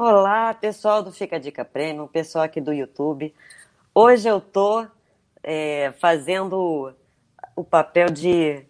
Olá, 0.00 0.54
pessoal 0.54 1.02
do 1.02 1.10
Fica 1.10 1.40
Dica 1.40 1.64
Premium, 1.64 2.06
pessoal 2.06 2.44
aqui 2.44 2.60
do 2.60 2.72
YouTube. 2.72 3.34
Hoje 3.92 4.28
eu 4.28 4.40
tô 4.40 4.86
é, 5.42 5.92
fazendo 5.98 6.94
o 7.56 7.64
papel 7.64 8.08
de 8.08 8.62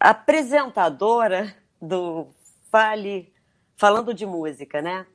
apresentadora 0.00 1.54
do 1.80 2.26
Fale, 2.72 3.32
falando 3.76 4.12
de 4.12 4.26
música, 4.26 4.82
né? 4.82 5.06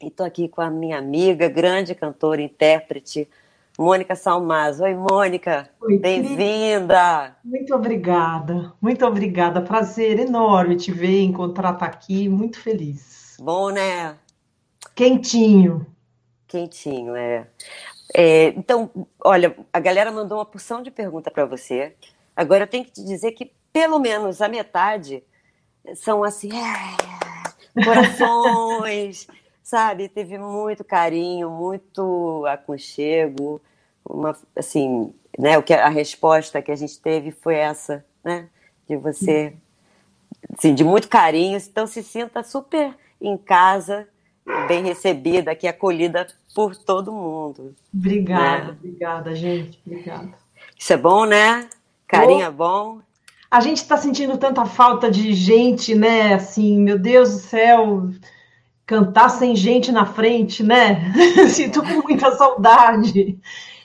E 0.00 0.10
tô 0.10 0.24
aqui 0.24 0.48
com 0.48 0.62
a 0.62 0.70
minha 0.70 0.96
amiga, 0.96 1.50
grande 1.50 1.94
cantora, 1.94 2.40
intérprete, 2.40 3.28
Mônica 3.78 4.16
Salmaz. 4.16 4.80
Oi, 4.80 4.94
Mônica, 4.94 5.68
bem-vinda. 6.00 7.36
Muito 7.44 7.74
obrigada, 7.74 8.72
muito 8.80 9.04
obrigada. 9.04 9.60
Prazer 9.60 10.18
enorme 10.18 10.76
te 10.76 10.90
ver, 10.90 11.24
encontrar 11.24 11.74
tá 11.74 11.84
aqui, 11.84 12.26
muito 12.26 12.58
feliz. 12.58 13.36
Bom, 13.38 13.68
né? 13.68 14.16
Quentinho. 14.94 15.86
Quentinho, 16.46 17.16
é. 17.16 17.46
é. 18.14 18.48
Então, 18.48 18.90
olha, 19.24 19.56
a 19.72 19.80
galera 19.80 20.12
mandou 20.12 20.38
uma 20.38 20.44
porção 20.44 20.82
de 20.82 20.90
pergunta 20.90 21.30
para 21.30 21.46
você. 21.46 21.94
Agora 22.36 22.64
eu 22.64 22.68
tenho 22.68 22.84
que 22.84 22.92
te 22.92 23.04
dizer 23.04 23.32
que 23.32 23.52
pelo 23.72 23.98
menos 23.98 24.42
a 24.42 24.48
metade 24.48 25.24
são 25.96 26.22
assim, 26.22 26.50
é, 26.52 27.82
corações, 27.82 29.26
sabe? 29.62 30.08
Teve 30.08 30.38
muito 30.38 30.84
carinho, 30.84 31.50
muito 31.50 32.44
aconchego, 32.46 33.60
uma, 34.04 34.36
assim, 34.54 35.12
né? 35.38 35.56
O 35.56 35.62
que 35.62 35.72
a 35.72 35.88
resposta 35.88 36.60
que 36.60 36.70
a 36.70 36.76
gente 36.76 37.00
teve 37.00 37.30
foi 37.30 37.54
essa, 37.54 38.04
né? 38.22 38.48
De 38.86 38.96
você, 38.96 39.54
assim, 40.56 40.74
de 40.74 40.84
muito 40.84 41.08
carinho. 41.08 41.56
Então 41.56 41.86
se 41.86 42.02
sinta 42.02 42.42
super 42.42 42.94
em 43.20 43.38
casa 43.38 44.06
bem 44.66 44.82
recebida, 44.84 45.52
aqui 45.52 45.66
acolhida 45.66 46.26
por 46.54 46.76
todo 46.76 47.12
mundo. 47.12 47.74
Obrigada, 47.92 48.64
né? 48.64 48.76
obrigada, 48.78 49.34
gente, 49.34 49.80
obrigada. 49.86 50.30
Isso 50.78 50.92
é 50.92 50.96
bom, 50.96 51.24
né? 51.24 51.68
Carinho 52.06 52.44
é 52.44 52.50
bom. 52.50 53.00
A 53.50 53.60
gente 53.60 53.78
está 53.78 53.96
sentindo 53.96 54.36
tanta 54.38 54.64
falta 54.64 55.10
de 55.10 55.32
gente, 55.34 55.94
né? 55.94 56.34
Assim, 56.34 56.78
meu 56.80 56.98
Deus 56.98 57.30
do 57.30 57.38
céu, 57.38 58.08
cantar 58.86 59.28
sem 59.28 59.54
gente 59.54 59.92
na 59.92 60.06
frente, 60.06 60.62
né? 60.62 61.12
Sinto 61.48 61.82
com 61.82 62.02
muita 62.02 62.34
saudade 62.36 63.38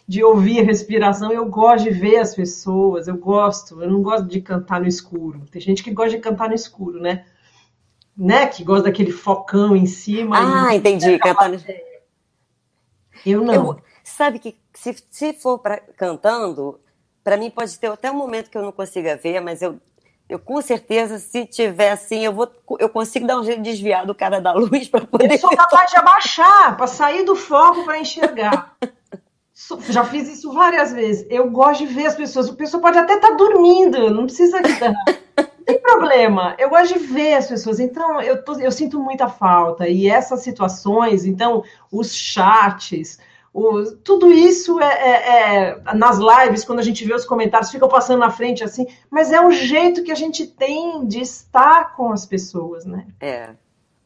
de 0.07 0.23
ouvir 0.23 0.61
a 0.61 0.63
respiração. 0.63 1.31
Eu 1.31 1.45
gosto 1.45 1.83
de 1.83 1.91
ver 1.91 2.17
as 2.17 2.33
pessoas, 2.33 3.07
eu 3.07 3.17
gosto. 3.17 3.81
Eu 3.81 3.91
não 3.91 4.01
gosto 4.01 4.27
de 4.27 4.41
cantar 4.41 4.79
no 4.79 4.87
escuro. 4.87 5.41
Tem 5.51 5.61
gente 5.61 5.83
que 5.83 5.91
gosta 5.91 6.11
de 6.11 6.19
cantar 6.19 6.47
no 6.47 6.55
escuro, 6.55 6.99
né? 7.01 7.25
Né, 8.17 8.47
que 8.47 8.63
gosta 8.63 8.85
daquele 8.85 9.11
focão 9.11 9.75
em 9.75 9.85
cima. 9.85 10.67
Ah, 10.67 10.75
entendi. 10.75 11.19
Cantando. 11.19 11.63
Eu 13.25 13.43
não. 13.43 13.53
Eu, 13.53 13.81
sabe 14.03 14.39
que 14.39 14.57
se, 14.73 14.95
se 15.09 15.33
for 15.33 15.59
pra, 15.59 15.77
cantando, 15.95 16.79
para 17.23 17.37
mim 17.37 17.51
pode 17.51 17.77
ter 17.77 17.91
até 17.91 18.09
um 18.09 18.15
momento 18.15 18.49
que 18.49 18.57
eu 18.57 18.61
não 18.61 18.71
consiga 18.71 19.15
ver, 19.17 19.39
mas 19.41 19.61
eu, 19.61 19.79
eu 20.27 20.39
com 20.39 20.61
certeza, 20.61 21.19
se 21.19 21.45
tiver 21.45 21.91
assim, 21.91 22.25
eu 22.25 22.33
vou, 22.33 22.49
eu 22.79 22.89
consigo 22.89 23.27
dar 23.27 23.39
um 23.39 23.43
jeito 23.43 23.61
de 23.61 23.71
desviar 23.71 24.05
do 24.05 24.15
cara 24.15 24.41
da 24.41 24.53
luz 24.55 24.87
para 24.87 25.05
poder. 25.05 25.33
Eu 25.33 25.37
sou 25.37 25.55
capaz 25.55 25.91
de 25.91 25.97
abaixar, 25.97 26.75
para 26.75 26.87
sair 26.87 27.23
do 27.23 27.35
foco 27.35 27.83
para 27.85 27.99
enxergar. 27.99 28.75
Já 29.89 30.05
fiz 30.05 30.29
isso 30.29 30.53
várias 30.53 30.93
vezes. 30.93 31.25
Eu 31.31 31.49
gosto 31.49 31.85
de 31.85 31.91
ver 31.91 32.05
as 32.05 32.15
pessoas. 32.15 32.47
A 32.47 32.53
pessoa 32.53 32.79
pode 32.79 32.97
até 32.97 33.15
estar 33.15 33.31
tá 33.31 33.35
dormindo, 33.35 34.11
não 34.11 34.25
precisa 34.25 34.59
tem 35.67 35.81
problema. 35.81 36.55
Eu 36.57 36.69
gosto 36.69 36.97
de 36.97 37.05
ver 37.05 37.33
as 37.33 37.47
pessoas. 37.47 37.77
Então, 37.77 38.21
eu, 38.21 38.41
tô, 38.41 38.57
eu 38.57 38.71
sinto 38.71 39.01
muita 39.01 39.27
falta. 39.27 39.85
E 39.85 40.09
essas 40.09 40.39
situações, 40.39 41.25
então, 41.25 41.61
os 41.91 42.15
chats, 42.15 43.19
o, 43.53 43.83
tudo 43.97 44.31
isso 44.31 44.79
é, 44.79 44.85
é, 44.85 45.71
é, 45.89 45.93
nas 45.93 46.19
lives, 46.19 46.63
quando 46.63 46.79
a 46.79 46.83
gente 46.83 47.03
vê 47.03 47.13
os 47.13 47.25
comentários, 47.25 47.69
fica 47.69 47.85
passando 47.85 48.19
na 48.19 48.29
frente 48.29 48.63
assim, 48.63 48.87
mas 49.11 49.33
é 49.33 49.45
o 49.45 49.51
jeito 49.51 50.03
que 50.05 50.11
a 50.11 50.15
gente 50.15 50.47
tem 50.47 51.05
de 51.05 51.19
estar 51.19 51.97
com 51.97 52.13
as 52.13 52.25
pessoas, 52.25 52.85
né? 52.85 53.05
É. 53.19 53.49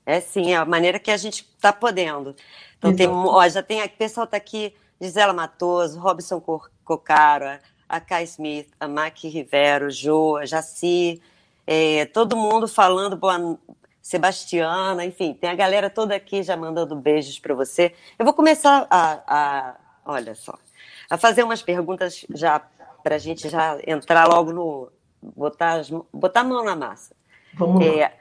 É 0.03 0.19
sim, 0.19 0.53
é 0.53 0.55
a 0.55 0.65
maneira 0.65 0.97
que 0.97 1.11
a 1.11 1.17
gente 1.17 1.47
está 1.55 1.71
podendo. 1.71 2.35
Então, 2.79 2.95
tem, 2.95 3.07
ó, 3.07 3.47
já 3.47 3.61
tem. 3.61 3.83
O 3.83 3.89
pessoal 3.89 4.23
está 4.23 4.35
aqui, 4.35 4.73
Gisela 4.99 5.31
Matoso, 5.31 5.99
Robson 5.99 6.41
Cocaro, 6.83 7.59
a 7.87 7.99
Kai 7.99 8.23
Smith, 8.23 8.67
a 8.79 8.87
Maqui 8.87 9.29
Rivero, 9.29 9.91
Jo, 9.91 10.43
Jaci, 10.43 11.21
é, 11.73 12.05
todo 12.05 12.35
mundo 12.35 12.67
falando, 12.67 13.15
boa, 13.15 13.57
Sebastiana, 14.01 15.05
enfim, 15.05 15.33
tem 15.33 15.49
a 15.49 15.55
galera 15.55 15.89
toda 15.89 16.13
aqui 16.13 16.43
já 16.43 16.57
mandando 16.57 16.97
beijos 16.97 17.39
para 17.39 17.55
você. 17.55 17.95
Eu 18.19 18.25
vou 18.25 18.33
começar 18.33 18.85
a, 18.89 19.21
a, 19.25 19.75
olha 20.03 20.35
só, 20.35 20.59
a 21.09 21.17
fazer 21.17 21.43
umas 21.43 21.61
perguntas 21.61 22.25
já 22.33 22.59
para 23.01 23.15
a 23.15 23.17
gente 23.17 23.47
já 23.47 23.77
entrar 23.87 24.27
logo 24.27 24.51
no 24.51 24.91
botar, 25.21 25.81
botar 26.11 26.41
a 26.41 26.43
mão 26.43 26.61
na 26.61 26.75
massa. 26.75 27.15
Vamos 27.53 27.85
é, 27.85 28.01
lá. 28.01 28.11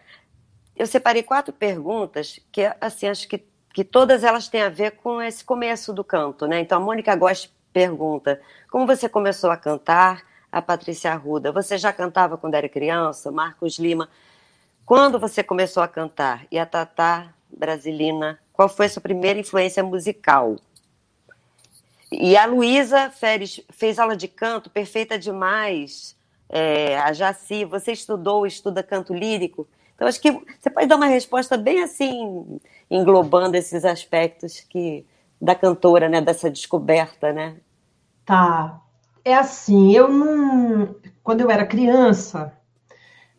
Eu 0.77 0.87
separei 0.87 1.25
quatro 1.25 1.53
perguntas 1.53 2.39
que, 2.53 2.62
assim, 2.81 3.09
acho 3.09 3.27
que, 3.27 3.44
que 3.75 3.83
todas 3.83 4.22
elas 4.22 4.47
têm 4.47 4.62
a 4.62 4.69
ver 4.69 4.93
com 4.93 5.21
esse 5.21 5.44
começo 5.44 5.93
do 5.93 6.05
canto, 6.05 6.47
né? 6.47 6.60
Então, 6.60 6.78
a 6.78 6.84
Mônica 6.84 7.16
Gost 7.16 7.50
pergunta: 7.72 8.41
como 8.71 8.87
você 8.87 9.09
começou 9.09 9.50
a 9.50 9.56
cantar? 9.56 10.30
A 10.50 10.61
Patrícia 10.61 11.12
Arruda. 11.12 11.53
Você 11.53 11.78
já 11.78 11.93
cantava 11.93 12.37
quando 12.37 12.55
era 12.55 12.69
criança? 12.69 13.31
Marcos 13.31 13.78
Lima. 13.78 14.09
Quando 14.84 15.19
você 15.19 15.43
começou 15.43 15.83
a 15.83 15.88
cantar? 15.88 16.47
E 16.50 16.59
a 16.59 16.66
Tatá 16.66 17.33
Brasilina, 17.49 18.41
qual 18.53 18.69
foi 18.69 18.87
a 18.87 18.89
sua 18.89 19.03
primeira 19.03 19.39
influência 19.39 19.83
musical? 19.83 20.56
E 22.10 22.37
a 22.37 22.44
Luísa 22.44 23.09
Férez 23.10 23.60
fez 23.71 23.99
aula 23.99 24.16
de 24.16 24.27
canto 24.27 24.69
perfeita 24.69 25.19
demais. 25.19 26.16
É, 26.49 26.99
a 26.99 27.12
Jaci, 27.12 27.65
você 27.65 27.93
estudou, 27.93 28.47
estuda 28.47 28.83
canto 28.83 29.15
lírico? 29.15 29.69
Então, 29.94 30.09
acho 30.09 30.21
que 30.21 30.33
você 30.33 30.71
pode 30.71 30.87
dar 30.87 30.97
uma 30.97 31.06
resposta 31.06 31.56
bem 31.56 31.83
assim, 31.83 32.59
englobando 32.91 33.56
esses 33.56 33.84
aspectos 33.84 34.60
que 34.60 35.06
da 35.41 35.55
cantora, 35.55 36.09
né, 36.09 36.21
dessa 36.21 36.50
descoberta, 36.50 37.33
né? 37.33 37.56
Tá. 38.25 38.81
É 39.25 39.35
assim, 39.35 39.95
eu 39.95 40.09
não. 40.09 40.95
Quando 41.23 41.41
eu 41.41 41.51
era 41.51 41.67
criança, 41.67 42.53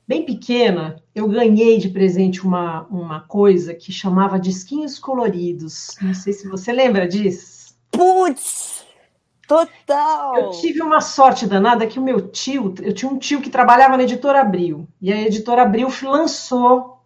bem 0.08 0.26
pequena, 0.26 1.02
eu 1.16 1.28
ganhei 1.28 1.78
de 1.78 1.90
presente 1.90 2.46
uma, 2.46 2.84
uma 2.84 3.22
coisa 3.22 3.74
que 3.74 3.92
chamava 3.92 4.40
disquinhos 4.40 5.00
coloridos. 5.00 5.96
Não 6.02 6.14
sei 6.14 6.34
se 6.34 6.48
você 6.48 6.72
lembra 6.72 7.08
disso. 7.08 7.76
Putz! 7.92 8.86
Total! 9.48 10.38
Eu 10.38 10.52
tive 10.52 10.82
uma 10.82 11.02
sorte 11.02 11.46
danada 11.46 11.86
que 11.86 12.00
o 12.00 12.02
meu 12.02 12.30
tio, 12.30 12.74
eu 12.82 12.94
tinha 12.94 13.12
um 13.12 13.18
tio 13.18 13.42
que 13.42 13.50
trabalhava 13.50 13.98
na 13.98 14.04
editora 14.04 14.40
Abril, 14.40 14.88
e 15.02 15.12
a 15.12 15.22
editora 15.22 15.64
Abril 15.64 15.90
lançou, 16.04 17.02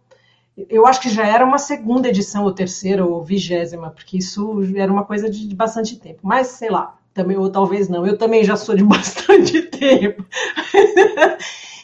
eu 0.56 0.86
acho 0.86 1.00
que 1.00 1.08
já 1.08 1.26
era 1.26 1.44
uma 1.44 1.58
segunda 1.58 2.08
edição, 2.08 2.44
ou 2.44 2.52
terceira, 2.52 3.04
ou 3.04 3.20
vigésima, 3.20 3.90
porque 3.90 4.18
isso 4.18 4.60
era 4.76 4.92
uma 4.92 5.04
coisa 5.04 5.28
de, 5.28 5.48
de 5.48 5.56
bastante 5.56 5.98
tempo, 5.98 6.20
mas 6.22 6.46
sei 6.46 6.70
lá, 6.70 6.96
também, 7.16 7.38
ou 7.38 7.50
talvez 7.50 7.88
não, 7.88 8.06
eu 8.06 8.18
também 8.18 8.44
já 8.44 8.56
sou 8.56 8.76
de 8.76 8.84
bastante 8.84 9.62
tempo. 9.62 10.24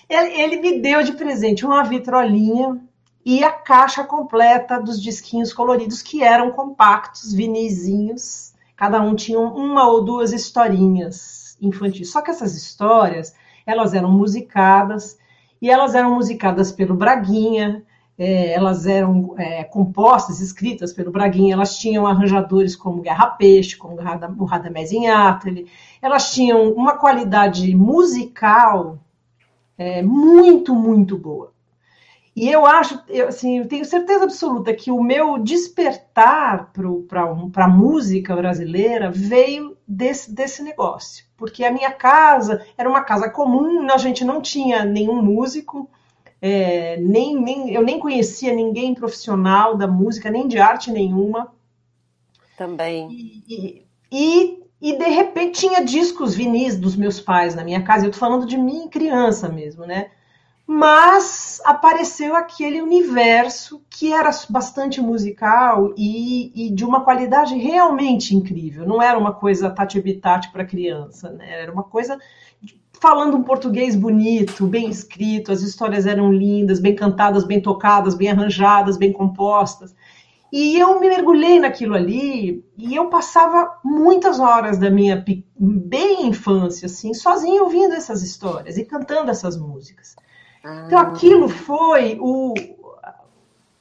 ele, 0.09 0.57
me 0.61 0.79
deu 0.79 1.03
de 1.03 1.13
presente 1.13 1.65
uma 1.65 1.83
vitrolinha 1.83 2.79
e 3.25 3.43
a 3.43 3.51
caixa 3.51 4.05
completa 4.05 4.79
dos 4.79 5.03
disquinhos 5.03 5.53
coloridos, 5.53 6.03
que 6.03 6.23
eram 6.23 6.53
compactos, 6.53 7.33
vinizinhos. 7.33 8.53
Cada 8.77 9.01
um 9.01 9.15
tinha 9.15 9.41
uma 9.41 9.89
ou 9.89 10.05
duas 10.05 10.33
historinhas 10.33 11.57
infantis. 11.61 12.11
Só 12.11 12.21
que 12.21 12.31
essas 12.31 12.55
histórias, 12.55 13.35
elas 13.65 13.95
eram 13.95 14.11
musicadas, 14.11 15.17
e 15.63 15.71
elas 15.71 15.95
eram 15.95 16.15
musicadas 16.15 16.73
pelo 16.73 16.95
Braguinha, 16.95 17.83
é, 18.25 18.53
elas 18.53 18.87
eram 18.87 19.35
é, 19.37 19.65
compostas, 19.65 20.39
escritas 20.41 20.93
pelo 20.93 21.11
Braguinha, 21.11 21.55
elas 21.55 21.77
tinham 21.77 22.07
arranjadores 22.07 22.77
como 22.77 23.03
Guerra 23.03 23.27
Peixe, 23.27 23.77
como 23.77 23.97
o 24.39 24.45
Radamés 24.45 24.93
Inátali, 24.93 25.67
elas 26.01 26.33
tinham 26.33 26.73
uma 26.73 26.97
qualidade 26.97 27.75
musical 27.75 29.01
é, 29.77 30.03
muito, 30.03 30.73
muito 30.73 31.19
boa. 31.19 31.53
E 32.37 32.49
eu 32.49 32.65
acho, 32.65 33.03
eu, 33.09 33.27
assim, 33.27 33.59
eu 33.59 33.67
tenho 33.67 33.85
certeza 33.85 34.23
absoluta 34.23 34.73
que 34.73 34.93
o 34.93 35.03
meu 35.03 35.37
despertar 35.41 36.73
para 36.73 37.65
a 37.65 37.69
música 37.69 38.37
brasileira 38.37 39.11
veio 39.11 39.77
desse, 39.87 40.33
desse 40.33 40.63
negócio. 40.63 41.25
Porque 41.37 41.65
a 41.65 41.73
minha 41.73 41.91
casa 41.91 42.65
era 42.79 42.89
uma 42.89 43.03
casa 43.03 43.29
comum, 43.29 43.85
a 43.91 43.97
gente 43.97 44.25
não 44.25 44.41
tinha 44.41 44.85
nenhum 44.85 45.21
músico, 45.21 45.91
é, 46.45 46.97
nem, 46.97 47.41
nem, 47.41 47.73
eu 47.73 47.83
nem 47.83 48.01
conhecia 48.01 48.53
ninguém 48.53 48.97
profissional 48.97 49.77
da 49.77 49.87
música, 49.87 50.29
nem 50.29 50.49
de 50.49 50.59
arte 50.59 50.91
nenhuma. 50.91 51.53
Também. 52.59 53.09
E, 53.49 53.87
e, 54.11 54.59
e, 54.81 54.99
de 54.99 55.09
repente 55.09 55.61
tinha 55.61 55.85
discos 55.85 56.35
vinis 56.35 56.77
dos 56.77 56.97
meus 56.97 57.21
pais 57.21 57.55
na 57.55 57.63
minha 57.63 57.85
casa. 57.85 58.07
Eu 58.07 58.11
tô 58.11 58.19
falando 58.19 58.45
de 58.45 58.59
mim 58.59 58.89
criança 58.89 59.49
mesmo, 59.49 59.87
né? 59.87 60.11
Mas 60.67 61.61
apareceu 61.65 62.35
aquele 62.35 62.83
universo 62.83 63.81
que 63.89 64.13
era 64.13 64.31
bastante 64.51 65.01
musical 65.01 65.95
e, 65.97 66.51
e, 66.55 66.71
de 66.71 66.85
uma 66.85 67.05
qualidade 67.05 67.57
realmente 67.57 68.35
incrível. 68.35 68.85
Não 68.85 69.01
era 69.01 69.17
uma 69.17 69.33
coisa 69.33 69.71
tati-bitati 69.71 70.51
para 70.51 70.65
criança, 70.65 71.31
né? 71.31 71.63
Era 71.63 71.73
uma 71.73 71.85
coisa 71.85 72.19
falando 73.03 73.37
um 73.37 73.43
português 73.43 73.97
bonito, 73.97 74.65
bem 74.65 74.89
escrito, 74.89 75.51
as 75.51 75.61
histórias 75.61 76.07
eram 76.07 76.33
lindas, 76.33 76.79
bem 76.79 76.95
cantadas, 76.95 77.43
bem 77.43 77.61
tocadas, 77.61 78.15
bem 78.15 78.31
arranjadas, 78.31 78.97
bem 78.97 79.13
compostas. 79.13 79.93
E 80.53 80.79
eu 80.79 81.01
me 81.01 81.09
mergulhei 81.09 81.59
naquilo 81.59 81.97
ali 81.97 82.65
e 82.79 82.95
eu 82.95 83.09
passava 83.09 83.77
muitas 83.85 84.39
horas 84.39 84.79
da 84.79 84.89
minha 84.89 85.25
bem 85.59 86.29
infância, 86.29 86.87
assim, 86.87 87.13
sozinha 87.13 87.65
ouvindo 87.65 87.93
essas 87.93 88.23
histórias 88.23 88.79
e 88.79 88.85
cantando 88.85 89.33
essas 89.33 89.57
músicas. 89.57 90.15
Então 90.87 90.99
ah. 90.99 91.03
aquilo 91.03 91.49
foi 91.49 92.17
o, 92.21 92.55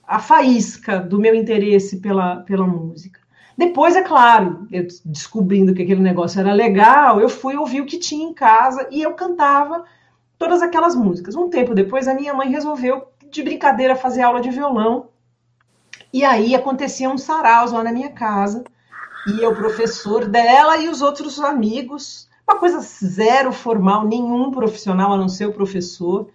a 0.03 0.18
faísca 0.18 1.00
do 1.00 1.19
meu 1.19 1.35
interesse 1.35 2.01
pela, 2.01 2.38
pela 2.38 2.65
música. 2.65 3.20
Depois, 3.62 3.96
é 3.96 4.02
claro, 4.02 4.68
eu 4.72 4.88
descobrindo 5.06 5.72
que 5.75 5.84
aquele 5.84 6.02
negócio 6.02 6.40
era 6.40 6.52
legal, 6.52 7.22
eu 7.22 7.30
fui 7.30 7.56
ouvir 7.56 7.80
o 7.80 7.86
que 7.86 8.00
tinha 8.00 8.28
em 8.28 8.34
casa 8.34 8.88
e 8.90 9.04
eu 9.04 9.13
cantava 9.13 9.86
todas 10.40 10.63
aquelas 10.63 10.96
músicas. 10.96 11.36
Um 11.36 11.48
tempo 11.48 11.75
depois, 11.75 12.08
a 12.08 12.16
minha 12.16 12.34
mãe 12.34 12.50
resolveu, 12.50 13.04
de 13.30 13.44
brincadeira, 13.44 13.96
fazer 13.96 14.24
aula 14.24 14.42
de 14.42 14.50
violão 14.50 15.10
e 16.12 16.25
aí 16.25 16.56
aconteciam 16.56 17.13
uns 17.13 17.22
saraus 17.22 17.72
lá 17.72 17.84
na 17.84 17.94
minha 17.94 18.10
casa. 18.10 18.63
E 19.28 19.46
o 19.46 19.56
professor 19.56 20.25
dela 20.25 20.78
e 20.78 20.90
os 20.90 21.04
outros 21.04 21.40
amigos, 21.40 22.28
uma 22.50 22.57
coisa 22.57 22.80
zero 22.80 23.54
formal, 23.54 24.07
nenhum 24.07 24.50
profissional 24.50 25.14
a 25.14 25.18
não 25.18 25.30
ser 25.30 25.46
o 25.46 25.54
professor. 25.54 26.31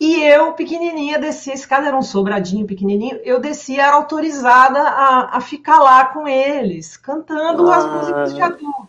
E 0.00 0.22
eu, 0.22 0.54
pequenininha, 0.54 1.18
descia, 1.18 1.52
esse 1.52 1.68
cara 1.68 1.88
era 1.88 1.96
um 1.96 2.00
sobradinho 2.00 2.66
pequenininho, 2.66 3.20
eu 3.22 3.38
descia, 3.38 3.82
era 3.82 3.96
autorizada 3.96 4.80
a, 4.80 5.36
a 5.36 5.40
ficar 5.42 5.78
lá 5.78 6.06
com 6.06 6.26
eles, 6.26 6.96
cantando 6.96 7.70
ah. 7.70 7.76
as 7.76 7.84
músicas 7.84 8.34
de 8.34 8.40
adulto. 8.40 8.88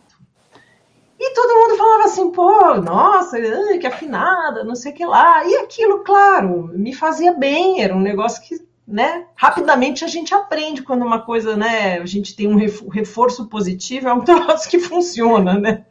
E 1.20 1.34
todo 1.34 1.54
mundo 1.54 1.76
falava 1.76 2.04
assim, 2.04 2.30
pô, 2.32 2.74
nossa, 2.76 3.38
que 3.78 3.86
afinada, 3.86 4.64
não 4.64 4.74
sei 4.74 4.90
o 4.90 4.94
que 4.94 5.04
lá. 5.04 5.44
E 5.44 5.56
aquilo, 5.58 6.00
claro, 6.00 6.70
me 6.72 6.94
fazia 6.94 7.32
bem, 7.32 7.82
era 7.82 7.94
um 7.94 8.00
negócio 8.00 8.42
que 8.42 8.56
né? 8.86 9.26
Rapidamente 9.36 10.04
a 10.04 10.08
gente 10.08 10.34
aprende 10.34 10.82
quando 10.82 11.04
uma 11.04 11.20
coisa, 11.20 11.56
né? 11.56 11.98
A 11.98 12.06
gente 12.06 12.34
tem 12.34 12.48
um 12.48 12.56
reforço 12.90 13.46
positivo, 13.46 14.08
é 14.08 14.12
um 14.12 14.20
troço 14.24 14.68
que 14.68 14.78
funciona, 14.78 15.58
né? 15.58 15.84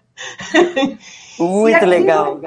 Muito 1.41 1.85
legal. 1.85 2.39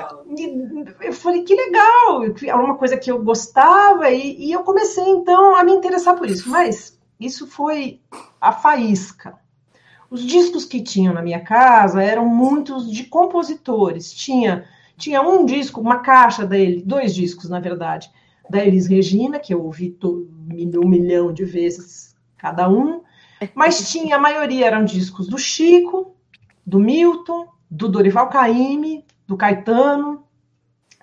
Eu 1.00 1.12
falei, 1.12 1.42
que 1.42 1.54
legal, 1.54 2.24
é 2.24 2.54
uma 2.54 2.76
coisa 2.76 2.96
que 2.96 3.10
eu 3.10 3.22
gostava, 3.22 4.10
e, 4.10 4.46
e 4.46 4.52
eu 4.52 4.62
comecei 4.62 5.04
então 5.04 5.56
a 5.56 5.64
me 5.64 5.72
interessar 5.72 6.16
por 6.16 6.28
isso. 6.28 6.48
Mas 6.48 6.98
isso 7.18 7.46
foi 7.46 8.00
a 8.40 8.52
faísca. 8.52 9.34
Os 10.10 10.24
discos 10.24 10.64
que 10.64 10.82
tinham 10.82 11.14
na 11.14 11.22
minha 11.22 11.40
casa 11.40 12.02
eram 12.02 12.26
muitos 12.26 12.90
de 12.90 13.04
compositores. 13.04 14.12
Tinha, 14.12 14.64
tinha 14.96 15.22
um 15.22 15.44
disco, 15.44 15.80
uma 15.80 15.98
caixa 16.00 16.44
dele, 16.46 16.82
dois 16.84 17.14
discos, 17.14 17.48
na 17.48 17.60
verdade 17.60 18.10
da 18.48 18.64
Elis 18.64 18.86
Regina, 18.86 19.38
que 19.38 19.54
eu 19.54 19.62
ouvi 19.62 19.96
um 20.02 20.88
milhão 20.88 21.32
de 21.32 21.44
vezes 21.44 22.14
cada 22.36 22.68
um, 22.68 23.02
mas 23.54 23.90
tinha, 23.90 24.16
a 24.16 24.18
maioria 24.18 24.66
eram 24.66 24.84
discos 24.84 25.26
do 25.26 25.38
Chico, 25.38 26.14
do 26.64 26.78
Milton, 26.78 27.48
do 27.74 27.88
Dorival 27.88 28.28
Caymmi, 28.28 29.04
do 29.26 29.36
Caetano, 29.36 30.22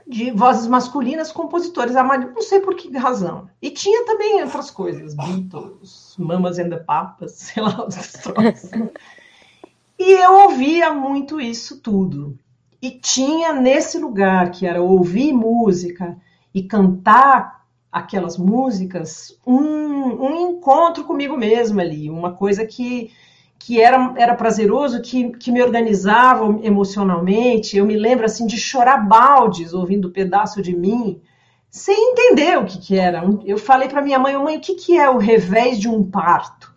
de 0.08 0.32
vozes 0.32 0.68
masculinas, 0.68 1.32
compositores, 1.32 1.94
não 1.94 2.42
sei 2.42 2.62
por 2.62 2.76
que 2.76 2.90
razão. 2.98 3.50
E 3.62 3.70
tinha 3.70 4.06
também 4.06 4.42
outras 4.42 4.72
coisas, 4.72 5.14
Beatles, 5.14 6.16
Mamas 6.18 6.60
and 6.60 6.70
the 6.70 6.78
Papas, 6.78 7.34
sei 7.36 7.62
lá, 7.62 7.86
os 7.86 7.96
troços. 8.14 8.72
E 10.00 10.12
eu 10.12 10.34
ouvia 10.44 10.94
muito 10.94 11.40
isso 11.40 11.80
tudo. 11.82 12.38
E 12.82 12.92
tinha 12.92 13.54
nesse 13.54 13.98
lugar, 14.00 14.50
que 14.52 14.66
era 14.66 14.82
ouvir 14.82 15.34
música, 15.34 16.18
e 16.54 16.64
cantar 16.64 17.66
aquelas 17.92 18.38
músicas, 18.38 19.38
um, 19.46 19.60
um 19.60 20.50
encontro 20.50 21.04
comigo 21.04 21.38
mesma 21.38 21.82
ali, 21.82 22.10
uma 22.10 22.34
coisa 22.34 22.66
que, 22.66 23.12
que 23.64 23.80
era, 23.80 24.14
era 24.18 24.36
prazeroso, 24.36 25.02
que, 25.02 25.30
que 25.32 25.52
me 25.52 25.62
organizava 25.62 26.60
emocionalmente. 26.64 27.78
Eu 27.78 27.86
me 27.86 27.96
lembro 27.96 28.26
assim 28.26 28.48
de 28.48 28.58
chorar 28.58 28.98
baldes 29.08 29.72
ouvindo 29.72 30.10
pedaço 30.10 30.62
de 30.62 30.76
mim, 30.76 31.22
sem 31.70 32.12
entender 32.12 32.58
o 32.58 32.66
que, 32.66 32.80
que 32.80 32.98
era. 32.98 33.24
Eu 33.46 33.58
falei 33.58 33.88
para 33.88 34.02
minha 34.02 34.18
mãe, 34.18 34.36
mãe, 34.36 34.58
o 34.58 34.60
que, 34.60 34.74
que 34.74 34.98
é 34.98 35.08
o 35.10 35.18
revés 35.18 35.80
de 35.80 35.88
um 35.88 36.04
parto? 36.04 36.74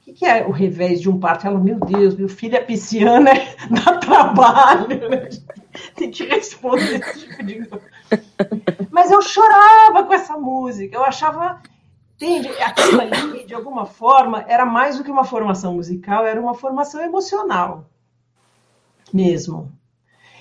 O 0.00 0.04
que, 0.04 0.12
que 0.14 0.24
é 0.24 0.46
o 0.46 0.50
revés 0.50 1.02
de 1.02 1.10
um 1.10 1.20
parto? 1.20 1.46
Ela, 1.46 1.58
meu 1.58 1.78
Deus, 1.80 2.16
meu 2.16 2.28
filho 2.28 2.56
é 2.56 2.60
pisciana, 2.60 3.32
dá 3.70 3.98
trabalho? 3.98 4.88
Tem 5.94 6.10
que 6.10 6.24
responder 6.24 7.00
esse 7.00 7.26
tipo 7.26 7.44
de 7.44 7.66
coisa. 7.66 7.84
Mas 8.90 9.10
eu 9.10 9.20
chorava 9.20 10.04
com 10.04 10.14
essa 10.14 10.38
música, 10.38 10.96
eu 10.96 11.04
achava. 11.04 11.60
Entende? 12.16 12.48
Aquilo 12.62 13.00
ali, 13.00 13.46
de 13.46 13.54
alguma 13.54 13.84
forma, 13.84 14.42
era 14.48 14.64
mais 14.64 14.96
do 14.96 15.04
que 15.04 15.10
uma 15.10 15.24
formação 15.24 15.74
musical, 15.74 16.24
era 16.26 16.40
uma 16.40 16.54
formação 16.54 17.02
emocional. 17.02 17.84
Mesmo. 19.12 19.70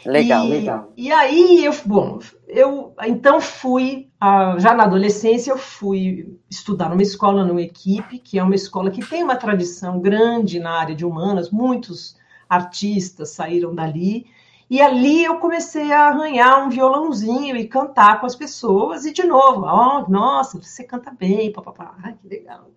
Legal, 0.06 0.46
e, 0.46 0.50
legal. 0.50 0.94
E 0.96 1.12
aí, 1.12 1.66
eu, 1.66 1.74
bom, 1.86 2.20
eu 2.48 2.94
então 3.06 3.42
fui, 3.42 4.10
já 4.58 4.74
na 4.74 4.84
adolescência, 4.84 5.52
eu 5.52 5.58
fui 5.58 6.40
estudar 6.50 6.90
numa 6.90 7.02
escola, 7.02 7.44
numa 7.44 7.62
equipe, 7.62 8.20
que 8.20 8.40
é 8.40 8.44
uma 8.44 8.56
escola 8.56 8.90
que 8.90 9.06
tem 9.06 9.24
uma 9.24 9.36
tradição 9.36 10.00
grande 10.00 10.60
na 10.60 10.80
área 10.80 10.96
de 10.96 11.06
humanas, 11.06 11.50
muitos 11.50 12.16
artistas 12.48 13.32
saíram 13.32 13.76
dali. 13.76 14.28
E 14.68 14.82
ali 14.82 15.24
eu 15.24 15.38
comecei 15.38 15.92
a 15.92 16.08
arranhar 16.08 16.66
um 16.66 16.70
violãozinho 16.70 17.56
e 17.56 17.68
cantar 17.68 18.20
com 18.20 18.26
as 18.26 18.36
pessoas. 18.36 19.06
E 19.06 19.14
de 19.14 19.24
novo, 19.24 19.66
oh, 19.66 20.10
nossa, 20.10 20.60
você 20.60 20.84
canta 20.84 21.12
bem, 21.12 21.52
papapá. 21.52 21.96
Que 22.20 22.28
legal, 22.28 22.68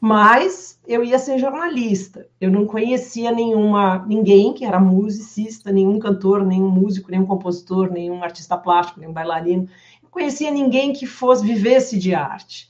Mas 0.00 0.78
eu 0.86 1.02
ia 1.02 1.18
ser 1.18 1.38
jornalista. 1.38 2.28
Eu 2.40 2.50
não 2.50 2.64
conhecia 2.64 3.32
nenhuma, 3.32 4.04
ninguém 4.06 4.52
que 4.52 4.64
era 4.64 4.78
musicista, 4.78 5.72
nenhum 5.72 5.98
cantor, 5.98 6.44
nenhum 6.44 6.70
músico, 6.70 7.10
nenhum 7.10 7.26
compositor, 7.26 7.90
nenhum 7.90 8.22
artista 8.22 8.56
plástico, 8.56 9.00
nenhum 9.00 9.12
bailarino. 9.12 9.68
Não 10.00 10.10
conhecia 10.10 10.50
ninguém 10.52 10.92
que 10.92 11.06
fosse 11.06 11.44
vivesse 11.44 11.98
de 11.98 12.14
arte. 12.14 12.67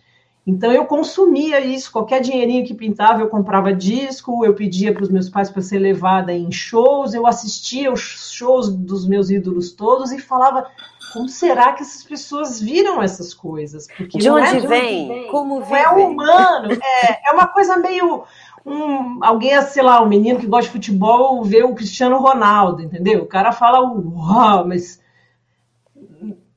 Então 0.49 0.73
eu 0.73 0.87
consumia 0.87 1.61
isso, 1.61 1.93
qualquer 1.93 2.23
dinheirinho 2.23 2.65
que 2.65 2.73
pintava 2.73 3.21
eu 3.21 3.29
comprava 3.29 3.71
disco, 3.71 4.47
eu 4.47 4.55
pedia 4.55 4.95
para 4.95 5.03
os 5.03 5.11
meus 5.11 5.29
pais 5.29 5.51
para 5.51 5.61
ser 5.61 5.79
levada 5.79 6.33
em 6.33 6.51
shows, 6.51 7.13
eu 7.13 7.27
assistia 7.27 7.93
os 7.93 8.01
shows 8.01 8.75
dos 8.75 9.07
meus 9.07 9.29
ídolos 9.29 9.73
todos 9.73 10.11
e 10.11 10.19
falava 10.19 10.67
como 11.13 11.29
será 11.29 11.75
que 11.75 11.83
essas 11.83 12.03
pessoas 12.03 12.59
viram 12.59 13.03
essas 13.03 13.35
coisas? 13.35 13.89
Porque 13.95 14.17
de 14.17 14.31
onde, 14.31 14.47
é 14.47 14.61
de 14.61 14.67
vem? 14.67 15.09
vem? 15.09 15.31
Como 15.31 15.61
vem? 15.61 15.83
É 15.83 15.91
humano, 15.91 16.73
é, 16.73 17.29
é 17.29 17.33
uma 17.35 17.49
coisa 17.49 17.77
meio 17.77 18.25
um, 18.65 19.23
alguém, 19.23 19.61
sei 19.61 19.83
lá, 19.83 20.01
um 20.03 20.09
menino 20.09 20.41
que 20.41 20.47
gosta 20.47 20.65
de 20.65 20.73
futebol 20.73 21.45
vê 21.45 21.63
o 21.63 21.75
Cristiano 21.75 22.17
Ronaldo, 22.17 22.83
entendeu? 22.83 23.23
O 23.23 23.27
cara 23.27 23.53
fala, 23.53 23.81
uau, 23.81 24.67
mas 24.67 24.99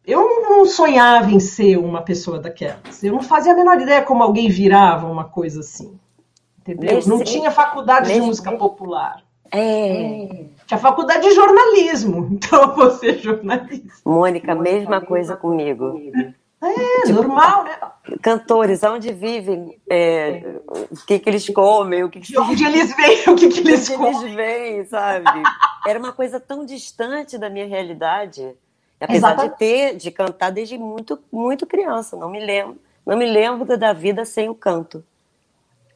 eu 0.05 0.41
não 0.41 0.65
sonhava 0.65 1.31
em 1.31 1.39
ser 1.39 1.77
uma 1.77 2.01
pessoa 2.01 2.39
daquelas. 2.39 3.03
Eu 3.03 3.13
não 3.13 3.21
fazia 3.21 3.53
a 3.53 3.55
menor 3.55 3.79
ideia 3.79 4.01
como 4.01 4.23
alguém 4.23 4.49
virava 4.49 5.07
uma 5.07 5.25
coisa 5.25 5.59
assim. 5.59 5.97
Entendeu? 6.59 6.95
Nesse, 6.95 7.09
não 7.09 7.23
tinha 7.23 7.51
faculdade 7.51 8.07
nesse, 8.07 8.19
de 8.19 8.25
música 8.25 8.51
popular. 8.53 9.23
É. 9.51 10.45
Tinha 10.65 10.77
faculdade 10.77 11.27
de 11.27 11.33
jornalismo. 11.33 12.29
Então 12.33 12.75
você 12.75 13.17
jornalista. 13.17 14.01
Mônica, 14.05 14.55
mesma 14.55 15.01
coisa 15.01 15.35
comigo. 15.35 15.99
É, 16.63 17.07
tipo, 17.07 17.23
normal, 17.23 17.63
né? 17.63 17.71
Cantores, 18.21 18.83
aonde 18.83 19.11
vivem, 19.11 19.79
é, 19.89 20.59
o 20.67 21.05
que, 21.07 21.17
que 21.17 21.27
eles 21.27 21.49
comem, 21.49 22.03
o 22.03 22.09
que, 22.09 22.19
que 22.19 22.27
de 22.33 22.37
onde 22.37 22.63
eles 22.63 22.93
vêm, 22.95 23.23
o 23.29 23.35
que, 23.35 23.49
que 23.49 23.59
eles 23.61 23.89
comem. 23.89 24.15
eles 24.15 24.35
vêm, 24.35 24.85
sabe? 24.85 25.25
Era 25.87 25.97
uma 25.97 26.11
coisa 26.11 26.39
tão 26.39 26.63
distante 26.63 27.35
da 27.35 27.49
minha 27.49 27.65
realidade. 27.65 28.55
Apesar 29.01 29.33
Exatamente. 29.33 29.51
de 29.53 29.57
ter, 29.57 29.95
de 29.97 30.11
cantar 30.11 30.51
desde 30.51 30.77
muito, 30.77 31.19
muito 31.31 31.65
criança, 31.65 32.15
não 32.15 32.29
me 32.29 32.39
lembro, 32.39 32.77
não 33.03 33.17
me 33.17 33.25
lembro 33.25 33.77
da 33.77 33.93
vida 33.93 34.23
sem 34.23 34.47
o 34.47 34.53
canto. 34.53 35.03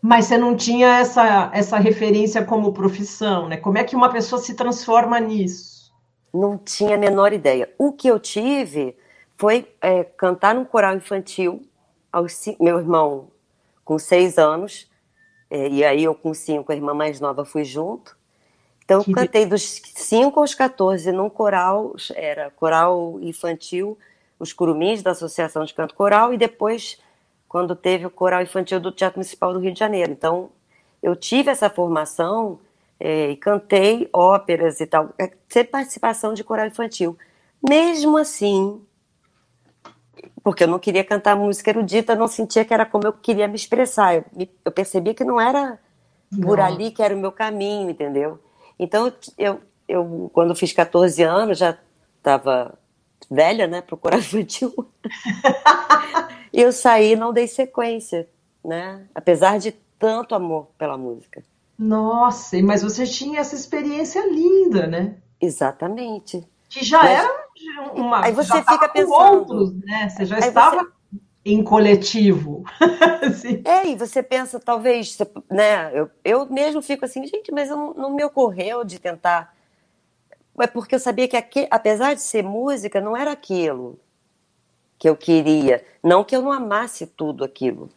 Mas 0.01 0.25
você 0.25 0.37
não 0.37 0.55
tinha 0.55 0.99
essa, 0.99 1.51
essa 1.53 1.77
referência 1.77 2.43
como 2.43 2.73
profissão, 2.73 3.47
né? 3.47 3.57
Como 3.57 3.77
é 3.77 3.83
que 3.83 3.95
uma 3.95 4.09
pessoa 4.09 4.41
se 4.41 4.55
transforma 4.55 5.19
nisso? 5.19 5.93
Não 6.33 6.57
tinha 6.57 6.95
a 6.95 6.97
menor 6.97 7.31
ideia. 7.31 7.71
O 7.77 7.91
que 7.91 8.07
eu 8.07 8.19
tive 8.19 8.95
foi 9.37 9.67
é, 9.81 10.03
cantar 10.03 10.55
num 10.55 10.65
coral 10.65 10.95
infantil, 10.95 11.61
aos, 12.11 12.45
meu 12.59 12.79
irmão 12.79 13.27
com 13.83 13.99
seis 13.99 14.37
anos, 14.37 14.89
é, 15.49 15.69
e 15.69 15.83
aí 15.83 16.03
eu 16.03 16.15
com 16.15 16.33
cinco, 16.33 16.71
a 16.71 16.75
irmã 16.75 16.93
mais 16.93 17.19
nova, 17.19 17.45
fui 17.45 17.63
junto. 17.63 18.14
Então, 18.85 19.03
que 19.03 19.11
cantei 19.11 19.47
dos 19.47 19.81
5 19.95 20.39
aos 20.39 20.53
14 20.53 21.11
num 21.11 21.29
coral, 21.29 21.95
era 22.13 22.51
coral 22.51 23.19
infantil, 23.19 23.97
os 24.39 24.53
curumins 24.53 25.01
da 25.01 25.11
Associação 25.11 25.65
de 25.65 25.73
Canto 25.73 25.95
Coral 25.95 26.33
e 26.33 26.37
depois 26.37 26.99
quando 27.47 27.75
teve 27.75 28.05
o 28.05 28.11
coral 28.11 28.43
infantil 28.43 28.79
do 28.79 28.91
Teatro 28.91 29.17
Municipal 29.17 29.53
do 29.53 29.59
Rio 29.59 29.73
de 29.73 29.79
Janeiro. 29.79 30.11
Então, 30.11 30.49
eu 31.01 31.15
tive 31.15 31.49
essa 31.49 31.69
formação 31.69 32.59
é, 32.99 33.31
e 33.31 33.37
cantei 33.37 34.07
óperas 34.13 34.79
e 34.79 34.85
tal, 34.85 35.09
é, 35.17 35.31
sempre 35.49 35.71
participação 35.71 36.33
de 36.33 36.43
coral 36.43 36.67
infantil. 36.67 37.17
Mesmo 37.67 38.17
assim, 38.17 38.81
porque 40.43 40.63
eu 40.63 40.67
não 40.67 40.77
queria 40.77 41.03
cantar 41.03 41.35
música 41.35 41.71
erudita, 41.71 42.15
não 42.15 42.27
sentia 42.27 42.63
que 42.63 42.73
era 42.73 42.85
como 42.85 43.07
eu 43.07 43.13
queria 43.13 43.47
me 43.47 43.55
expressar. 43.55 44.15
Eu, 44.15 44.25
eu 44.63 44.71
percebia 44.71 45.13
que 45.13 45.23
não 45.23 45.41
era 45.41 45.79
por 46.41 46.57
não. 46.57 46.65
ali 46.65 46.91
que 46.91 47.01
era 47.01 47.15
o 47.15 47.17
meu 47.17 47.31
caminho, 47.31 47.89
entendeu? 47.89 48.39
Então, 48.79 49.11
eu, 49.37 49.61
eu 49.87 50.29
quando 50.33 50.55
fiz 50.55 50.73
14 50.73 51.23
anos, 51.23 51.57
já 51.57 51.77
estava 52.17 52.77
velha, 53.29 53.67
né, 53.67 53.81
coral 53.81 54.19
infantil. 54.19 54.73
eu 56.53 56.71
saí 56.71 57.15
não 57.15 57.33
dei 57.33 57.47
sequência, 57.47 58.27
né? 58.63 59.05
Apesar 59.13 59.59
de 59.59 59.71
tanto 59.97 60.35
amor 60.35 60.69
pela 60.77 60.97
música. 60.97 61.43
Nossa, 61.77 62.61
mas 62.61 62.83
você 62.83 63.05
tinha 63.05 63.39
essa 63.39 63.55
experiência 63.55 64.25
linda, 64.29 64.87
né? 64.87 65.15
Exatamente. 65.41 66.47
Que 66.69 66.83
já 66.83 67.03
mas, 67.03 67.19
era 67.19 67.91
uma. 67.93 68.25
Aí 68.25 68.31
você 68.31 68.57
fica 68.61 68.87
pensando. 68.87 69.13
outros, 69.13 69.73
né? 69.73 70.09
Você 70.09 70.25
já 70.25 70.39
estava 70.39 70.83
você... 70.83 70.91
em 71.45 71.63
coletivo. 71.63 72.63
é, 73.63 73.87
e 73.87 73.95
você 73.95 74.23
pensa, 74.23 74.59
talvez, 74.59 75.15
né? 75.49 75.91
Eu, 75.93 76.09
eu 76.23 76.45
mesmo 76.47 76.81
fico 76.81 77.05
assim, 77.05 77.25
gente, 77.27 77.51
mas 77.51 77.69
não, 77.69 77.93
não 77.93 78.15
me 78.15 78.23
ocorreu 78.23 78.83
de 78.83 78.97
tentar. 78.97 79.55
É 80.59 80.65
porque 80.65 80.95
eu 80.95 80.99
sabia 80.99 81.27
que, 81.27 81.37
aqui, 81.37 81.67
apesar 81.69 82.15
de 82.15 82.21
ser 82.21 82.43
música, 82.43 82.99
não 82.99 83.15
era 83.15 83.31
aquilo 83.31 83.99
que 84.97 85.07
eu 85.07 85.15
queria. 85.15 85.85
Não 86.01 86.23
que 86.23 86.35
eu 86.35 86.41
não 86.41 86.51
amasse 86.51 87.05
tudo 87.05 87.43
aquilo. 87.43 87.91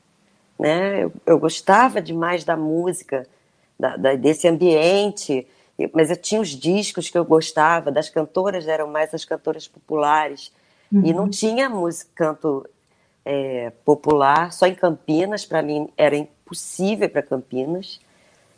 Né? 0.58 1.04
Eu, 1.04 1.12
eu 1.24 1.38
gostava 1.38 2.02
demais 2.02 2.44
da 2.44 2.56
música, 2.56 3.26
da, 3.80 3.96
da, 3.96 4.14
desse 4.14 4.46
ambiente, 4.46 5.46
mas 5.94 6.10
eu 6.10 6.16
tinha 6.16 6.40
os 6.40 6.48
discos 6.48 7.08
que 7.08 7.16
eu 7.16 7.24
gostava, 7.24 7.90
das 7.90 8.10
cantoras 8.10 8.66
eram 8.66 8.88
mais 8.88 9.14
as 9.14 9.24
cantoras 9.24 9.68
populares, 9.68 10.52
uhum. 10.92 11.06
e 11.06 11.12
não 11.12 11.24
uhum. 11.24 11.30
tinha 11.30 11.70
música, 11.70 12.10
canto 12.14 12.68
é, 13.28 13.70
popular, 13.84 14.50
só 14.54 14.66
em 14.66 14.74
Campinas, 14.74 15.44
para 15.44 15.60
mim 15.60 15.90
era 15.98 16.16
impossível 16.16 17.10
para 17.10 17.22
Campinas. 17.22 18.00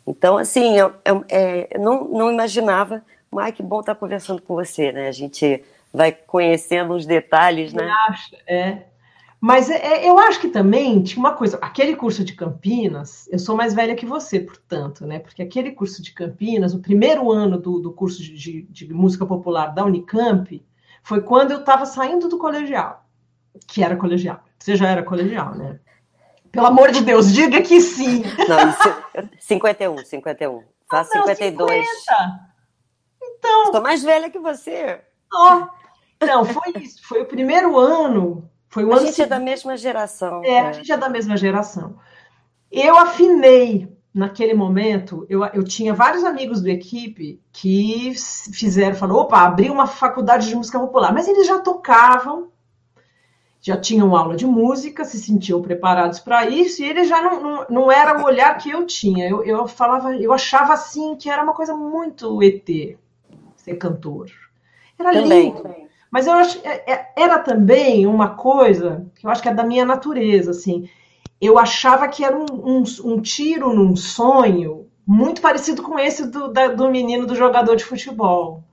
Então, 0.07 0.37
assim, 0.37 0.77
eu, 0.77 0.93
eu, 1.03 1.25
é, 1.27 1.67
eu 1.75 1.81
não, 1.81 2.05
não 2.05 2.31
imaginava, 2.31 3.03
mas 3.29 3.53
que 3.53 3.61
bom 3.61 3.81
estar 3.81 3.95
conversando 3.95 4.41
com 4.41 4.55
você, 4.55 4.93
né? 4.93 5.09
A 5.09 5.11
gente 5.11 5.61
vai 5.93 6.13
conhecendo 6.13 6.93
os 6.93 7.05
detalhes, 7.05 7.73
né? 7.73 7.91
Acho, 8.07 8.33
é. 8.47 8.83
Mas 9.41 9.69
é, 9.69 9.75
é, 9.75 10.09
eu 10.09 10.17
acho 10.17 10.39
que 10.39 10.47
também 10.47 11.03
tinha 11.03 11.19
uma 11.19 11.33
coisa, 11.33 11.57
aquele 11.61 11.95
curso 11.95 12.23
de 12.23 12.33
Campinas, 12.33 13.27
eu 13.29 13.39
sou 13.39 13.57
mais 13.57 13.73
velha 13.73 13.95
que 13.95 14.05
você, 14.05 14.39
portanto, 14.39 15.05
né? 15.05 15.19
Porque 15.19 15.41
aquele 15.41 15.71
curso 15.71 16.01
de 16.01 16.13
Campinas, 16.13 16.73
o 16.73 16.79
primeiro 16.79 17.29
ano 17.29 17.59
do, 17.59 17.79
do 17.79 17.91
curso 17.91 18.21
de, 18.21 18.33
de, 18.33 18.61
de 18.61 18.93
música 18.93 19.25
popular 19.25 19.73
da 19.73 19.83
Unicamp, 19.83 20.63
foi 21.03 21.21
quando 21.21 21.51
eu 21.51 21.59
estava 21.59 21.85
saindo 21.85 22.29
do 22.29 22.37
colegial, 22.37 23.05
que 23.67 23.83
era 23.83 23.97
colegial. 23.97 24.41
Você 24.61 24.75
já 24.75 24.89
era 24.89 25.01
colegial, 25.01 25.55
né? 25.55 25.79
Pelo 26.51 26.67
amor 26.67 26.91
de 26.91 27.01
Deus, 27.01 27.33
diga 27.33 27.61
que 27.61 27.81
sim. 27.81 28.23
Não, 28.47 28.69
isso, 28.69 29.27
51, 29.39 29.97
51. 30.05 30.63
Faço 30.89 31.11
ah, 31.15 31.19
não, 31.19 31.27
52. 31.27 31.87
50. 31.87 32.51
Então. 33.23 33.63
Estou 33.63 33.81
mais 33.81 34.03
velha 34.03 34.29
que 34.29 34.37
você. 34.37 35.01
Oh, 35.33 35.65
não, 36.23 36.45
foi 36.45 36.73
isso. 36.77 37.01
Foi 37.07 37.21
o 37.21 37.25
primeiro 37.25 37.75
ano. 37.79 38.47
Foi 38.69 38.85
o 38.85 38.91
a 38.91 38.97
ano 38.97 39.05
gente 39.05 39.15
seguinte. 39.15 39.33
é 39.33 39.37
da 39.37 39.39
mesma 39.39 39.75
geração. 39.75 40.43
É, 40.43 40.59
a 40.59 40.69
é. 40.69 40.73
gente 40.73 40.91
é 40.91 40.97
da 40.97 41.09
mesma 41.09 41.35
geração. 41.35 41.97
Eu 42.71 42.97
afinei 42.97 43.91
naquele 44.13 44.53
momento, 44.53 45.25
eu, 45.27 45.43
eu 45.45 45.63
tinha 45.63 45.93
vários 45.93 46.23
amigos 46.23 46.61
do 46.61 46.69
equipe 46.69 47.41
que 47.51 48.13
fizeram, 48.53 48.95
falou, 48.95 49.21
opa, 49.21 49.39
abri 49.39 49.69
uma 49.69 49.87
faculdade 49.87 50.47
de 50.47 50.55
música 50.55 50.79
popular, 50.79 51.13
mas 51.13 51.27
eles 51.27 51.47
já 51.47 51.59
tocavam, 51.59 52.50
já 53.61 53.77
tinham 53.77 54.15
aula 54.15 54.35
de 54.35 54.45
música, 54.45 55.05
se 55.05 55.19
sentiam 55.19 55.61
preparados 55.61 56.19
para 56.19 56.47
isso, 56.47 56.81
e 56.81 56.89
ele 56.89 57.03
já 57.03 57.21
não, 57.21 57.41
não, 57.41 57.65
não, 57.69 57.91
era 57.91 58.19
o 58.19 58.25
olhar 58.25 58.57
que 58.57 58.71
eu 58.71 58.87
tinha. 58.87 59.29
Eu, 59.29 59.43
eu 59.43 59.67
falava, 59.67 60.15
eu 60.15 60.33
achava 60.33 60.73
assim 60.73 61.15
que 61.15 61.29
era 61.29 61.43
uma 61.43 61.53
coisa 61.53 61.75
muito 61.75 62.41
ET 62.41 62.97
ser 63.55 63.75
cantor. 63.75 64.31
Era 64.97 65.13
Também. 65.13 65.51
lindo. 65.51 65.81
Mas 66.09 66.27
eu 66.27 66.33
acho 66.33 66.59
é, 66.63 66.91
é, 66.91 67.13
era 67.15 67.39
também 67.39 68.05
uma 68.05 68.29
coisa 68.29 69.05
que 69.15 69.25
eu 69.25 69.29
acho 69.29 69.41
que 69.41 69.47
é 69.47 69.53
da 69.53 69.63
minha 69.63 69.85
natureza, 69.85 70.51
assim. 70.51 70.89
Eu 71.39 71.57
achava 71.57 72.07
que 72.07 72.23
era 72.23 72.35
um, 72.35 72.45
um, 72.51 72.83
um 73.05 73.21
tiro 73.21 73.73
num 73.73 73.95
sonho 73.95 74.87
muito 75.07 75.41
parecido 75.41 75.81
com 75.81 75.97
esse 75.97 76.27
do, 76.27 76.51
da, 76.51 76.67
do 76.67 76.89
menino 76.89 77.25
do 77.25 77.35
jogador 77.35 77.75
de 77.75 77.85
futebol. 77.85 78.63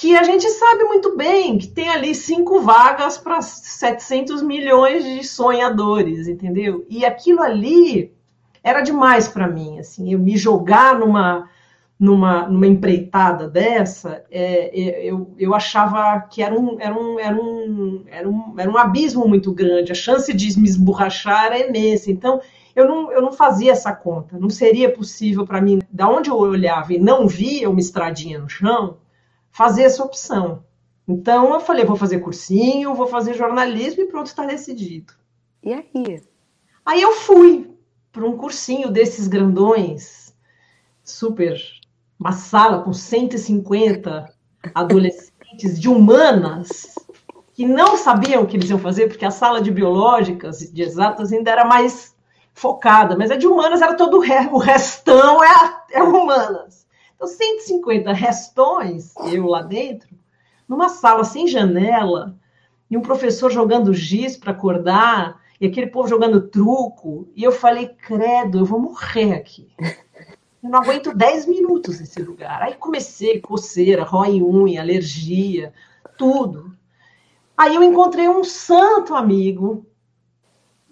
Que 0.00 0.16
a 0.16 0.22
gente 0.22 0.48
sabe 0.48 0.84
muito 0.84 1.14
bem 1.14 1.58
que 1.58 1.66
tem 1.66 1.90
ali 1.90 2.14
cinco 2.14 2.62
vagas 2.62 3.18
para 3.18 3.42
700 3.42 4.42
milhões 4.42 5.04
de 5.04 5.22
sonhadores, 5.22 6.26
entendeu? 6.26 6.86
E 6.88 7.04
aquilo 7.04 7.42
ali 7.42 8.10
era 8.64 8.80
demais 8.80 9.28
para 9.28 9.46
mim, 9.46 9.78
assim, 9.78 10.10
eu 10.10 10.18
me 10.18 10.38
jogar 10.38 10.98
numa 10.98 11.50
numa, 11.98 12.48
numa 12.48 12.66
empreitada 12.66 13.46
dessa, 13.46 14.24
é, 14.30 14.70
é, 14.72 15.04
eu, 15.04 15.34
eu 15.38 15.54
achava 15.54 16.18
que 16.30 16.42
era 16.42 16.58
um, 16.58 16.80
era, 16.80 16.98
um, 16.98 17.20
era, 17.20 17.36
um, 17.36 18.04
era, 18.06 18.26
um, 18.26 18.54
era 18.56 18.70
um 18.70 18.78
abismo 18.78 19.28
muito 19.28 19.52
grande, 19.52 19.92
a 19.92 19.94
chance 19.94 20.32
de 20.32 20.58
me 20.58 20.66
esborrachar 20.66 21.44
era 21.44 21.58
imensa. 21.58 22.10
Então, 22.10 22.40
eu 22.74 22.88
não, 22.88 23.12
eu 23.12 23.20
não 23.20 23.32
fazia 23.32 23.72
essa 23.72 23.92
conta, 23.92 24.38
não 24.38 24.48
seria 24.48 24.90
possível 24.90 25.44
para 25.44 25.60
mim, 25.60 25.82
da 25.90 26.08
onde 26.08 26.30
eu 26.30 26.38
olhava 26.38 26.94
e 26.94 26.98
não 26.98 27.28
via 27.28 27.68
uma 27.68 27.80
estradinha 27.80 28.38
no 28.38 28.48
chão, 28.48 28.96
fazer 29.50 29.82
essa 29.82 30.02
opção. 30.04 30.64
Então, 31.06 31.52
eu 31.52 31.60
falei, 31.60 31.84
vou 31.84 31.96
fazer 31.96 32.20
cursinho, 32.20 32.94
vou 32.94 33.06
fazer 33.06 33.34
jornalismo 33.34 34.02
e 34.02 34.06
pronto, 34.06 34.26
está 34.26 34.46
decidido. 34.46 35.12
E 35.62 35.72
aí? 35.72 36.22
Aí 36.84 37.02
eu 37.02 37.12
fui 37.12 37.70
para 38.12 38.24
um 38.24 38.36
cursinho 38.36 38.90
desses 38.90 39.28
grandões, 39.28 40.34
super 41.02 41.60
uma 42.18 42.32
sala 42.32 42.82
com 42.82 42.92
150 42.92 44.30
adolescentes 44.74 45.80
de 45.80 45.88
humanas 45.88 46.94
que 47.54 47.66
não 47.66 47.96
sabiam 47.96 48.42
o 48.42 48.46
que 48.46 48.56
eles 48.56 48.68
iam 48.68 48.78
fazer, 48.78 49.08
porque 49.08 49.24
a 49.24 49.30
sala 49.30 49.62
de 49.62 49.70
biológicas 49.70 50.60
e 50.60 50.72
de 50.72 50.82
exatas 50.82 51.32
ainda 51.32 51.50
era 51.50 51.64
mais 51.64 52.14
focada, 52.52 53.16
mas 53.16 53.30
a 53.30 53.36
de 53.36 53.46
humanas 53.46 53.80
era 53.80 53.94
todo 53.94 54.18
o, 54.18 54.20
re... 54.20 54.48
o 54.52 54.58
restão 54.58 55.42
é, 55.42 55.48
é 55.92 56.02
humanas. 56.02 56.86
Então, 57.20 57.28
150 57.28 58.14
restões, 58.14 59.14
eu 59.30 59.46
lá 59.46 59.60
dentro, 59.60 60.08
numa 60.66 60.88
sala 60.88 61.22
sem 61.22 61.46
janela, 61.46 62.34
e 62.90 62.96
um 62.96 63.02
professor 63.02 63.50
jogando 63.50 63.92
giz 63.92 64.38
para 64.38 64.52
acordar, 64.52 65.38
e 65.60 65.66
aquele 65.66 65.88
povo 65.88 66.08
jogando 66.08 66.48
truco, 66.48 67.28
e 67.36 67.44
eu 67.44 67.52
falei, 67.52 67.88
credo, 67.88 68.60
eu 68.60 68.64
vou 68.64 68.80
morrer 68.80 69.34
aqui. 69.34 69.70
Eu 70.62 70.70
não 70.70 70.78
aguento 70.78 71.14
10 71.14 71.44
minutos 71.44 72.00
nesse 72.00 72.22
lugar. 72.22 72.62
Aí 72.62 72.74
comecei, 72.76 73.38
coceira, 73.38 74.02
rói 74.02 74.40
unha, 74.40 74.80
alergia, 74.80 75.74
tudo. 76.16 76.74
Aí 77.54 77.74
eu 77.74 77.82
encontrei 77.82 78.30
um 78.30 78.42
santo 78.42 79.14
amigo. 79.14 79.84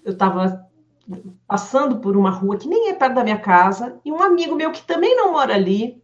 Eu 0.04 0.12
estava 0.12 0.68
passando 1.46 2.00
por 2.00 2.18
uma 2.18 2.30
rua 2.30 2.58
que 2.58 2.68
nem 2.68 2.90
é 2.90 2.92
perto 2.92 3.14
da 3.14 3.24
minha 3.24 3.38
casa, 3.38 3.98
e 4.04 4.12
um 4.12 4.22
amigo 4.22 4.54
meu 4.54 4.70
que 4.70 4.82
também 4.82 5.16
não 5.16 5.32
mora 5.32 5.54
ali, 5.54 6.02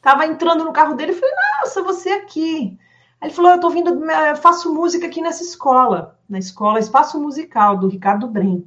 estava 0.00 0.26
entrando 0.26 0.64
no 0.64 0.72
carro 0.72 0.94
dele 0.94 1.12
e 1.12 1.14
falei, 1.14 1.34
nossa, 1.60 1.82
você 1.82 2.10
aqui. 2.10 2.78
Aí 3.20 3.28
ele 3.28 3.34
falou, 3.34 3.50
eu 3.50 3.56
estou 3.56 3.70
vindo, 3.70 4.10
eu 4.10 4.36
faço 4.36 4.74
música 4.74 5.06
aqui 5.06 5.20
nessa 5.20 5.42
escola, 5.42 6.18
na 6.28 6.38
escola 6.38 6.78
Espaço 6.78 7.20
Musical, 7.20 7.76
do 7.76 7.86
Ricardo 7.86 8.26
Brem. 8.26 8.64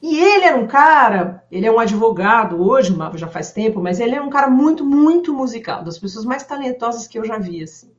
E 0.00 0.18
ele 0.18 0.44
era 0.44 0.56
um 0.56 0.66
cara, 0.66 1.44
ele 1.50 1.66
é 1.66 1.72
um 1.72 1.78
advogado 1.78 2.62
hoje, 2.62 2.94
já 3.14 3.28
faz 3.28 3.52
tempo, 3.52 3.80
mas 3.80 4.00
ele 4.00 4.14
é 4.14 4.20
um 4.20 4.30
cara 4.30 4.48
muito, 4.48 4.84
muito 4.84 5.32
musical, 5.32 5.84
das 5.84 5.98
pessoas 5.98 6.24
mais 6.24 6.42
talentosas 6.44 7.06
que 7.06 7.18
eu 7.18 7.24
já 7.24 7.38
vi, 7.38 7.62
assim. 7.62 7.90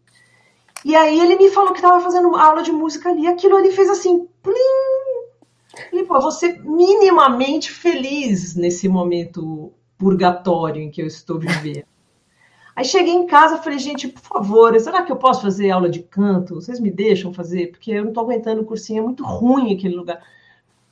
E 0.83 0.95
aí 0.95 1.19
ele 1.19 1.35
me 1.35 1.49
falou 1.49 1.71
que 1.71 1.79
estava 1.79 1.99
fazendo 1.99 2.35
aula 2.35 2.61
de 2.61 2.71
música 2.71 3.09
ali, 3.09 3.25
aquilo 3.27 3.57
ali 3.57 3.71
fez 3.71 3.89
assim, 3.89 4.27
plim! 4.41 4.53
Ele, 5.91 6.03
pô, 6.03 6.19
você 6.19 6.59
minimamente 6.63 7.71
feliz 7.71 8.55
nesse 8.55 8.87
momento 8.87 9.73
purgatório 9.97 10.81
em 10.81 10.89
que 10.89 11.01
eu 11.01 11.07
estou 11.07 11.39
vivendo. 11.39 11.85
Aí 12.75 12.83
cheguei 12.83 13.13
em 13.13 13.25
casa, 13.25 13.57
falei, 13.57 13.79
gente, 13.79 14.09
por 14.09 14.21
favor, 14.21 14.77
será 14.79 15.01
que 15.03 15.11
eu 15.11 15.15
posso 15.15 15.41
fazer 15.41 15.71
aula 15.71 15.89
de 15.89 16.01
canto? 16.03 16.55
Vocês 16.55 16.79
me 16.79 16.91
deixam 16.91 17.33
fazer? 17.33 17.67
Porque 17.67 17.91
eu 17.91 18.01
não 18.03 18.09
estou 18.09 18.23
aguentando 18.23 18.61
o 18.61 18.65
cursinho, 18.65 18.99
é 18.99 19.05
muito 19.05 19.23
ruim 19.23 19.73
aquele 19.73 19.95
lugar. 19.95 20.21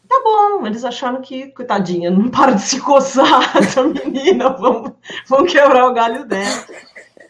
Tá 0.08 0.22
bom, 0.24 0.66
eles 0.66 0.86
acharam 0.86 1.22
que, 1.22 1.48
coitadinha, 1.48 2.10
não 2.10 2.30
para 2.30 2.54
de 2.54 2.62
se 2.62 2.80
coçar 2.80 3.52
essa 3.58 3.84
menina, 3.84 4.50
vamos, 4.52 4.94
vamos 5.28 5.52
quebrar 5.52 5.90
o 5.90 5.94
galho 5.94 6.26
dela. 6.26 6.66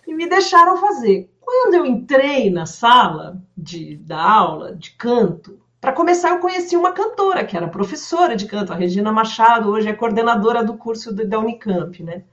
E 0.05 0.13
me 0.13 0.29
deixaram 0.29 0.77
fazer. 0.77 1.31
Quando 1.41 1.73
eu 1.73 1.85
entrei 1.85 2.51
na 2.51 2.67
sala 2.67 3.41
de, 3.57 3.95
da 3.97 4.21
aula 4.21 4.75
de 4.75 4.91
canto, 4.91 5.59
para 5.83 5.91
começar, 5.91 6.29
eu 6.29 6.39
conheci 6.39 6.77
uma 6.77 6.93
cantora, 6.93 7.43
que 7.43 7.57
era 7.57 7.67
professora 7.67 8.37
de 8.37 8.45
canto, 8.45 8.71
a 8.71 8.75
Regina 8.77 9.11
Machado, 9.11 9.69
hoje 9.69 9.89
é 9.89 9.93
coordenadora 9.93 10.63
do 10.63 10.77
curso 10.77 11.13
da 11.13 11.37
Unicamp, 11.37 12.01
né? 12.01 12.23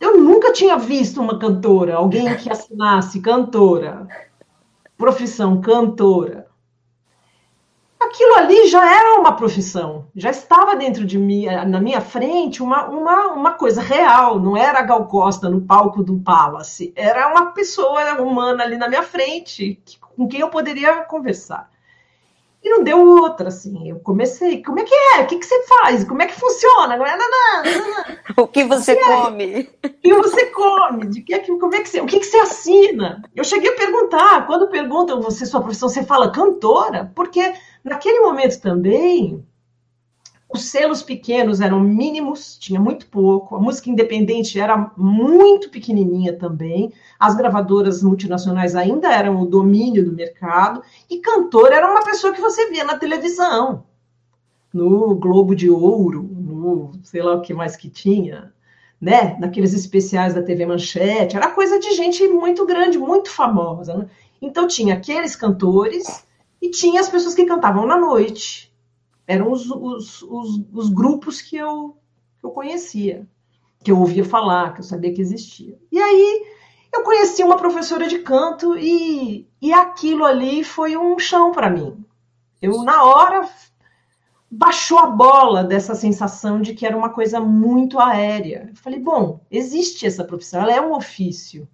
Eu 0.00 0.18
nunca 0.18 0.52
tinha 0.52 0.76
visto 0.76 1.20
uma 1.20 1.38
cantora, 1.38 1.94
alguém 1.94 2.34
que 2.34 2.50
assinasse 2.50 3.20
cantora, 3.20 4.08
profissão 4.98 5.60
cantora. 5.60 6.48
Aquilo 8.00 8.34
ali 8.38 8.66
já 8.66 8.84
era 8.84 9.20
uma 9.20 9.36
profissão, 9.36 10.08
já 10.16 10.30
estava 10.30 10.74
dentro 10.74 11.06
de 11.06 11.16
mim, 11.16 11.46
na 11.46 11.80
minha 11.80 12.00
frente, 12.00 12.60
uma, 12.60 12.88
uma, 12.88 13.26
uma 13.28 13.52
coisa 13.52 13.80
real, 13.80 14.40
não 14.40 14.56
era 14.56 14.80
a 14.80 14.82
Gal 14.82 15.06
Costa 15.06 15.48
no 15.48 15.60
palco 15.60 16.02
do 16.02 16.18
Palace, 16.18 16.92
era 16.96 17.28
uma 17.28 17.52
pessoa 17.52 18.20
humana 18.20 18.64
ali 18.64 18.76
na 18.76 18.88
minha 18.88 19.04
frente, 19.04 19.80
que 19.84 19.96
com 20.16 20.26
quem 20.26 20.40
eu 20.40 20.48
poderia 20.48 21.02
conversar. 21.02 21.70
E 22.62 22.68
não 22.68 22.82
deu 22.82 22.98
outra, 22.98 23.48
assim. 23.48 23.88
Eu 23.88 24.00
comecei, 24.00 24.62
como 24.62 24.80
é 24.80 24.82
que 24.82 24.94
é? 24.94 25.20
O 25.20 25.26
que, 25.26 25.38
que 25.38 25.46
você 25.46 25.62
faz? 25.66 26.02
Como 26.02 26.20
é 26.20 26.26
que 26.26 26.34
funciona? 26.34 26.96
Não 26.96 27.06
é 27.06 27.16
nada. 27.16 28.16
O 28.36 28.46
que 28.46 28.64
você 28.64 28.96
que 28.96 29.02
é? 29.02 29.06
come? 29.06 29.70
É? 29.82 29.86
O 29.86 29.90
que 29.90 30.14
você 30.14 30.46
come? 30.46 31.06
De 31.06 31.22
que, 31.22 31.38
como 31.38 31.74
é 31.74 31.80
que 31.80 31.88
você, 31.88 32.00
o 32.00 32.06
que, 32.06 32.18
que 32.18 32.26
você 32.26 32.36
assina? 32.38 33.22
Eu 33.34 33.44
cheguei 33.44 33.70
a 33.70 33.76
perguntar, 33.76 34.46
quando 34.46 34.68
perguntam 34.68 35.22
você 35.22 35.46
sua 35.46 35.62
profissão, 35.62 35.88
você 35.88 36.02
fala 36.02 36.32
cantora? 36.32 37.10
Porque 37.14 37.54
naquele 37.82 38.20
momento 38.20 38.60
também 38.60 39.42
os 40.56 40.64
selos 40.64 41.02
pequenos 41.02 41.60
eram 41.60 41.78
mínimos, 41.80 42.58
tinha 42.58 42.80
muito 42.80 43.06
pouco. 43.06 43.54
A 43.54 43.60
música 43.60 43.90
independente 43.90 44.58
era 44.58 44.90
muito 44.96 45.70
pequenininha 45.70 46.36
também. 46.36 46.92
As 47.18 47.36
gravadoras 47.36 48.02
multinacionais 48.02 48.74
ainda 48.74 49.12
eram 49.12 49.40
o 49.40 49.46
domínio 49.46 50.04
do 50.04 50.12
mercado. 50.12 50.82
E 51.08 51.18
cantor 51.18 51.72
era 51.72 51.90
uma 51.90 52.04
pessoa 52.04 52.32
que 52.32 52.40
você 52.40 52.68
via 52.70 52.84
na 52.84 52.98
televisão, 52.98 53.84
no 54.72 55.14
Globo 55.14 55.54
de 55.54 55.70
Ouro, 55.70 56.22
no 56.22 56.92
sei 57.02 57.22
lá 57.22 57.34
o 57.34 57.42
que 57.42 57.54
mais 57.54 57.76
que 57.76 57.88
tinha, 57.88 58.52
né? 59.00 59.36
Naqueles 59.38 59.72
especiais 59.72 60.34
da 60.34 60.42
TV 60.42 60.66
Manchete. 60.66 61.36
Era 61.36 61.50
coisa 61.50 61.78
de 61.78 61.92
gente 61.94 62.26
muito 62.26 62.66
grande, 62.66 62.98
muito 62.98 63.30
famosa. 63.30 63.96
Né? 63.96 64.06
Então 64.40 64.66
tinha 64.66 64.94
aqueles 64.94 65.36
cantores 65.36 66.26
e 66.60 66.70
tinha 66.70 67.00
as 67.00 67.08
pessoas 67.08 67.34
que 67.34 67.44
cantavam 67.44 67.86
na 67.86 67.98
noite 67.98 68.65
eram 69.26 69.50
os, 69.50 69.68
os, 69.70 70.22
os, 70.22 70.60
os 70.72 70.88
grupos 70.88 71.42
que 71.42 71.56
eu, 71.56 71.96
que 72.38 72.46
eu 72.46 72.50
conhecia, 72.50 73.26
que 73.82 73.90
eu 73.90 73.98
ouvia 73.98 74.24
falar, 74.24 74.74
que 74.74 74.80
eu 74.80 74.84
sabia 74.84 75.12
que 75.12 75.20
existia. 75.20 75.78
E 75.90 76.00
aí 76.00 76.46
eu 76.92 77.02
conheci 77.02 77.42
uma 77.42 77.56
professora 77.56 78.06
de 78.08 78.20
canto 78.20 78.76
e, 78.78 79.46
e 79.60 79.72
aquilo 79.72 80.24
ali 80.24 80.62
foi 80.62 80.96
um 80.96 81.18
chão 81.18 81.52
para 81.52 81.70
mim. 81.70 82.04
Eu, 82.62 82.82
na 82.82 83.04
hora, 83.04 83.48
baixou 84.50 84.98
a 84.98 85.06
bola 85.06 85.62
dessa 85.64 85.94
sensação 85.94 86.60
de 86.60 86.74
que 86.74 86.86
era 86.86 86.96
uma 86.96 87.10
coisa 87.10 87.40
muito 87.40 87.98
aérea. 87.98 88.68
Eu 88.70 88.76
falei, 88.76 88.98
bom, 88.98 89.40
existe 89.50 90.06
essa 90.06 90.24
profissão, 90.24 90.62
ela 90.62 90.72
é 90.72 90.80
um 90.80 90.94
ofício. 90.94 91.68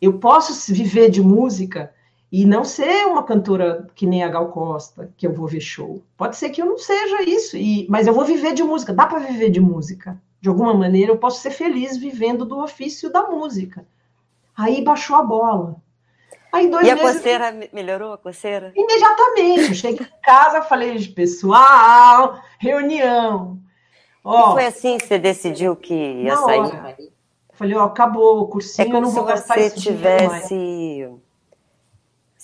Eu 0.00 0.18
posso 0.18 0.72
viver 0.74 1.10
de 1.10 1.22
música 1.22 1.92
e 2.32 2.44
não 2.46 2.64
ser 2.64 3.06
uma 3.06 3.24
cantora 3.24 3.88
que 3.94 4.06
nem 4.06 4.22
a 4.22 4.28
Gal 4.28 4.48
Costa, 4.52 5.12
que 5.16 5.26
eu 5.26 5.32
vou 5.32 5.48
ver 5.48 5.60
show. 5.60 6.02
Pode 6.16 6.36
ser 6.36 6.50
que 6.50 6.62
eu 6.62 6.66
não 6.66 6.78
seja 6.78 7.22
isso, 7.22 7.56
e, 7.56 7.86
mas 7.88 8.06
eu 8.06 8.14
vou 8.14 8.24
viver 8.24 8.54
de 8.54 8.62
música. 8.62 8.92
Dá 8.92 9.06
para 9.06 9.18
viver 9.18 9.50
de 9.50 9.60
música. 9.60 10.20
De 10.40 10.48
alguma 10.48 10.72
maneira, 10.72 11.10
eu 11.10 11.18
posso 11.18 11.40
ser 11.40 11.50
feliz 11.50 11.96
vivendo 11.96 12.44
do 12.44 12.60
ofício 12.60 13.12
da 13.12 13.24
música. 13.24 13.84
Aí 14.56 14.82
baixou 14.82 15.16
a 15.16 15.22
bola. 15.22 15.76
Aí, 16.52 16.68
dois 16.68 16.86
e 16.86 16.94
meses, 16.94 17.10
a 17.10 17.12
coceira 17.14 17.68
melhorou 17.72 18.12
a 18.12 18.18
coceira? 18.18 18.72
Imediatamente. 18.74 19.74
Cheguei 19.74 20.06
em 20.06 20.20
casa, 20.22 20.62
falei, 20.62 21.06
pessoal, 21.08 22.40
reunião. 22.58 23.58
Ó, 24.22 24.50
e 24.50 24.52
foi 24.52 24.66
assim 24.66 24.98
que 24.98 25.06
você 25.06 25.18
decidiu 25.18 25.74
que 25.76 25.94
ia 25.94 26.36
sair? 26.36 26.60
Hora. 26.60 26.96
Falei, 27.52 27.76
ó, 27.76 27.84
acabou 27.84 28.40
o 28.40 28.48
cursinho, 28.48 28.88
é 28.88 28.90
como 28.90 28.98
eu 28.98 29.02
não 29.02 29.10
vou 29.10 29.24
gastar 29.24 29.54
se 29.54 29.70
você 29.70 29.80
tivesse 29.80 31.08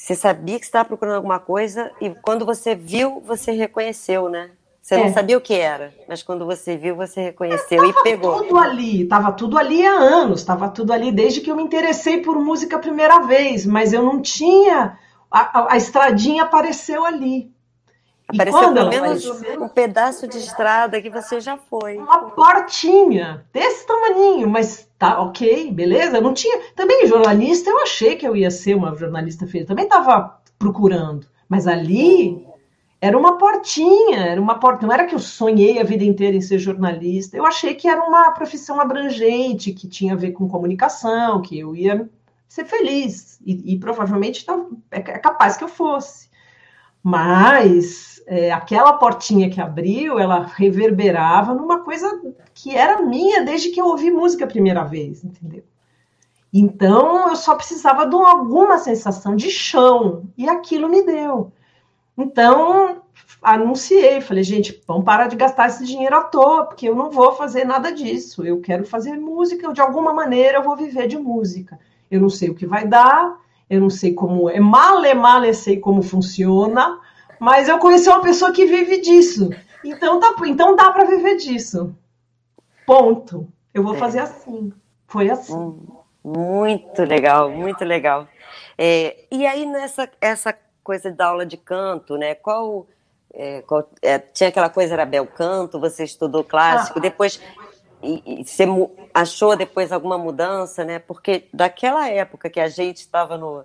você 0.07 0.15
sabia 0.15 0.57
que 0.57 0.65
estava 0.65 0.85
procurando 0.85 1.17
alguma 1.17 1.41
coisa 1.41 1.91
e 2.01 2.11
quando 2.11 2.47
você 2.47 2.77
viu, 2.77 3.21
você 3.27 3.51
reconheceu, 3.51 4.29
né? 4.29 4.51
Você 4.81 4.95
é. 4.95 4.99
não 5.03 5.13
sabia 5.13 5.37
o 5.37 5.41
que 5.41 5.53
era, 5.53 5.93
mas 6.09 6.23
quando 6.23 6.47
você 6.47 6.77
viu, 6.77 6.95
você 6.95 7.23
reconheceu 7.23 7.85
e 7.85 7.93
pegou. 8.05 8.41
tudo 8.41 8.57
ali, 8.57 9.03
estava 9.03 9.33
tudo 9.33 9.59
ali 9.59 9.85
há 9.85 9.95
anos, 9.95 10.43
estava 10.43 10.69
tudo 10.69 10.93
ali 10.93 11.11
desde 11.11 11.41
que 11.41 11.51
eu 11.51 11.57
me 11.57 11.63
interessei 11.65 12.19
por 12.19 12.39
música 12.39 12.77
a 12.77 12.79
primeira 12.79 13.19
vez, 13.27 13.67
mas 13.67 13.93
eu 13.93 14.01
não 14.01 14.23
tinha. 14.23 14.97
A, 15.29 15.41
a, 15.59 15.73
a 15.73 15.77
estradinha 15.77 16.45
apareceu 16.45 17.05
ali. 17.05 17.51
Apareceu 18.29 18.75
pelo 18.75 18.91
menos 18.91 19.25
um 19.61 19.69
pedaço 19.69 20.27
de 20.27 20.39
estrada 20.39 21.01
que 21.01 21.09
você 21.09 21.41
já 21.41 21.57
foi. 21.57 21.97
Uma 21.97 22.31
portinha, 22.31 23.45
desse 23.53 23.87
tamaninho, 23.87 24.49
mas 24.49 24.89
tá 24.99 25.21
ok, 25.21 25.71
beleza? 25.71 26.21
não 26.21 26.35
tinha. 26.35 26.61
Também 26.75 27.07
jornalista, 27.07 27.71
eu 27.71 27.81
achei 27.83 28.17
que 28.17 28.27
eu 28.27 28.35
ia 28.35 28.51
ser 28.51 28.75
uma 28.75 28.95
jornalista 28.97 29.47
feia. 29.47 29.65
Também 29.65 29.85
estava 29.85 30.41
procurando. 30.59 31.27
Mas 31.49 31.69
ali 31.69 32.45
era 33.01 33.17
uma 33.17 33.39
portinha, 33.39 34.19
era 34.19 34.41
uma 34.41 34.59
porta. 34.59 34.87
Não 34.87 34.93
era 34.93 35.07
que 35.07 35.15
eu 35.15 35.21
sonhei 35.21 35.79
a 35.79 35.85
vida 35.85 36.03
inteira 36.03 36.37
em 36.37 36.41
ser 36.41 36.59
jornalista. 36.59 37.37
Eu 37.37 37.47
achei 37.47 37.75
que 37.75 37.87
era 37.87 38.03
uma 38.03 38.33
profissão 38.33 38.81
abrangente, 38.81 39.73
que 39.73 39.87
tinha 39.87 40.15
a 40.15 40.17
ver 40.17 40.33
com 40.33 40.49
comunicação, 40.49 41.41
que 41.41 41.59
eu 41.59 41.77
ia 41.77 42.09
ser 42.49 42.65
feliz. 42.65 43.39
E, 43.47 43.75
e 43.75 43.79
provavelmente 43.79 44.45
tá, 44.45 44.59
é 44.91 45.01
capaz 45.01 45.57
que 45.57 45.63
eu 45.63 45.69
fosse. 45.69 46.29
Mas 47.03 48.16
é, 48.27 48.51
aquela 48.51 48.95
portinha 48.95 49.49
que 49.49 49.61
abriu, 49.61 50.19
ela 50.19 50.51
reverberava 50.55 51.55
numa 51.55 51.81
coisa 51.81 52.21
que 52.53 52.75
era 52.75 53.03
minha 53.03 53.45
desde 53.45 53.71
que 53.71 53.81
eu 53.81 53.87
ouvi 53.87 54.11
música 54.11 54.45
a 54.45 54.49
primeira 54.49 54.83
vez, 54.83 55.23
entendeu? 55.25 55.63
Então 56.53 57.29
eu 57.29 57.37
só 57.37 57.55
precisava 57.55 58.07
de 58.07 58.17
alguma 58.17 58.79
sensação 58.79 59.37
de 59.37 59.51
chão 59.51 60.25
e 60.37 60.49
aquilo 60.49 60.89
me 60.89 61.03
deu. 61.03 61.53
Então 62.17 63.03
anunciei, 63.43 64.21
falei, 64.21 64.43
gente, 64.43 64.83
vamos 64.89 65.05
parar 65.05 65.29
de 65.29 65.37
gastar 65.37 65.69
esse 65.69 65.85
dinheiro 65.85 66.17
à 66.17 66.23
toa, 66.23 66.65
porque 66.65 66.89
eu 66.89 66.95
não 66.95 67.11
vou 67.11 67.33
fazer 67.33 67.65
nada 67.65 67.93
disso. 67.93 68.45
Eu 68.45 68.61
quero 68.61 68.85
fazer 68.85 69.13
música, 69.17 69.73
de 69.73 69.81
alguma 69.81 70.13
maneira 70.13 70.59
eu 70.59 70.63
vou 70.63 70.77
viver 70.77 71.07
de 71.07 71.17
música. 71.17 71.79
Eu 72.11 72.21
não 72.21 72.31
sei 72.31 72.51
o 72.51 72.55
que 72.55 72.67
vai 72.67 72.87
dar, 72.87 73.37
eu 73.69 73.81
não 73.81 73.91
sei 73.91 74.15
como 74.15 74.49
é, 74.49 74.59
male 74.59 75.15
male 75.15 75.53
sei 75.55 75.79
como 75.79 76.03
funciona, 76.03 76.99
mas 77.41 77.69
eu 77.69 77.79
conheci 77.79 78.09
uma 78.09 78.21
pessoa 78.21 78.53
que 78.53 78.67
vive 78.67 79.01
disso. 79.01 79.51
Então, 79.85 80.19
tá, 80.19 80.35
então 80.47 80.75
dá 80.75 80.91
para 80.91 81.05
viver 81.05 81.37
disso. 81.37 81.95
Ponto. 82.87 83.49
Eu 83.73 83.83
vou 83.83 83.95
é. 83.95 83.99
fazer 83.99 84.21
assim. 84.21 84.73
Foi 85.07 85.31
assim. 85.31 85.55
Hum, 85.55 85.87
muito 86.25 87.03
legal, 87.03 87.51
muito 87.51 87.85
legal. 87.85 88.27
É, 88.77 89.25
e 89.31 89.47
aí, 89.47 89.67
nessa 89.67 90.09
essa 90.21 90.55
coisa 90.83 91.11
da 91.11 91.27
aula 91.27 91.47
de 91.47 91.57
canto, 91.57 92.17
né? 92.17 92.35
Qual. 92.35 92.87
É, 93.33 93.61
qual 93.63 93.89
é, 94.01 94.19
tinha 94.19 94.49
aquela 94.49 94.71
coisa, 94.71 94.95
era 94.95 95.05
bel 95.05 95.27
canto, 95.27 95.79
você 95.79 96.05
estudou 96.05 96.43
clássico, 96.43 96.99
ah. 96.99 97.03
depois. 97.03 97.41
E, 98.03 98.41
e 98.41 98.45
você 98.45 98.65
achou 99.13 99.57
depois 99.57 99.93
alguma 99.93 100.17
mudança, 100.17 100.85
né? 100.85 100.99
Porque 100.99 101.49
daquela 101.53 102.09
época 102.09 102.49
que 102.49 102.61
a 102.61 102.69
gente 102.69 102.99
estava 102.99 103.37
no, 103.37 103.65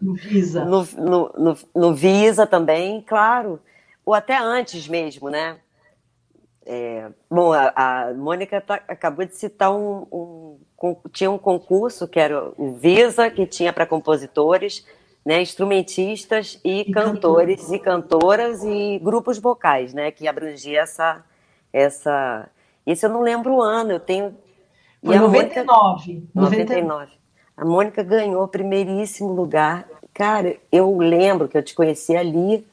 no, 0.00 0.14
Visa. 0.14 0.64
No, 0.64 0.84
no, 0.96 1.32
no, 1.38 1.58
no, 1.74 1.94
Visa 1.94 2.46
também, 2.46 3.00
claro. 3.00 3.58
Ou 4.04 4.14
até 4.14 4.36
antes 4.36 4.86
mesmo, 4.86 5.30
né? 5.30 5.58
É, 6.64 7.08
bom, 7.30 7.52
a, 7.52 7.72
a 7.76 8.14
Mônica 8.14 8.60
tá, 8.60 8.80
acabou 8.88 9.24
de 9.24 9.34
citar 9.36 9.72
um, 9.72 10.06
um, 10.12 10.58
um, 10.82 10.96
Tinha 11.12 11.30
um 11.30 11.38
concurso 11.38 12.06
que 12.06 12.18
era 12.18 12.52
o 12.58 12.74
Visa, 12.74 13.30
que 13.30 13.46
tinha 13.46 13.72
para 13.72 13.86
compositores, 13.86 14.84
né, 15.24 15.40
instrumentistas 15.40 16.60
e, 16.64 16.80
e 16.80 16.92
cantores 16.92 17.62
cantor. 17.62 17.74
e 17.74 17.78
cantoras 17.78 18.64
e 18.64 18.98
grupos 18.98 19.38
vocais, 19.38 19.94
né? 19.94 20.10
Que 20.10 20.28
abrangia 20.28 20.82
essa. 20.82 21.24
essa 21.72 22.48
isso 22.86 23.06
eu 23.06 23.10
não 23.10 23.22
lembro 23.22 23.54
o 23.54 23.62
ano, 23.62 23.92
eu 23.92 24.00
tenho. 24.00 24.36
Foi 25.04 25.16
99, 25.16 26.12
Mônica, 26.12 26.30
99. 26.34 27.25
A 27.56 27.64
Mônica 27.64 28.02
ganhou 28.02 28.44
o 28.44 28.48
primeiríssimo 28.48 29.32
lugar. 29.32 29.88
Cara, 30.12 30.56
eu 30.70 30.96
lembro 30.98 31.48
que 31.48 31.56
eu 31.56 31.62
te 31.62 31.74
conheci 31.74 32.14
ali. 32.14 32.66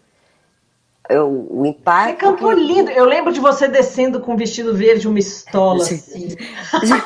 Eu, 1.10 1.48
o 1.50 1.66
impacto. 1.66 2.12
Você 2.12 2.32
cantou 2.32 2.50
que... 2.50 2.56
lindo. 2.56 2.92
Eu 2.92 3.06
lembro 3.06 3.32
de 3.32 3.40
você 3.40 3.68
descendo 3.68 4.20
com 4.20 4.34
um 4.34 4.38
vestido 4.38 4.76
verde, 4.76 5.08
uma 5.08 5.20
estola 5.20 5.84
assim. 5.84 6.36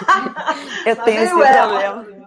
eu 0.86 0.96
tenho 0.96 1.24
esse 1.24 1.34
problema. 1.34 2.18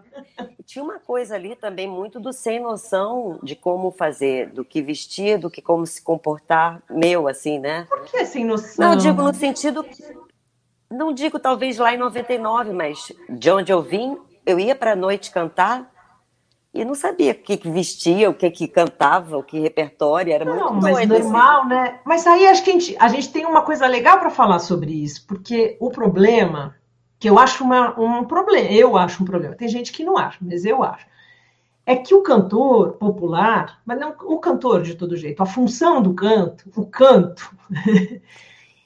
Tinha 0.65 0.85
uma 0.85 1.01
coisa 1.01 1.35
ali 1.35 1.57
também 1.57 1.89
muito 1.89 2.21
do 2.21 2.33
sem 2.33 2.61
noção 2.61 3.41
de 3.43 3.57
como 3.57 3.91
fazer, 3.91 4.51
do 4.51 4.65
que 4.65 4.81
vestir, 4.81 5.37
do 5.37 5.51
que 5.51 5.61
como 5.61 5.85
se 5.85 6.01
comportar, 6.01 6.81
meu, 6.89 7.27
assim, 7.27 7.59
né? 7.59 7.87
Por 7.89 8.05
que 8.05 8.25
sem 8.25 8.45
noção? 8.45 8.91
Não, 8.91 8.97
digo 8.97 9.21
no 9.21 9.35
sentido. 9.35 9.85
Não 10.89 11.13
digo 11.13 11.41
talvez 11.41 11.77
lá 11.77 11.93
em 11.93 11.99
99, 11.99 12.73
mas 12.73 13.13
de 13.29 13.51
onde 13.51 13.73
eu 13.73 13.83
vim, 13.83 14.17
eu 14.51 14.59
ia 14.59 14.75
para 14.75 14.93
a 14.93 14.97
noite 14.97 15.31
cantar 15.31 15.91
e 16.73 16.85
não 16.85 16.95
sabia 16.95 17.33
o 17.33 17.35
que, 17.35 17.57
que, 17.57 17.69
vestia, 17.69 18.31
o 18.31 18.35
que, 18.35 18.49
que 18.51 18.69
cantava, 18.69 19.37
o 19.37 19.43
que 19.43 19.59
repertório, 19.59 20.33
era 20.33 20.45
não, 20.45 20.73
muito 20.73 20.83
mas 20.83 21.09
doido, 21.09 21.25
normal, 21.25 21.61
assim. 21.61 21.69
né? 21.69 22.01
Mas 22.05 22.27
aí 22.27 22.47
acho 22.47 22.63
que 22.63 22.71
a 22.71 22.73
gente, 22.73 22.97
a 22.99 23.09
gente 23.09 23.33
tem 23.33 23.45
uma 23.45 23.63
coisa 23.63 23.87
legal 23.87 24.21
para 24.21 24.31
falar 24.31 24.61
sobre 24.61 24.93
isso, 24.93 25.27
porque 25.27 25.77
o 25.81 25.91
problema, 25.91 26.77
que 27.19 27.29
eu 27.29 27.39
acho 27.39 27.65
uma, 27.65 27.99
um 27.99 28.25
problema, 28.25 28.71
eu 28.71 28.97
acho 28.97 29.23
um 29.23 29.27
problema, 29.27 29.57
tem 29.57 29.69
gente 29.69 29.91
que 29.91 30.05
não 30.05 30.17
acha, 30.17 30.39
mas 30.41 30.65
eu 30.65 30.85
acho, 30.85 31.07
é 31.85 31.97
que 31.97 32.15
o 32.15 32.23
cantor 32.23 32.93
popular, 32.93 33.81
mas 33.85 33.99
não 33.99 34.15
o 34.27 34.39
cantor 34.39 34.83
de 34.83 34.95
todo 34.95 35.17
jeito, 35.17 35.43
a 35.43 35.47
função 35.47 36.01
do 36.01 36.15
canto, 36.15 36.71
o 36.77 36.87
canto, 36.87 37.53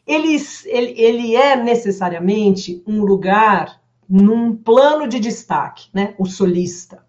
ele, 0.06 0.36
ele, 0.64 0.94
ele 0.96 1.36
é 1.36 1.54
necessariamente 1.54 2.82
um 2.86 3.02
lugar 3.02 3.78
num 4.08 4.56
plano 4.56 5.08
de 5.08 5.18
destaque, 5.18 5.88
né? 5.92 6.14
O 6.18 6.26
solista 6.26 7.04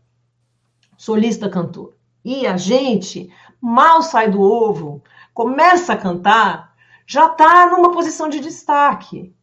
solista 0.97 1.49
cantor. 1.49 1.93
E 2.23 2.47
a 2.47 2.57
gente 2.57 3.31
mal 3.61 4.01
sai 4.01 4.29
do 4.29 4.41
ovo, 4.41 5.03
começa 5.33 5.93
a 5.93 5.97
cantar, 5.97 6.75
já 7.05 7.27
está 7.27 7.69
numa 7.69 7.91
posição 7.91 8.27
de 8.29 8.39
destaque. 8.39 9.34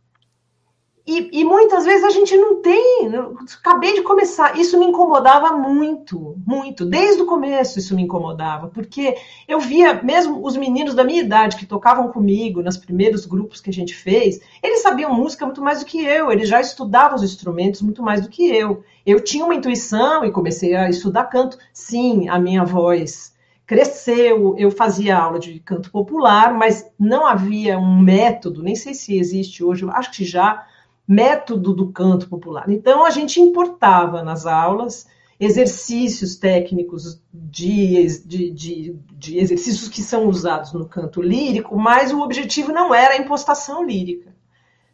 E, 1.05 1.41
e, 1.41 1.45
muitas 1.45 1.85
vezes 1.85 2.05
a 2.05 2.11
gente 2.11 2.37
não 2.37 2.63
tem. 2.63 3.11
Acabei 3.59 3.95
de 3.95 4.03
começar. 4.03 4.57
Isso 4.57 4.79
me 4.79 4.87
incomodava 4.87 5.53
muito, 5.57 6.37
muito. 6.47 6.85
Desde 6.85 7.23
o 7.23 7.27
começo 7.27 7.81
isso 7.81 7.97
me 7.97 8.03
incomodava, 8.03 8.69
porque 8.69 9.17
eu 9.49 9.59
via 9.59 10.01
mesmo 10.01 10.45
os 10.47 10.57
meninos 10.57 10.95
da 10.95 11.03
minha 11.03 11.21
idade 11.21 11.57
que 11.57 11.67
tocavam 11.67 12.09
comigo 12.09 12.63
nos 12.63 12.77
primeiros 12.77 13.27
grupos 13.27 13.61
que 13.61 13.71
a 13.71 13.73
gente 13.73 13.95
fez, 13.95 14.41
eles 14.63 14.81
sabiam 14.81 15.13
música 15.13 15.45
muito 15.45 15.61
mais 15.61 15.81
do 15.81 15.87
que 15.87 16.05
eu, 16.05 16.31
eles 16.31 16.49
já 16.49 16.61
estudavam 16.61 17.17
os 17.17 17.25
instrumentos 17.25 17.83
muito 17.83 18.01
mais 18.01 18.21
do 18.21 18.29
que 18.29 18.55
eu. 18.55 18.85
Eu 19.05 19.21
tinha 19.21 19.45
uma 19.45 19.57
intuição 19.57 20.25
e 20.25 20.31
comecei 20.31 20.77
a 20.77 20.89
estudar 20.89 21.25
canto. 21.25 21.59
Sim, 21.73 22.29
a 22.29 22.39
minha 22.39 22.65
voz 22.65 23.33
cresceu, 23.67 24.55
eu 24.57 24.71
fazia 24.71 25.17
aula 25.17 25.41
de 25.41 25.59
canto 25.61 25.91
popular, 25.91 26.55
mas 26.55 26.89
não 26.99 27.27
havia 27.27 27.79
um 27.79 27.99
método, 27.99 28.63
nem 28.63 28.77
sei 28.77 28.93
se 28.95 29.17
existe 29.17 29.65
hoje, 29.65 29.87
acho 29.91 30.13
que 30.13 30.25
já 30.25 30.67
método 31.13 31.75
do 31.75 31.93
canto 31.93 32.29
popular. 32.29 32.69
Então, 32.71 33.05
a 33.05 33.11
gente 33.11 33.41
importava 33.41 34.23
nas 34.23 34.47
aulas 34.47 35.07
exercícios 35.39 36.37
técnicos 36.37 37.21
de, 37.33 38.07
de, 38.25 38.51
de, 38.51 38.97
de, 39.13 39.39
exercícios 39.39 39.89
que 39.89 40.01
são 40.01 40.27
usados 40.29 40.73
no 40.73 40.87
canto 40.87 41.21
lírico, 41.21 41.77
mas 41.77 42.13
o 42.13 42.21
objetivo 42.21 42.73
não 42.73 42.95
era 42.95 43.15
a 43.15 43.17
impostação 43.17 43.85
lírica, 43.85 44.33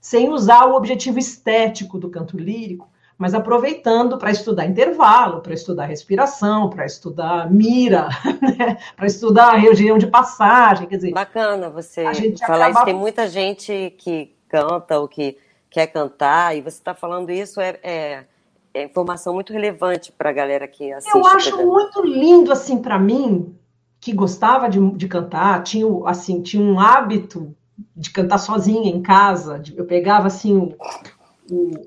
sem 0.01 0.31
usar 0.31 0.65
o 0.67 0.75
objetivo 0.75 1.19
estético 1.19 1.99
do 1.99 2.09
canto 2.09 2.39
lírico, 2.39 2.89
mas 3.19 3.35
aproveitando 3.35 4.17
para 4.17 4.31
estudar 4.31 4.65
intervalo, 4.65 5.41
para 5.43 5.53
estudar 5.53 5.87
respiração, 5.87 6.71
para 6.71 6.87
estudar 6.87 7.51
mira, 7.51 8.09
né? 8.41 8.79
para 8.97 9.07
estudar 9.07 9.55
a 9.55 9.57
região 9.57 9.99
de 9.99 10.07
passagem, 10.07 10.87
quer 10.87 10.97
dizer. 10.97 11.13
Bacana 11.13 11.69
você 11.69 12.05
falar 12.47 12.71
isso. 12.71 12.85
Tem 12.85 12.95
muita 12.95 13.29
gente 13.29 13.93
que 13.99 14.35
canta 14.49 14.99
ou 14.99 15.07
que 15.07 15.37
quer 15.71 15.87
cantar, 15.89 16.57
e 16.57 16.61
você 16.61 16.79
está 16.79 16.95
falando 16.95 17.31
isso, 17.31 17.61
é, 17.61 17.79
é, 17.83 18.25
é, 18.75 18.85
informação 18.85 19.35
muito 19.35 19.53
relevante 19.53 20.13
para 20.13 20.31
a 20.31 20.33
galera 20.33 20.67
que 20.67 20.93
assiste. 20.93 21.15
Eu 21.15 21.27
acho 21.27 21.57
muito 21.67 22.05
lindo, 22.05 22.53
assim, 22.53 22.79
para 22.79 22.99
mim, 22.99 23.57
que 24.01 24.13
gostava 24.13 24.69
de, 24.69 24.79
de 24.93 25.09
cantar, 25.09 25.63
tinha, 25.63 25.87
assim, 26.07 26.43
tinha 26.43 26.63
um 26.63 26.79
hábito 26.79 27.55
de 27.97 28.11
cantar 28.11 28.39
sozinha 28.39 28.91
em 28.91 29.03
casa, 29.03 29.63
eu 29.77 29.85
pegava, 29.85 30.27
assim, 30.27 30.57
o... 30.57 30.77
o 31.51 31.87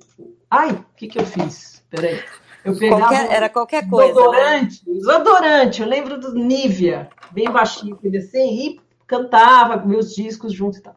ai, 0.50 0.72
o 0.72 0.86
que 0.96 1.08
que 1.08 1.20
eu 1.20 1.26
fiz? 1.26 1.84
Peraí. 1.90 2.20
Eu 2.64 2.78
pegava 2.78 3.02
qualquer, 3.02 3.32
era 3.32 3.50
qualquer 3.50 3.90
coisa. 3.90 4.14
Desodorante, 4.14 4.82
né? 4.88 4.94
desodorante. 4.94 5.82
Eu 5.82 5.88
lembro 5.88 6.20
do 6.20 6.34
Nivea, 6.34 7.10
bem 7.32 7.50
baixinho, 7.50 7.98
assim, 8.18 8.68
e 8.68 8.82
cantava 9.08 9.80
com 9.80 9.88
meus 9.88 10.14
discos 10.14 10.54
juntos 10.54 10.80
e 10.80 10.84
tal. 10.84 10.96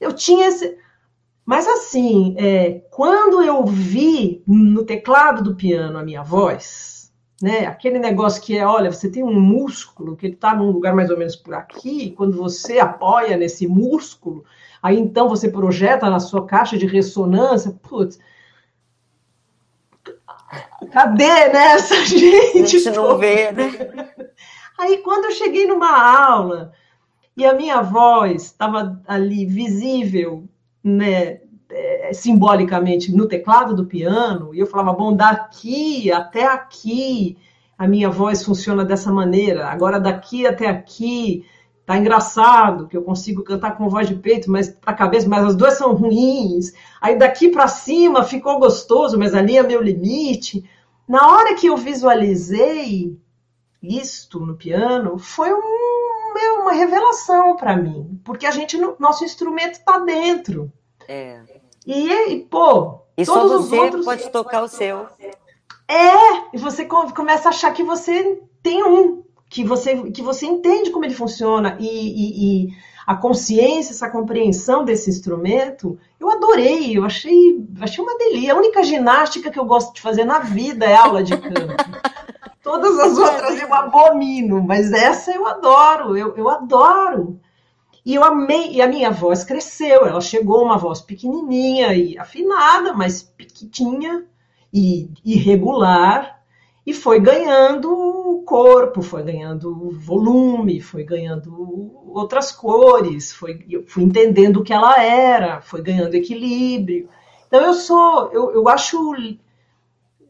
Eu 0.00 0.12
tinha 0.12 0.46
esse. 0.46 0.78
Mas 1.48 1.66
assim, 1.66 2.34
é, 2.36 2.82
quando 2.90 3.42
eu 3.42 3.64
vi 3.64 4.42
no 4.46 4.84
teclado 4.84 5.42
do 5.42 5.54
piano 5.54 5.96
a 5.96 6.02
minha 6.02 6.22
voz, 6.22 7.10
né, 7.40 7.64
aquele 7.64 7.98
negócio 7.98 8.42
que 8.42 8.58
é, 8.58 8.66
olha, 8.66 8.92
você 8.92 9.10
tem 9.10 9.22
um 9.22 9.40
músculo 9.40 10.14
que 10.14 10.26
está 10.26 10.54
num 10.54 10.70
lugar 10.70 10.94
mais 10.94 11.08
ou 11.08 11.16
menos 11.16 11.36
por 11.36 11.54
aqui, 11.54 12.10
quando 12.10 12.36
você 12.36 12.78
apoia 12.78 13.34
nesse 13.38 13.66
músculo, 13.66 14.44
aí 14.82 14.98
então 14.98 15.26
você 15.26 15.48
projeta 15.48 16.10
na 16.10 16.20
sua 16.20 16.44
caixa 16.44 16.76
de 16.76 16.84
ressonância, 16.84 17.74
putz, 17.80 18.18
cadê 20.92 21.48
né, 21.48 21.72
essa 21.72 21.94
gente? 22.04 22.58
A 22.58 22.66
gente 22.66 22.90
não 22.90 23.16
vê, 23.16 23.52
né? 23.52 23.70
Aí 24.78 24.98
quando 24.98 25.24
eu 25.24 25.32
cheguei 25.32 25.66
numa 25.66 26.28
aula 26.28 26.72
e 27.34 27.46
a 27.46 27.54
minha 27.54 27.80
voz 27.80 28.42
estava 28.42 29.00
ali 29.08 29.46
visível 29.46 30.46
né, 30.88 31.40
é, 31.70 32.12
simbolicamente 32.12 33.14
no 33.14 33.26
teclado 33.26 33.74
do 33.74 33.86
piano, 33.86 34.54
e 34.54 34.58
eu 34.58 34.66
falava, 34.66 34.92
bom, 34.92 35.14
daqui 35.14 36.10
até 36.10 36.46
aqui 36.46 37.36
a 37.76 37.86
minha 37.86 38.10
voz 38.10 38.44
funciona 38.44 38.84
dessa 38.84 39.12
maneira, 39.12 39.68
agora 39.68 40.00
daqui 40.00 40.46
até 40.46 40.66
aqui 40.66 41.44
tá 41.86 41.96
engraçado 41.96 42.86
que 42.86 42.96
eu 42.96 43.02
consigo 43.02 43.42
cantar 43.42 43.76
com 43.76 43.88
voz 43.88 44.08
de 44.08 44.14
peito, 44.14 44.50
mas 44.50 44.68
para 44.68 44.92
cabeça, 44.92 45.26
mas 45.26 45.46
as 45.46 45.56
duas 45.56 45.78
são 45.78 45.94
ruins. 45.94 46.74
Aí 47.00 47.16
daqui 47.16 47.48
para 47.48 47.66
cima 47.66 48.24
ficou 48.24 48.58
gostoso, 48.58 49.18
mas 49.18 49.34
ali 49.34 49.56
é 49.56 49.62
meu 49.62 49.80
limite. 49.80 50.68
Na 51.08 51.28
hora 51.28 51.54
que 51.54 51.66
eu 51.66 51.78
visualizei 51.78 53.16
isto 53.82 54.38
no 54.38 54.54
piano, 54.54 55.16
foi 55.16 55.50
um, 55.50 56.60
uma 56.60 56.72
revelação 56.72 57.56
para 57.56 57.74
mim, 57.74 58.20
porque 58.22 58.44
a 58.44 58.50
gente 58.50 58.76
nosso 58.98 59.24
instrumento 59.24 59.74
está 59.74 59.98
dentro. 60.00 60.70
É. 61.08 61.40
E, 61.86 62.12
e 62.12 62.40
pô, 62.40 63.00
e 63.16 63.24
todos 63.24 63.50
só 63.50 63.58
você 63.58 63.78
outros... 63.78 64.04
pode 64.04 64.30
tocar 64.30 64.62
o 64.62 64.68
seu. 64.68 65.06
É, 65.88 66.54
e 66.54 66.58
você 66.58 66.84
começa 66.84 67.48
a 67.48 67.50
achar 67.50 67.72
que 67.72 67.82
você 67.82 68.42
tem 68.62 68.84
um, 68.84 69.24
que 69.48 69.64
você, 69.64 70.10
que 70.10 70.20
você 70.20 70.46
entende 70.46 70.90
como 70.90 71.04
ele 71.04 71.14
funciona 71.14 71.76
e, 71.80 71.86
e, 71.86 72.66
e 72.66 72.68
a 73.06 73.16
consciência, 73.16 73.92
essa 73.92 74.10
compreensão 74.10 74.84
desse 74.84 75.08
instrumento, 75.08 75.98
eu 76.20 76.30
adorei, 76.30 76.94
eu 76.94 77.06
achei, 77.06 77.66
achei 77.80 78.04
uma 78.04 78.18
delícia. 78.18 78.52
A 78.52 78.56
única 78.58 78.82
ginástica 78.82 79.50
que 79.50 79.58
eu 79.58 79.64
gosto 79.64 79.94
de 79.94 80.02
fazer 80.02 80.26
na 80.26 80.40
vida 80.40 80.84
é 80.84 80.94
aula 80.94 81.22
de 81.22 81.34
canto. 81.34 81.74
Todas 82.62 82.98
as 82.98 83.16
outras 83.16 83.58
eu 83.58 83.72
abomino, 83.72 84.62
mas 84.62 84.92
essa 84.92 85.32
eu 85.32 85.46
adoro, 85.46 86.18
eu, 86.18 86.36
eu 86.36 86.50
adoro. 86.50 87.40
E 88.08 88.14
eu 88.14 88.24
amei, 88.24 88.72
e 88.72 88.80
a 88.80 88.88
minha 88.88 89.10
voz 89.10 89.44
cresceu, 89.44 90.06
ela 90.06 90.22
chegou 90.22 90.64
uma 90.64 90.78
voz 90.78 90.98
pequenininha 90.98 91.92
e 91.92 92.16
afinada, 92.16 92.94
mas 92.94 93.22
pequitinha 93.22 94.24
e 94.72 95.10
irregular, 95.22 96.42
e 96.86 96.94
foi 96.94 97.20
ganhando 97.20 98.42
corpo, 98.46 99.02
foi 99.02 99.22
ganhando 99.22 99.90
volume, 99.90 100.80
foi 100.80 101.04
ganhando 101.04 101.52
outras 102.06 102.50
cores, 102.50 103.30
foi, 103.30 103.62
eu 103.68 103.84
fui 103.86 104.04
entendendo 104.04 104.60
o 104.60 104.64
que 104.64 104.72
ela 104.72 104.98
era, 105.04 105.60
foi 105.60 105.82
ganhando 105.82 106.14
equilíbrio. 106.14 107.10
Então 107.46 107.60
eu 107.60 107.74
sou, 107.74 108.32
eu, 108.32 108.52
eu 108.52 108.68
acho, 108.70 109.14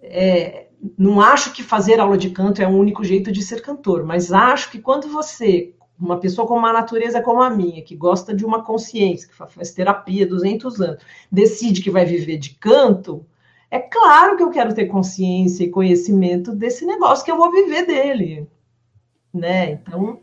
é, 0.02 0.66
não 0.98 1.20
acho 1.20 1.52
que 1.52 1.62
fazer 1.62 2.00
aula 2.00 2.18
de 2.18 2.30
canto 2.30 2.60
é 2.60 2.66
o 2.66 2.76
único 2.76 3.04
jeito 3.04 3.30
de 3.30 3.40
ser 3.40 3.62
cantor, 3.62 4.02
mas 4.02 4.32
acho 4.32 4.68
que 4.68 4.80
quando 4.80 5.06
você 5.06 5.74
uma 6.00 6.18
pessoa 6.18 6.46
com 6.46 6.56
uma 6.56 6.72
natureza 6.72 7.20
como 7.20 7.42
a 7.42 7.50
minha, 7.50 7.82
que 7.82 7.96
gosta 7.96 8.34
de 8.34 8.44
uma 8.44 8.62
consciência, 8.62 9.28
que 9.28 9.34
faz 9.34 9.72
terapia 9.72 10.26
200 10.26 10.80
anos, 10.80 11.02
decide 11.30 11.82
que 11.82 11.90
vai 11.90 12.04
viver 12.04 12.36
de 12.38 12.50
canto, 12.50 13.26
é 13.70 13.78
claro 13.78 14.36
que 14.36 14.42
eu 14.42 14.50
quero 14.50 14.74
ter 14.74 14.86
consciência 14.86 15.64
e 15.64 15.70
conhecimento 15.70 16.52
desse 16.52 16.86
negócio 16.86 17.24
que 17.24 17.30
eu 17.30 17.36
vou 17.36 17.50
viver 17.50 17.84
dele, 17.84 18.48
né? 19.32 19.72
Então, 19.72 20.20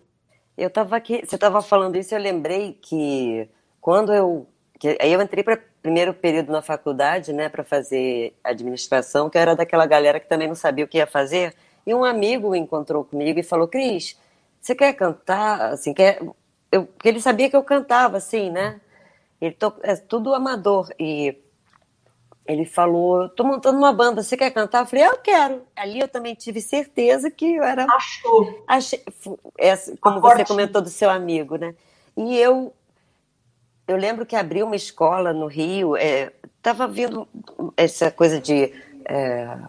eu 0.58 0.68
estava 0.68 0.96
aqui, 0.96 1.22
você 1.24 1.36
estava 1.36 1.62
falando 1.62 1.96
isso, 1.96 2.16
eu 2.16 2.20
lembrei 2.20 2.78
que 2.82 3.48
quando 3.80 4.14
eu, 4.14 4.48
que, 4.80 4.98
aí 5.00 5.14
eu 5.14 5.22
entrei 5.22 5.44
para 5.44 5.60
primeiro 5.82 6.16
período 6.16 6.52
na 6.52 6.64
faculdade, 6.64 7.32
né, 7.32 7.48
para 7.48 7.64
fazer 7.64 8.34
administração, 8.44 9.30
que 9.30 9.38
eu 9.38 9.42
era 9.42 9.56
daquela 9.56 9.86
galera 9.86 10.20
que 10.20 10.28
também 10.28 10.48
não 10.48 10.56
sabia 10.56 10.84
o 10.84 10.88
que 10.88 10.98
ia 10.98 11.06
fazer, 11.06 11.54
e 11.86 11.94
um 11.94 12.04
amigo 12.04 12.56
encontrou 12.56 13.06
comigo 13.06 13.40
e 13.40 13.44
falou, 13.44 13.68
Cris, 13.68 14.20
você 14.66 14.74
quer 14.74 14.94
cantar? 14.94 15.74
Assim, 15.74 15.94
quer... 15.94 16.20
Eu, 16.72 16.88
porque 16.88 17.08
ele 17.08 17.22
sabia 17.22 17.50
que 17.50 17.56
eu 17.56 17.64
cantava, 17.64 18.18
assim, 18.18 18.50
né? 18.50 18.82
Ele 19.40 19.54
to... 19.54 19.72
é 19.84 19.96
tudo 19.96 20.34
amador. 20.34 20.90
E 21.00 21.38
ele 22.48 22.66
falou: 22.66 23.30
tô 23.30 23.44
montando 23.44 23.78
uma 23.78 23.94
banda, 23.94 24.24
você 24.24 24.36
quer 24.36 24.50
cantar? 24.50 24.80
Eu 24.80 24.86
falei: 24.88 25.06
eu 25.06 25.18
quero. 25.20 25.62
Ali 25.76 26.00
eu 26.00 26.08
também 26.08 26.34
tive 26.34 26.62
certeza 26.62 27.30
que 27.30 27.56
eu 27.56 27.64
era. 27.64 27.86
Achou. 27.86 28.64
Achei... 28.68 29.04
É, 29.60 29.78
como 30.02 30.20
você 30.20 30.44
comentou 30.44 30.82
do 30.82 30.90
seu 30.90 31.12
amigo, 31.12 31.58
né? 31.58 31.76
E 32.18 32.36
eu. 32.36 32.74
Eu 33.88 33.98
lembro 33.98 34.26
que 34.26 34.36
abri 34.36 34.64
uma 34.64 34.76
escola 34.76 35.32
no 35.32 35.46
Rio, 35.46 35.96
estava 35.96 36.86
é, 36.86 36.88
vindo 36.88 37.28
essa 37.78 38.10
coisa 38.10 38.42
de. 38.42 38.74
É, 39.08 39.60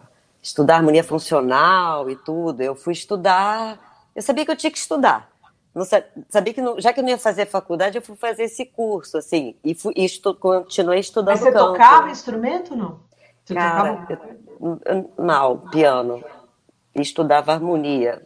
estudar 0.41 0.77
harmonia 0.77 1.03
funcional 1.03 2.09
e 2.09 2.15
tudo. 2.15 2.61
Eu 2.61 2.73
fui 2.75 2.93
estudar, 2.93 3.86
eu 4.17 4.23
sabia 4.23 4.43
que 4.43 4.49
eu 4.49 4.55
tinha 4.55 4.71
que 4.71 4.79
estudar. 4.79 5.29
Não 5.75 5.85
sabia 6.27 6.51
que 6.51 6.59
não, 6.59 6.81
já 6.81 6.91
que 6.91 6.99
eu 6.99 7.03
não 7.03 7.11
ia 7.11 7.19
fazer 7.19 7.45
faculdade, 7.45 7.99
eu 7.99 8.01
fui 8.01 8.15
fazer 8.15 8.45
esse 8.45 8.65
curso, 8.65 9.15
assim, 9.15 9.55
e, 9.63 9.75
fui, 9.75 9.93
e 9.95 10.03
estu, 10.03 10.33
continuei 10.33 10.99
estudando 10.99 11.35
Mas 11.35 11.39
você 11.39 11.51
canto. 11.51 11.73
tocava 11.73 12.09
instrumento 12.09 12.75
não? 12.75 12.99
Você 13.45 13.53
Cara, 13.53 14.07
eu, 14.59 15.11
mal, 15.23 15.59
piano. 15.69 16.23
E 16.95 17.01
estudava 17.01 17.53
harmonia. 17.53 18.25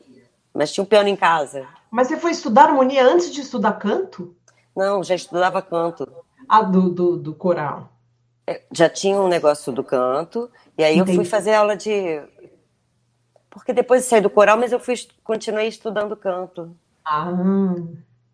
Mas 0.54 0.72
tinha 0.72 0.82
um 0.82 0.88
piano 0.88 1.10
em 1.10 1.16
casa. 1.18 1.68
Mas 1.92 2.08
você 2.08 2.16
foi 2.16 2.32
estudar 2.32 2.70
harmonia 2.70 3.06
antes 3.06 3.34
de 3.34 3.42
estudar 3.42 3.74
canto? 3.74 4.34
Não, 4.74 5.04
já 5.04 5.14
estudava 5.14 5.62
canto. 5.62 6.10
Ah, 6.48 6.62
do, 6.62 6.90
do, 6.90 7.18
do 7.18 7.36
coral. 7.36 7.90
É, 8.48 8.62
já 8.72 8.88
tinha 8.88 9.20
um 9.20 9.28
negócio 9.28 9.74
do 9.74 9.84
canto, 9.84 10.50
e 10.78 10.86
aí 10.86 10.96
Entendi. 10.96 11.12
eu 11.12 11.16
fui 11.16 11.26
fazer 11.26 11.54
aula 11.54 11.76
de. 11.76 12.22
Porque 13.52 13.72
depois 13.72 14.02
de 14.02 14.08
sair 14.08 14.22
do 14.22 14.30
coral, 14.30 14.58
mas 14.58 14.72
eu 14.72 14.80
fui, 14.80 14.96
continuei 15.24 15.68
estudando 15.68 16.16
canto. 16.18 16.76
Ah. 17.06 17.32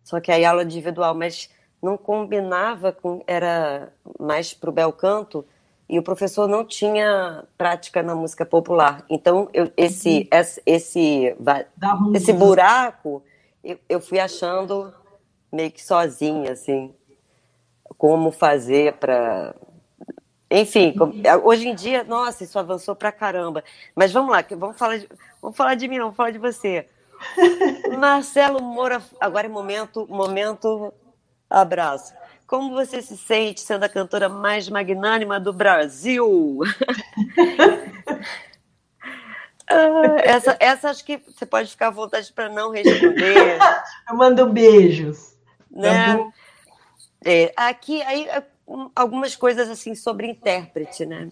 Só 0.02 0.18
que 0.18 0.32
aí 0.32 0.46
aula 0.46 0.62
individual, 0.62 1.14
mas 1.14 1.50
não 1.82 1.98
combinava 1.98 2.92
com. 2.92 3.22
Era 3.26 3.92
mais 4.18 4.54
pro 4.54 4.72
bel 4.72 4.92
canto, 4.92 5.44
e 5.88 5.98
o 5.98 6.02
professor 6.02 6.48
não 6.48 6.64
tinha 6.64 7.44
prática 7.58 8.02
na 8.02 8.14
música 8.14 8.46
popular. 8.46 9.04
Então, 9.10 9.50
eu, 9.52 9.70
esse, 9.76 10.20
uhum. 10.20 10.28
esse, 10.30 10.62
esse, 10.64 11.36
esse 12.14 12.32
buraco 12.32 13.22
eu, 13.62 13.78
eu 13.88 14.00
fui 14.00 14.18
achando 14.18 14.94
meio 15.52 15.70
que 15.70 15.84
sozinha, 15.84 16.52
assim, 16.52 16.94
como 17.96 18.30
fazer 18.30 18.94
para. 18.94 19.54
Enfim, 20.50 20.94
hoje 21.44 21.68
em 21.68 21.74
dia, 21.74 22.04
nossa, 22.04 22.44
isso 22.44 22.58
avançou 22.58 22.96
pra 22.96 23.12
caramba. 23.12 23.62
Mas 23.94 24.12
vamos 24.12 24.30
lá, 24.30 24.44
vamos 24.56 24.78
falar 24.78 24.98
de, 24.98 25.08
vamos 25.42 25.56
falar 25.56 25.74
de 25.74 25.86
mim, 25.86 25.98
não, 25.98 26.06
vamos 26.06 26.16
falar 26.16 26.30
de 26.30 26.38
você. 26.38 26.86
Marcelo 27.98 28.62
Moura, 28.62 29.02
agora 29.20 29.46
é 29.46 29.50
momento, 29.50 30.06
momento 30.08 30.92
abraço. 31.50 32.14
Como 32.46 32.74
você 32.74 33.02
se 33.02 33.16
sente 33.16 33.60
sendo 33.60 33.84
a 33.84 33.88
cantora 33.88 34.28
mais 34.28 34.68
magnânima 34.68 35.38
do 35.38 35.52
Brasil? 35.52 36.60
Ah, 39.70 40.16
essa, 40.24 40.56
essa 40.58 40.88
acho 40.88 41.04
que 41.04 41.18
você 41.18 41.44
pode 41.44 41.70
ficar 41.70 41.88
à 41.88 41.90
vontade 41.90 42.32
para 42.32 42.48
não 42.48 42.70
responder. 42.70 43.58
Eu 44.08 44.16
mando 44.16 44.46
beijos. 44.46 45.36
Né? 45.70 46.32
É, 47.22 47.52
aqui, 47.54 48.00
aí, 48.02 48.26
é, 48.68 48.90
algumas 48.94 49.34
coisas 49.34 49.68
assim 49.68 49.94
sobre 49.94 50.26
intérprete, 50.26 51.06
né? 51.06 51.30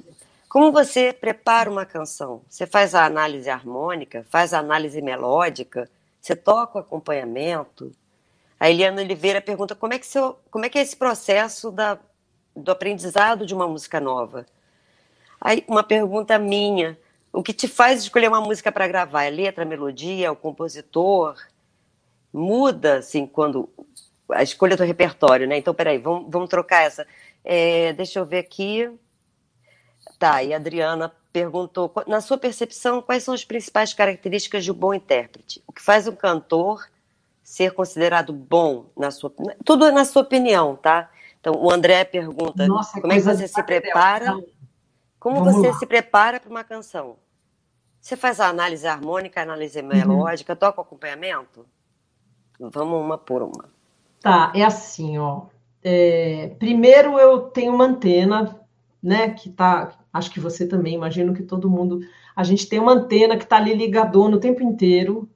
Como 0.48 0.72
você 0.72 1.12
prepara 1.12 1.70
uma 1.70 1.84
canção? 1.84 2.42
Você 2.48 2.66
faz 2.66 2.94
a 2.94 3.04
análise 3.04 3.50
harmônica, 3.50 4.24
faz 4.30 4.54
a 4.54 4.58
análise 4.58 5.02
melódica, 5.02 5.90
você 6.20 6.34
toca 6.34 6.78
o 6.78 6.80
acompanhamento. 6.80 7.92
A 8.58 8.70
Eliana 8.70 9.02
Oliveira 9.02 9.40
pergunta 9.40 9.74
como 9.74 9.92
é 9.92 9.98
que, 9.98 10.06
seu, 10.06 10.38
como 10.50 10.64
é, 10.64 10.68
que 10.68 10.78
é 10.78 10.82
esse 10.82 10.96
processo 10.96 11.70
da, 11.70 11.98
do 12.54 12.70
aprendizado 12.70 13.44
de 13.44 13.54
uma 13.54 13.68
música 13.68 14.00
nova. 14.00 14.46
Aí, 15.40 15.62
uma 15.68 15.82
pergunta 15.82 16.38
minha, 16.38 16.98
o 17.32 17.42
que 17.42 17.52
te 17.52 17.68
faz 17.68 18.00
escolher 18.00 18.28
uma 18.28 18.40
música 18.40 18.72
para 18.72 18.88
gravar? 18.88 19.24
É 19.24 19.30
letra, 19.30 19.64
melodia, 19.64 20.32
o 20.32 20.36
compositor? 20.36 21.36
Muda, 22.32 22.98
assim, 22.98 23.26
quando 23.26 23.68
a 24.30 24.42
escolha 24.42 24.76
do 24.76 24.84
repertório, 24.84 25.46
né? 25.46 25.58
Então, 25.58 25.74
peraí, 25.74 25.98
vamos, 25.98 26.30
vamos 26.30 26.48
trocar 26.48 26.82
essa. 26.82 27.06
É, 27.48 27.92
deixa 27.92 28.18
eu 28.18 28.26
ver 28.26 28.38
aqui. 28.38 28.90
Tá, 30.18 30.42
e 30.42 30.52
a 30.52 30.56
Adriana 30.56 31.12
perguntou: 31.32 31.92
na 32.08 32.20
sua 32.20 32.36
percepção, 32.36 33.00
quais 33.00 33.22
são 33.22 33.32
as 33.32 33.44
principais 33.44 33.94
características 33.94 34.64
de 34.64 34.72
um 34.72 34.74
bom 34.74 34.92
intérprete? 34.92 35.62
O 35.66 35.72
que 35.72 35.80
faz 35.80 36.08
um 36.08 36.16
cantor 36.16 36.88
ser 37.44 37.72
considerado 37.72 38.32
bom 38.32 38.86
na 38.96 39.12
sua 39.12 39.32
tudo 39.64 39.92
na 39.92 40.04
sua 40.04 40.22
opinião, 40.22 40.74
tá? 40.74 41.08
Então 41.40 41.54
o 41.54 41.70
André 41.70 42.04
pergunta: 42.04 42.66
Nossa, 42.66 43.00
como 43.00 43.12
é 43.12 43.16
que 43.16 43.22
você 43.22 43.46
se 43.46 43.62
prepara? 43.62 44.36
Como 45.20 45.36
Vamos 45.36 45.54
você 45.54 45.68
lá. 45.68 45.78
se 45.78 45.86
prepara 45.86 46.40
para 46.40 46.50
uma 46.50 46.64
canção? 46.64 47.16
Você 48.00 48.16
faz 48.16 48.40
a 48.40 48.48
análise 48.48 48.86
harmônica, 48.86 49.40
a 49.40 49.42
análise 49.42 49.80
uhum. 49.80 49.86
melódica, 49.86 50.52
uhum. 50.52 50.58
toca 50.58 50.80
o 50.80 50.82
acompanhamento? 50.82 51.66
Vamos 52.58 53.00
uma 53.00 53.18
por 53.18 53.42
uma. 53.42 53.68
Tá, 54.20 54.52
é 54.54 54.64
assim, 54.64 55.18
ó. 55.18 55.42
É, 55.88 56.48
primeiro 56.58 57.16
eu 57.16 57.42
tenho 57.42 57.72
uma 57.72 57.84
antena, 57.84 58.60
né, 59.00 59.30
que 59.30 59.48
tá, 59.48 59.96
acho 60.12 60.32
que 60.32 60.40
você 60.40 60.66
também, 60.66 60.94
imagino 60.94 61.32
que 61.32 61.44
todo 61.44 61.70
mundo, 61.70 62.00
a 62.34 62.42
gente 62.42 62.68
tem 62.68 62.80
uma 62.80 62.90
antena 62.90 63.36
que 63.36 63.44
está 63.44 63.58
ali 63.58 63.72
ligadona 63.72 64.36
o 64.36 64.40
tempo 64.40 64.64
inteiro. 64.64 65.28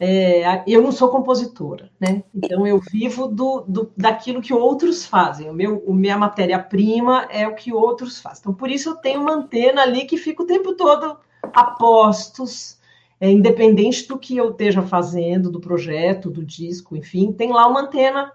É, 0.00 0.64
eu 0.66 0.80
não 0.80 0.90
sou 0.90 1.10
compositora, 1.10 1.90
né? 2.00 2.24
Então 2.34 2.66
eu 2.66 2.80
vivo 2.80 3.28
do, 3.28 3.60
do 3.60 3.92
daquilo 3.94 4.40
que 4.40 4.54
outros 4.54 5.04
fazem. 5.04 5.50
O 5.50 5.52
meu, 5.52 5.84
o 5.86 5.92
minha 5.92 6.16
matéria-prima 6.16 7.28
é 7.30 7.46
o 7.46 7.54
que 7.54 7.70
outros 7.70 8.18
fazem. 8.18 8.40
Então 8.40 8.54
por 8.54 8.70
isso 8.70 8.88
eu 8.88 8.96
tenho 8.96 9.20
uma 9.20 9.34
antena 9.34 9.82
ali 9.82 10.06
que 10.06 10.16
fica 10.16 10.42
o 10.42 10.46
tempo 10.46 10.74
todo 10.74 11.18
apostos, 11.52 12.78
é, 13.20 13.30
independente 13.30 14.08
do 14.08 14.18
que 14.18 14.34
eu 14.34 14.50
esteja 14.50 14.80
fazendo, 14.80 15.50
do 15.50 15.60
projeto, 15.60 16.30
do 16.30 16.42
disco, 16.42 16.96
enfim, 16.96 17.32
tem 17.32 17.52
lá 17.52 17.68
uma 17.68 17.82
antena 17.82 18.32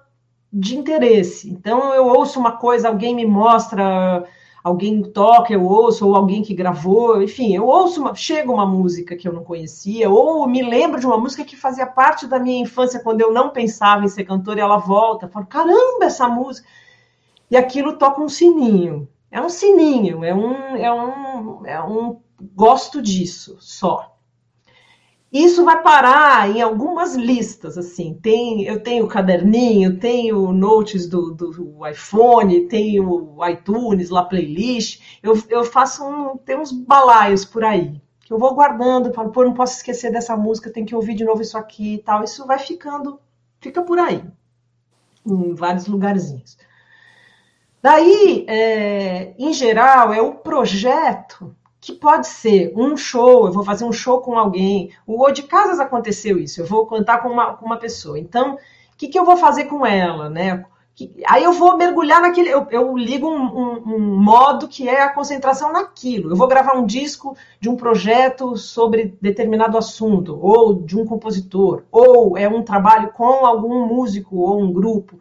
de 0.51 0.77
interesse. 0.77 1.49
Então 1.49 1.93
eu 1.93 2.07
ouço 2.07 2.39
uma 2.39 2.53
coisa, 2.53 2.87
alguém 2.87 3.15
me 3.15 3.25
mostra, 3.25 4.25
alguém 4.63 5.01
toca, 5.03 5.53
eu 5.53 5.63
ouço, 5.63 6.07
ou 6.07 6.15
alguém 6.15 6.41
que 6.41 6.53
gravou, 6.53 7.21
enfim, 7.21 7.55
eu 7.55 7.65
ouço, 7.65 8.01
uma, 8.01 8.15
chega 8.15 8.51
uma 8.51 8.65
música 8.65 9.15
que 9.15 9.27
eu 9.27 9.33
não 9.33 9.43
conhecia, 9.43 10.09
ou 10.09 10.47
me 10.47 10.61
lembro 10.61 10.99
de 10.99 11.05
uma 11.05 11.17
música 11.17 11.43
que 11.43 11.55
fazia 11.55 11.85
parte 11.85 12.27
da 12.27 12.39
minha 12.39 12.61
infância 12.61 12.99
quando 12.99 13.21
eu 13.21 13.31
não 13.31 13.49
pensava 13.49 14.05
em 14.05 14.09
ser 14.09 14.23
cantora 14.23 14.59
e 14.59 14.61
ela 14.61 14.77
volta, 14.77 15.27
falo, 15.27 15.45
caramba, 15.45 16.05
essa 16.05 16.27
música. 16.27 16.67
E 17.49 17.57
aquilo 17.57 17.97
toca 17.97 18.21
um 18.21 18.29
sininho. 18.29 19.07
É 19.31 19.41
um 19.41 19.49
sininho, 19.49 20.23
é 20.23 20.33
um, 20.33 20.75
é 20.75 20.91
um, 20.91 21.65
é 21.65 21.83
um 21.83 22.19
gosto 22.55 23.01
disso 23.01 23.57
só. 23.59 24.15
Isso 25.31 25.63
vai 25.63 25.81
parar 25.83 26.49
em 26.49 26.61
algumas 26.61 27.15
listas, 27.15 27.77
assim. 27.77 28.15
Tem, 28.21 28.63
eu 28.63 28.81
tenho 28.81 29.07
caderninho, 29.07 29.99
tenho 29.99 30.51
notes 30.51 31.07
do, 31.07 31.33
do 31.33 31.87
iPhone, 31.87 32.67
tenho 32.67 33.37
iTunes, 33.47 34.09
lá 34.09 34.23
playlist. 34.23 35.19
Eu, 35.21 35.41
eu 35.49 35.63
faço 35.63 36.03
um, 36.03 36.37
tem 36.37 36.57
uns 36.57 36.71
balaios 36.71 37.45
por 37.45 37.63
aí 37.63 38.01
que 38.29 38.33
eu 38.33 38.37
vou 38.37 38.53
guardando, 38.53 39.11
falo, 39.11 39.31
pô, 39.31 39.43
não 39.43 39.55
posso 39.55 39.77
esquecer 39.77 40.11
dessa 40.11 40.37
música, 40.37 40.71
tem 40.71 40.85
que 40.85 40.93
ouvir 40.93 41.15
de 41.15 41.25
novo 41.25 41.41
isso 41.41 41.57
aqui 41.57 41.95
e 41.95 41.97
tal. 41.97 42.23
Isso 42.23 42.45
vai 42.45 42.59
ficando, 42.59 43.19
fica 43.59 43.81
por 43.81 43.97
aí, 43.97 44.23
em 45.25 45.55
vários 45.55 45.87
lugarzinhos. 45.87 46.55
Daí, 47.81 48.45
é, 48.47 49.33
em 49.35 49.51
geral, 49.51 50.13
é 50.13 50.21
o 50.21 50.35
projeto 50.35 51.55
que 51.81 51.93
pode 51.93 52.27
ser 52.27 52.73
um 52.75 52.97
show, 52.97 53.47
eu 53.47 53.53
vou 53.53 53.63
fazer 53.63 53.85
um 53.85 53.91
show 53.91 54.19
com 54.21 54.37
alguém. 54.37 54.91
O 55.07 55.23
O 55.23 55.31
de 55.31 55.43
Casas 55.43 55.79
aconteceu 55.79 56.37
isso, 56.37 56.61
eu 56.61 56.65
vou 56.65 56.85
cantar 56.85 57.21
com 57.21 57.29
uma, 57.29 57.53
com 57.53 57.65
uma 57.65 57.77
pessoa. 57.77 58.19
Então, 58.19 58.55
o 58.55 58.57
que, 58.97 59.07
que 59.07 59.17
eu 59.17 59.25
vou 59.25 59.37
fazer 59.37 59.65
com 59.65 59.85
ela, 59.85 60.29
né? 60.29 60.65
Aí 61.27 61.43
eu 61.45 61.53
vou 61.53 61.77
mergulhar 61.77 62.21
naquele. 62.21 62.49
Eu, 62.49 62.67
eu 62.71 62.97
ligo 62.97 63.25
um, 63.25 63.43
um, 63.43 63.95
um, 63.95 63.99
modo 63.99 64.67
que 64.67 64.89
é 64.89 65.01
a 65.01 65.13
concentração 65.13 65.71
naquilo. 65.71 66.31
Eu 66.31 66.35
vou 66.35 66.47
gravar 66.47 66.73
um 66.73 66.85
disco 66.85 67.37
de 67.59 67.69
um 67.69 67.77
projeto 67.77 68.57
sobre 68.57 69.17
determinado 69.21 69.77
assunto, 69.77 70.37
ou 70.41 70.73
de 70.73 70.97
um 70.99 71.05
compositor, 71.05 71.83
ou 71.89 72.37
é 72.37 72.49
um 72.49 72.63
trabalho 72.63 73.13
com 73.13 73.45
algum 73.45 73.85
músico 73.87 74.39
ou 74.39 74.61
um 74.61 74.73
grupo. 74.73 75.19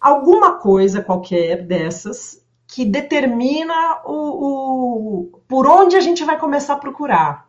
Alguma 0.00 0.58
coisa 0.58 1.00
qualquer 1.00 1.64
dessas 1.64 2.43
que 2.74 2.84
determina 2.84 4.00
o, 4.04 4.14
o, 4.14 5.40
por 5.46 5.64
onde 5.64 5.94
a 5.94 6.00
gente 6.00 6.24
vai 6.24 6.36
começar 6.36 6.72
a 6.74 6.78
procurar. 6.78 7.48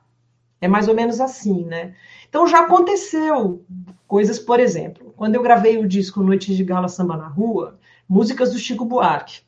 É 0.61 0.67
mais 0.67 0.87
ou 0.87 0.93
menos 0.93 1.19
assim, 1.19 1.65
né? 1.65 1.95
Então 2.29 2.45
já 2.45 2.59
aconteceu 2.59 3.65
coisas, 4.07 4.37
por 4.37 4.59
exemplo, 4.59 5.11
quando 5.17 5.33
eu 5.33 5.41
gravei 5.41 5.79
o 5.79 5.87
disco 5.87 6.21
Noite 6.21 6.55
de 6.55 6.63
Gala 6.63 6.87
Samba 6.87 7.17
na 7.17 7.27
Rua, 7.27 7.79
músicas 8.07 8.53
do 8.53 8.59
Chico 8.59 8.85
Buarque. 8.85 9.41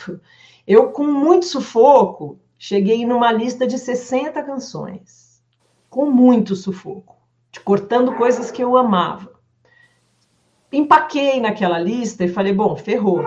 Eu, 0.66 0.90
com 0.90 1.06
muito 1.06 1.46
sufoco, 1.46 2.40
cheguei 2.58 3.06
numa 3.06 3.32
lista 3.32 3.68
de 3.68 3.78
60 3.78 4.42
canções. 4.42 5.44
Com 5.92 6.10
muito 6.10 6.56
sufoco, 6.56 7.18
cortando 7.64 8.16
coisas 8.16 8.50
que 8.50 8.64
eu 8.64 8.76
amava. 8.76 9.32
Empaquei 10.72 11.40
naquela 11.40 11.78
lista 11.78 12.26
e 12.26 12.30
falei, 12.30 12.52
bom, 12.52 12.76
ferrou. 12.76 13.24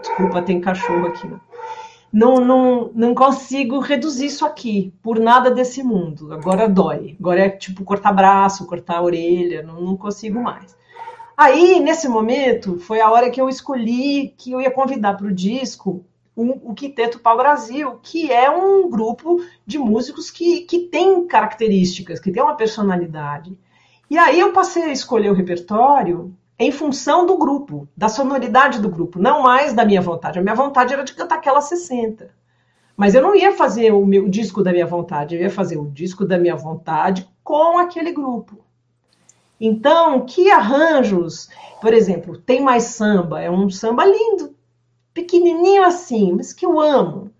Desculpa, 0.00 0.40
tem 0.40 0.58
cachorro 0.58 1.08
aqui. 1.08 1.28
Não, 2.12 2.40
não, 2.40 2.90
não 2.94 3.14
consigo 3.14 3.78
reduzir 3.78 4.26
isso 4.26 4.44
aqui 4.44 4.92
por 5.02 5.18
nada 5.20 5.50
desse 5.50 5.82
mundo. 5.82 6.32
Agora 6.32 6.68
dói. 6.68 7.16
Agora 7.20 7.40
é 7.40 7.50
tipo 7.50 7.84
cortar 7.84 8.12
braço, 8.12 8.66
cortar 8.66 9.00
orelha, 9.02 9.62
não, 9.62 9.80
não 9.80 9.96
consigo 9.96 10.40
mais. 10.40 10.76
Aí, 11.36 11.80
nesse 11.80 12.08
momento, 12.08 12.78
foi 12.78 13.00
a 13.00 13.10
hora 13.10 13.30
que 13.30 13.40
eu 13.40 13.48
escolhi 13.48 14.34
que 14.36 14.50
eu 14.52 14.60
ia 14.60 14.70
convidar 14.70 15.16
para 15.16 15.26
o 15.26 15.32
disco 15.32 16.04
o, 16.36 16.70
o 16.70 16.74
Quinteto 16.74 17.18
Pau 17.20 17.36
Brasil, 17.36 17.98
que 18.02 18.30
é 18.30 18.50
um 18.50 18.90
grupo 18.90 19.42
de 19.66 19.78
músicos 19.78 20.30
que, 20.30 20.62
que 20.62 20.80
tem 20.80 21.26
características, 21.26 22.20
que 22.20 22.30
tem 22.30 22.42
uma 22.42 22.56
personalidade. 22.56 23.56
E 24.08 24.18
aí 24.18 24.40
eu 24.40 24.52
passei 24.52 24.82
a 24.82 24.92
escolher 24.92 25.30
o 25.30 25.34
repertório 25.34 26.34
em 26.60 26.70
função 26.70 27.24
do 27.24 27.38
grupo, 27.38 27.88
da 27.96 28.10
sonoridade 28.10 28.80
do 28.80 28.90
grupo, 28.90 29.18
não 29.18 29.42
mais 29.42 29.72
da 29.72 29.82
minha 29.82 30.02
vontade. 30.02 30.38
A 30.38 30.42
minha 30.42 30.54
vontade 30.54 30.92
era 30.92 31.02
de 31.02 31.14
cantar 31.14 31.36
aquela 31.36 31.62
60. 31.62 32.30
Mas 32.94 33.14
eu 33.14 33.22
não 33.22 33.34
ia 33.34 33.56
fazer 33.56 33.92
o 33.94 34.04
meu 34.04 34.28
disco 34.28 34.62
da 34.62 34.70
minha 34.70 34.86
vontade, 34.86 35.34
eu 35.34 35.40
ia 35.40 35.48
fazer 35.48 35.78
o 35.78 35.90
disco 35.90 36.22
da 36.22 36.36
minha 36.36 36.54
vontade 36.54 37.26
com 37.42 37.78
aquele 37.78 38.12
grupo. 38.12 38.58
Então, 39.58 40.26
que 40.26 40.50
arranjos, 40.50 41.48
por 41.80 41.94
exemplo, 41.94 42.36
tem 42.36 42.60
mais 42.60 42.84
samba, 42.84 43.40
é 43.40 43.50
um 43.50 43.70
samba 43.70 44.04
lindo, 44.04 44.54
pequenininho 45.14 45.82
assim, 45.82 46.32
mas 46.32 46.52
que 46.52 46.66
eu 46.66 46.78
amo. 46.78 47.30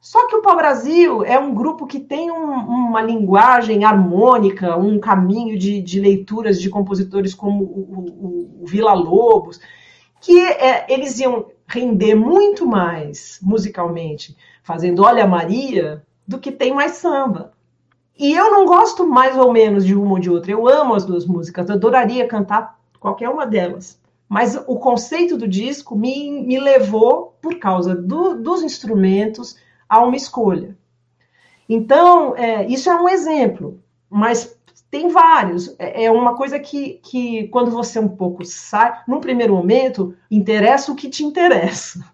Só 0.00 0.28
que 0.28 0.36
o 0.36 0.42
Pau 0.42 0.56
Brasil 0.56 1.24
é 1.24 1.38
um 1.38 1.54
grupo 1.54 1.86
que 1.86 1.98
tem 1.98 2.30
um, 2.30 2.52
uma 2.52 3.02
linguagem 3.02 3.84
harmônica, 3.84 4.76
um 4.76 5.00
caminho 5.00 5.58
de, 5.58 5.80
de 5.80 6.00
leituras 6.00 6.60
de 6.60 6.70
compositores 6.70 7.34
como 7.34 7.64
o, 7.64 8.60
o, 8.60 8.62
o 8.62 8.66
Vila 8.66 8.92
Lobos, 8.92 9.60
que 10.20 10.38
é, 10.40 10.86
eles 10.88 11.18
iam 11.18 11.46
render 11.66 12.14
muito 12.14 12.66
mais 12.66 13.38
musicalmente 13.42 14.36
fazendo 14.62 15.02
Olha 15.02 15.26
Maria 15.26 16.04
do 16.26 16.38
que 16.38 16.52
tem 16.52 16.72
mais 16.72 16.92
samba. 16.92 17.52
E 18.18 18.32
eu 18.32 18.50
não 18.50 18.64
gosto 18.64 19.06
mais 19.06 19.36
ou 19.36 19.52
menos 19.52 19.84
de 19.84 19.94
uma 19.94 20.12
ou 20.12 20.18
de 20.18 20.30
outra. 20.30 20.50
Eu 20.50 20.66
amo 20.66 20.94
as 20.94 21.04
duas 21.04 21.26
músicas, 21.26 21.68
eu 21.68 21.74
adoraria 21.74 22.26
cantar 22.26 22.78
qualquer 22.98 23.28
uma 23.28 23.46
delas. 23.46 24.00
Mas 24.28 24.56
o 24.66 24.76
conceito 24.76 25.36
do 25.36 25.46
disco 25.46 25.94
me, 25.94 26.42
me 26.42 26.58
levou, 26.58 27.36
por 27.40 27.58
causa 27.58 27.94
do, 27.94 28.34
dos 28.34 28.62
instrumentos, 28.62 29.56
a 29.88 30.00
uma 30.00 30.16
escolha. 30.16 30.76
Então, 31.68 32.36
é, 32.36 32.66
isso 32.66 32.88
é 32.88 32.94
um 32.94 33.08
exemplo, 33.08 33.80
mas 34.08 34.56
tem 34.90 35.08
vários. 35.08 35.74
É, 35.78 36.04
é 36.04 36.10
uma 36.10 36.36
coisa 36.36 36.58
que, 36.58 37.00
que, 37.02 37.48
quando 37.48 37.70
você 37.70 37.98
um 37.98 38.08
pouco 38.08 38.44
sai, 38.44 39.02
num 39.06 39.20
primeiro 39.20 39.54
momento, 39.54 40.14
interessa 40.30 40.92
o 40.92 40.96
que 40.96 41.08
te 41.08 41.24
interessa 41.24 42.04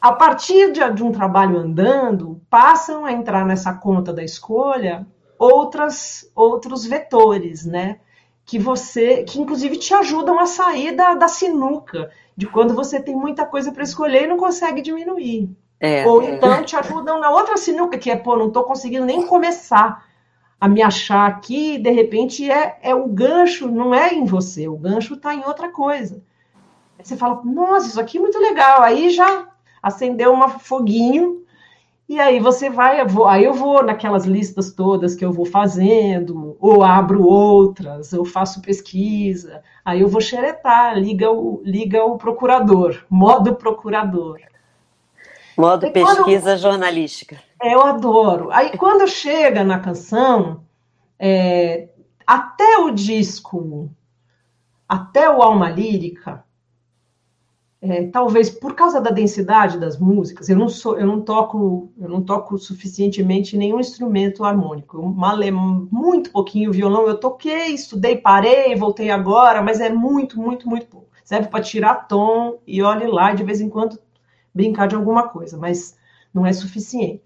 a 0.00 0.12
partir 0.12 0.72
de, 0.72 0.92
de, 0.92 1.02
um 1.02 1.12
trabalho 1.12 1.58
andando, 1.58 2.40
passam 2.48 3.04
a 3.04 3.12
entrar 3.12 3.44
nessa 3.44 3.72
conta 3.72 4.12
da 4.12 4.22
escolha 4.22 5.06
outras, 5.38 6.30
outros 6.34 6.84
vetores, 6.84 7.64
né? 7.64 8.00
Que 8.44 8.58
você, 8.58 9.24
que 9.24 9.40
inclusive 9.40 9.76
te 9.76 9.92
ajudam 9.94 10.38
a 10.38 10.46
sair 10.46 10.92
da, 10.92 11.14
da 11.14 11.28
sinuca, 11.28 12.10
de 12.36 12.46
quando 12.46 12.74
você 12.74 13.00
tem 13.00 13.14
muita 13.14 13.44
coisa 13.44 13.72
para 13.72 13.82
escolher 13.82 14.24
e 14.24 14.26
não 14.26 14.36
consegue 14.36 14.80
diminuir. 14.80 15.50
É, 15.80 16.06
Ou 16.06 16.22
é. 16.22 16.34
então 16.34 16.62
te 16.64 16.76
ajudam 16.76 17.20
na 17.20 17.30
outra 17.30 17.56
sinuca, 17.56 17.98
que 17.98 18.10
é, 18.10 18.16
pô, 18.16 18.36
não 18.36 18.48
estou 18.48 18.64
conseguindo 18.64 19.06
nem 19.06 19.26
começar 19.26 20.04
a 20.60 20.68
me 20.68 20.82
achar 20.82 21.26
aqui, 21.26 21.78
de 21.78 21.90
repente 21.90 22.50
é, 22.50 22.78
é 22.82 22.94
o 22.94 23.06
gancho, 23.06 23.68
não 23.68 23.94
é 23.94 24.12
em 24.12 24.24
você, 24.24 24.66
o 24.66 24.76
gancho 24.76 25.14
está 25.14 25.34
em 25.34 25.44
outra 25.44 25.70
coisa. 25.70 26.20
Aí 26.98 27.04
você 27.04 27.16
fala, 27.16 27.40
nossa, 27.44 27.86
isso 27.86 28.00
aqui 28.00 28.18
é 28.18 28.20
muito 28.20 28.38
legal. 28.40 28.82
Aí 28.82 29.10
já 29.10 29.46
acendeu 29.80 30.34
um 30.34 30.48
foguinho, 30.48 31.44
e 32.08 32.18
aí 32.18 32.40
você 32.40 32.70
vai, 32.70 33.00
eu 33.00 33.06
vou, 33.06 33.26
aí 33.26 33.44
eu 33.44 33.52
vou 33.52 33.84
naquelas 33.84 34.24
listas 34.24 34.72
todas 34.72 35.14
que 35.14 35.24
eu 35.24 35.30
vou 35.30 35.44
fazendo, 35.44 36.56
ou 36.58 36.82
abro 36.82 37.22
outras, 37.22 38.12
eu 38.12 38.24
faço 38.24 38.62
pesquisa, 38.62 39.62
aí 39.84 40.00
eu 40.00 40.08
vou 40.08 40.20
xeretar, 40.20 40.98
liga 40.98 41.30
o, 41.30 41.60
liga 41.64 42.02
o 42.04 42.16
procurador, 42.16 43.04
modo 43.10 43.54
procurador. 43.56 44.40
Modo 45.58 45.86
aí, 45.86 45.92
pesquisa 45.92 46.50
quando, 46.52 46.58
jornalística. 46.58 47.42
É, 47.60 47.74
eu 47.74 47.82
adoro. 47.82 48.48
Aí 48.52 48.76
quando 48.78 49.08
chega 49.08 49.64
na 49.64 49.80
canção, 49.80 50.62
é, 51.18 51.88
até 52.24 52.78
o 52.78 52.92
disco, 52.92 53.90
até 54.88 55.28
o 55.28 55.42
Alma 55.42 55.68
Lírica, 55.68 56.44
é, 57.80 58.06
talvez 58.06 58.50
por 58.50 58.74
causa 58.74 59.00
da 59.00 59.10
densidade 59.10 59.78
das 59.78 59.98
músicas, 59.98 60.48
eu 60.48 60.56
não 60.56 60.68
sou, 60.68 60.98
eu 60.98 61.06
não 61.06 61.20
toco, 61.20 61.92
eu 61.98 62.08
não 62.08 62.22
toco 62.22 62.56
suficientemente 62.56 63.56
nenhum 63.56 63.80
instrumento 63.80 64.44
harmônico. 64.44 64.96
Eu 64.98 65.02
muito 65.90 66.30
pouquinho 66.30 66.72
violão, 66.72 67.08
eu 67.08 67.18
toquei, 67.18 67.74
estudei, 67.74 68.16
parei, 68.16 68.76
voltei 68.76 69.10
agora, 69.10 69.60
mas 69.60 69.80
é 69.80 69.90
muito, 69.90 70.40
muito, 70.40 70.68
muito 70.68 70.86
pouco. 70.86 71.08
Serve 71.24 71.48
para 71.48 71.62
tirar 71.62 72.06
tom 72.06 72.58
e 72.66 72.80
olhe 72.80 73.06
lá 73.06 73.34
de 73.34 73.44
vez 73.44 73.60
em 73.60 73.68
quando 73.68 73.98
brincar 74.58 74.88
de 74.88 74.96
alguma 74.96 75.28
coisa, 75.28 75.56
mas 75.56 75.96
não 76.34 76.44
é 76.44 76.52
suficiente. 76.52 77.22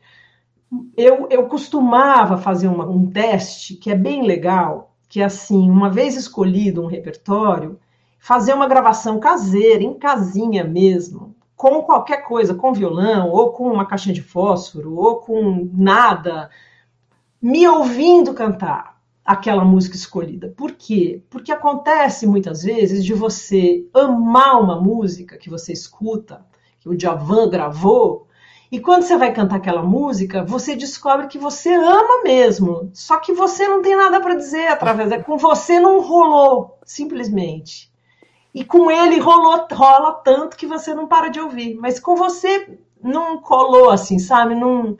Eu, 0.94 1.26
eu 1.30 1.46
costumava 1.48 2.36
fazer 2.36 2.68
uma, 2.68 2.86
um 2.86 3.06
teste 3.10 3.74
que 3.74 3.90
é 3.90 3.94
bem 3.94 4.26
legal, 4.26 4.94
que 5.08 5.20
é 5.20 5.24
assim, 5.24 5.70
uma 5.70 5.88
vez 5.88 6.14
escolhido 6.14 6.82
um 6.82 6.86
repertório, 6.86 7.78
fazer 8.18 8.52
uma 8.52 8.68
gravação 8.68 9.18
caseira, 9.18 9.82
em 9.82 9.94
casinha 9.94 10.62
mesmo, 10.62 11.34
com 11.56 11.82
qualquer 11.82 12.18
coisa, 12.24 12.54
com 12.54 12.72
violão, 12.72 13.30
ou 13.30 13.52
com 13.52 13.70
uma 13.70 13.86
caixinha 13.86 14.14
de 14.14 14.22
fósforo, 14.22 14.94
ou 14.94 15.16
com 15.16 15.70
nada, 15.72 16.50
me 17.40 17.66
ouvindo 17.66 18.34
cantar 18.34 19.00
aquela 19.24 19.64
música 19.64 19.96
escolhida. 19.96 20.52
Por 20.56 20.72
quê? 20.72 21.22
Porque 21.30 21.52
acontece 21.52 22.26
muitas 22.26 22.62
vezes 22.62 23.04
de 23.04 23.14
você 23.14 23.86
amar 23.94 24.60
uma 24.60 24.80
música 24.80 25.38
que 25.38 25.48
você 25.48 25.72
escuta, 25.72 26.44
que 26.82 26.88
o 26.88 26.96
Djavan 26.96 27.48
gravou, 27.48 28.26
e 28.70 28.80
quando 28.80 29.02
você 29.02 29.16
vai 29.16 29.32
cantar 29.32 29.56
aquela 29.56 29.82
música, 29.82 30.44
você 30.44 30.74
descobre 30.74 31.28
que 31.28 31.38
você 31.38 31.72
ama 31.74 32.22
mesmo. 32.24 32.90
Só 32.94 33.18
que 33.18 33.32
você 33.32 33.68
não 33.68 33.82
tem 33.82 33.94
nada 33.94 34.20
para 34.20 34.34
dizer 34.34 34.66
através 34.66 35.10
da. 35.10 35.22
Com 35.22 35.36
você 35.36 35.78
não 35.78 36.00
rolou, 36.00 36.78
simplesmente 36.84 37.92
e 38.54 38.64
com 38.64 38.90
ele 38.90 39.18
rolou, 39.18 39.66
rola 39.72 40.12
tanto 40.14 40.56
que 40.56 40.66
você 40.66 40.94
não 40.94 41.06
para 41.06 41.28
de 41.28 41.40
ouvir. 41.40 41.74
Mas 41.74 41.98
com 41.98 42.14
você 42.14 42.78
não 43.02 43.40
colou 43.40 43.90
assim, 43.90 44.18
sabe? 44.18 44.54
Não, 44.54 44.98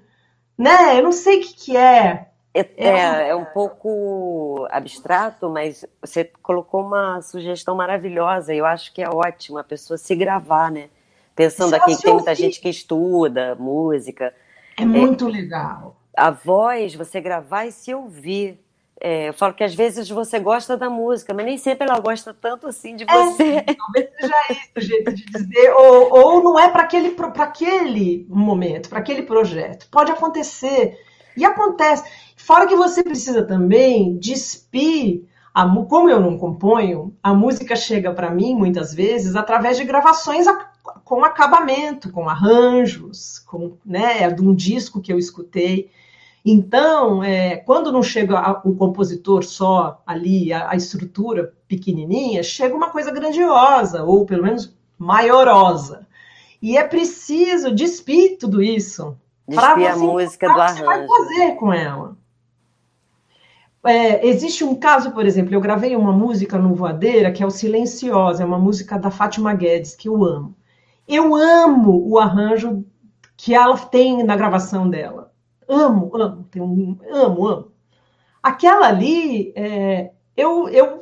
né? 0.56 0.98
Eu 0.98 1.02
não 1.02 1.12
sei 1.12 1.38
o 1.38 1.42
que, 1.42 1.54
que 1.54 1.76
é. 1.76 2.28
É, 2.54 2.68
é, 2.76 3.28
é 3.28 3.34
um 3.34 3.46
pouco 3.46 4.66
abstrato, 4.70 5.48
mas 5.48 5.86
você 6.00 6.24
colocou 6.42 6.82
uma 6.82 7.22
sugestão 7.22 7.74
maravilhosa. 7.74 8.54
Eu 8.54 8.66
acho 8.66 8.92
que 8.92 9.02
é 9.02 9.08
ótimo 9.08 9.58
a 9.58 9.64
pessoa 9.64 9.96
se 9.96 10.14
gravar, 10.14 10.70
né? 10.70 10.88
Pensando 11.34 11.74
aqui 11.74 11.96
que 11.96 12.02
tem 12.02 12.12
muita 12.12 12.34
gente 12.34 12.60
que 12.60 12.68
estuda 12.68 13.54
música. 13.54 14.34
É 14.76 14.84
muito 14.84 15.28
é, 15.28 15.32
legal. 15.32 15.96
A 16.16 16.30
voz, 16.30 16.94
você 16.94 17.20
gravar 17.20 17.66
e 17.66 17.72
se 17.72 17.94
ouvir. 17.94 18.58
É, 19.00 19.30
eu 19.30 19.32
falo 19.32 19.52
que 19.52 19.64
às 19.64 19.74
vezes 19.74 20.08
você 20.08 20.38
gosta 20.38 20.76
da 20.76 20.88
música, 20.88 21.34
mas 21.34 21.44
nem 21.44 21.58
sempre 21.58 21.88
ela 21.88 21.98
gosta 21.98 22.32
tanto 22.32 22.68
assim 22.68 22.94
de 22.94 23.04
você. 23.04 23.56
É, 23.56 23.62
talvez 23.74 24.10
seja 24.20 24.34
isso 24.50 24.70
o 24.76 24.80
jeito 24.80 25.12
de 25.12 25.24
dizer, 25.24 25.72
ou, 25.72 26.12
ou 26.12 26.42
não 26.44 26.58
é 26.58 26.70
para 26.70 26.82
aquele, 26.82 27.16
aquele 27.38 28.26
momento, 28.28 28.88
para 28.88 29.00
aquele 29.00 29.22
projeto. 29.22 29.88
Pode 29.90 30.12
acontecer. 30.12 30.96
E 31.36 31.44
acontece. 31.44 32.04
Fora 32.36 32.66
que 32.66 32.76
você 32.76 33.02
precisa 33.02 33.42
também 33.44 34.16
despir. 34.18 35.24
A, 35.54 35.68
como 35.86 36.08
eu 36.08 36.20
não 36.20 36.38
componho, 36.38 37.14
a 37.22 37.34
música 37.34 37.76
chega 37.76 38.12
para 38.12 38.30
mim 38.30 38.54
muitas 38.54 38.94
vezes 38.94 39.36
através 39.36 39.76
de 39.76 39.84
gravações 39.84 40.46
a, 40.46 40.71
com 41.12 41.26
acabamento, 41.26 42.10
com 42.10 42.26
arranjos, 42.26 43.38
com 43.40 43.76
né, 43.84 44.30
de 44.30 44.40
um 44.40 44.54
disco 44.54 44.98
que 44.98 45.12
eu 45.12 45.18
escutei. 45.18 45.90
Então, 46.42 47.22
é, 47.22 47.56
quando 47.56 47.92
não 47.92 48.02
chega 48.02 48.38
a, 48.38 48.62
o 48.64 48.74
compositor 48.74 49.44
só 49.44 50.02
ali, 50.06 50.54
a, 50.54 50.70
a, 50.70 50.74
estrutura 50.74 51.52
pequenininha, 51.68 52.42
chega 52.42 52.74
uma 52.74 52.88
coisa 52.88 53.10
grandiosa, 53.10 54.02
ou 54.04 54.24
pelo 54.24 54.44
menos 54.44 54.74
maiorosa. 54.98 56.06
E 56.62 56.78
é 56.78 56.82
preciso 56.82 57.74
despir 57.74 58.38
tudo 58.38 58.62
isso. 58.62 59.14
Despir 59.46 59.92
a 59.92 59.96
música 59.98 60.50
do 60.50 60.60
arranjo. 60.62 60.78
Você 60.78 60.86
vai 60.86 61.06
fazer 61.06 61.56
com 61.56 61.74
ela. 61.74 62.16
É, 63.84 64.26
existe 64.26 64.64
um 64.64 64.74
caso, 64.74 65.10
por 65.10 65.26
exemplo, 65.26 65.52
eu 65.52 65.60
gravei 65.60 65.94
uma 65.94 66.12
música 66.12 66.56
no 66.56 66.74
Voadeira, 66.74 67.30
que 67.30 67.42
é 67.42 67.46
o 67.46 67.50
Silenciosa, 67.50 68.42
é 68.42 68.46
uma 68.46 68.58
música 68.58 68.98
da 68.98 69.10
Fátima 69.10 69.52
Guedes, 69.52 69.94
que 69.94 70.08
eu 70.08 70.24
amo. 70.24 70.56
Eu 71.06 71.34
amo 71.34 72.08
o 72.08 72.18
arranjo 72.18 72.84
que 73.36 73.54
ela 73.54 73.76
tem 73.76 74.22
na 74.22 74.36
gravação 74.36 74.88
dela 74.88 75.32
amo, 75.72 76.10
amo, 76.14 76.44
tenho 76.50 76.64
um, 76.64 76.98
amo, 77.10 77.46
amo. 77.46 77.72
Aquela 78.42 78.88
ali, 78.88 79.52
é, 79.56 80.10
eu, 80.36 80.68
eu, 80.68 81.00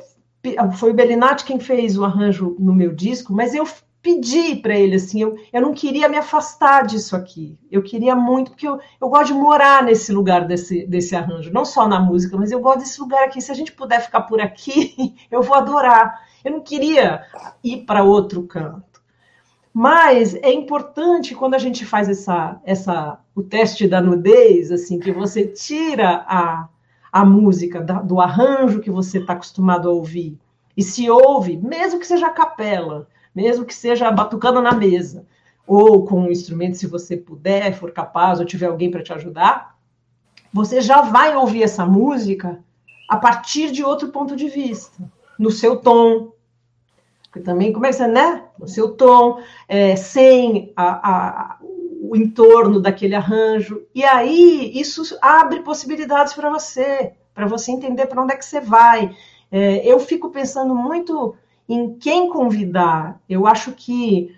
foi 0.73 0.91
o 0.91 0.93
Belinati 0.93 1.43
quem 1.43 1.59
fez 1.59 1.97
o 1.97 2.05
arranjo 2.05 2.55
no 2.59 2.73
meu 2.73 2.93
disco, 2.93 3.33
mas 3.33 3.53
eu 3.53 3.67
pedi 4.01 4.55
para 4.55 4.75
ele 4.75 4.95
assim, 4.95 5.21
eu, 5.21 5.35
eu 5.53 5.61
não 5.61 5.73
queria 5.73 6.09
me 6.09 6.17
afastar 6.17 6.85
disso 6.85 7.15
aqui. 7.15 7.57
Eu 7.69 7.83
queria 7.83 8.15
muito, 8.15 8.51
porque 8.51 8.67
eu, 8.67 8.79
eu 8.99 9.09
gosto 9.09 9.27
de 9.27 9.33
morar 9.33 9.83
nesse 9.83 10.11
lugar 10.11 10.45
desse, 10.47 10.85
desse 10.87 11.15
arranjo, 11.15 11.51
não 11.51 11.65
só 11.65 11.87
na 11.87 11.99
música, 11.99 12.37
mas 12.37 12.51
eu 12.51 12.59
gosto 12.59 12.79
desse 12.79 12.99
lugar 12.99 13.25
aqui. 13.25 13.41
Se 13.41 13.51
a 13.51 13.55
gente 13.55 13.71
puder 13.71 14.01
ficar 14.01 14.21
por 14.21 14.39
aqui, 14.39 15.15
eu 15.29 15.41
vou 15.41 15.55
adorar. 15.55 16.21
Eu 16.43 16.51
não 16.51 16.61
queria 16.61 17.23
ir 17.63 17.85
para 17.85 18.03
outro 18.03 18.43
canto. 18.43 18.90
Mas 19.73 20.35
é 20.35 20.51
importante 20.51 21.33
quando 21.33 21.53
a 21.53 21.59
gente 21.59 21.85
faz 21.85 22.09
essa, 22.09 22.59
essa, 22.65 23.19
o 23.33 23.41
teste 23.41 23.87
da 23.87 24.01
nudez, 24.01 24.71
assim, 24.71 24.99
que 24.99 25.11
você 25.11 25.47
tira 25.47 26.25
a, 26.27 26.67
a 27.11 27.23
música 27.23 27.81
da, 27.81 28.01
do 28.01 28.19
arranjo 28.19 28.81
que 28.81 28.91
você 28.91 29.19
está 29.19 29.33
acostumado 29.33 29.89
a 29.89 29.93
ouvir. 29.93 30.37
E 30.75 30.83
se 30.83 31.09
ouve, 31.09 31.57
mesmo 31.57 31.99
que 31.99 32.07
seja 32.07 32.27
a 32.27 32.31
capela, 32.31 33.07
mesmo 33.33 33.65
que 33.65 33.73
seja 33.73 34.11
batucando 34.11 34.61
na 34.61 34.73
mesa, 34.73 35.25
ou 35.65 36.05
com 36.05 36.21
um 36.21 36.31
instrumento, 36.31 36.77
se 36.77 36.87
você 36.87 37.15
puder, 37.15 37.73
for 37.73 37.91
capaz, 37.91 38.39
ou 38.39 38.45
tiver 38.45 38.67
alguém 38.67 38.91
para 38.91 39.03
te 39.03 39.13
ajudar, 39.13 39.77
você 40.53 40.81
já 40.81 41.01
vai 41.01 41.35
ouvir 41.35 41.63
essa 41.63 41.85
música 41.85 42.59
a 43.07 43.15
partir 43.15 43.71
de 43.71 43.83
outro 43.83 44.09
ponto 44.09 44.35
de 44.35 44.49
vista, 44.49 45.01
no 45.39 45.49
seu 45.49 45.77
tom, 45.77 46.33
porque 47.31 47.39
também 47.39 47.71
começa, 47.71 48.09
né? 48.09 48.43
No 48.59 48.67
seu 48.67 48.89
tom, 48.89 49.41
é, 49.65 49.95
sem 49.95 50.73
a, 50.75 51.09
a, 51.09 51.57
o 52.01 52.13
entorno 52.13 52.81
daquele 52.81 53.15
arranjo. 53.15 53.83
E 53.95 54.03
aí 54.03 54.69
isso 54.75 55.17
abre 55.21 55.61
possibilidades 55.61 56.33
para 56.33 56.49
você, 56.49 57.13
para 57.33 57.47
você 57.47 57.71
entender 57.71 58.07
para 58.07 58.21
onde 58.21 58.33
é 58.33 58.35
que 58.35 58.43
você 58.43 58.59
vai. 58.59 59.15
É, 59.49 59.87
eu 59.87 59.97
fico 60.01 60.29
pensando 60.29 60.75
muito 60.75 61.33
em 61.69 61.93
quem 61.93 62.29
convidar. 62.29 63.17
Eu 63.29 63.47
acho 63.47 63.71
que 63.71 64.35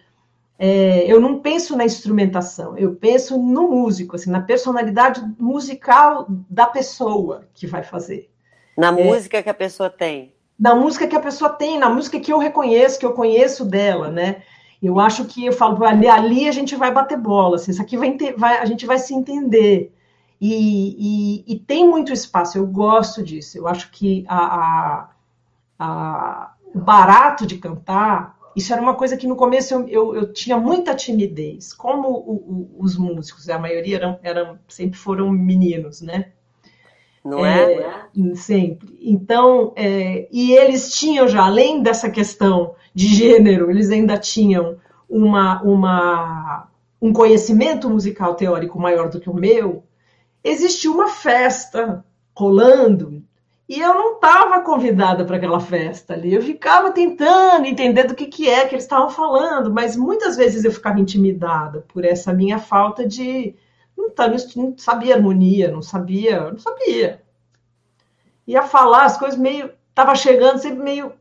é, 0.60 1.12
eu 1.12 1.20
não 1.20 1.40
penso 1.40 1.76
na 1.76 1.86
instrumentação, 1.86 2.78
eu 2.78 2.94
penso 2.94 3.40
no 3.40 3.72
músico, 3.72 4.16
assim, 4.16 4.30
na 4.30 4.42
personalidade 4.42 5.20
musical 5.40 6.28
da 6.30 6.68
pessoa 6.68 7.48
que 7.56 7.66
vai 7.66 7.82
fazer. 7.82 8.30
Na 8.78 8.90
é, 8.90 9.04
música 9.04 9.42
que 9.42 9.50
a 9.50 9.54
pessoa 9.54 9.90
tem 9.90 10.33
da 10.58 10.76
música 10.76 11.08
que 11.08 11.16
a 11.16 11.20
pessoa 11.20 11.50
tem, 11.50 11.78
na 11.78 11.90
música 11.90 12.20
que 12.20 12.32
eu 12.32 12.38
reconheço, 12.38 13.00
que 13.00 13.06
eu 13.06 13.14
conheço 13.14 13.66
dela, 13.66 14.10
né? 14.10 14.44
Eu 14.82 15.00
acho 15.00 15.26
que 15.26 15.46
eu 15.46 15.54
falo, 15.54 15.84
ali, 15.86 16.08
ali 16.08 16.48
a 16.48 16.52
gente 16.52 16.76
vai 16.76 16.92
bater 16.92 17.18
bola, 17.18 17.56
assim, 17.56 17.72
isso 17.72 17.82
aqui 17.82 17.98
vai, 17.98 18.18
vai, 18.38 18.58
a 18.58 18.66
gente 18.66 18.86
vai 18.86 19.00
se 19.00 19.14
entender. 19.14 19.94
E, 20.42 21.46
e, 21.48 21.54
e, 21.54 21.60
tem 21.60 21.88
muito 21.88 22.12
espaço, 22.12 22.58
eu 22.58 22.68
gosto 22.68 23.24
disso. 23.24 23.58
Eu 23.58 23.66
acho 23.66 23.90
que 23.92 24.26
a, 24.28 24.38
a, 24.38 25.10
a, 25.80 26.54
o 26.74 26.80
barato 26.80 27.46
de 27.46 27.58
cantar, 27.58 28.38
isso 28.54 28.74
era 28.74 28.82
uma 28.82 28.94
coisa 28.94 29.16
que 29.16 29.26
no 29.26 29.38
começo 29.38 29.74
eu, 29.74 29.88
eu, 29.88 30.16
eu 30.16 30.34
tinha 30.34 30.58
muita 30.58 30.94
timidez. 30.94 31.74
Como 31.74 32.10
o, 32.10 32.34
o, 32.34 32.76
os 32.78 32.98
músicos, 32.98 33.50
a 33.50 33.58
maioria 33.58 33.96
eram, 33.96 34.20
eram, 34.22 34.60
sempre 34.68 35.00
foram 35.00 35.30
meninos, 35.32 36.02
né? 36.02 36.34
Não 37.24 37.46
é? 37.46 37.74
é? 37.74 38.36
Sempre. 38.36 38.98
Então, 39.02 39.74
é, 39.76 40.28
e 40.32 40.54
eles 40.54 40.94
tinham 40.94 41.28
já, 41.28 41.46
além 41.46 41.82
dessa 41.82 42.10
questão 42.10 42.76
de 42.94 43.08
gênero, 43.08 43.72
eles 43.72 43.90
ainda 43.90 44.18
tinham 44.18 44.78
uma, 45.10 45.62
uma, 45.62 46.68
um 47.02 47.14
conhecimento 47.14 47.90
musical 47.90 48.36
teórico 48.36 48.80
maior 48.80 49.10
do 49.10 49.20
que 49.20 49.30
o 49.30 49.34
meu. 49.34 49.84
Existia 50.44 50.92
uma 50.92 51.08
festa 51.08 52.04
rolando 52.36 53.24
e 53.68 53.80
eu 53.80 53.94
não 53.94 54.16
estava 54.16 54.62
convidada 54.62 55.24
para 55.24 55.38
aquela 55.38 55.60
festa 55.60 56.14
ali. 56.14 56.34
Eu 56.34 56.42
ficava 56.42 56.92
tentando 56.92 57.66
entender 57.66 58.04
do 58.04 58.16
que, 58.16 58.26
que 58.26 58.50
é 58.50 58.66
que 58.68 58.76
eles 58.76 58.84
estavam 58.84 59.10
falando, 59.10 59.74
mas 59.74 59.96
muitas 59.96 60.36
vezes 60.36 60.66
eu 60.66 60.72
ficava 60.72 61.00
intimidada 61.00 61.86
por 61.88 62.04
essa 62.04 62.34
minha 62.34 62.60
falta 62.60 63.08
de 63.08 63.56
não, 63.98 64.10
tá, 64.10 64.28
não 64.28 64.78
sabia 64.78 65.16
harmonia, 65.16 65.72
não 65.72 65.82
sabia, 65.82 66.52
não 66.52 66.60
sabia. 66.60 67.22
Ia 68.48 68.64
falar 68.64 69.06
as 69.06 69.18
coisas 69.18 69.40
meio. 69.40 69.72
Tava 69.96 70.16
chegando 70.16 70.60
sempre 70.60 70.84
meio. 70.84 71.14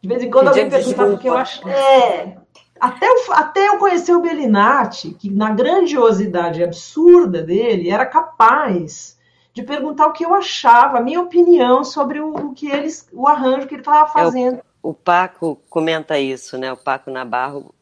De 0.00 0.08
vez 0.08 0.22
em 0.22 0.30
quando 0.30 0.48
alguém 0.48 0.70
perguntava 0.70 1.12
o 1.12 1.18
que 1.18 1.28
eu 1.28 1.36
acho. 1.36 1.68
É. 1.68 2.38
Até 2.80 3.06
eu, 3.06 3.34
até 3.34 3.68
eu 3.68 3.78
conhecer 3.78 4.14
o 4.14 4.22
Bellinati, 4.22 5.10
que 5.10 5.30
na 5.30 5.50
grandiosidade 5.50 6.62
absurda 6.62 7.42
dele, 7.42 7.90
era 7.90 8.06
capaz 8.06 9.18
de 9.52 9.62
perguntar 9.62 10.06
o 10.06 10.12
que 10.12 10.24
eu 10.24 10.32
achava, 10.32 10.98
a 10.98 11.02
minha 11.02 11.20
opinião 11.20 11.84
sobre 11.84 12.20
o, 12.20 12.32
o 12.32 12.54
que 12.54 12.70
eles, 12.70 13.06
o 13.12 13.28
arranjo 13.28 13.66
que 13.66 13.74
ele 13.74 13.82
estava 13.82 14.08
fazendo. 14.10 14.58
É, 14.58 14.62
o, 14.82 14.90
o 14.90 14.94
Paco 14.94 15.60
comenta 15.68 16.18
isso, 16.18 16.56
né? 16.56 16.72
O 16.72 16.76
Paco 16.76 17.10
Nabarro 17.10 17.74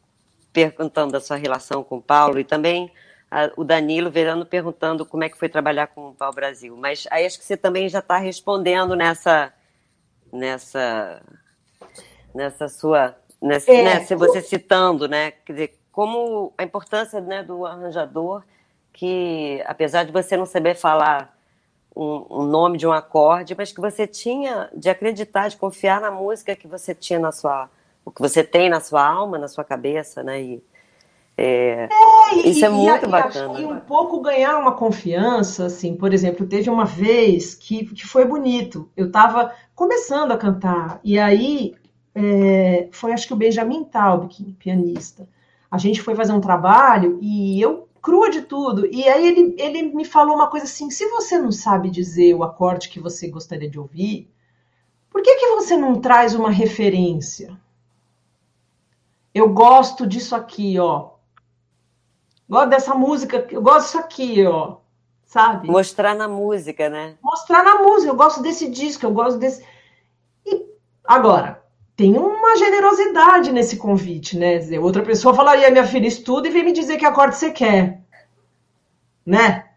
perguntando 0.51 1.13
da 1.13 1.21
sua 1.21 1.37
relação 1.37 1.83
com 1.83 1.97
o 1.97 2.01
Paulo 2.01 2.37
e 2.37 2.43
também 2.43 2.91
a, 3.31 3.51
o 3.55 3.63
Danilo 3.63 4.09
Verano 4.09 4.45
perguntando 4.45 5.05
como 5.05 5.23
é 5.23 5.29
que 5.29 5.37
foi 5.37 5.49
trabalhar 5.49 5.87
com 5.87 6.09
o 6.09 6.15
Pau 6.15 6.33
Brasil. 6.33 6.75
Mas 6.75 7.07
aí 7.11 7.25
acho 7.25 7.37
que 7.37 7.45
você 7.45 7.57
também 7.57 7.87
já 7.87 7.99
está 7.99 8.17
respondendo 8.17 8.95
nessa, 8.95 9.53
nessa, 10.31 11.21
nessa 12.33 12.67
sua, 12.67 13.15
nessa, 13.41 13.71
é. 13.71 13.83
né, 13.83 14.05
você 14.15 14.41
citando, 14.41 15.07
né? 15.07 15.31
Quer 15.31 15.53
dizer, 15.53 15.79
como 15.91 16.53
a 16.57 16.63
importância 16.63 17.21
né, 17.21 17.43
do 17.43 17.65
arranjador, 17.65 18.43
que 18.93 19.63
apesar 19.65 20.03
de 20.03 20.11
você 20.11 20.35
não 20.35 20.45
saber 20.45 20.75
falar 20.75 21.37
um, 21.95 22.25
um, 22.29 22.43
nome 22.43 22.77
de 22.77 22.87
um 22.87 22.91
acorde, 22.91 23.55
mas 23.55 23.71
que 23.71 23.81
você 23.81 24.07
tinha 24.07 24.69
de 24.73 24.89
acreditar, 24.89 25.49
de 25.49 25.57
confiar 25.57 26.01
na 26.01 26.09
música 26.09 26.55
que 26.55 26.67
você 26.67 26.95
tinha 26.95 27.19
na 27.19 27.31
sua, 27.31 27.69
o 28.05 28.11
que 28.11 28.21
você 28.21 28.43
tem 28.43 28.69
na 28.69 28.79
sua 28.79 29.05
alma, 29.05 29.37
na 29.37 29.47
sua 29.47 29.63
cabeça, 29.63 30.23
né? 30.23 30.41
E, 30.41 30.63
é, 31.41 31.87
é, 31.89 32.35
isso 32.49 32.65
é 32.65 32.69
muito 32.69 33.05
e, 33.05 33.07
bacana. 33.07 33.61
E 33.61 33.65
um 33.65 33.79
pouco 33.79 34.19
ganhar 34.19 34.57
uma 34.57 34.73
confiança, 34.73 35.67
assim, 35.67 35.95
por 35.95 36.13
exemplo, 36.13 36.45
teve 36.45 36.69
uma 36.69 36.83
vez 36.83 37.55
que, 37.55 37.85
que 37.85 38.05
foi 38.05 38.25
bonito. 38.25 38.89
Eu 38.95 39.07
estava 39.07 39.53
começando 39.73 40.33
a 40.33 40.37
cantar, 40.37 40.99
e 41.01 41.17
aí 41.17 41.75
é, 42.13 42.89
foi 42.91 43.13
acho 43.13 43.25
que 43.25 43.33
o 43.33 43.37
Benjamin 43.37 43.85
Taub, 43.85 44.27
que, 44.27 44.51
pianista. 44.53 45.29
A 45.71 45.77
gente 45.77 46.01
foi 46.01 46.13
fazer 46.13 46.33
um 46.33 46.41
trabalho 46.41 47.19
e 47.21 47.61
eu 47.61 47.87
crua 48.01 48.29
de 48.29 48.41
tudo. 48.41 48.85
E 48.87 49.07
aí 49.07 49.25
ele, 49.25 49.55
ele 49.57 49.83
me 49.83 50.03
falou 50.03 50.35
uma 50.35 50.49
coisa 50.49 50.65
assim: 50.65 50.89
se 50.89 51.07
você 51.07 51.39
não 51.39 51.53
sabe 51.53 51.89
dizer 51.89 52.33
o 52.33 52.43
acorde 52.43 52.89
que 52.89 52.99
você 52.99 53.29
gostaria 53.29 53.69
de 53.69 53.79
ouvir, 53.79 54.29
por 55.09 55.21
que, 55.21 55.35
que 55.35 55.47
você 55.55 55.77
não 55.77 56.01
traz 56.01 56.35
uma 56.35 56.51
referência? 56.51 57.57
Eu 59.33 59.47
gosto 59.53 60.05
disso 60.05 60.35
aqui, 60.35 60.77
ó. 60.77 61.18
Gosto 62.49 62.69
dessa 62.69 62.95
música, 62.95 63.47
eu 63.51 63.61
gosto 63.61 63.85
disso 63.85 63.99
aqui, 63.99 64.45
ó. 64.45 64.77
Sabe? 65.23 65.67
Mostrar 65.67 66.15
na 66.15 66.27
música, 66.27 66.89
né? 66.89 67.15
Mostrar 67.21 67.63
na 67.63 67.83
música, 67.83 68.11
eu 68.11 68.15
gosto 68.15 68.41
desse 68.41 68.67
disco, 68.67 69.05
eu 69.05 69.11
gosto 69.11 69.37
desse. 69.37 69.63
E 70.43 70.65
agora, 71.03 71.63
tem 71.95 72.17
uma 72.17 72.57
generosidade 72.57 73.51
nesse 73.51 73.77
convite, 73.77 74.35
né? 74.35 74.59
Outra 74.79 75.03
pessoa 75.03 75.35
falaria, 75.35 75.69
minha 75.69 75.85
filha, 75.85 76.07
estuda 76.07 76.47
e 76.47 76.51
vem 76.51 76.65
me 76.65 76.71
dizer 76.71 76.97
que 76.97 77.05
acorde 77.05 77.35
você 77.35 77.51
quer. 77.51 78.01
Né? 79.23 79.68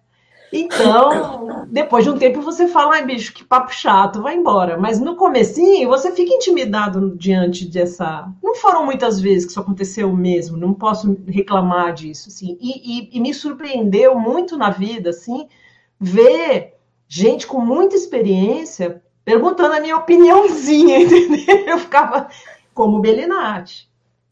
Então, 0.52 1.66
depois 1.70 2.04
de 2.04 2.10
um 2.10 2.18
tempo 2.18 2.42
você 2.42 2.68
fala, 2.68 2.96
ai 2.96 3.06
bicho, 3.06 3.32
que 3.32 3.42
papo 3.42 3.72
chato, 3.72 4.20
vai 4.20 4.36
embora. 4.36 4.76
Mas 4.76 5.00
no 5.00 5.16
comecinho 5.16 5.88
você 5.88 6.12
fica 6.12 6.34
intimidado 6.34 7.16
diante 7.16 7.64
dessa. 7.66 8.30
Não 8.42 8.54
foram 8.54 8.84
muitas 8.84 9.20
vezes 9.20 9.46
que 9.46 9.52
isso 9.52 9.60
aconteceu 9.60 10.14
mesmo, 10.14 10.56
não 10.56 10.74
posso 10.74 11.16
reclamar 11.26 11.94
disso, 11.94 12.28
assim. 12.28 12.58
E, 12.60 12.98
e, 12.98 13.16
e 13.16 13.20
me 13.20 13.32
surpreendeu 13.32 14.18
muito 14.18 14.56
na 14.56 14.70
vida, 14.70 15.10
assim, 15.10 15.48
ver 15.98 16.74
gente 17.08 17.46
com 17.46 17.60
muita 17.60 17.94
experiência 17.96 19.02
perguntando 19.24 19.74
a 19.74 19.80
minha 19.80 19.96
opiniãozinha, 19.96 20.98
entendeu? 21.02 21.66
Eu 21.66 21.78
ficava 21.78 22.28
como 22.74 23.00
Belinati. 23.00 23.88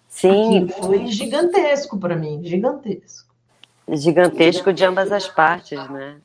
Sim. 0.09 0.65
Aquilo 0.65 0.87
foi 0.87 1.07
gigantesco 1.07 1.99
para 1.99 2.17
mim, 2.17 2.41
gigantesco. 2.43 3.30
Gigantesco 3.91 4.73
de 4.73 4.85
ambas 4.85 5.11
as 5.13 5.29
partes, 5.29 5.79
né? 5.91 6.21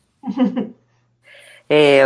É, 1.67 2.01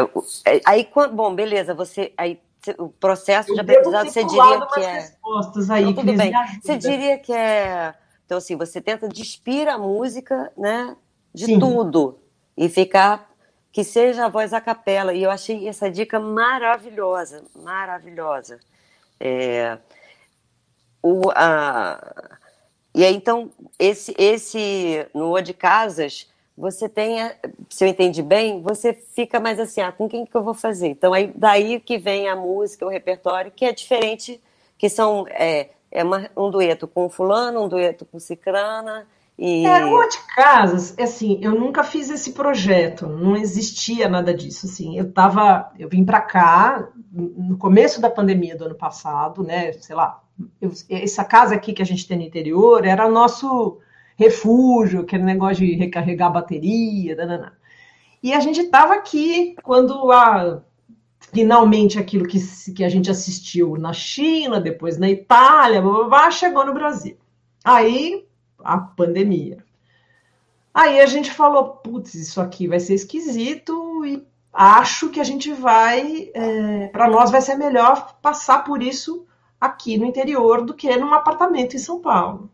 é, 0.46 0.62
aí, 0.66 0.90
bom, 1.12 1.36
beleza, 1.36 1.74
você 1.74 2.14
aí 2.18 2.40
o 2.78 2.90
processo 2.90 3.54
de 3.54 3.60
aprendizado 3.60 4.10
você 4.10 4.24
diria 4.24 4.68
que 4.68 4.80
é 4.80 4.94
respostas 4.94 5.70
aí, 5.70 5.94
tudo 5.94 6.14
bem. 6.14 6.32
Você 6.62 6.78
diria 6.78 7.18
que 7.18 7.34
é 7.34 7.94
então 8.26 8.38
assim, 8.38 8.56
você 8.56 8.80
tenta 8.80 9.10
despir 9.10 9.68
a 9.68 9.78
música, 9.78 10.52
né, 10.56 10.96
de 11.34 11.46
Sim. 11.46 11.60
tudo 11.60 12.20
e 12.56 12.70
ficar 12.70 13.30
que 13.72 13.84
seja 13.84 14.26
a 14.26 14.30
voz 14.30 14.54
a 14.54 14.62
capela. 14.62 15.14
E 15.14 15.24
eu 15.24 15.32
achei 15.32 15.68
essa 15.68 15.90
dica 15.90 16.20
maravilhosa, 16.20 17.44
maravilhosa. 17.56 18.60
É, 19.20 19.78
o, 21.02 21.30
a, 21.32 22.38
e 22.94 23.04
aí, 23.04 23.16
então, 23.16 23.52
esse, 23.78 24.14
esse 24.18 25.08
no 25.14 25.32
O 25.32 25.42
de 25.42 25.54
Casas, 25.54 26.28
você 26.58 26.90
tem, 26.90 27.18
se 27.70 27.86
eu 27.86 27.88
entendi 27.88 28.22
bem, 28.22 28.62
você 28.62 28.94
fica 28.94 29.40
mais 29.40 29.60
assim, 29.60 29.82
ah, 29.82 29.92
com 29.92 30.10
quem 30.10 30.26
que 30.26 30.36
eu 30.36 30.44
vou 30.44 30.54
fazer? 30.54 30.88
Então, 30.88 31.14
aí, 31.14 31.32
daí 31.36 31.80
que 31.80 31.98
vem 31.98 32.28
a 32.28 32.36
música, 32.36 32.86
o 32.86 32.90
repertório, 32.90 33.52
que 33.52 33.64
é 33.64 33.72
diferente, 33.72 34.42
que 34.78 34.90
são, 34.90 35.26
é, 35.30 35.70
é 35.92 36.04
uma, 36.04 36.30
um 36.36 36.50
dueto 36.50 36.88
com 36.88 37.10
fulano, 37.10 37.64
um 37.64 37.68
dueto 37.68 38.06
com 38.06 38.20
cicrana, 38.20 39.08
E... 39.42 39.66
É, 39.66 39.86
o 39.86 40.06
de 40.06 40.18
casas, 40.36 40.94
é 40.98 41.04
assim, 41.04 41.40
eu 41.42 41.58
nunca 41.58 41.82
fiz 41.82 42.10
esse 42.10 42.34
projeto, 42.34 43.08
não 43.08 43.38
existia 43.38 44.10
nada 44.10 44.34
disso, 44.34 44.66
assim, 44.66 44.98
eu 44.98 45.14
tava, 45.14 45.72
eu 45.80 45.88
vim 45.88 46.04
para 46.04 46.20
cá 46.20 46.90
no 47.10 47.58
começo 47.58 48.02
da 48.02 48.10
pandemia 48.10 48.58
do 48.58 48.66
ano 48.66 48.76
passado, 48.76 49.42
né, 49.42 49.72
sei 49.72 49.96
lá, 49.96 50.22
eu, 50.60 50.74
essa 50.90 51.24
casa 51.24 51.56
aqui 51.56 51.72
que 51.72 51.82
a 51.82 51.86
gente 51.86 52.06
tem 52.06 52.18
no 52.18 52.24
interior 52.24 52.86
era 52.86 53.08
nosso 53.08 53.80
refúgio, 54.18 55.02
aquele 55.02 55.24
negócio 55.24 55.66
de 55.66 55.74
recarregar 55.74 56.34
bateria, 56.34 57.16
danana. 57.16 57.54
E 58.22 58.34
a 58.34 58.42
gente 58.42 58.60
estava 58.60 58.94
aqui 58.94 59.56
quando 59.64 60.12
a, 60.12 60.62
finalmente 61.32 61.98
aquilo 61.98 62.28
que, 62.28 62.40
que 62.76 62.84
a 62.84 62.90
gente 62.90 63.10
assistiu 63.10 63.78
na 63.78 63.94
China, 63.94 64.60
depois 64.60 64.98
na 64.98 65.10
Itália, 65.10 65.82
blá, 65.82 65.94
blá, 65.94 66.04
blá, 66.10 66.32
chegou 66.32 66.66
no 66.66 66.74
Brasil. 66.74 67.16
Aí 67.64 68.28
a 68.64 68.78
pandemia. 68.78 69.64
Aí 70.74 71.00
a 71.00 71.06
gente 71.06 71.32
falou, 71.32 71.70
putz, 71.78 72.14
isso 72.14 72.40
aqui 72.40 72.68
vai 72.68 72.80
ser 72.80 72.94
esquisito 72.94 74.06
e 74.06 74.26
acho 74.54 75.10
que 75.10 75.20
a 75.20 75.24
gente 75.24 75.52
vai, 75.52 76.32
é, 76.34 76.88
para 76.88 77.10
nós 77.10 77.32
vai 77.32 77.42
ser 77.42 77.56
melhor 77.56 78.18
passar 78.22 78.64
por 78.64 78.82
isso 78.82 79.26
aqui 79.60 79.98
no 79.98 80.06
interior 80.06 80.64
do 80.64 80.74
que 80.74 80.96
num 80.96 81.14
apartamento 81.14 81.76
em 81.76 81.80
São 81.80 82.00
Paulo. 82.00 82.50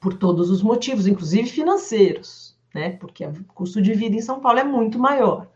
Por 0.00 0.14
todos 0.14 0.50
os 0.50 0.62
motivos, 0.62 1.06
inclusive 1.06 1.48
financeiros, 1.48 2.56
né? 2.74 2.90
Porque 2.90 3.24
o 3.24 3.44
custo 3.54 3.80
de 3.80 3.94
vida 3.94 4.16
em 4.16 4.22
São 4.22 4.40
Paulo 4.40 4.58
é 4.58 4.64
muito 4.64 4.98
maior. 4.98 5.48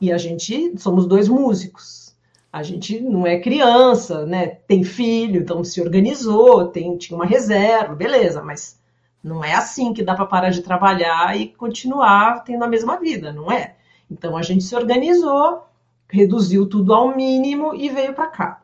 E 0.00 0.12
a 0.12 0.18
gente 0.18 0.78
somos 0.78 1.06
dois 1.06 1.28
músicos. 1.28 2.07
A 2.52 2.62
gente 2.62 3.00
não 3.00 3.26
é 3.26 3.38
criança, 3.38 4.24
né? 4.24 4.46
Tem 4.46 4.82
filho, 4.82 5.40
então 5.40 5.62
se 5.62 5.80
organizou, 5.80 6.68
tem, 6.68 6.96
tinha 6.96 7.16
uma 7.16 7.26
reserva, 7.26 7.94
beleza, 7.94 8.42
mas 8.42 8.80
não 9.22 9.44
é 9.44 9.54
assim 9.54 9.92
que 9.92 10.02
dá 10.02 10.14
para 10.14 10.26
parar 10.26 10.50
de 10.50 10.62
trabalhar 10.62 11.38
e 11.38 11.48
continuar 11.48 12.44
tendo 12.44 12.64
a 12.64 12.68
mesma 12.68 12.98
vida, 12.98 13.32
não 13.32 13.52
é? 13.52 13.76
Então 14.10 14.36
a 14.36 14.42
gente 14.42 14.64
se 14.64 14.74
organizou, 14.74 15.64
reduziu 16.08 16.66
tudo 16.66 16.94
ao 16.94 17.14
mínimo 17.14 17.74
e 17.74 17.90
veio 17.90 18.14
para 18.14 18.28
cá. 18.28 18.62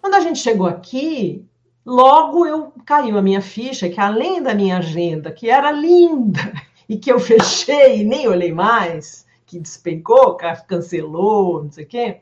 Quando 0.00 0.14
a 0.14 0.20
gente 0.20 0.38
chegou 0.38 0.66
aqui, 0.66 1.44
logo 1.84 2.46
eu 2.46 2.72
caiu 2.86 3.18
a 3.18 3.22
minha 3.22 3.42
ficha 3.42 3.90
que 3.90 4.00
além 4.00 4.42
da 4.42 4.54
minha 4.54 4.78
agenda, 4.78 5.30
que 5.30 5.50
era 5.50 5.70
linda 5.70 6.40
e 6.88 6.96
que 6.96 7.12
eu 7.12 7.20
fechei 7.20 8.00
e 8.00 8.04
nem 8.04 8.26
olhei 8.26 8.52
mais, 8.52 9.26
que 9.44 9.58
despencou, 9.60 10.36
cancelou, 10.66 11.64
não 11.64 11.70
sei 11.70 11.84
o 11.84 11.88
quê. 11.88 12.20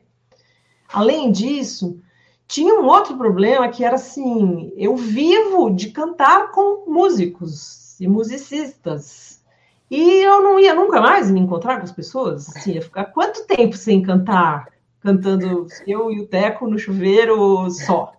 Além 0.92 1.32
disso, 1.32 2.00
tinha 2.46 2.74
um 2.74 2.86
outro 2.86 3.16
problema 3.16 3.68
que 3.68 3.84
era 3.84 3.96
assim: 3.96 4.72
eu 4.76 4.96
vivo 4.96 5.70
de 5.70 5.90
cantar 5.90 6.50
com 6.52 6.90
músicos 6.90 8.00
e 8.00 8.06
musicistas. 8.06 9.42
E 9.90 10.00
eu 10.22 10.42
não 10.42 10.58
ia 10.58 10.74
nunca 10.74 11.00
mais 11.00 11.30
me 11.30 11.40
encontrar 11.40 11.76
com 11.76 11.84
as 11.84 11.92
pessoas. 11.92 12.48
Assim, 12.48 12.72
ia 12.72 12.82
ficar 12.82 13.06
quanto 13.06 13.46
tempo 13.46 13.76
sem 13.76 14.02
cantar? 14.02 14.68
Cantando 15.00 15.68
eu 15.86 16.10
e 16.10 16.20
o 16.20 16.26
Teco 16.26 16.66
no 16.66 16.78
chuveiro 16.78 17.70
só. 17.70 18.12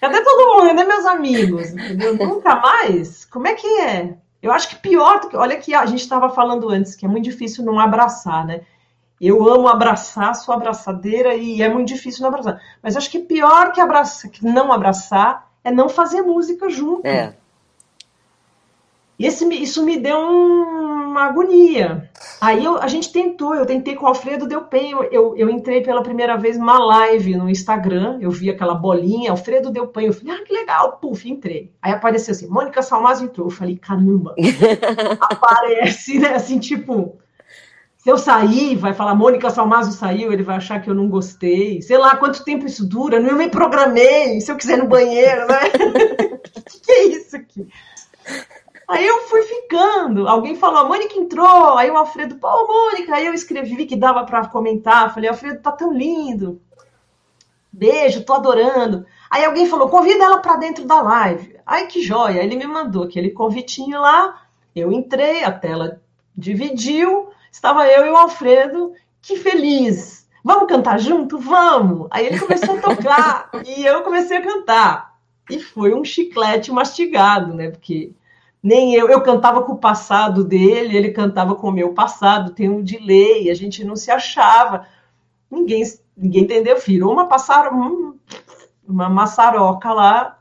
Cadê 0.00 0.20
todo 0.22 0.54
mundo? 0.54 0.68
Cadê 0.68 0.84
meus 0.84 1.04
amigos? 1.06 1.70
Entendeu? 1.72 2.16
Nunca 2.16 2.54
mais? 2.56 3.24
Como 3.24 3.48
é 3.48 3.54
que 3.54 3.66
é? 3.80 4.16
Eu 4.40 4.52
acho 4.52 4.68
que 4.68 4.76
pior 4.76 5.20
do 5.20 5.28
que. 5.28 5.36
Olha 5.36 5.56
que 5.56 5.74
a 5.74 5.84
gente 5.86 6.00
estava 6.00 6.28
falando 6.28 6.68
antes, 6.68 6.94
que 6.94 7.04
é 7.04 7.08
muito 7.08 7.24
difícil 7.24 7.64
não 7.64 7.78
abraçar, 7.78 8.46
né? 8.46 8.62
Eu 9.22 9.48
amo 9.48 9.68
abraçar, 9.68 10.34
sou 10.34 10.52
abraçadeira 10.52 11.36
e 11.36 11.62
é 11.62 11.68
muito 11.68 11.86
difícil 11.86 12.22
não 12.22 12.28
abraçar. 12.30 12.60
Mas 12.82 12.96
acho 12.96 13.08
que 13.08 13.20
pior 13.20 13.70
que, 13.70 13.80
abraçar, 13.80 14.28
que 14.28 14.44
não 14.44 14.72
abraçar 14.72 15.48
é 15.62 15.70
não 15.70 15.88
fazer 15.88 16.22
música 16.22 16.68
junto. 16.68 17.06
É. 17.06 17.32
E 19.16 19.24
esse, 19.24 19.46
isso 19.54 19.84
me 19.84 19.96
deu 19.96 20.18
um, 20.18 21.10
uma 21.10 21.26
agonia. 21.26 22.10
Aí 22.40 22.64
eu, 22.64 22.78
a 22.78 22.88
gente 22.88 23.12
tentou, 23.12 23.54
eu 23.54 23.64
tentei 23.64 23.94
com 23.94 24.06
o 24.06 24.08
Alfredo 24.08 24.48
Deu 24.48 24.66
Eu, 24.72 25.04
eu, 25.04 25.36
eu, 25.36 25.48
entrei 25.48 25.82
pela 25.82 26.02
primeira 26.02 26.36
vez 26.36 26.58
numa 26.58 26.84
live 26.84 27.36
no 27.36 27.48
Instagram, 27.48 28.18
eu 28.20 28.30
vi 28.32 28.50
aquela 28.50 28.74
bolinha, 28.74 29.30
Alfredo 29.30 29.70
Deu 29.70 29.86
Penho. 29.86 30.08
Eu 30.08 30.12
falei, 30.12 30.34
ah, 30.34 30.44
que 30.44 30.52
legal, 30.52 30.98
puf, 31.00 31.30
entrei. 31.30 31.70
Aí 31.80 31.92
apareceu 31.92 32.32
assim, 32.32 32.48
Mônica 32.48 32.82
Salmaz 32.82 33.22
entrou. 33.22 33.46
Eu 33.46 33.52
falei, 33.52 33.76
caramba, 33.76 34.34
aparece, 35.20 36.18
né? 36.18 36.34
Assim, 36.34 36.58
tipo, 36.58 37.21
se 38.02 38.10
eu 38.10 38.18
sair, 38.18 38.74
vai 38.74 38.92
falar, 38.92 39.14
Mônica 39.14 39.48
Salmazo 39.48 39.92
saiu, 39.92 40.32
ele 40.32 40.42
vai 40.42 40.56
achar 40.56 40.82
que 40.82 40.90
eu 40.90 40.94
não 40.94 41.08
gostei. 41.08 41.80
Sei 41.80 41.96
lá 41.96 42.16
quanto 42.16 42.44
tempo 42.44 42.66
isso 42.66 42.84
dura, 42.84 43.20
eu 43.20 43.36
me 43.36 43.48
programei, 43.48 44.40
se 44.40 44.50
eu 44.50 44.56
quiser 44.56 44.76
no 44.76 44.88
banheiro, 44.88 45.46
né? 45.46 45.60
O 46.34 46.38
que, 46.68 46.80
que 46.80 46.90
é 46.90 47.04
isso 47.04 47.36
aqui? 47.36 47.68
Aí 48.88 49.06
eu 49.06 49.20
fui 49.28 49.42
ficando. 49.42 50.26
Alguém 50.26 50.56
falou, 50.56 50.80
a 50.80 50.84
Mônica 50.84 51.16
entrou. 51.16 51.78
Aí 51.78 51.92
o 51.92 51.96
Alfredo, 51.96 52.34
pô, 52.34 52.48
Mônica. 52.66 53.14
Aí 53.14 53.24
eu 53.24 53.32
escrevi 53.32 53.86
que 53.86 53.94
dava 53.94 54.24
para 54.24 54.48
comentar. 54.48 55.14
Falei, 55.14 55.30
Alfredo, 55.30 55.62
tá 55.62 55.70
tão 55.70 55.92
lindo. 55.92 56.60
Beijo, 57.72 58.24
tô 58.24 58.32
adorando. 58.32 59.06
Aí 59.30 59.44
alguém 59.44 59.68
falou, 59.68 59.88
convida 59.88 60.24
ela 60.24 60.38
para 60.38 60.56
dentro 60.56 60.84
da 60.84 61.00
live. 61.00 61.56
Ai, 61.64 61.86
que 61.86 62.02
joia. 62.02 62.42
Ele 62.42 62.56
me 62.56 62.66
mandou 62.66 63.04
aquele 63.04 63.30
convitinho 63.30 64.00
lá. 64.00 64.42
Eu 64.74 64.90
entrei, 64.90 65.44
a 65.44 65.52
tela 65.52 66.02
dividiu. 66.36 67.30
Estava 67.52 67.86
eu 67.86 68.06
e 68.06 68.08
o 68.08 68.16
Alfredo, 68.16 68.94
que 69.20 69.36
feliz. 69.36 70.26
Vamos 70.42 70.66
cantar 70.66 70.98
junto? 70.98 71.38
Vamos! 71.38 72.08
Aí 72.10 72.26
ele 72.26 72.40
começou 72.40 72.76
a 72.76 72.80
tocar 72.80 73.50
e 73.64 73.84
eu 73.84 74.02
comecei 74.02 74.38
a 74.38 74.42
cantar. 74.42 75.18
E 75.50 75.60
foi 75.60 75.94
um 75.94 76.02
chiclete 76.02 76.72
mastigado, 76.72 77.52
né? 77.52 77.70
Porque 77.70 78.12
nem 78.62 78.94
eu, 78.94 79.08
eu 79.08 79.20
cantava 79.20 79.62
com 79.62 79.72
o 79.72 79.78
passado 79.78 80.42
dele, 80.42 80.96
ele 80.96 81.10
cantava 81.10 81.54
com 81.54 81.68
o 81.68 81.72
meu 81.72 81.92
passado, 81.92 82.54
tem 82.54 82.70
um 82.70 82.82
delay, 82.82 83.50
a 83.50 83.54
gente 83.54 83.84
não 83.84 83.94
se 83.94 84.10
achava. 84.10 84.86
Ninguém, 85.50 85.82
ninguém 86.16 86.44
entendeu, 86.44 86.78
virou 86.78 87.12
uma 87.12 87.28
passar 87.28 87.70
uma 88.88 89.08
maçaroca 89.10 89.92
lá. 89.92 90.38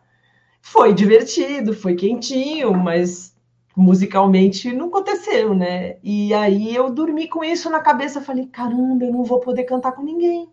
Foi 0.62 0.94
divertido, 0.94 1.74
foi 1.74 1.96
quentinho, 1.96 2.74
mas 2.74 3.31
musicalmente 3.76 4.72
não 4.72 4.88
aconteceu, 4.88 5.54
né? 5.54 5.98
E 6.04 6.34
aí 6.34 6.76
eu 6.76 6.90
dormi 6.90 7.28
com 7.28 7.44
isso 7.44 7.70
na 7.70 7.80
cabeça, 7.80 8.22
falei, 8.22 8.48
caramba, 8.48 9.06
eu 9.06 9.12
não 9.12 9.24
vou 9.24 9.40
poder 9.40 9.64
cantar 9.64 9.94
com 9.94 10.02
ninguém. 10.02 10.50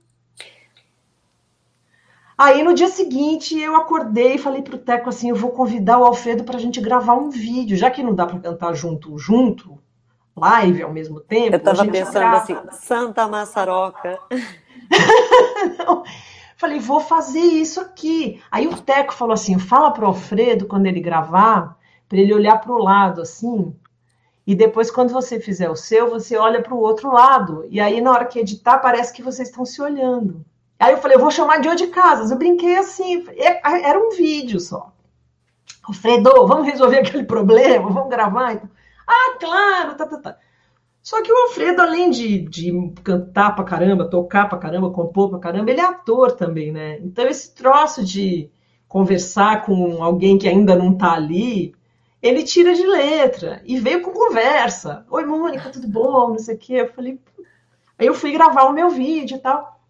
Aí 2.37 2.63
no 2.63 2.73
dia 2.73 2.87
seguinte 2.87 3.59
eu 3.59 3.75
acordei 3.75 4.37
e 4.37 4.39
falei 4.39 4.63
pro 4.63 4.79
Teco 4.79 5.09
assim: 5.09 5.31
eu 5.31 5.35
vou 5.35 5.51
convidar 5.51 5.99
o 5.99 6.05
Alfredo 6.05 6.45
para 6.45 6.57
a 6.57 6.61
gente 6.61 6.81
gravar 6.81 7.15
um 7.15 7.31
vídeo, 7.31 7.77
já 7.77 7.91
que 7.91 8.01
não 8.01 8.15
dá 8.15 8.27
para 8.27 8.39
cantar 8.39 8.75
junto, 8.75 9.19
junto, 9.19 9.77
live 10.37 10.83
ao 10.83 10.93
mesmo 10.93 11.19
tempo. 11.19 11.55
Eu 11.55 11.59
estava 11.59 11.85
pensando 11.85 12.37
assim: 12.37 12.57
Santa 12.71 13.27
Massaroca. 13.27 14.21
falei, 16.59 16.81
vou 16.81 17.01
fazer 17.01 17.41
isso 17.41 17.81
aqui. 17.81 18.43
Aí 18.51 18.67
o 18.67 18.77
Teco 18.77 19.15
falou 19.15 19.33
assim: 19.33 19.59
fala 19.59 19.91
pro 19.91 20.07
Alfredo 20.07 20.67
quando 20.67 20.87
ele 20.87 21.01
gravar, 21.01 21.78
para 22.09 22.19
ele 22.19 22.35
olhar 22.35 22.61
para 22.61 22.73
o 22.73 22.83
lado 22.83 23.21
assim. 23.21 23.75
E 24.47 24.55
depois, 24.55 24.91
quando 24.91 25.13
você 25.13 25.39
fizer 25.39 25.69
o 25.69 25.77
seu, 25.77 26.09
você 26.09 26.37
olha 26.37 26.63
para 26.63 26.75
o 26.75 26.81
outro 26.81 27.13
lado. 27.13 27.67
E 27.69 27.81
aí, 27.81 28.01
na 28.01 28.11
hora 28.11 28.25
que 28.25 28.39
editar, 28.39 28.79
parece 28.79 29.13
que 29.13 29.23
vocês 29.23 29.49
estão 29.49 29.65
se 29.67 29.81
olhando. 29.83 30.45
Aí 30.79 30.93
eu 30.93 30.99
falei, 30.99 31.17
eu 31.17 31.21
vou 31.21 31.31
chamar 31.31 31.61
de 31.61 31.75
de 31.75 31.89
casas. 31.89 32.31
Eu 32.31 32.39
brinquei 32.39 32.77
assim, 32.79 33.27
é, 33.37 33.61
era 33.87 33.99
um 33.99 34.11
vídeo 34.11 34.59
só. 34.59 34.93
Alfredo, 35.83 36.47
vamos 36.47 36.67
resolver 36.67 36.99
aquele 37.01 37.25
problema, 37.25 37.91
vamos 37.91 38.09
gravar. 38.09 38.55
Então, 38.55 38.71
ah, 39.07 39.37
claro, 39.39 39.95
tá, 39.97 40.07
tá, 40.07 40.19
tá. 40.19 40.39
Só 41.03 41.23
que 41.23 41.33
o 41.33 41.37
Alfredo, 41.45 41.81
além 41.81 42.11
de, 42.11 42.41
de 42.41 42.93
cantar 43.03 43.55
pra 43.55 43.65
caramba, 43.65 44.09
tocar 44.09 44.49
pra 44.49 44.59
caramba, 44.59 44.91
compor 44.91 45.31
pra 45.31 45.39
caramba, 45.39 45.71
ele 45.71 45.81
é 45.81 45.85
ator 45.85 46.33
também, 46.33 46.71
né? 46.71 46.99
Então 47.01 47.27
esse 47.27 47.55
troço 47.55 48.05
de 48.05 48.51
conversar 48.87 49.65
com 49.65 50.03
alguém 50.03 50.37
que 50.37 50.49
ainda 50.49 50.77
não 50.77 50.97
tá 50.97 51.13
ali, 51.13 51.75
ele 52.23 52.43
tira 52.43 52.75
de 52.75 52.87
letra 52.87 53.63
e 53.65 53.79
veio 53.79 54.03
com 54.03 54.13
conversa. 54.13 55.07
Oi, 55.11 55.25
Mônica, 55.25 55.71
tudo 55.71 55.89
bom? 55.89 56.31
Não 56.31 56.39
sei 56.39 56.57
o 56.57 56.59
quê. 56.59 56.75
Eu 56.75 56.93
falei. 56.93 57.21
Aí 57.99 58.07
eu 58.07 58.15
fui 58.15 58.33
gravar 58.33 58.65
o 58.65 58.73
meu 58.73 58.91
vídeo 58.91 59.37
e 59.37 59.41
tal. 59.41 59.81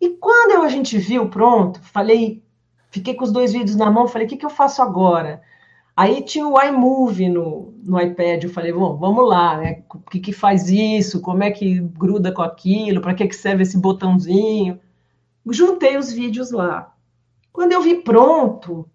E 0.00 0.10
quando 0.10 0.62
a 0.62 0.68
gente 0.68 0.98
viu, 0.98 1.28
pronto, 1.28 1.80
falei, 1.80 2.42
fiquei 2.90 3.14
com 3.14 3.24
os 3.24 3.32
dois 3.32 3.52
vídeos 3.52 3.76
na 3.76 3.90
mão, 3.90 4.06
falei, 4.06 4.26
o 4.26 4.30
que, 4.30 4.36
que 4.36 4.44
eu 4.44 4.50
faço 4.50 4.82
agora? 4.82 5.42
Aí 5.96 6.22
tinha 6.22 6.46
o 6.46 6.60
iMovie 6.60 7.30
no, 7.30 7.72
no 7.82 7.98
iPad, 7.98 8.44
eu 8.44 8.50
falei, 8.50 8.72
bom, 8.72 8.96
vamos 8.96 9.26
lá, 9.26 9.56
né? 9.56 9.82
O 9.88 9.98
que, 10.10 10.20
que 10.20 10.32
faz 10.32 10.68
isso? 10.68 11.22
Como 11.22 11.42
é 11.42 11.50
que 11.50 11.80
gruda 11.80 12.30
com 12.30 12.42
aquilo? 12.42 13.00
Para 13.00 13.14
que, 13.14 13.26
que 13.26 13.34
serve 13.34 13.62
esse 13.62 13.78
botãozinho? 13.78 14.78
Juntei 15.46 15.96
os 15.96 16.12
vídeos 16.12 16.50
lá. 16.50 16.94
Quando 17.52 17.72
eu 17.72 17.80
vi 17.80 18.02
pronto, 18.02 18.86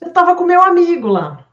eu 0.00 0.08
estava 0.08 0.34
com 0.34 0.44
meu 0.44 0.60
amigo 0.60 1.08
lá. 1.08 1.43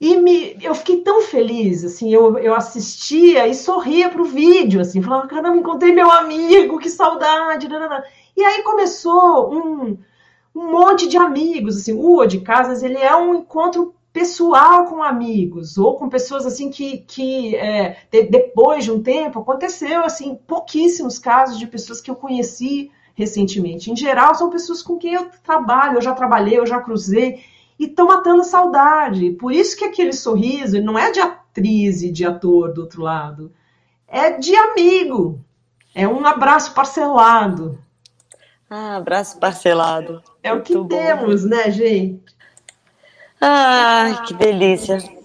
E 0.00 0.16
me, 0.16 0.56
eu 0.62 0.74
fiquei 0.76 1.00
tão 1.00 1.22
feliz, 1.22 1.84
assim, 1.84 2.14
eu, 2.14 2.38
eu 2.38 2.54
assistia 2.54 3.48
e 3.48 3.54
sorria 3.54 4.08
para 4.08 4.22
o 4.22 4.26
vídeo, 4.26 4.80
assim, 4.80 5.02
falava, 5.02 5.26
caramba, 5.26 5.56
encontrei 5.56 5.92
meu 5.92 6.08
amigo, 6.08 6.78
que 6.78 6.88
saudade, 6.88 7.66
e 8.36 8.44
aí 8.44 8.62
começou 8.62 9.52
um, 9.52 9.98
um 10.54 10.70
monte 10.70 11.08
de 11.08 11.16
amigos, 11.16 11.78
assim, 11.78 11.94
o 11.94 12.16
O 12.16 12.26
de 12.26 12.40
Casas, 12.40 12.84
ele 12.84 12.96
é 12.96 13.16
um 13.16 13.34
encontro 13.34 13.92
pessoal 14.12 14.86
com 14.86 15.02
amigos 15.02 15.76
ou 15.78 15.96
com 15.96 16.08
pessoas 16.08 16.46
assim 16.46 16.70
que, 16.70 16.98
que 16.98 17.54
é, 17.56 17.98
de, 18.10 18.22
depois 18.24 18.84
de 18.84 18.90
um 18.90 19.02
tempo 19.02 19.38
aconteceu 19.38 20.02
assim 20.02 20.34
pouquíssimos 20.46 21.18
casos 21.18 21.58
de 21.58 21.66
pessoas 21.66 22.00
que 22.00 22.10
eu 22.10 22.16
conheci 22.16 22.90
recentemente. 23.14 23.90
Em 23.90 23.96
geral 23.96 24.34
são 24.34 24.50
pessoas 24.50 24.82
com 24.82 24.96
quem 24.96 25.14
eu 25.14 25.28
trabalho, 25.44 25.98
eu 25.98 26.02
já 26.02 26.14
trabalhei, 26.14 26.58
eu 26.58 26.66
já 26.66 26.80
cruzei 26.80 27.40
e 27.78 27.86
estão 27.86 28.06
matando 28.06 28.42
a 28.42 28.44
saudade. 28.44 29.30
Por 29.32 29.52
isso 29.52 29.76
que 29.76 29.84
aquele 29.84 30.12
sorriso 30.12 30.80
não 30.82 30.98
é 30.98 31.10
de 31.10 31.20
atriz 31.20 32.02
e 32.02 32.10
de 32.10 32.24
ator 32.24 32.72
do 32.72 32.82
outro 32.82 33.02
lado, 33.02 33.52
é 34.06 34.32
de 34.32 34.54
amigo. 34.56 35.44
É 35.94 36.06
um 36.06 36.24
abraço 36.26 36.74
parcelado. 36.74 37.78
Ah, 38.68 38.96
abraço 38.96 39.38
parcelado. 39.38 40.22
É 40.42 40.52
Muito 40.52 40.62
o 40.62 40.66
que 40.66 40.74
bom. 40.74 40.88
temos, 40.88 41.44
né, 41.44 41.70
gente? 41.70 42.22
Ai, 43.40 44.24
que 44.24 44.34
delícia. 44.34 44.98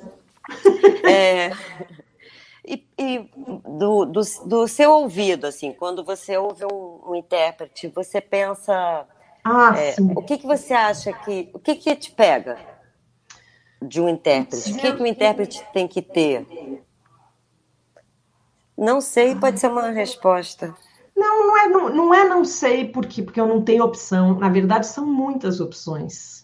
É, 1.06 1.52
e, 2.66 2.86
e 2.98 3.30
do, 3.78 4.06
do, 4.06 4.22
do, 4.46 4.68
seu 4.68 4.92
ouvido, 4.92 5.46
assim, 5.46 5.74
quando 5.74 6.04
você 6.04 6.38
ouve 6.38 6.64
um, 6.66 7.02
um 7.10 7.16
intérprete, 7.16 7.90
você 7.90 8.22
pensa. 8.22 9.06
Ah, 9.44 9.74
é, 9.78 9.96
o 10.00 10.22
que, 10.22 10.38
que 10.38 10.48
você 10.48 10.74
acha 10.74 11.12
que. 11.12 11.50
O 11.54 11.60
que, 11.60 11.76
que 11.76 11.96
te 11.96 12.12
pega 12.12 12.58
de 13.82 14.00
um 14.00 14.08
intérprete? 14.08 14.72
O 14.72 14.78
que, 14.78 14.94
que 14.94 15.04
o 15.04 15.06
intérprete 15.06 15.64
tem 15.74 15.88
que 15.88 16.02
ter? 16.02 16.48
Não 18.78 19.02
sei, 19.02 19.36
pode 19.36 19.60
ser 19.60 19.68
uma 19.68 19.90
resposta. 19.90 20.74
Não, 21.16 21.48
não 21.48 21.58
é 21.58 21.68
não, 21.68 21.90
não, 21.90 22.14
é 22.14 22.28
não 22.28 22.44
sei 22.44 22.88
porque, 22.88 23.22
porque 23.22 23.40
eu 23.40 23.48
não 23.48 23.62
tenho 23.62 23.84
opção. 23.84 24.40
Na 24.40 24.50
verdade, 24.50 24.88
são 24.88 25.06
muitas 25.06 25.60
opções. 25.60 26.44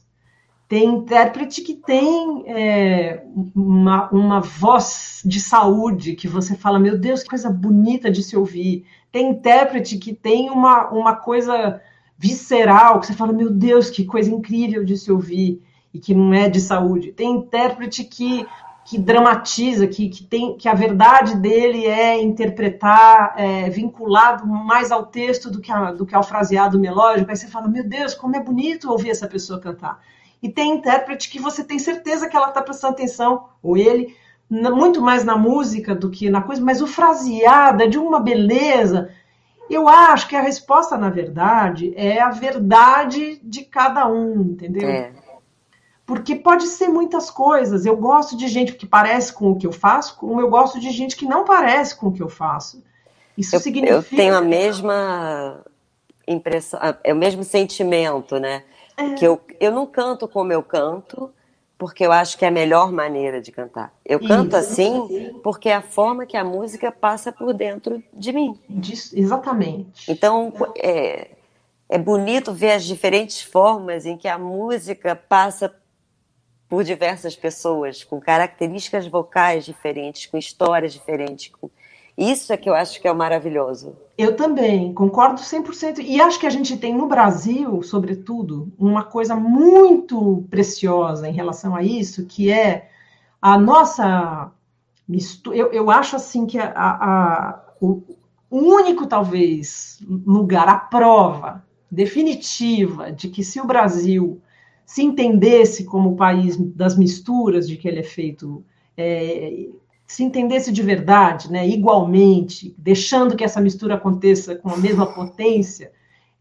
Tem 0.68 0.86
intérprete 0.86 1.62
que 1.64 1.74
tem 1.74 2.44
é, 2.46 3.24
uma, 3.56 4.08
uma 4.12 4.40
voz 4.40 5.22
de 5.26 5.40
saúde 5.40 6.16
que 6.16 6.28
você 6.28 6.56
fala, 6.56 6.78
meu 6.78 6.96
Deus, 6.96 7.24
que 7.24 7.30
coisa 7.30 7.50
bonita 7.50 8.12
de 8.12 8.22
se 8.22 8.38
ouvir. 8.38 8.86
Tem 9.12 9.32
intérprete 9.32 9.98
que 9.98 10.14
tem 10.14 10.52
uma, 10.52 10.90
uma 10.92 11.16
coisa 11.16 11.82
visceral, 12.20 13.00
que 13.00 13.08
você 13.08 13.14
fala, 13.14 13.34
meu 13.34 13.50
Deus, 13.50 13.90
que 13.90 14.06
coisa 14.06 14.30
incrível 14.30 14.84
de 14.84 14.98
se 14.98 15.12
ouvir, 15.12 15.64
e 15.92 15.98
que 15.98 16.14
não 16.14 16.34
é 16.34 16.48
de 16.48 16.60
saúde. 16.60 17.14
Tem 17.14 17.32
intérprete 17.32 18.04
que, 18.04 18.46
que 18.86 19.00
dramatiza, 19.00 19.88
que, 19.88 20.10
que, 20.10 20.24
tem, 20.24 20.56
que 20.56 20.68
a 20.68 20.74
verdade 20.74 21.36
dele 21.38 21.88
é 21.88 22.22
interpretar 22.22 23.34
é, 23.38 23.70
vinculado 23.70 24.46
mais 24.46 24.92
ao 24.92 25.06
texto 25.06 25.50
do 25.50 25.62
que, 25.62 25.72
a, 25.72 25.94
do 25.94 26.06
que 26.06 26.14
ao 26.14 26.22
fraseado 26.22 26.78
melódico. 26.78 27.32
Aí 27.32 27.38
você 27.38 27.48
fala, 27.48 27.68
meu 27.68 27.88
Deus, 27.88 28.14
como 28.14 28.36
é 28.36 28.44
bonito 28.44 28.92
ouvir 28.92 29.10
essa 29.10 29.28
pessoa 29.28 29.60
cantar 29.60 30.00
e 30.42 30.50
tem 30.50 30.76
intérprete 30.76 31.30
que 31.30 31.40
você 31.40 31.64
tem 31.64 31.78
certeza 31.78 32.28
que 32.28 32.36
ela 32.36 32.50
está 32.50 32.62
prestando 32.62 32.94
atenção, 32.94 33.46
ou 33.62 33.78
ele, 33.78 34.16
muito 34.50 35.02
mais 35.02 35.24
na 35.24 35.38
música 35.38 35.94
do 35.94 36.10
que 36.10 36.30
na 36.30 36.42
coisa, 36.42 36.64
mas 36.64 36.82
o 36.82 36.88
fraseado 36.88 37.84
é 37.84 37.88
de 37.88 37.98
uma 37.98 38.20
beleza. 38.20 39.10
Eu 39.70 39.88
acho 39.88 40.28
que 40.28 40.36
a 40.36 40.42
resposta, 40.42 40.98
na 40.98 41.10
verdade, 41.10 41.94
é 41.96 42.20
a 42.20 42.30
verdade 42.30 43.40
de 43.44 43.64
cada 43.64 44.08
um, 44.08 44.42
entendeu? 44.42 44.90
É. 44.90 45.12
Porque 46.06 46.36
pode 46.36 46.66
ser 46.66 46.88
muitas 46.88 47.30
coisas. 47.30 47.86
Eu 47.86 47.96
gosto 47.96 48.36
de 48.36 48.48
gente 48.48 48.74
que 48.74 48.88
parece 48.88 49.32
com 49.32 49.52
o 49.52 49.56
que 49.56 49.68
eu 49.68 49.72
faço, 49.72 50.18
como 50.18 50.42
eu 50.42 50.50
gosto 50.50 50.80
de 50.80 50.90
gente 50.90 51.16
que 51.16 51.26
não 51.26 51.46
parece 51.46 51.96
com 51.96 52.08
o 52.08 52.12
que 52.12 52.24
eu 52.24 52.30
faço. 52.30 52.84
Isso 53.38 53.56
eu, 53.56 53.60
significa. 53.60 53.96
Eu 53.96 54.04
tenho 54.04 54.36
a 54.36 54.42
mesma 54.42 55.64
impressão, 56.28 56.80
é 57.04 57.14
o 57.14 57.18
mesmo 57.18 57.44
sentimento, 57.44 58.40
né? 58.40 58.64
É. 58.98 59.14
Que 59.14 59.26
eu, 59.26 59.40
eu 59.60 59.72
não 59.72 59.86
canto 59.86 60.28
como 60.28 60.52
eu 60.52 60.64
canto, 60.64 61.32
porque 61.80 62.06
eu 62.06 62.12
acho 62.12 62.38
que 62.38 62.44
é 62.44 62.50
a 62.50 62.52
melhor 62.52 62.92
maneira 62.92 63.42
de 63.42 63.54
cantar. 63.54 63.96
Eu 64.06 64.20
canto 64.20 64.58
Isso. 64.58 64.58
assim 64.58 65.40
porque 65.42 65.70
é 65.70 65.76
a 65.76 65.82
forma 65.82 66.26
que 66.26 66.36
a 66.36 66.44
música 66.44 66.92
passa 66.92 67.32
por 67.32 67.54
dentro 67.54 68.04
de 68.14 68.34
mim. 68.34 68.60
Exatamente. 69.18 70.12
Então, 70.12 70.52
é, 70.78 71.30
é 71.88 71.98
bonito 71.98 72.54
ver 72.54 72.74
as 72.74 72.84
diferentes 72.84 73.42
formas 73.42 74.06
em 74.06 74.18
que 74.18 74.28
a 74.28 74.38
música 74.38 75.16
passa 75.16 75.74
por 76.68 76.84
diversas 76.84 77.34
pessoas, 77.38 78.04
com 78.04 78.20
características 78.20 79.08
vocais 79.08 79.64
diferentes, 79.64 80.26
com 80.26 80.38
histórias 80.38 80.92
diferentes, 80.92 81.48
com 81.48 81.70
isso 82.20 82.52
é 82.52 82.58
que 82.58 82.70
eu 82.70 82.74
acho 82.74 83.00
que 83.02 83.08
é 83.08 83.12
o 83.12 83.16
maravilhoso. 83.16 83.96
Eu 84.18 84.36
também, 84.36 84.94
concordo 84.94 85.40
100%. 85.40 86.00
E 86.00 86.20
acho 86.20 86.38
que 86.38 86.46
a 86.46 86.50
gente 86.50 86.76
tem 86.76 86.94
no 86.94 87.08
Brasil, 87.08 87.82
sobretudo, 87.82 88.70
uma 88.78 89.04
coisa 89.04 89.36
muito 89.36 90.46
preciosa 90.50 91.30
em 91.30 91.32
relação 91.32 91.74
a 91.74 91.82
isso, 91.82 92.26
que 92.26 92.52
é 92.52 92.90
a 93.42 93.58
nossa 93.58 94.52
mistura. 95.08 95.56
Eu, 95.56 95.72
eu 95.72 95.90
acho 95.90 96.18
assim 96.18 96.46
que 96.46 96.60
a, 96.60 96.74
a, 96.76 97.64
o, 97.80 98.04
único, 98.52 99.08
talvez, 99.08 100.00
lugar, 100.06 100.68
a 100.68 100.76
prova 100.78 101.64
definitiva 101.90 103.12
de 103.12 103.30
que 103.30 103.44
se 103.44 103.62
o 103.62 103.66
Brasil 103.66 104.42
se 104.86 105.02
entendesse 105.04 105.86
como 105.86 106.12
o 106.12 106.16
país 106.18 106.58
das 106.58 106.98
misturas 106.98 107.68
de 107.68 107.78
que 107.78 107.88
ele 107.88 108.00
é 108.00 108.04
feito 108.04 108.64
é, 108.98 109.70
se 110.10 110.24
entendesse 110.24 110.72
de 110.72 110.82
verdade, 110.82 111.52
né, 111.52 111.68
igualmente, 111.68 112.74
deixando 112.80 113.36
que 113.36 113.44
essa 113.44 113.62
mistura 113.62 113.94
aconteça 113.94 114.56
com 114.56 114.68
a 114.68 114.76
mesma 114.76 115.06
potência, 115.06 115.92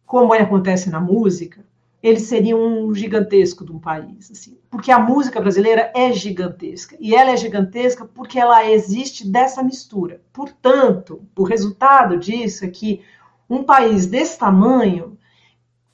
como 0.06 0.34
é, 0.34 0.40
acontece 0.40 0.88
na 0.88 0.98
música, 0.98 1.62
eles 2.02 2.22
seriam 2.22 2.58
um 2.58 2.94
gigantesco 2.94 3.66
de 3.66 3.70
um 3.70 3.78
país, 3.78 4.30
assim, 4.30 4.56
porque 4.70 4.90
a 4.90 4.98
música 4.98 5.38
brasileira 5.38 5.92
é 5.94 6.10
gigantesca 6.14 6.96
e 6.98 7.14
ela 7.14 7.32
é 7.32 7.36
gigantesca 7.36 8.06
porque 8.06 8.38
ela 8.38 8.66
existe 8.70 9.28
dessa 9.28 9.62
mistura. 9.62 10.22
Portanto, 10.32 11.20
o 11.36 11.42
resultado 11.42 12.16
disso 12.16 12.64
é 12.64 12.68
que 12.68 13.02
um 13.50 13.62
país 13.64 14.06
desse 14.06 14.38
tamanho 14.38 15.18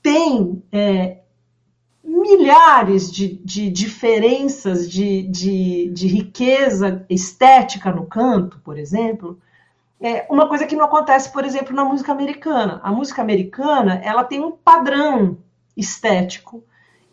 tem 0.00 0.62
é, 0.70 1.22
milhares 2.24 3.12
de, 3.12 3.36
de 3.44 3.70
diferenças 3.70 4.90
de, 4.90 5.22
de, 5.24 5.90
de, 5.90 6.06
riqueza 6.06 7.04
estética 7.08 7.92
no 7.92 8.06
canto, 8.06 8.58
por 8.64 8.78
exemplo, 8.78 9.38
é 10.00 10.26
uma 10.30 10.48
coisa 10.48 10.66
que 10.66 10.74
não 10.74 10.86
acontece, 10.86 11.30
por 11.30 11.44
exemplo, 11.44 11.74
na 11.74 11.84
música 11.84 12.12
americana. 12.12 12.80
A 12.82 12.90
música 12.90 13.20
americana 13.20 14.00
ela 14.02 14.24
tem 14.24 14.42
um 14.42 14.52
padrão 14.52 15.36
estético 15.76 16.64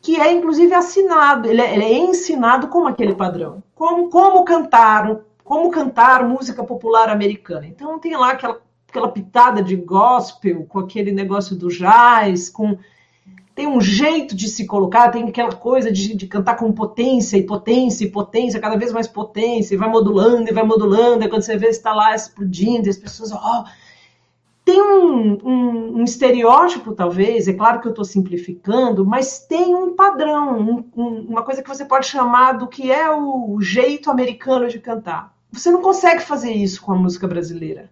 que 0.01 0.19
é 0.19 0.31
inclusive 0.31 0.73
assinado, 0.73 1.47
ele 1.47 1.61
é, 1.61 1.73
ele 1.73 1.83
é 1.83 1.97
ensinado 1.97 2.69
como 2.69 2.87
aquele 2.87 3.13
padrão, 3.13 3.61
como, 3.75 4.09
como 4.09 4.43
cantar, 4.43 5.19
como 5.43 5.69
cantar 5.69 6.27
música 6.27 6.63
popular 6.63 7.09
americana. 7.09 7.67
Então 7.67 7.99
tem 7.99 8.15
lá 8.15 8.31
aquela, 8.31 8.59
aquela 8.89 9.09
pitada 9.09 9.61
de 9.61 9.75
gospel, 9.75 10.65
com 10.67 10.79
aquele 10.79 11.11
negócio 11.11 11.55
do 11.55 11.67
jazz, 11.67 12.49
com 12.49 12.79
tem 13.53 13.67
um 13.67 13.81
jeito 13.81 14.35
de 14.35 14.47
se 14.47 14.65
colocar, 14.65 15.09
tem 15.09 15.27
aquela 15.27 15.51
coisa 15.51 15.91
de, 15.91 16.15
de, 16.15 16.27
cantar 16.27 16.55
com 16.55 16.71
potência 16.71 17.37
e 17.37 17.43
potência 17.43 18.05
e 18.05 18.11
potência, 18.11 18.59
cada 18.59 18.77
vez 18.77 18.91
mais 18.91 19.07
potência, 19.07 19.73
e 19.73 19.77
vai 19.77 19.89
modulando 19.89 20.49
e 20.49 20.53
vai 20.53 20.63
modulando, 20.63 21.23
e 21.23 21.29
quando 21.29 21.43
você 21.43 21.57
vê 21.57 21.67
está 21.67 21.93
lá 21.93 22.15
explodindo, 22.15 22.87
e 22.87 22.89
as 22.89 22.97
pessoas, 22.97 23.31
ó. 23.31 23.37
Oh, 23.37 23.69
tem 24.63 24.81
um, 24.81 25.37
um, 25.43 25.97
um, 25.97 26.03
estereótipo, 26.03 26.93
talvez, 26.93 27.47
é 27.47 27.53
claro 27.53 27.81
que 27.81 27.87
eu 27.87 27.91
estou 27.91 28.05
simplificando, 28.05 29.05
mas 29.05 29.39
tem 29.39 29.75
um 29.75 29.95
padrão, 29.95 30.85
um, 30.95 31.25
uma 31.27 31.43
coisa 31.43 31.63
que 31.63 31.67
você 31.67 31.83
pode 31.83 32.07
chamar 32.07 32.53
do 32.53 32.67
que 32.67 32.91
é 32.91 33.09
o 33.09 33.59
jeito 33.59 34.09
americano 34.09 34.67
de 34.67 34.79
cantar. 34.79 35.35
Você 35.51 35.71
não 35.71 35.81
consegue 35.81 36.21
fazer 36.21 36.53
isso 36.53 36.81
com 36.81 36.93
a 36.93 36.95
música 36.95 37.27
brasileira. 37.27 37.89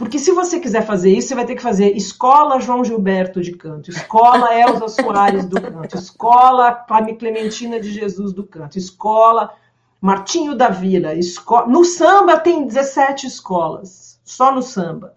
Porque 0.00 0.18
se 0.18 0.32
você 0.32 0.58
quiser 0.58 0.80
fazer 0.86 1.12
isso, 1.12 1.28
você 1.28 1.34
vai 1.34 1.44
ter 1.44 1.54
que 1.54 1.60
fazer 1.60 1.94
escola 1.94 2.58
João 2.58 2.82
Gilberto 2.82 3.42
de 3.42 3.52
canto, 3.52 3.90
escola 3.90 4.48
Elza 4.58 4.88
Soares 4.88 5.44
do 5.44 5.60
canto, 5.60 5.94
escola 5.94 6.72
Clementina 7.18 7.78
de 7.78 7.92
Jesus 7.92 8.32
do 8.32 8.42
canto, 8.42 8.78
escola 8.78 9.52
Martinho 10.00 10.54
da 10.54 10.70
Vila. 10.70 11.14
Escola... 11.14 11.66
No 11.66 11.84
samba 11.84 12.38
tem 12.38 12.66
17 12.66 13.26
escolas, 13.26 14.18
só 14.24 14.50
no 14.54 14.62
samba. 14.62 15.16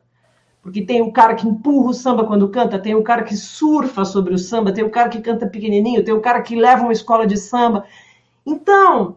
Porque 0.62 0.82
tem 0.82 1.02
o 1.02 1.14
cara 1.14 1.36
que 1.36 1.48
empurra 1.48 1.92
o 1.92 1.94
samba 1.94 2.26
quando 2.26 2.50
canta, 2.50 2.78
tem 2.78 2.94
o 2.94 3.04
cara 3.04 3.24
que 3.24 3.38
surfa 3.38 4.04
sobre 4.04 4.34
o 4.34 4.38
samba, 4.38 4.74
tem 4.74 4.84
o 4.84 4.92
cara 4.92 5.08
que 5.08 5.22
canta 5.22 5.48
pequenininho, 5.48 6.04
tem 6.04 6.14
o 6.14 6.20
cara 6.20 6.42
que 6.42 6.58
leva 6.58 6.84
uma 6.84 6.92
escola 6.92 7.26
de 7.26 7.38
samba. 7.38 7.86
Então, 8.46 9.16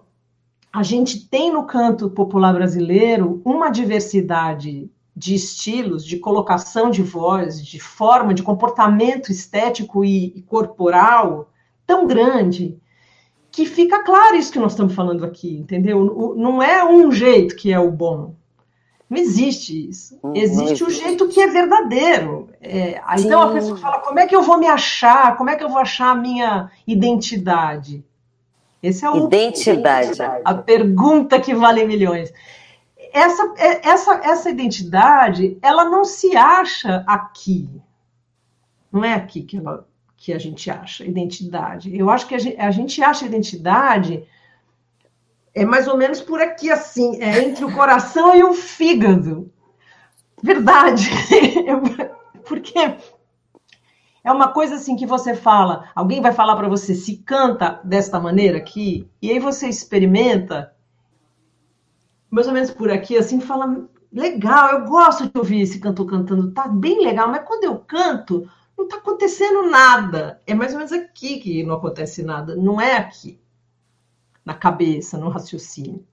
a 0.73 0.85
gente 0.85 1.29
tem 1.29 1.53
no 1.53 1.65
canto 1.65 2.09
popular 2.09 2.55
brasileiro 2.55 3.43
uma 3.45 3.69
diversidade 3.69 4.89
de 5.17 5.35
estilos, 5.35 6.05
de 6.05 6.19
colocação 6.19 6.91
de 6.91 7.03
voz, 7.03 7.65
de 7.65 7.81
forma, 7.81 8.35
de 8.35 8.43
comportamento 8.43 9.33
estético 9.33 10.05
e, 10.05 10.27
e 10.37 10.43
corporal 10.43 11.51
tão 11.87 12.07
grande 12.07 12.79
que 13.51 13.65
fica 13.65 14.03
claro 14.03 14.37
isso 14.37 14.53
que 14.53 14.59
nós 14.59 14.73
estamos 14.73 14.95
falando 14.95 15.25
aqui, 15.25 15.57
entendeu? 15.57 16.35
Não 16.37 16.63
é 16.63 16.85
um 16.85 17.11
jeito 17.11 17.57
que 17.57 17.73
é 17.73 17.79
o 17.81 17.91
bom. 17.91 18.35
Não 19.09 19.17
existe 19.17 19.89
isso. 19.89 20.21
Existe 20.35 20.85
o 20.85 20.91
jeito 20.91 21.29
que 21.29 21.41
é 21.41 21.47
verdadeiro. 21.47 22.51
É, 22.61 23.01
então 23.19 23.41
a 23.41 23.53
pessoa 23.53 23.79
fala: 23.79 24.01
como 24.01 24.19
é 24.19 24.27
que 24.27 24.37
eu 24.37 24.43
vou 24.43 24.59
me 24.59 24.67
achar? 24.67 25.37
Como 25.39 25.49
é 25.49 25.57
que 25.57 25.65
eu 25.65 25.69
vou 25.71 25.79
achar 25.79 26.11
a 26.11 26.15
minha 26.15 26.71
identidade? 26.87 28.05
Esse 28.83 29.07
é 29.07 29.11
o 29.11 29.27
identidade. 29.27 30.21
A 30.45 30.55
pergunta 30.55 31.41
que 31.41 31.55
vale 31.55 31.85
milhões. 31.87 32.33
Essa, 33.17 33.55
é, 33.57 33.89
essa, 33.89 34.21
essa 34.23 34.51
identidade, 34.51 35.59
ela 35.63 35.87
não 35.87 36.05
se 36.05 36.37
acha 36.37 37.03
aqui. 37.07 37.67
Não 38.93 39.03
é 39.03 39.15
aqui 39.15 39.43
que, 39.43 39.57
ela, 39.57 39.89
que 40.19 40.35
a 40.35 40.39
gente 40.39 40.71
acha 40.71 41.03
identidade. 41.03 41.97
Eu 41.97 42.11
acho 42.11 42.27
que 42.27 42.35
a 42.35 42.39
gente, 42.39 42.61
a 42.61 42.71
gente 42.71 43.03
acha 43.03 43.25
identidade 43.25 44.29
é 45.55 45.65
mais 45.65 45.89
ou 45.89 45.97
menos 45.97 46.21
por 46.21 46.43
aqui, 46.43 46.71
assim, 46.71 47.19
é 47.23 47.43
entre 47.43 47.65
o 47.65 47.73
coração 47.73 48.37
e 48.37 48.45
o 48.45 48.53
fígado. 48.53 49.51
Verdade. 50.43 51.09
Porque 52.47 52.79
é 54.23 54.31
uma 54.31 54.49
coisa 54.49 54.75
assim 54.75 54.95
que 54.95 55.07
você 55.07 55.35
fala, 55.35 55.89
alguém 55.95 56.21
vai 56.21 56.35
falar 56.35 56.55
para 56.57 56.69
você, 56.69 56.95
se 56.95 57.17
canta 57.17 57.81
desta 57.83 58.21
maneira 58.21 58.59
aqui, 58.59 59.09
e 59.23 59.31
aí 59.31 59.39
você 59.39 59.69
experimenta, 59.69 60.76
mais 62.37 62.49
ou 62.49 62.53
menos 62.53 62.71
por 62.71 62.91
aqui, 62.91 63.17
assim, 63.17 63.41
fala, 63.41 63.89
legal, 64.13 64.69
eu 64.69 64.85
gosto 64.85 65.25
de 65.25 65.39
ouvir 65.39 65.63
esse 65.63 65.79
cantor 65.79 66.05
cantando, 66.05 66.51
tá 66.51 66.69
bem 66.69 67.03
legal, 67.03 67.31
mas 67.31 67.47
quando 67.47 67.65
eu 67.65 67.79
canto, 67.79 68.47
não 68.77 68.87
tá 68.87 68.97
acontecendo 68.97 69.71
nada. 69.71 70.39
É 70.47 70.53
mais 70.53 70.73
ou 70.73 70.77
menos 70.77 70.93
aqui 70.93 71.39
que 71.39 71.63
não 71.63 71.77
acontece 71.77 72.23
nada, 72.23 72.55
não 72.55 72.79
é 72.79 72.95
aqui, 72.99 73.41
na 74.45 74.53
cabeça, 74.53 75.17
no 75.17 75.31
raciocínio. 75.31 76.05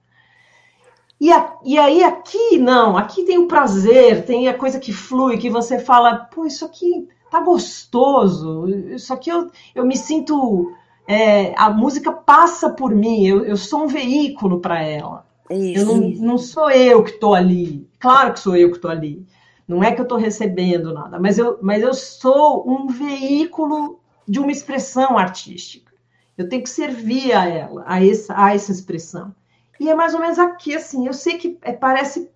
E, 1.20 1.30
a, 1.30 1.58
e 1.62 1.78
aí 1.78 2.02
aqui 2.02 2.56
não, 2.56 2.96
aqui 2.96 3.24
tem 3.24 3.36
o 3.36 3.46
prazer, 3.46 4.24
tem 4.24 4.48
a 4.48 4.56
coisa 4.56 4.80
que 4.80 4.94
flui, 4.94 5.36
que 5.36 5.50
você 5.50 5.78
fala, 5.78 6.16
pô, 6.16 6.46
isso 6.46 6.64
aqui 6.64 7.06
tá 7.30 7.38
gostoso. 7.40 8.66
Isso 8.94 9.12
aqui 9.12 9.28
eu, 9.28 9.50
eu 9.74 9.84
me 9.84 9.96
sinto. 9.98 10.72
É, 11.06 11.54
a 11.58 11.68
música 11.68 12.10
passa 12.10 12.70
por 12.70 12.94
mim, 12.94 13.26
eu, 13.26 13.44
eu 13.44 13.58
sou 13.58 13.84
um 13.84 13.88
veículo 13.88 14.60
para 14.60 14.82
ela. 14.82 15.33
Isso, 15.50 15.80
eu 15.80 15.86
não, 15.86 16.08
não, 16.10 16.38
sou 16.38 16.70
eu 16.70 17.02
que 17.02 17.10
estou 17.10 17.34
ali. 17.34 17.88
Claro 17.98 18.32
que 18.32 18.40
sou 18.40 18.56
eu 18.56 18.70
que 18.70 18.76
estou 18.76 18.90
ali. 18.90 19.26
Não 19.66 19.82
é 19.82 19.92
que 19.92 20.00
eu 20.00 20.04
estou 20.04 20.18
recebendo 20.18 20.92
nada, 20.92 21.18
mas 21.18 21.38
eu, 21.38 21.58
mas 21.62 21.82
eu 21.82 21.94
sou 21.94 22.68
um 22.68 22.86
veículo 22.86 24.00
de 24.26 24.38
uma 24.38 24.52
expressão 24.52 25.16
artística. 25.16 25.92
Eu 26.36 26.48
tenho 26.48 26.62
que 26.62 26.70
servir 26.70 27.32
a 27.32 27.46
ela, 27.46 27.84
a 27.86 28.04
essa, 28.04 28.34
a 28.36 28.54
essa 28.54 28.72
expressão. 28.72 29.34
E 29.78 29.88
é 29.88 29.94
mais 29.94 30.14
ou 30.14 30.20
menos 30.20 30.38
aqui, 30.38 30.74
assim. 30.74 31.06
Eu 31.06 31.12
sei 31.12 31.38
que 31.38 31.58
é, 31.62 31.72
parece 31.72 32.30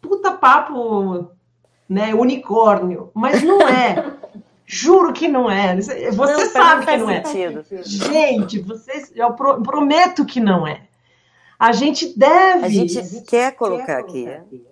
puta 0.00 0.32
papo, 0.32 1.30
né, 1.88 2.14
unicórnio, 2.14 3.10
mas 3.14 3.42
não 3.42 3.60
é. 3.68 4.12
Juro 4.64 5.12
que 5.12 5.28
não 5.28 5.50
é. 5.50 5.76
Você 5.76 6.10
não, 6.12 6.50
sabe 6.50 6.86
que 6.86 6.96
não 6.96 7.10
é. 7.10 7.24
Sentido. 7.24 7.64
Gente, 7.84 8.58
vocês, 8.60 9.12
eu 9.14 9.32
prometo 9.34 10.24
que 10.24 10.40
não 10.40 10.66
é. 10.66 10.86
A 11.58 11.72
gente 11.72 12.18
deve. 12.18 12.64
A 12.64 12.68
gente, 12.68 12.98
a 12.98 13.02
gente 13.02 13.24
quer 13.24 13.52
colocar 13.52 13.86
quer 13.86 13.98
aqui. 13.98 14.24
Colocar 14.24 14.40
aqui. 14.42 14.66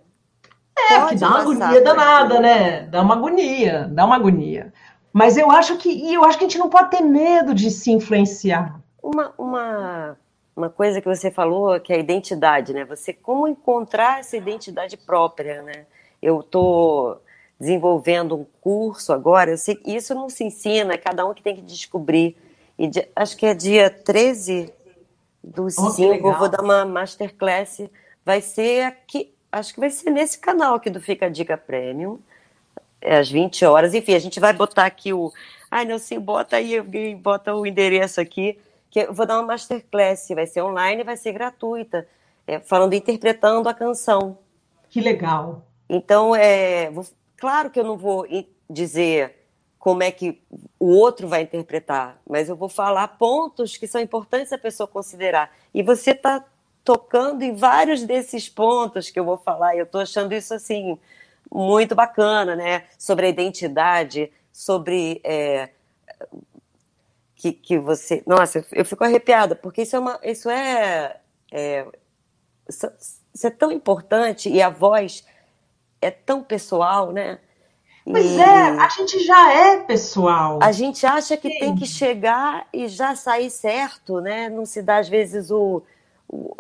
É, 0.89 0.99
Pode 0.99 1.15
que 1.15 1.21
dá 1.21 1.29
uma 1.29 1.41
agonia 1.41 1.81
danada, 1.83 2.41
né? 2.41 2.83
Dá 2.83 3.03
uma 3.03 3.15
agonia, 3.15 3.89
dá 3.93 4.05
uma 4.05 4.17
agonia. 4.17 4.73
Mas 5.13 5.37
eu 5.37 5.51
acho 5.51 5.77
que 5.77 5.91
e 5.91 6.15
eu 6.15 6.25
acho 6.25 6.39
que 6.39 6.45
a 6.45 6.49
gente 6.49 6.59
não 6.59 6.71
pode 6.71 6.91
ter 6.91 7.03
medo 7.03 7.55
de 7.55 7.71
se 7.71 7.91
influenciar. 7.91 8.81
Uma, 9.03 9.33
uma, 9.37 10.19
uma 10.57 10.71
coisa 10.71 11.01
que 11.01 11.09
você 11.09 11.31
falou 11.31 11.79
que 11.81 11.93
é 11.93 11.97
a 11.97 12.01
identidade, 12.01 12.73
né? 12.73 12.85
Você 12.85 13.13
como 13.13 13.49
encontrar 13.49 14.21
essa 14.21 14.37
identidade 14.37 14.97
própria, 14.97 15.63
né? 15.63 15.87
Eu 16.23 16.43
tô 16.43 17.17
desenvolvendo 17.59 18.37
um 18.37 18.47
curso 18.61 19.13
agora, 19.13 19.51
eu 19.51 19.59
sei 19.59 19.75
que 19.75 19.95
isso 19.95 20.15
não 20.15 20.31
se 20.31 20.45
ensina, 20.45 20.95
é 20.95 20.99
cada 20.99 21.27
um 21.27 21.35
que 21.35 21.43
tem 21.43 21.57
que 21.57 21.63
descobrir. 21.63 22.37
E 22.79 22.87
de, 22.87 23.07
acho 23.15 23.37
que 23.37 23.45
é 23.45 23.53
dia 23.53 23.91
13 23.91 24.73
do 25.43 25.71
5, 25.71 26.03
eu 26.03 26.39
vou 26.39 26.49
dar 26.49 26.63
uma 26.63 26.85
masterclass. 26.85 27.83
Vai 28.25 28.41
ser 28.41 28.85
aqui, 28.85 29.33
acho 29.51 29.75
que 29.75 29.81
vai 29.81 29.91
ser 29.91 30.11
nesse 30.11 30.39
canal 30.39 30.75
aqui 30.75 30.91
do 30.91 31.01
Fica 31.01 31.27
a 31.27 31.29
Dica 31.29 31.57
Premium, 31.57 32.19
é 33.01 33.19
às 33.19 33.31
20 33.31 33.65
horas. 33.65 33.95
Enfim, 33.95 34.15
a 34.15 34.19
gente 34.19 34.39
vai 34.39 34.53
botar 34.53 34.85
aqui 34.85 35.13
o. 35.13 35.33
Ai, 35.71 35.85
não 35.85 35.99
sei, 35.99 36.19
bota 36.19 36.57
aí, 36.57 36.79
alguém 36.79 37.17
bota 37.17 37.55
o 37.55 37.67
endereço 37.67 38.21
aqui, 38.21 38.59
que 38.91 39.01
eu 39.01 39.13
vou 39.13 39.25
dar 39.25 39.39
uma 39.39 39.47
masterclass, 39.47 40.29
vai 40.35 40.47
ser 40.47 40.63
online, 40.63 41.05
vai 41.05 41.17
ser 41.17 41.33
gratuita, 41.33 42.07
é, 42.47 42.59
falando, 42.59 42.95
interpretando 42.95 43.69
a 43.69 43.75
canção. 43.75 44.37
Que 44.89 45.01
legal. 45.01 45.65
Então, 45.89 46.35
é, 46.35 46.91
vou 46.91 47.05
Claro 47.41 47.71
que 47.71 47.81
eu 47.81 47.85
não 47.85 47.97
vou 47.97 48.27
dizer 48.69 49.40
como 49.81 50.03
é 50.03 50.13
que 50.13 50.39
o 50.79 50.89
outro 50.89 51.27
vai 51.27 51.41
interpretar, 51.41 52.21
mas 52.29 52.51
eu 52.51 52.55
vou 52.55 52.69
falar 52.69 53.09
pontos 53.09 53.79
que 53.79 53.89
são 53.89 53.99
importantes 53.99 54.53
a 54.53 54.59
pessoa 54.59 54.87
considerar. 54.87 55.51
E 55.73 55.83
você 55.83 56.11
está 56.11 56.45
tocando 56.85 57.43
em 57.43 57.55
vários 57.55 58.05
desses 58.05 58.47
pontos 58.47 59.09
que 59.09 59.19
eu 59.19 59.25
vou 59.25 59.39
falar, 59.39 59.75
e 59.75 59.79
eu 59.79 59.85
estou 59.85 60.03
achando 60.03 60.35
isso 60.35 60.53
assim 60.53 60.99
muito 61.51 61.95
bacana, 61.95 62.55
né? 62.55 62.85
Sobre 62.99 63.25
a 63.25 63.29
identidade, 63.31 64.31
sobre 64.53 65.19
é, 65.25 65.71
que, 67.35 67.51
que 67.51 67.79
você. 67.79 68.23
Nossa, 68.27 68.63
eu 68.73 68.85
fico 68.85 69.03
arrepiada, 69.03 69.57
porque 69.57 69.83
isso 69.83 69.97
é 69.97 69.99
uma. 69.99 70.21
Isso 70.23 70.51
é, 70.51 71.17
é, 71.51 71.87
isso 72.69 73.47
é 73.47 73.51
tão 73.51 73.73
importante 73.73 74.51
e 74.51 74.61
a 74.61 74.69
voz 74.69 75.25
é 76.03 76.11
tão 76.11 76.45
pessoal, 76.45 77.13
né? 77.13 77.39
Pois 78.05 78.27
e... 78.27 78.41
é, 78.41 78.71
a 78.79 78.89
gente 78.89 79.19
já 79.21 79.53
é 79.53 79.77
pessoal. 79.79 80.59
A 80.63 80.73
gente 80.73 81.05
acha 81.07 81.37
que 81.37 81.51
Sim. 81.51 81.59
tem 81.59 81.75
que 81.77 81.87
chegar 81.87 82.67
e 82.73 82.89
já 82.89 83.15
sair 83.15 83.51
certo, 83.51 84.21
né? 84.21 84.49
Não 84.49 84.65
se 84.65 84.83
dá, 84.83 84.99
às 84.99 85.09
vezes, 85.09 85.51
o. 85.51 85.83
o 86.29 86.55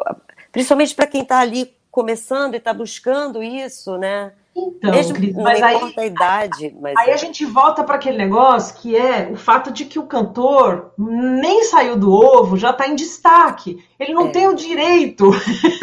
principalmente 0.52 0.94
para 0.94 1.06
quem 1.06 1.22
está 1.22 1.40
ali 1.40 1.74
começando 1.90 2.54
e 2.54 2.58
está 2.58 2.72
buscando 2.72 3.42
isso, 3.42 3.96
né? 3.96 4.32
Então, 4.68 4.90
Mesmo, 4.90 5.14
Cris, 5.14 5.34
mas 5.34 5.62
aí, 5.62 5.94
a 5.96 6.06
idade. 6.06 6.76
Mas 6.80 6.96
aí 6.96 7.10
é. 7.10 7.14
a 7.14 7.16
gente 7.16 7.44
volta 7.44 7.84
para 7.84 7.96
aquele 7.96 8.16
negócio 8.16 8.76
que 8.76 8.96
é 8.96 9.30
o 9.30 9.36
fato 9.36 9.70
de 9.70 9.84
que 9.84 9.98
o 9.98 10.06
cantor 10.06 10.92
nem 10.98 11.64
saiu 11.64 11.96
do 11.96 12.12
ovo, 12.12 12.56
já 12.56 12.70
está 12.70 12.88
em 12.88 12.94
destaque. 12.94 13.84
Ele 13.98 14.12
não 14.14 14.28
é. 14.28 14.30
tem 14.30 14.48
o 14.48 14.54
direito. 14.54 15.30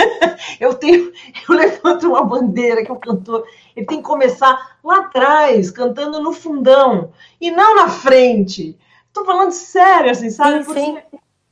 eu 0.60 0.74
tenho, 0.74 1.12
eu 1.48 1.56
levanto 1.56 2.08
uma 2.08 2.24
bandeira 2.24 2.84
que 2.84 2.92
o 2.92 2.96
cantor 2.96 3.46
ele 3.76 3.86
tem 3.86 3.98
que 3.98 4.04
começar 4.04 4.78
lá 4.84 5.02
atrás, 5.02 5.70
cantando 5.70 6.20
no 6.20 6.34
fundão 6.34 7.12
e 7.40 7.52
não 7.52 7.76
na 7.76 7.90
frente. 7.90 8.76
Estou 9.08 9.24
falando 9.24 9.52
sério, 9.52 10.12
assim, 10.12 10.30
sabe? 10.30 10.64
Sim, 10.64 10.74
sim. 10.74 10.98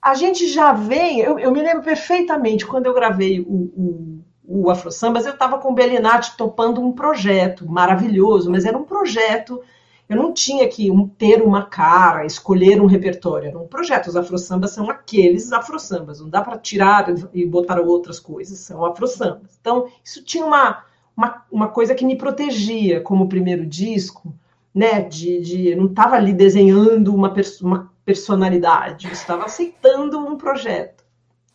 a 0.02 0.16
gente 0.16 0.48
já 0.48 0.72
vem. 0.72 1.20
Eu, 1.20 1.38
eu, 1.38 1.52
me 1.52 1.62
lembro 1.62 1.84
perfeitamente 1.84 2.66
quando 2.66 2.88
eu 2.88 2.94
gravei 2.94 3.40
o, 3.42 3.54
o 3.76 4.15
o 4.48 4.70
Afro 4.70 4.92
Sambas, 4.92 5.26
eu 5.26 5.34
estava 5.34 5.58
com 5.58 5.72
o 5.72 5.74
Belinati 5.74 6.36
topando 6.38 6.82
um 6.82 6.92
projeto 6.92 7.70
maravilhoso, 7.70 8.50
mas 8.50 8.66
era 8.66 8.78
um 8.78 8.84
projeto, 8.84 9.62
eu 10.08 10.16
não 10.16 10.34
tinha 10.34 10.68
que 10.68 10.90
ter 11.18 11.42
uma 11.42 11.66
cara, 11.66 12.26
escolher 12.26 12.82
um 12.82 12.86
repertório, 12.86 13.50
era 13.50 13.58
um 13.58 13.68
projeto. 13.68 14.08
Os 14.08 14.16
Afro 14.16 14.38
Sambas 14.38 14.72
são 14.72 14.90
aqueles 14.90 15.52
Afro 15.52 15.80
Sambas, 15.80 16.20
não 16.20 16.30
dá 16.30 16.42
para 16.42 16.58
tirar 16.58 17.08
e 17.34 17.46
botar 17.46 17.80
outras 17.80 18.20
coisas, 18.20 18.60
são 18.60 18.86
Afro 18.86 19.08
Sambas. 19.08 19.58
Então, 19.60 19.88
isso 20.04 20.24
tinha 20.24 20.46
uma, 20.46 20.84
uma, 21.16 21.44
uma 21.52 21.68
coisa 21.70 21.96
que 21.96 22.06
me 22.06 22.18
protegia 22.18 23.02
como 23.02 23.30
primeiro 23.30 23.66
disco, 23.66 24.34
né, 24.74 25.02
de, 25.02 25.40
de 25.40 25.70
eu 25.70 25.78
não 25.78 25.86
estava 25.86 26.18
ali 26.18 26.34
desenhando 26.34 27.16
uma, 27.16 27.34
uma 27.62 27.92
personalidade, 28.04 29.08
eu 29.08 29.14
estava 29.14 29.46
aceitando 29.46 30.20
um 30.20 30.38
projeto. 30.38 31.04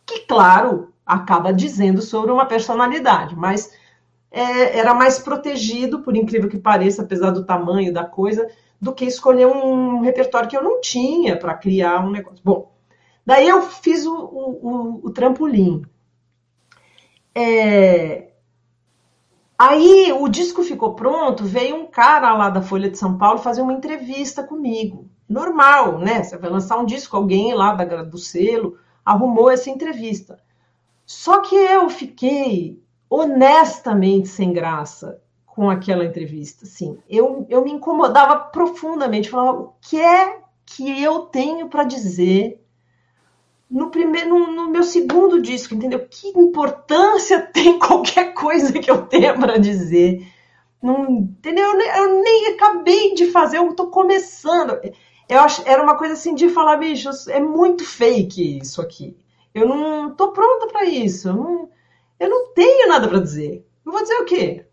Que, 0.05 0.21
claro, 0.21 0.90
acaba 1.05 1.53
dizendo 1.53 2.01
sobre 2.01 2.31
uma 2.31 2.45
personalidade, 2.45 3.35
mas 3.35 3.71
é, 4.31 4.77
era 4.77 4.93
mais 4.93 5.19
protegido, 5.19 6.01
por 6.01 6.15
incrível 6.15 6.49
que 6.49 6.57
pareça, 6.57 7.01
apesar 7.01 7.31
do 7.31 7.45
tamanho 7.45 7.93
da 7.93 8.05
coisa, 8.05 8.49
do 8.79 8.93
que 8.93 9.05
escolher 9.05 9.45
um 9.45 10.01
repertório 10.01 10.49
que 10.49 10.57
eu 10.57 10.63
não 10.63 10.79
tinha 10.79 11.37
para 11.37 11.53
criar 11.53 12.03
um 12.03 12.09
negócio. 12.09 12.41
Bom, 12.43 12.71
daí 13.25 13.47
eu 13.47 13.61
fiz 13.61 14.05
o, 14.05 14.15
o, 14.15 15.01
o 15.03 15.11
trampolim. 15.11 15.85
É... 17.35 18.29
Aí 19.57 20.11
o 20.11 20.27
disco 20.27 20.63
ficou 20.63 20.95
pronto, 20.95 21.45
veio 21.45 21.75
um 21.75 21.85
cara 21.85 22.33
lá 22.33 22.49
da 22.49 22.63
Folha 22.63 22.89
de 22.89 22.97
São 22.97 23.17
Paulo 23.17 23.37
fazer 23.37 23.61
uma 23.61 23.73
entrevista 23.73 24.43
comigo. 24.43 25.07
Normal, 25.29 25.99
né? 25.99 26.23
Você 26.23 26.35
vai 26.37 26.49
lançar 26.49 26.79
um 26.79 26.85
disco, 26.85 27.15
alguém 27.15 27.53
lá 27.53 27.73
da, 27.73 28.03
do 28.03 28.17
selo 28.17 28.77
arrumou 29.05 29.51
essa 29.51 29.69
entrevista. 29.69 30.39
Só 31.11 31.41
que 31.41 31.53
eu 31.53 31.89
fiquei 31.89 32.81
honestamente 33.09 34.29
sem 34.29 34.53
graça 34.53 35.21
com 35.45 35.69
aquela 35.69 36.05
entrevista. 36.05 36.63
Assim, 36.63 36.97
eu, 37.07 37.45
eu 37.49 37.63
me 37.65 37.71
incomodava 37.73 38.37
profundamente. 38.39 39.29
Falava, 39.29 39.59
o 39.59 39.73
que 39.81 39.99
é 39.99 40.39
que 40.65 41.03
eu 41.03 41.19
tenho 41.23 41.67
para 41.67 41.83
dizer 41.83 42.65
no 43.69 43.91
primeiro, 43.91 44.29
no, 44.29 44.51
no, 44.51 44.69
meu 44.69 44.83
segundo 44.83 45.41
disco, 45.41 45.75
entendeu? 45.75 46.07
Que 46.09 46.29
importância 46.29 47.41
tem 47.53 47.77
qualquer 47.77 48.33
coisa 48.33 48.71
que 48.71 48.89
eu 48.89 49.05
tenha 49.05 49.37
para 49.37 49.59
dizer? 49.59 50.25
Não, 50.81 51.11
entendeu? 51.11 51.71
Eu 51.71 51.77
nem, 51.77 51.87
eu 51.89 52.23
nem, 52.23 52.47
acabei 52.53 53.13
de 53.15 53.25
fazer, 53.31 53.57
eu 53.57 53.69
estou 53.69 53.87
começando. 53.87 54.79
Eu 55.27 55.39
acho, 55.41 55.61
era 55.65 55.83
uma 55.83 55.97
coisa 55.97 56.13
assim 56.13 56.33
de 56.33 56.47
falar, 56.49 56.77
bicho, 56.77 57.09
é 57.27 57.41
muito 57.41 57.83
fake 57.83 58.59
isso 58.59 58.81
aqui. 58.81 59.15
Eu 59.53 59.67
não 59.67 60.15
tô 60.15 60.31
pronta 60.31 60.67
para 60.67 60.85
isso. 60.85 61.29
Eu 61.29 61.33
não, 61.33 61.69
eu 62.19 62.29
não 62.29 62.53
tenho 62.53 62.87
nada 62.87 63.07
para 63.07 63.19
dizer. 63.19 63.65
Eu 63.85 63.91
vou 63.91 64.01
dizer 64.01 64.15
o 64.15 64.25
quê? 64.25 64.65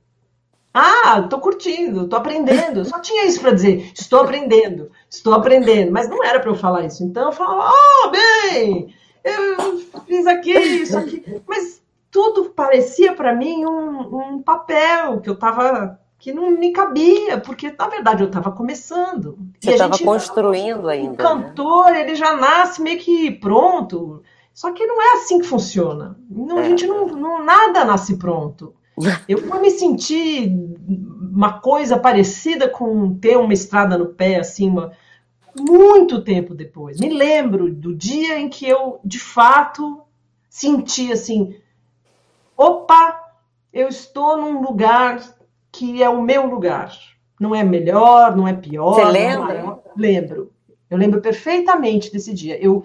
Ah, 0.72 1.22
tô 1.22 1.40
curtindo, 1.40 2.08
tô 2.08 2.16
aprendendo. 2.16 2.84
Só 2.84 3.00
tinha 3.00 3.26
isso 3.26 3.40
para 3.40 3.52
dizer. 3.52 3.90
Estou 3.94 4.20
aprendendo, 4.20 4.90
estou 5.10 5.34
aprendendo. 5.34 5.90
Mas 5.90 6.08
não 6.08 6.22
era 6.22 6.38
para 6.38 6.50
eu 6.50 6.54
falar 6.54 6.84
isso. 6.84 7.02
Então 7.02 7.26
eu 7.26 7.32
falava, 7.32 7.72
oh, 7.72 8.10
bem, 8.10 8.94
eu 9.24 9.78
fiz 10.06 10.26
aqui, 10.26 10.52
isso 10.52 10.96
aqui. 10.96 11.24
Mas 11.46 11.82
tudo 12.10 12.50
parecia 12.50 13.14
para 13.14 13.34
mim 13.34 13.64
um, 13.64 14.34
um, 14.34 14.42
papel 14.42 15.20
que 15.20 15.28
eu 15.28 15.36
tava 15.36 15.98
que 16.18 16.32
não 16.32 16.50
me 16.50 16.72
cabia, 16.72 17.38
porque 17.38 17.72
na 17.78 17.86
verdade 17.86 18.22
eu 18.22 18.26
estava 18.26 18.50
começando. 18.50 19.38
Você 19.60 19.72
estava 19.72 19.96
construindo 19.98 20.88
ainda. 20.88 21.10
O 21.10 21.16
né? 21.16 21.16
cantor, 21.16 21.92
né? 21.92 22.00
ele 22.00 22.14
já 22.14 22.36
nasce 22.36 22.82
meio 22.82 22.98
que 22.98 23.30
pronto. 23.30 24.22
Só 24.58 24.72
que 24.72 24.84
não 24.84 25.00
é 25.00 25.12
assim 25.12 25.38
que 25.38 25.46
funciona. 25.46 26.18
Não, 26.28 26.58
é. 26.58 26.62
A 26.62 26.68
gente 26.68 26.84
não, 26.84 27.06
não 27.06 27.44
nada 27.44 27.84
nasce 27.84 28.16
pronto. 28.16 28.74
Eu 29.28 29.38
fui 29.38 29.60
me 29.60 29.70
sentir 29.70 30.52
uma 31.32 31.60
coisa 31.60 31.96
parecida 31.96 32.68
com 32.68 33.14
ter 33.14 33.36
uma 33.36 33.52
estrada 33.52 33.96
no 33.96 34.06
pé, 34.06 34.40
assim, 34.40 34.68
uma, 34.68 34.90
muito 35.56 36.24
tempo 36.24 36.56
depois. 36.56 36.98
Me 36.98 37.08
lembro 37.08 37.72
do 37.72 37.94
dia 37.94 38.36
em 38.40 38.48
que 38.48 38.68
eu, 38.68 38.98
de 39.04 39.20
fato, 39.20 40.00
senti 40.50 41.12
assim: 41.12 41.54
opa, 42.56 43.16
eu 43.72 43.86
estou 43.86 44.38
num 44.38 44.60
lugar 44.60 45.20
que 45.70 46.02
é 46.02 46.08
o 46.08 46.20
meu 46.20 46.46
lugar. 46.46 46.98
Não 47.38 47.54
é 47.54 47.62
melhor, 47.62 48.36
não 48.36 48.48
é 48.48 48.54
pior. 48.54 48.94
Você 48.94 49.04
lembra? 49.04 49.54
É... 49.54 49.90
Lembro. 49.96 50.52
Eu 50.90 50.98
lembro 50.98 51.20
perfeitamente 51.20 52.10
desse 52.10 52.34
dia. 52.34 52.60
Eu, 52.60 52.82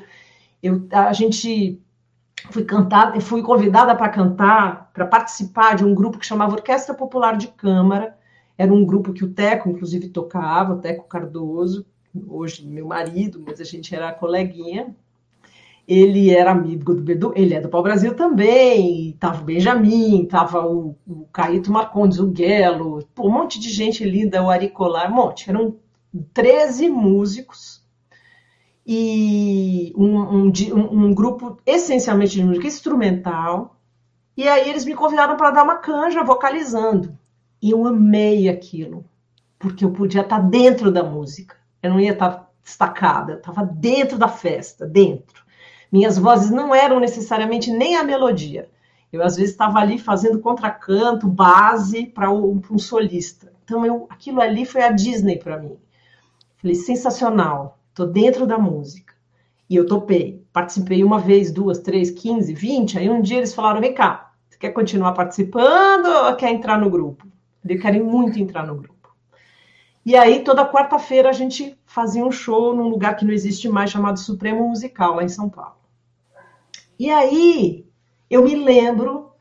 eu, 0.63 0.87
a 0.91 1.13
gente 1.13 1.79
fui 2.49 2.63
cantar, 2.63 3.19
fui 3.21 3.43
convidada 3.43 3.95
para 3.95 4.09
cantar, 4.09 4.91
para 4.93 5.05
participar 5.05 5.75
de 5.75 5.85
um 5.85 5.93
grupo 5.93 6.17
que 6.17 6.25
chamava 6.25 6.53
Orquestra 6.53 6.95
Popular 6.95 7.37
de 7.37 7.49
Câmara. 7.49 8.17
Era 8.57 8.73
um 8.73 8.85
grupo 8.85 9.13
que 9.13 9.23
o 9.23 9.33
Teco, 9.33 9.69
inclusive, 9.69 10.09
tocava, 10.09 10.73
o 10.73 10.79
Teco 10.79 11.07
Cardoso, 11.07 11.85
hoje 12.27 12.65
meu 12.65 12.87
marido, 12.87 13.43
mas 13.45 13.59
a 13.59 13.63
gente 13.63 13.93
era 13.93 14.11
coleguinha 14.11 14.95
ele 15.87 16.29
era 16.29 16.51
amigo 16.51 16.93
do 16.93 17.01
Bedu, 17.01 17.33
ele 17.35 17.53
é 17.53 17.61
do 17.61 17.67
Pau 17.69 17.83
Brasil 17.83 18.15
também, 18.15 19.15
tava 19.19 19.41
o 19.41 19.45
Benjamin, 19.45 20.25
tava 20.25 20.65
o, 20.65 20.95
o 21.05 21.25
Caíto 21.31 21.71
Marcondes, 21.71 22.19
o 22.19 22.27
Guelo, 22.27 23.05
um 23.19 23.29
monte 23.29 23.59
de 23.59 23.69
gente 23.69 24.03
linda, 24.03 24.41
o 24.41 24.49
Aricolar, 24.49 25.11
um 25.11 25.15
monte, 25.15 25.49
eram 25.49 25.75
13 26.33 26.89
músicos 26.89 27.82
e 28.85 29.93
um, 29.95 30.19
um, 30.19 30.51
um, 30.75 31.13
grupo 31.13 31.57
essencialmente 31.65 32.35
de 32.35 32.43
música 32.43 32.67
instrumental, 32.67 33.77
e 34.35 34.47
aí 34.47 34.69
eles 34.69 34.85
me 34.85 34.95
convidaram 34.95 35.37
para 35.37 35.51
dar 35.51 35.63
uma 35.63 35.77
canja 35.77 36.23
vocalizando, 36.23 37.17
e 37.61 37.71
eu 37.71 37.85
amei 37.87 38.49
aquilo, 38.49 39.05
porque 39.57 39.85
eu 39.85 39.91
podia 39.91 40.21
estar 40.21 40.39
dentro 40.39 40.91
da 40.91 41.03
música, 41.03 41.55
eu 41.81 41.91
não 41.91 41.99
ia 41.99 42.11
estar 42.11 42.51
destacada, 42.63 43.33
eu 43.33 43.37
estava 43.37 43.65
dentro 43.65 44.17
da 44.17 44.27
festa, 44.27 44.85
dentro. 44.85 45.43
Minhas 45.91 46.17
vozes 46.17 46.49
não 46.49 46.73
eram 46.73 46.99
necessariamente 46.99 47.71
nem 47.71 47.95
a 47.95 48.03
melodia. 48.03 48.67
Eu, 49.11 49.21
às 49.21 49.35
vezes, 49.35 49.51
estava 49.51 49.77
ali 49.77 49.99
fazendo 49.99 50.39
contracanto, 50.39 51.27
base 51.27 52.07
para 52.07 52.31
um, 52.31 52.59
um, 52.71 52.79
solista. 52.79 53.53
Então, 53.63 53.85
eu, 53.85 54.07
aquilo 54.09 54.41
ali 54.41 54.65
foi 54.65 54.81
a 54.81 54.89
Disney 54.89 55.37
para 55.37 55.59
mim. 55.59 55.77
Falei, 56.57 56.73
sensacional, 56.73 57.77
estou 57.93 58.07
dentro 58.07 58.45
da 58.45 58.57
música. 58.57 59.13
E 59.69 59.75
eu 59.75 59.85
topei. 59.85 60.43
Participei 60.51 61.03
uma 61.03 61.19
vez, 61.19 61.51
duas, 61.51 61.79
três, 61.79 62.11
quinze, 62.11 62.53
vinte. 62.53 62.97
Aí 62.97 63.09
um 63.09 63.21
dia 63.21 63.37
eles 63.37 63.53
falaram: 63.53 63.79
vem 63.79 63.93
cá, 63.93 64.33
você 64.49 64.57
quer 64.57 64.71
continuar 64.71 65.13
participando 65.13 66.07
ou 66.07 66.35
quer 66.35 66.51
entrar 66.51 66.77
no 66.77 66.89
grupo? 66.89 67.25
Eu 67.67 67.79
quero 67.79 68.03
muito 68.03 68.37
entrar 68.39 68.67
no 68.67 68.75
grupo. 68.75 68.93
E 70.05 70.17
aí, 70.17 70.43
toda 70.43 70.69
quarta-feira, 70.69 71.29
a 71.29 71.33
gente 71.33 71.77
fazia 71.85 72.25
um 72.25 72.31
show 72.31 72.75
num 72.75 72.89
lugar 72.89 73.15
que 73.15 73.23
não 73.23 73.31
existe 73.31 73.69
mais, 73.69 73.89
chamado 73.89 74.19
Supremo 74.19 74.67
Musical, 74.67 75.15
lá 75.15 75.23
em 75.23 75.29
São 75.29 75.49
Paulo. 75.49 75.77
E 76.99 77.09
aí 77.09 77.85
eu 78.29 78.43
me 78.43 78.55
lembro 78.55 79.31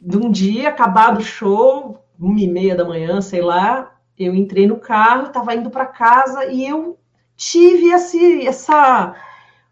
de 0.00 0.16
um 0.16 0.30
dia, 0.30 0.68
acabado 0.68 1.18
o 1.18 1.24
show, 1.24 1.98
uma 2.18 2.40
e 2.40 2.46
meia 2.46 2.76
da 2.76 2.84
manhã, 2.84 3.20
sei 3.20 3.42
lá, 3.42 3.98
eu 4.16 4.34
entrei 4.34 4.66
no 4.66 4.78
carro, 4.78 5.26
estava 5.26 5.54
indo 5.54 5.70
para 5.70 5.86
casa 5.86 6.46
e 6.46 6.66
eu 6.66 6.98
tive 7.40 7.90
esse, 7.90 8.46
essa. 8.46 9.14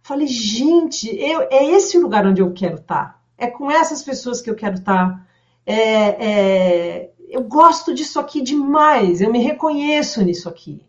Falei, 0.03 0.27
gente, 0.27 1.15
eu, 1.21 1.43
é 1.51 1.67
esse 1.67 1.99
o 1.99 2.01
lugar 2.01 2.27
onde 2.27 2.41
eu 2.41 2.53
quero 2.55 2.77
estar. 2.77 3.05
Tá. 3.05 3.21
É 3.37 3.47
com 3.47 3.71
essas 3.71 4.03
pessoas 4.03 4.41
que 4.41 4.49
eu 4.49 4.55
quero 4.55 4.77
estar. 4.77 5.11
Tá. 5.11 5.27
É, 5.67 5.77
é, 6.27 7.11
eu 7.29 7.43
gosto 7.43 7.93
disso 7.93 8.19
aqui 8.19 8.41
demais, 8.41 9.21
eu 9.21 9.31
me 9.31 9.39
reconheço 9.39 10.25
nisso 10.25 10.49
aqui. 10.49 10.83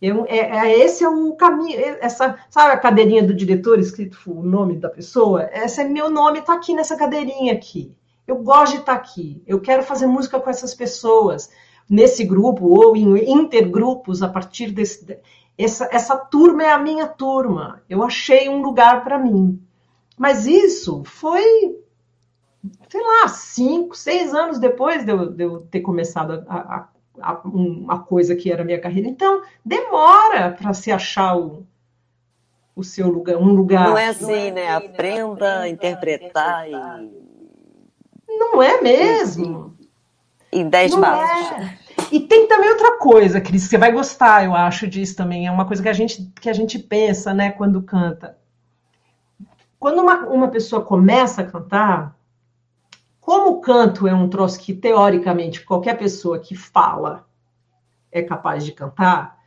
Eu, 0.00 0.24
é, 0.26 0.38
é, 0.38 0.78
esse 0.80 1.04
é 1.04 1.08
o 1.08 1.34
caminho, 1.34 1.78
é, 1.78 1.98
essa, 2.00 2.38
sabe 2.48 2.72
a 2.72 2.78
cadeirinha 2.78 3.22
do 3.22 3.34
diretor 3.34 3.78
escrito 3.78 4.18
o 4.26 4.42
nome 4.42 4.76
da 4.76 4.88
pessoa? 4.88 5.50
Esse 5.52 5.82
é 5.82 5.84
meu 5.84 6.08
nome, 6.08 6.38
está 6.38 6.54
aqui 6.54 6.72
nessa 6.72 6.96
cadeirinha 6.96 7.52
aqui. 7.52 7.94
Eu 8.26 8.36
gosto 8.36 8.72
de 8.72 8.78
estar 8.80 8.94
tá 8.94 8.98
aqui. 8.98 9.42
Eu 9.46 9.60
quero 9.60 9.82
fazer 9.82 10.06
música 10.06 10.40
com 10.40 10.48
essas 10.48 10.74
pessoas 10.74 11.50
nesse 11.88 12.24
grupo 12.24 12.66
ou 12.66 12.96
em 12.96 13.30
intergrupos 13.30 14.22
a 14.22 14.28
partir 14.28 14.70
desse. 14.70 15.18
Essa, 15.56 15.88
essa 15.92 16.16
turma 16.16 16.64
é 16.64 16.72
a 16.72 16.78
minha 16.78 17.06
turma. 17.06 17.82
Eu 17.88 18.02
achei 18.02 18.48
um 18.48 18.60
lugar 18.60 19.04
para 19.04 19.18
mim. 19.18 19.60
Mas 20.16 20.46
isso 20.46 21.02
foi, 21.04 21.78
sei 22.88 23.00
lá, 23.00 23.28
cinco, 23.28 23.96
seis 23.96 24.34
anos 24.34 24.58
depois 24.58 25.04
de 25.04 25.12
eu, 25.12 25.30
de 25.30 25.44
eu 25.44 25.60
ter 25.62 25.80
começado 25.80 26.44
a, 26.48 26.88
a 27.20 27.40
uma 27.44 28.02
coisa 28.02 28.34
que 28.34 28.50
era 28.50 28.64
minha 28.64 28.80
carreira. 28.80 29.08
Então, 29.08 29.42
demora 29.64 30.50
para 30.52 30.72
se 30.74 30.90
achar 30.90 31.36
o, 31.36 31.66
o 32.74 32.82
seu 32.82 33.08
lugar, 33.08 33.36
um 33.36 33.52
lugar. 33.52 33.88
Não 33.88 33.98
é 33.98 34.08
assim, 34.08 34.24
não 34.24 34.32
é 34.32 34.50
né? 34.50 34.68
Assim, 34.68 34.86
Aprenda 34.86 35.60
a 35.60 35.68
interpretar, 35.68 36.68
interpretar 36.68 37.02
e. 37.02 37.24
Não 38.28 38.60
é 38.60 38.80
mesmo. 38.80 39.76
Em 40.52 40.68
dez 40.68 40.94
bases. 40.94 41.52
É. 41.52 41.83
E 42.10 42.20
tem 42.20 42.46
também 42.46 42.70
outra 42.70 42.98
coisa, 42.98 43.40
Cris, 43.40 43.64
você 43.64 43.78
vai 43.78 43.92
gostar, 43.92 44.44
eu 44.44 44.54
acho, 44.54 44.86
disso 44.86 45.16
também. 45.16 45.46
É 45.46 45.50
uma 45.50 45.66
coisa 45.66 45.82
que 45.82 45.88
a 45.88 45.92
gente, 45.92 46.30
que 46.40 46.48
a 46.48 46.52
gente 46.52 46.78
pensa, 46.78 47.34
né, 47.34 47.50
quando 47.50 47.82
canta. 47.82 48.38
Quando 49.78 50.00
uma, 50.00 50.20
uma 50.28 50.48
pessoa 50.48 50.82
começa 50.82 51.42
a 51.42 51.46
cantar, 51.46 52.16
como 53.20 53.50
o 53.52 53.60
canto 53.60 54.06
é 54.06 54.14
um 54.14 54.28
troço 54.28 54.60
que, 54.60 54.74
teoricamente, 54.74 55.64
qualquer 55.64 55.96
pessoa 55.96 56.38
que 56.38 56.54
fala 56.54 57.26
é 58.12 58.22
capaz 58.22 58.64
de 58.64 58.72
cantar, 58.72 59.38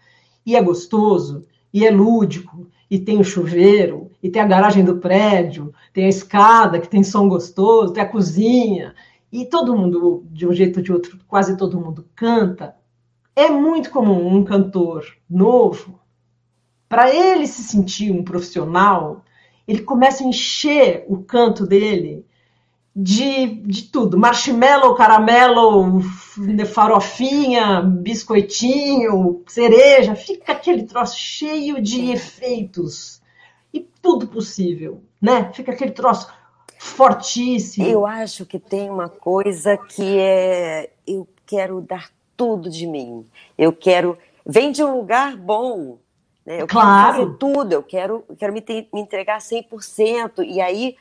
e 0.45 0.55
é 0.55 0.61
gostoso, 0.61 1.45
e 1.73 1.85
é 1.85 1.91
lúdico, 1.91 2.67
e 2.89 2.97
tem 2.97 3.19
o 3.19 3.23
chuveiro, 3.23 4.11
e 4.21 4.29
tem 4.29 4.41
a 4.41 4.47
garagem 4.47 4.83
do 4.83 4.97
prédio, 4.97 5.73
tem 5.93 6.05
a 6.05 6.09
escada 6.09 6.79
que 6.79 6.87
tem 6.87 7.03
som 7.03 7.27
gostoso, 7.27 7.93
tem 7.93 8.03
a 8.03 8.09
cozinha, 8.09 8.95
e 9.41 9.45
todo 9.45 9.77
mundo, 9.77 10.25
de 10.31 10.47
um 10.47 10.53
jeito 10.53 10.77
ou 10.77 10.83
de 10.83 10.91
outro, 10.91 11.19
quase 11.27 11.55
todo 11.55 11.79
mundo 11.79 12.07
canta. 12.15 12.75
É 13.35 13.49
muito 13.49 13.91
comum 13.91 14.35
um 14.35 14.43
cantor 14.43 15.05
novo, 15.29 15.99
para 16.89 17.13
ele 17.13 17.45
se 17.45 17.61
sentir 17.61 18.11
um 18.11 18.23
profissional, 18.23 19.23
ele 19.67 19.83
começa 19.83 20.23
a 20.23 20.27
encher 20.27 21.05
o 21.07 21.17
canto 21.17 21.67
dele 21.67 22.25
de, 22.95 23.45
de 23.61 23.83
tudo: 23.83 24.17
marshmallow, 24.17 24.95
caramelo, 24.95 26.01
farofinha, 26.73 27.81
biscoitinho, 27.81 29.43
cereja. 29.45 30.15
Fica 30.15 30.53
aquele 30.53 30.83
troço 30.83 31.15
cheio 31.15 31.79
de 31.79 32.09
efeitos 32.09 33.21
e 33.71 33.81
tudo 34.01 34.27
possível, 34.27 35.03
né? 35.21 35.51
Fica 35.53 35.73
aquele 35.73 35.91
troço 35.91 36.27
fortíssimo. 36.77 37.87
Eu 37.87 38.05
acho 38.05 38.45
que 38.45 38.59
tem 38.59 38.89
uma 38.89 39.09
coisa 39.09 39.77
que 39.77 40.19
é: 40.19 40.89
eu 41.05 41.27
quero 41.45 41.81
dar 41.81 42.09
tudo 42.35 42.69
de 42.69 42.85
mim. 42.85 43.25
Eu 43.57 43.73
quero. 43.73 44.17
Vem 44.45 44.71
de 44.71 44.83
um 44.83 44.95
lugar 44.95 45.35
bom. 45.35 45.97
Né? 46.45 46.61
Eu 46.61 46.67
claro. 46.67 47.13
quero 47.13 47.25
fazer 47.25 47.37
tudo, 47.37 47.73
eu 47.73 47.83
quero, 47.83 48.23
eu 48.29 48.35
quero 48.35 48.53
me, 48.53 48.61
te, 48.61 48.87
me 48.93 49.01
entregar 49.01 49.39
100%. 49.39 50.45
E 50.45 50.61
aí 50.61 50.95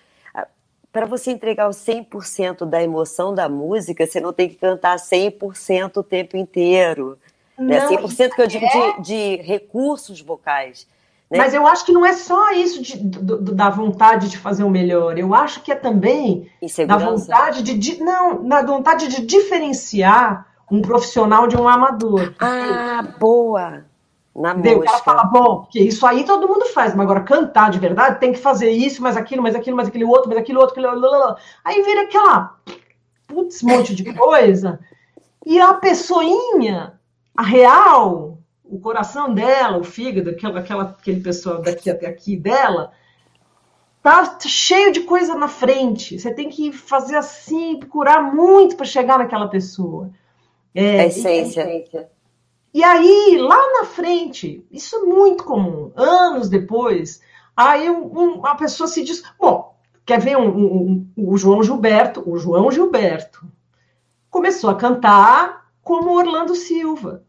para 0.96 1.04
você 1.04 1.30
entregar 1.30 1.68
o 1.68 1.72
100% 1.72 2.64
da 2.64 2.82
emoção 2.82 3.34
da 3.34 3.50
música, 3.50 4.06
você 4.06 4.18
não 4.18 4.32
tem 4.32 4.48
que 4.48 4.54
cantar 4.54 4.96
100% 4.96 5.98
o 5.98 6.02
tempo 6.02 6.38
inteiro. 6.38 7.18
Né? 7.58 7.80
Não, 7.80 7.90
né? 7.90 7.98
100% 7.98 8.30
que 8.30 8.40
eu 8.40 8.46
digo 8.46 8.64
é... 8.64 8.92
de, 8.92 9.02
de, 9.02 9.42
recursos 9.42 10.22
vocais. 10.22 10.86
Né? 11.30 11.38
Mas 11.38 11.54
eu 11.54 11.66
acho 11.66 11.84
que 11.84 11.92
não 11.92 12.06
é 12.06 12.12
só 12.12 12.52
isso 12.52 12.80
de, 12.80 12.96
da 12.98 13.68
vontade 13.68 14.28
de 14.28 14.38
fazer 14.38 14.62
o 14.62 14.70
melhor. 14.70 15.18
Eu 15.18 15.34
acho 15.34 15.60
que 15.62 15.72
é 15.72 15.74
também 15.74 16.48
da 16.86 16.96
vontade 16.96 17.62
de, 17.62 18.02
não, 18.02 18.42
na 18.42 18.62
vontade 18.62 19.08
de 19.08 19.26
diferenciar 19.26 20.46
um 20.70 20.80
profissional 20.80 21.46
de 21.46 21.56
um 21.56 21.68
amador. 21.68 22.34
Ah, 22.38 23.06
boa. 23.18 23.84
Na 24.34 24.52
Entendeu? 24.52 24.78
música. 24.78 24.98
O 24.98 25.02
cara 25.02 25.04
fala, 25.04 25.24
bom, 25.24 25.60
porque 25.62 25.80
isso 25.80 26.06
aí 26.06 26.24
todo 26.24 26.46
mundo 26.46 26.66
faz, 26.66 26.94
mas 26.94 27.04
agora 27.04 27.22
cantar 27.22 27.70
de 27.70 27.78
verdade 27.78 28.20
tem 28.20 28.32
que 28.32 28.38
fazer 28.38 28.70
isso, 28.70 29.02
mais 29.02 29.16
aquilo, 29.16 29.42
mais 29.42 29.56
aquilo, 29.56 29.76
mais 29.76 29.88
aquele 29.88 30.04
outro, 30.04 30.28
mais 30.28 30.40
aquilo 30.40 30.60
outro, 30.60 30.78
aquilo, 30.78 31.36
aí 31.64 31.82
vira 31.82 32.02
aquela 32.02 32.56
putz, 33.26 33.62
monte 33.62 33.94
de 33.94 34.12
coisa. 34.14 34.78
E 35.44 35.60
a 35.60 35.74
pessoinha, 35.74 36.94
a 37.36 37.42
real, 37.42 38.35
o 38.68 38.78
coração 38.80 39.32
dela, 39.32 39.78
o 39.78 39.84
fígado, 39.84 40.30
aquela, 40.30 40.60
aquela, 40.60 40.82
aquele 40.84 41.20
pessoal 41.20 41.60
daqui 41.60 41.90
até 41.90 42.06
aqui 42.06 42.36
dela, 42.36 42.92
tá 44.02 44.38
cheio 44.40 44.92
de 44.92 45.00
coisa 45.00 45.34
na 45.34 45.48
frente. 45.48 46.18
Você 46.18 46.32
tem 46.32 46.48
que 46.48 46.72
fazer 46.72 47.16
assim, 47.16 47.78
procurar 47.78 48.22
muito 48.34 48.76
para 48.76 48.86
chegar 48.86 49.18
naquela 49.18 49.48
pessoa. 49.48 50.10
É, 50.74 51.00
a 51.00 51.06
essência. 51.06 51.62
E, 51.62 52.06
e 52.74 52.84
aí, 52.84 53.38
lá 53.38 53.80
na 53.80 53.84
frente, 53.84 54.66
isso 54.70 54.96
é 54.96 55.00
muito 55.00 55.44
comum, 55.44 55.90
anos 55.96 56.48
depois, 56.48 57.22
aí 57.56 57.88
um, 57.88 58.34
uma 58.34 58.54
pessoa 58.54 58.86
se 58.86 59.02
diz, 59.02 59.22
bom, 59.38 59.74
quer 60.04 60.20
ver 60.20 60.36
um, 60.36 60.48
um, 60.48 61.06
um, 61.16 61.30
o 61.32 61.38
João 61.38 61.62
Gilberto, 61.62 62.22
o 62.26 62.36
João 62.36 62.70
Gilberto 62.70 63.46
começou 64.30 64.68
a 64.68 64.74
cantar 64.74 65.66
como 65.82 66.14
Orlando 66.14 66.54
Silva, 66.54 67.24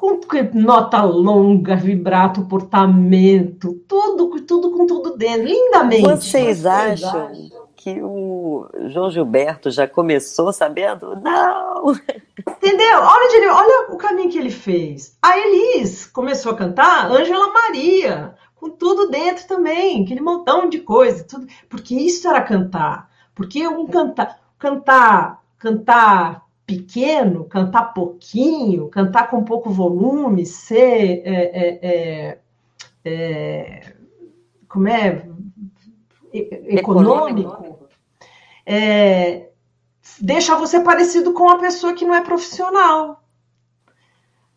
com 0.00 0.18
nota 0.54 1.02
longa, 1.02 1.76
vibrato, 1.76 2.46
portamento, 2.46 3.74
tudo, 3.86 4.40
tudo 4.46 4.70
com 4.70 4.86
tudo 4.86 5.14
dentro, 5.14 5.44
lindamente. 5.44 6.02
Vocês, 6.02 6.64
acham, 6.64 7.30
que 7.76 8.00
o 8.02 8.66
João 8.88 9.10
Gilberto 9.10 9.70
já 9.70 9.86
começou 9.86 10.52
sabendo? 10.54 11.16
Não! 11.16 11.92
Entendeu? 12.48 12.98
Olha, 12.98 13.54
olha 13.54 13.92
o 13.92 13.98
caminho 13.98 14.30
que 14.30 14.38
ele 14.38 14.50
fez. 14.50 15.18
A 15.20 15.38
Elis 15.38 16.06
começou 16.06 16.52
a 16.52 16.56
cantar 16.56 17.10
Ângela 17.10 17.52
Maria, 17.52 18.34
com 18.56 18.70
tudo 18.70 19.10
dentro 19.10 19.46
também, 19.46 20.02
aquele 20.02 20.20
montão 20.22 20.68
de 20.68 20.80
coisa, 20.80 21.24
tudo, 21.24 21.46
porque 21.68 21.94
isso 21.94 22.26
era 22.26 22.40
cantar. 22.40 23.10
Porque 23.34 23.66
um 23.68 23.86
cantar, 23.86 24.38
cantar, 24.58 25.42
cantar 25.58 26.42
pequeno, 26.70 27.44
cantar 27.46 27.92
pouquinho, 27.92 28.88
cantar 28.88 29.28
com 29.28 29.42
pouco 29.42 29.70
volume, 29.70 30.46
ser 30.46 31.22
é, 31.24 31.32
é, 31.32 31.78
é, 31.82 32.38
é 33.04 33.92
como 34.68 34.86
é 34.86 35.26
econômico, 36.32 37.88
é, 38.64 39.48
deixa 40.20 40.54
você 40.54 40.78
parecido 40.78 41.32
com 41.32 41.42
uma 41.42 41.58
pessoa 41.58 41.92
que 41.92 42.04
não 42.04 42.14
é 42.14 42.22
profissional. 42.22 43.19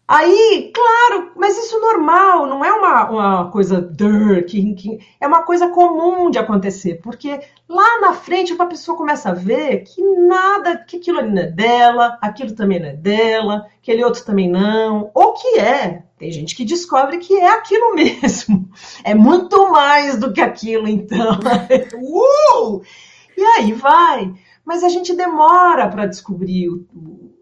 Aí, 0.06 0.72
claro, 0.74 1.32
mas 1.36 1.58
isso 1.58 1.78
é 1.78 1.80
normal, 1.80 2.46
não 2.46 2.64
é 2.64 2.74
uma, 2.74 3.10
uma 3.10 3.52
coisa 3.52 3.82
der, 3.82 4.46
que, 4.46 4.74
que, 4.74 5.00
é 5.20 5.26
uma 5.26 5.44
coisa 5.44 5.70
comum 5.70 6.30
de 6.30 6.38
acontecer, 6.38 7.00
porque 7.02 7.40
lá 7.70 8.02
na 8.02 8.14
frente 8.14 8.54
a 8.54 8.66
pessoa 8.66 8.98
começa 8.98 9.30
a 9.30 9.34
ver 9.34 9.84
que 9.84 10.02
nada, 10.02 10.78
que 10.78 10.98
aquilo 10.98 11.20
ali 11.20 11.32
não 11.32 11.42
é 11.42 11.48
dela, 11.48 12.18
aquilo 12.22 12.54
também 12.54 12.82
não 12.82 12.90
é 12.90 12.94
dela, 12.94 13.66
aquele 13.82 14.04
outro 14.04 14.26
também 14.26 14.50
não, 14.50 15.10
ou 15.14 15.34
que 15.34 15.60
é. 15.60 16.04
Tem 16.18 16.32
gente 16.32 16.54
que 16.54 16.66
descobre 16.66 17.18
que 17.18 17.34
é 17.40 17.50
aquilo 17.50 17.96
mesmo. 17.96 18.70
É 19.06 19.16
muito 19.16 19.72
mais 19.72 20.18
do 20.18 20.34
que 20.34 20.42
aquilo, 20.42 20.88
então. 20.88 21.40
uh! 21.96 22.82
E 23.38 23.42
aí 23.42 23.72
vai. 23.74 24.34
Mas 24.66 24.84
a 24.84 24.90
gente 24.90 25.14
demora 25.14 25.88
para 25.90 26.06
descobrir 26.06 26.70
o, 26.70 26.86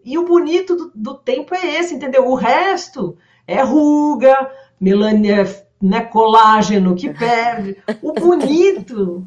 e 0.04 0.18
o 0.18 0.24
bonito 0.24 0.76
do, 0.76 0.92
do, 0.94 1.14
tempo 1.14 1.54
é 1.54 1.78
esse, 1.78 1.94
entendeu? 1.94 2.26
O 2.26 2.34
resto 2.34 3.16
é 3.46 3.62
ruga, 3.62 4.50
melania, 4.80 5.44
né, 5.80 6.00
colágeno 6.00 6.94
que 6.94 7.12
perde. 7.12 7.76
O 8.02 8.12
bonito 8.18 9.26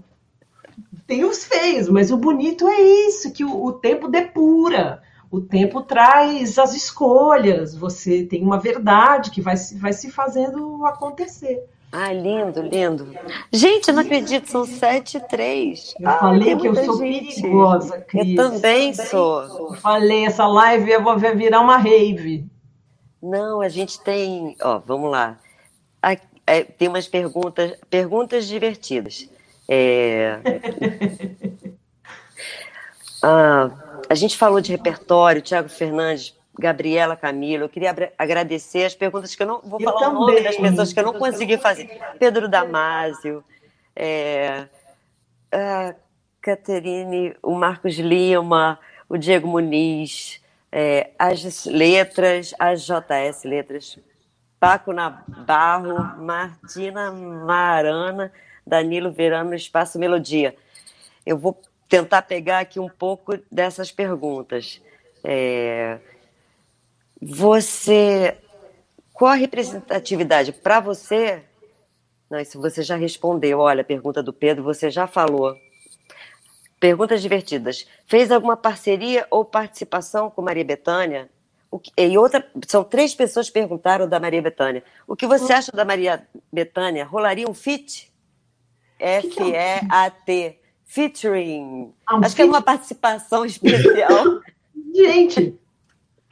tem 1.07 1.23
os 1.23 1.45
feios, 1.45 1.89
mas 1.89 2.11
o 2.11 2.17
bonito 2.17 2.67
é 2.67 2.81
isso, 2.81 3.31
que 3.31 3.43
o, 3.43 3.65
o 3.65 3.73
tempo 3.73 4.07
depura. 4.07 5.01
O 5.31 5.41
tempo 5.41 5.81
traz 5.81 6.57
as 6.57 6.73
escolhas, 6.73 7.75
você 7.75 8.23
tem 8.23 8.41
uma 8.43 8.59
verdade 8.59 9.31
que 9.31 9.41
vai, 9.41 9.55
vai 9.75 9.91
se 9.91 10.09
fazendo 10.09 10.85
acontecer. 10.85 11.63
Ah, 11.97 12.11
lindo, 12.11 12.61
lindo. 12.61 13.17
Gente, 13.53 13.87
eu 13.87 13.93
não 13.93 14.01
acredito, 14.01 14.51
são 14.51 14.65
sete 14.65 15.15
e 15.15 15.19
três. 15.21 15.95
Eu 15.97 16.09
ah, 16.09 16.17
falei 16.19 16.57
que 16.57 16.67
eu 16.67 16.75
sou 16.75 16.97
gente. 16.97 17.41
perigosa, 17.41 18.01
Cris. 18.01 18.37
Eu 18.37 18.51
também 18.51 18.93
sou. 18.93 19.43
Eu 19.43 19.73
falei, 19.75 20.25
essa 20.25 20.45
live 20.45 20.91
eu 20.91 21.01
vou 21.01 21.17
virar 21.17 21.61
uma 21.61 21.77
rave. 21.77 22.45
Não, 23.23 23.61
a 23.61 23.69
gente 23.69 23.97
tem, 24.01 24.57
ó, 24.61 24.77
vamos 24.79 25.09
lá. 25.09 25.39
É, 26.45 26.63
tem 26.63 26.89
umas 26.89 27.07
perguntas, 27.07 27.79
perguntas 27.89 28.45
divertidas. 28.45 29.29
É... 29.67 30.39
ah, 33.23 33.71
a 34.09 34.15
gente 34.15 34.35
falou 34.35 34.59
de 34.59 34.69
repertório, 34.69 35.41
Tiago 35.41 35.69
Fernandes 35.69 36.34
Gabriela 36.57 37.15
Camilo. 37.15 37.65
Eu 37.65 37.69
queria 37.69 37.93
agradecer 38.17 38.85
as 38.85 38.95
perguntas 38.95 39.35
que 39.35 39.43
eu 39.43 39.47
não 39.47 39.61
vou 39.61 39.79
eu 39.79 39.85
falar 39.85 39.99
também. 39.99 40.15
o 40.15 40.19
nome 40.27 40.41
das 40.41 40.55
pessoas 40.55 40.93
que 40.93 40.99
eu 40.99 41.03
não 41.03 41.13
consegui 41.13 41.57
fazer. 41.57 41.99
Pedro 42.19 42.47
Damásio, 42.47 43.43
é, 43.95 44.67
a 45.51 45.95
Caterine, 46.41 47.35
o 47.41 47.55
Marcos 47.55 47.95
Lima, 47.95 48.79
o 49.09 49.17
Diego 49.17 49.47
Muniz, 49.47 50.41
é, 50.71 51.11
as 51.17 51.65
letras, 51.65 52.53
as 52.59 52.81
JS 52.81 53.43
Letras, 53.43 53.99
Paco 54.59 54.91
Nabarro, 54.91 56.23
Martina 56.23 57.11
Marana, 57.11 58.31
Danilo 58.65 59.11
Verano, 59.11 59.53
Espaço 59.53 59.99
Melodia. 59.99 60.55
Eu 61.25 61.37
vou 61.37 61.59
tentar 61.87 62.23
pegar 62.23 62.59
aqui 62.59 62.79
um 62.79 62.89
pouco 62.89 63.37
dessas 63.51 63.91
perguntas. 63.91 64.81
É, 65.23 65.97
você. 67.21 68.37
Qual 69.13 69.31
a 69.31 69.35
representatividade 69.35 70.51
para 70.51 70.79
você? 70.79 71.43
Não, 72.29 72.39
isso 72.39 72.59
você 72.59 72.83
já 72.83 72.95
respondeu. 72.95 73.59
Olha, 73.59 73.81
a 73.81 73.85
pergunta 73.85 74.21
do 74.21 74.33
Pedro, 74.33 74.63
você 74.63 74.89
já 74.89 75.07
falou. 75.07 75.55
Perguntas 76.79 77.21
divertidas. 77.21 77.87
Fez 78.05 78.31
alguma 78.31 78.57
parceria 78.57 79.25
ou 79.31 79.45
participação 79.45 80.29
com 80.29 80.41
Maria 80.41 80.65
Bethânia? 80.65 81.29
e 81.97 82.17
outra, 82.17 82.47
são 82.67 82.83
três 82.83 83.13
pessoas 83.13 83.47
que 83.47 83.53
perguntaram 83.53 84.07
da 84.07 84.19
Maria 84.19 84.41
Bethânia. 84.41 84.83
O 85.07 85.15
que 85.15 85.27
você 85.27 85.51
acha 85.51 85.71
da 85.71 85.83
Maria 85.83 86.25
Bethânia? 86.51 87.05
Rolaria 87.05 87.49
um 87.49 87.53
fit? 87.53 88.11
F-E-A-T. 88.99 90.59
Featuring. 90.85 91.93
Um 92.11 92.23
Acho 92.23 92.35
que 92.35 92.41
é 92.41 92.45
uma 92.45 92.61
participação 92.61 93.43
especial. 93.45 94.39
Gente, 94.93 95.59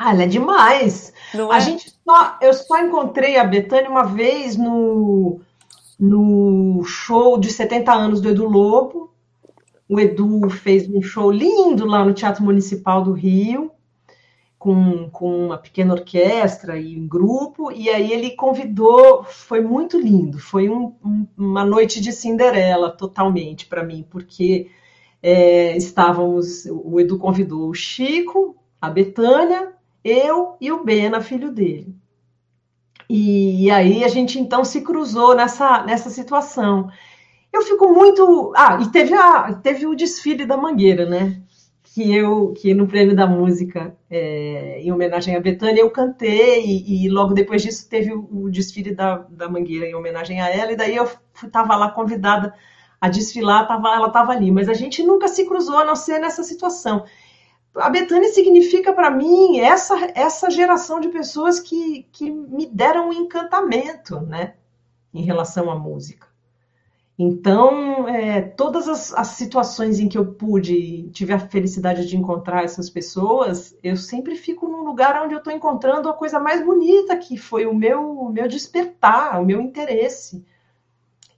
ah, 0.04 0.12
ela 0.12 0.24
é 0.24 0.28
demais. 0.28 1.14
Não 1.34 1.50
a 1.50 1.58
é? 1.58 1.62
gente 1.62 1.94
só, 2.04 2.38
eu 2.42 2.54
só 2.54 2.80
encontrei 2.80 3.38
a 3.38 3.46
Betânia 3.46 3.90
uma 3.90 4.04
vez 4.04 4.58
no, 4.58 5.40
no 5.98 6.84
show 6.84 7.40
de 7.40 7.50
70 7.50 7.92
anos 7.94 8.20
do 8.20 8.30
Edu 8.30 8.46
Lobo. 8.46 9.14
O 9.88 10.00
Edu 10.00 10.50
fez 10.50 10.90
um 10.90 11.02
show 11.02 11.32
lindo 11.32 11.86
lá 11.86 12.04
no 12.04 12.14
Teatro 12.14 12.44
Municipal 12.44 13.02
do 13.02 13.14
Rio, 13.14 13.72
com, 14.60 15.10
com 15.10 15.46
uma 15.46 15.58
pequena 15.58 15.94
orquestra 15.94 16.78
e 16.78 17.00
um 17.00 17.08
grupo, 17.08 17.72
e 17.72 17.90
aí 17.90 18.12
ele 18.12 18.32
convidou, 18.32 19.24
foi 19.24 19.62
muito 19.62 20.00
lindo, 20.00 20.40
foi 20.40 20.70
um, 20.70 20.96
um, 21.06 21.28
uma 21.38 21.66
noite 21.66 22.00
de 22.02 22.12
Cinderela 22.12 22.90
totalmente 22.90 23.66
para 23.66 23.84
mim, 23.84 24.06
porque 24.10 24.70
é, 25.22 25.76
estávamos, 25.78 26.66
o 26.66 27.00
Edu 27.00 27.18
convidou 27.18 27.70
o 27.70 27.74
Chico, 27.74 28.56
a 28.82 28.90
Betânia, 28.90 29.74
eu 30.04 30.58
e 30.60 30.72
o 30.72 30.84
Bena, 30.84 31.22
filho 31.22 31.52
dele. 31.52 31.96
E, 33.10 33.66
e 33.66 33.72
aí 33.72 34.04
a 34.04 34.08
gente 34.08 34.40
então 34.40 34.64
se 34.66 34.82
cruzou 34.82 35.36
nessa, 35.36 35.84
nessa 35.84 36.10
situação. 36.10 36.90
Eu 37.52 37.62
fico 37.62 37.88
muito. 37.94 38.52
Ah, 38.56 38.80
e 38.82 38.90
teve, 38.92 39.14
a, 39.14 39.54
teve 39.54 39.86
o 39.86 39.96
desfile 39.96 40.46
da 40.46 40.58
Mangueira, 40.58 41.06
né? 41.06 41.42
Que 41.84 42.16
eu, 42.16 42.54
que 42.54 42.74
no 42.74 42.88
prêmio 42.88 43.16
da 43.16 43.28
música, 43.28 43.96
é, 44.10 44.82
em 44.82 44.92
homenagem 44.92 45.36
a 45.36 45.40
Betânia, 45.40 45.82
eu 45.82 45.92
cantei, 45.92 46.66
e, 46.66 47.06
e, 47.06 47.10
logo 47.10 47.36
depois 47.36 47.62
disso 47.62 47.88
teve 47.88 48.12
o, 48.12 48.28
o, 48.32 48.50
desfile 48.50 48.96
da, 48.96 49.18
da 49.30 49.48
Mangueira 49.48 49.86
em 49.86 49.94
homenagem 49.94 50.42
a 50.42 50.50
ela, 50.50 50.72
e 50.72 50.76
daí 50.76 50.96
eu 50.96 51.08
estava 51.36 51.76
lá 51.76 51.92
convidada 51.92 52.54
a 53.00 53.10
desfilar, 53.10 53.68
tava, 53.68 53.94
ela 53.94 54.08
estava 54.08 54.32
ali, 54.32 54.50
mas 54.50 54.68
a 54.68 54.74
gente 54.74 55.04
nunca 55.04 55.28
se 55.28 55.46
cruzou 55.46 55.78
a 55.78 55.86
não 55.86 55.96
ser 55.96 56.20
nessa 56.20 56.42
situação 56.42 57.04
a 57.76 57.90
Betânia 57.90 58.32
significa 58.32 58.94
para 58.94 59.10
mim 59.10 59.60
essa, 59.60 59.96
essa 60.16 60.50
geração 60.50 61.00
de 61.00 61.10
pessoas 61.10 61.60
que, 61.60 62.08
que 62.12 62.30
me 62.30 62.66
deram 62.66 63.10
um 63.10 63.14
encantamento, 63.14 64.20
né, 64.22 64.56
em 65.14 65.24
relação 65.24 65.72
à 65.72 65.76
música. 65.76 66.28
Então, 67.18 68.08
é, 68.08 68.42
todas 68.42 68.88
as, 68.90 69.14
as, 69.14 69.28
situações 69.28 70.00
em 70.00 70.10
que 70.10 70.18
eu 70.18 70.34
pude, 70.34 71.10
tive 71.12 71.32
a 71.32 71.40
felicidade 71.40 72.08
de 72.08 72.18
encontrar 72.18 72.64
essas 72.64 72.90
pessoas, 72.90 73.78
eu 73.84 73.96
sempre 73.96 74.36
fico 74.36 74.68
num 74.68 74.84
lugar 74.84 75.24
onde 75.24 75.36
eu 75.36 75.38
estou 75.38 75.54
encontrando 75.54 76.10
a 76.10 76.14
coisa 76.14 76.40
mais 76.40 76.66
bonita, 76.66 77.16
que 77.16 77.38
foi 77.38 77.68
o 77.68 77.74
meu, 77.74 78.20
o 78.20 78.30
meu 78.32 78.48
despertar, 78.48 79.40
o 79.40 79.46
meu 79.46 79.62
interesse. 79.62 80.44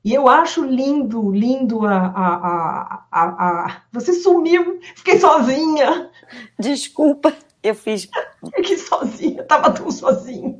E 0.05 0.13
eu 0.13 0.29
acho 0.29 0.63
lindo, 0.63 1.31
lindo 1.31 1.83
a, 1.83 1.97
a, 1.97 3.07
a, 3.11 3.65
a, 3.65 3.81
Você 3.91 4.13
sumiu, 4.13 4.79
fiquei 4.95 5.17
sozinha. 5.17 6.11
Desculpa, 6.59 7.33
eu 7.63 7.73
fiz. 7.73 8.07
Fiquei 8.55 8.77
sozinha, 8.77 9.41
estava 9.41 9.71
tão 9.71 9.89
sozinha. 9.89 10.59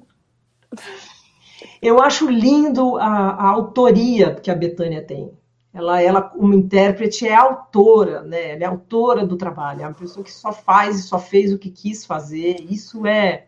Eu 1.79 2.01
acho 2.01 2.27
lindo 2.27 2.97
a, 2.97 3.05
a 3.05 3.47
autoria 3.49 4.33
que 4.33 4.49
a 4.49 4.55
Betânia 4.55 5.05
tem. 5.05 5.31
Ela, 5.71 6.01
ela, 6.01 6.23
como 6.23 6.55
intérprete, 6.55 7.27
é 7.27 7.35
autora, 7.35 8.23
né? 8.23 8.53
Ela 8.53 8.63
é 8.63 8.65
autora 8.65 9.27
do 9.27 9.37
trabalho, 9.37 9.83
é 9.83 9.87
uma 9.87 9.93
pessoa 9.93 10.23
que 10.23 10.31
só 10.31 10.51
faz 10.51 10.97
e 10.97 11.03
só 11.03 11.19
fez 11.19 11.53
o 11.53 11.59
que 11.59 11.69
quis 11.69 12.03
fazer. 12.03 12.61
Isso 12.67 13.05
é. 13.05 13.45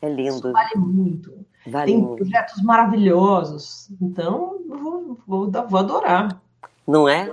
É 0.00 0.08
lindo. 0.08 0.52
vale 0.52 0.76
muito. 0.76 1.34
Vale 1.68 1.92
tem 1.92 2.16
projetos 2.16 2.62
maravilhosos. 2.62 3.88
Então, 4.00 4.58
vou, 4.68 5.18
vou, 5.26 5.50
vou 5.50 5.80
adorar. 5.80 6.40
Não 6.86 7.08
é? 7.08 7.32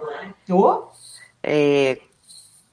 Oh. 0.49 0.83
é 1.41 1.99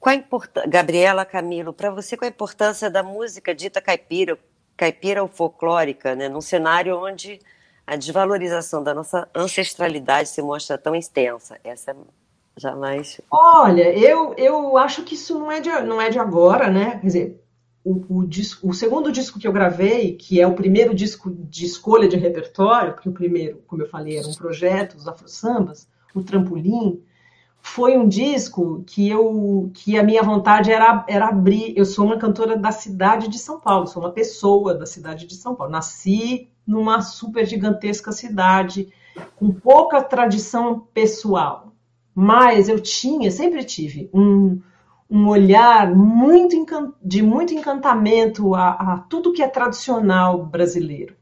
qual 0.03 0.13
a 0.13 0.17
importância, 0.17 0.69
Gabriela 0.69 1.23
Camilo, 1.23 1.71
para 1.71 1.89
você, 1.89 2.17
qual 2.17 2.27
a 2.27 2.29
importância 2.29 2.89
da 2.89 3.01
música 3.01 3.55
dita 3.55 3.81
caipira, 3.81 4.37
caipira 4.75 5.21
ou 5.23 5.29
folclórica, 5.29 6.13
né, 6.13 6.27
num 6.27 6.41
cenário 6.41 7.01
onde 7.01 7.39
a 7.87 7.95
desvalorização 7.95 8.83
da 8.83 8.93
nossa 8.93 9.29
ancestralidade 9.33 10.27
se 10.27 10.41
mostra 10.41 10.77
tão 10.77 10.93
extensa. 10.93 11.57
Essa 11.63 11.91
é 11.91 11.95
jamais. 12.57 13.21
Olha, 13.31 13.97
eu, 13.97 14.33
eu 14.37 14.75
acho 14.77 15.03
que 15.03 15.15
isso 15.15 15.39
não 15.39 15.49
é 15.49 15.61
de, 15.61 15.69
não 15.83 16.01
é 16.01 16.09
de 16.09 16.19
agora, 16.19 16.69
né? 16.69 16.99
Quer 16.99 17.07
dizer, 17.07 17.42
o, 17.83 18.19
o, 18.19 18.25
disco, 18.25 18.69
o 18.69 18.73
segundo 18.73 19.11
disco 19.11 19.37
que 19.37 19.47
eu 19.47 19.51
gravei, 19.51 20.13
que 20.13 20.39
é 20.39 20.47
o 20.47 20.55
primeiro 20.55 20.93
disco 20.93 21.29
de 21.29 21.65
escolha 21.65 22.07
de 22.07 22.15
repertório, 22.15 22.93
porque 22.93 23.09
o 23.09 23.13
primeiro, 23.13 23.61
como 23.67 23.81
eu 23.81 23.89
falei, 23.89 24.17
era 24.17 24.27
um 24.27 24.33
projeto, 24.33 24.95
os 24.95 25.07
Afro 25.07 25.27
Sambas, 25.27 25.87
o 26.15 26.23
Trampolim, 26.23 27.01
foi 27.61 27.97
um 27.97 28.07
disco 28.07 28.83
que 28.85 29.07
eu 29.09 29.71
que 29.73 29.97
a 29.97 30.03
minha 30.03 30.21
vontade 30.21 30.71
era, 30.71 31.05
era 31.07 31.29
abrir. 31.29 31.73
Eu 31.77 31.85
sou 31.85 32.05
uma 32.05 32.17
cantora 32.17 32.57
da 32.57 32.71
cidade 32.71 33.29
de 33.29 33.39
São 33.39 33.59
Paulo, 33.59 33.87
sou 33.87 34.03
uma 34.03 34.11
pessoa 34.11 34.73
da 34.73 34.85
cidade 34.85 35.25
de 35.25 35.35
São 35.35 35.55
Paulo. 35.55 35.71
Nasci 35.71 36.49
numa 36.67 37.01
super 37.01 37.45
gigantesca 37.45 38.11
cidade 38.11 38.89
com 39.35 39.51
pouca 39.51 40.01
tradição 40.01 40.87
pessoal, 40.93 41.73
mas 42.13 42.67
eu 42.67 42.79
tinha, 42.79 43.31
sempre 43.31 43.63
tive 43.63 44.09
um, 44.13 44.61
um 45.13 45.27
olhar 45.29 45.93
muito 45.95 46.55
de 46.99 47.21
muito 47.21 47.53
encantamento 47.53 48.55
a, 48.55 48.71
a 48.71 48.97
tudo 49.07 49.31
que 49.31 49.43
é 49.43 49.47
tradicional 49.47 50.43
brasileiro 50.43 51.15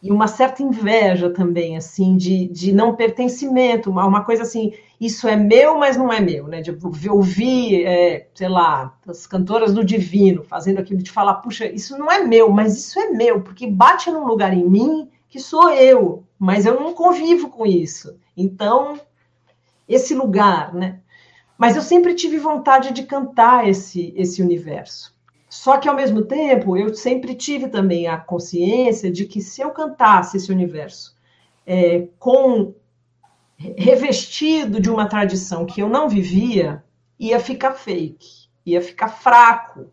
e 0.00 0.12
uma 0.12 0.28
certa 0.28 0.62
inveja 0.62 1.28
também, 1.30 1.76
assim, 1.76 2.16
de, 2.16 2.46
de 2.46 2.72
não 2.72 2.94
pertencimento, 2.94 3.90
uma, 3.90 4.06
uma 4.06 4.22
coisa 4.24 4.42
assim, 4.42 4.72
isso 5.00 5.26
é 5.26 5.34
meu, 5.34 5.76
mas 5.76 5.96
não 5.96 6.12
é 6.12 6.20
meu, 6.20 6.46
né? 6.46 6.60
De 6.60 7.10
ouvir, 7.10 7.84
é, 7.84 8.28
sei 8.32 8.48
lá, 8.48 8.96
as 9.08 9.26
cantoras 9.26 9.74
do 9.74 9.84
divino 9.84 10.44
fazendo 10.44 10.78
aquilo, 10.78 11.02
de 11.02 11.10
falar, 11.10 11.34
puxa, 11.34 11.66
isso 11.66 11.98
não 11.98 12.08
é 12.08 12.22
meu, 12.22 12.50
mas 12.50 12.78
isso 12.78 13.00
é 13.00 13.10
meu, 13.10 13.40
porque 13.40 13.66
bate 13.66 14.08
num 14.08 14.24
lugar 14.24 14.54
em 14.54 14.64
mim 14.64 15.08
que 15.28 15.40
sou 15.40 15.70
eu, 15.70 16.22
mas 16.38 16.66
eu 16.66 16.78
não 16.78 16.94
convivo 16.94 17.48
com 17.48 17.66
isso. 17.66 18.16
Então, 18.36 19.00
esse 19.88 20.14
lugar, 20.14 20.72
né? 20.72 21.00
Mas 21.58 21.76
eu 21.76 21.82
sempre 21.82 22.14
tive 22.14 22.38
vontade 22.38 22.92
de 22.92 23.04
cantar 23.04 23.68
esse, 23.68 24.12
esse 24.16 24.42
universo. 24.42 25.14
Só 25.48 25.78
que, 25.78 25.88
ao 25.88 25.94
mesmo 25.94 26.22
tempo, 26.22 26.76
eu 26.76 26.94
sempre 26.94 27.34
tive 27.34 27.68
também 27.68 28.06
a 28.06 28.16
consciência 28.16 29.10
de 29.10 29.24
que 29.24 29.40
se 29.40 29.62
eu 29.62 29.70
cantasse 29.70 30.36
esse 30.36 30.52
universo 30.52 31.16
é, 31.66 32.08
com 32.18 32.74
revestido 33.58 34.80
de 34.80 34.90
uma 34.90 35.08
tradição 35.08 35.64
que 35.64 35.80
eu 35.80 35.88
não 35.88 36.08
vivia, 36.08 36.84
ia 37.18 37.40
ficar 37.40 37.72
fake, 37.72 38.48
ia 38.64 38.82
ficar 38.82 39.08
fraco. 39.08 39.86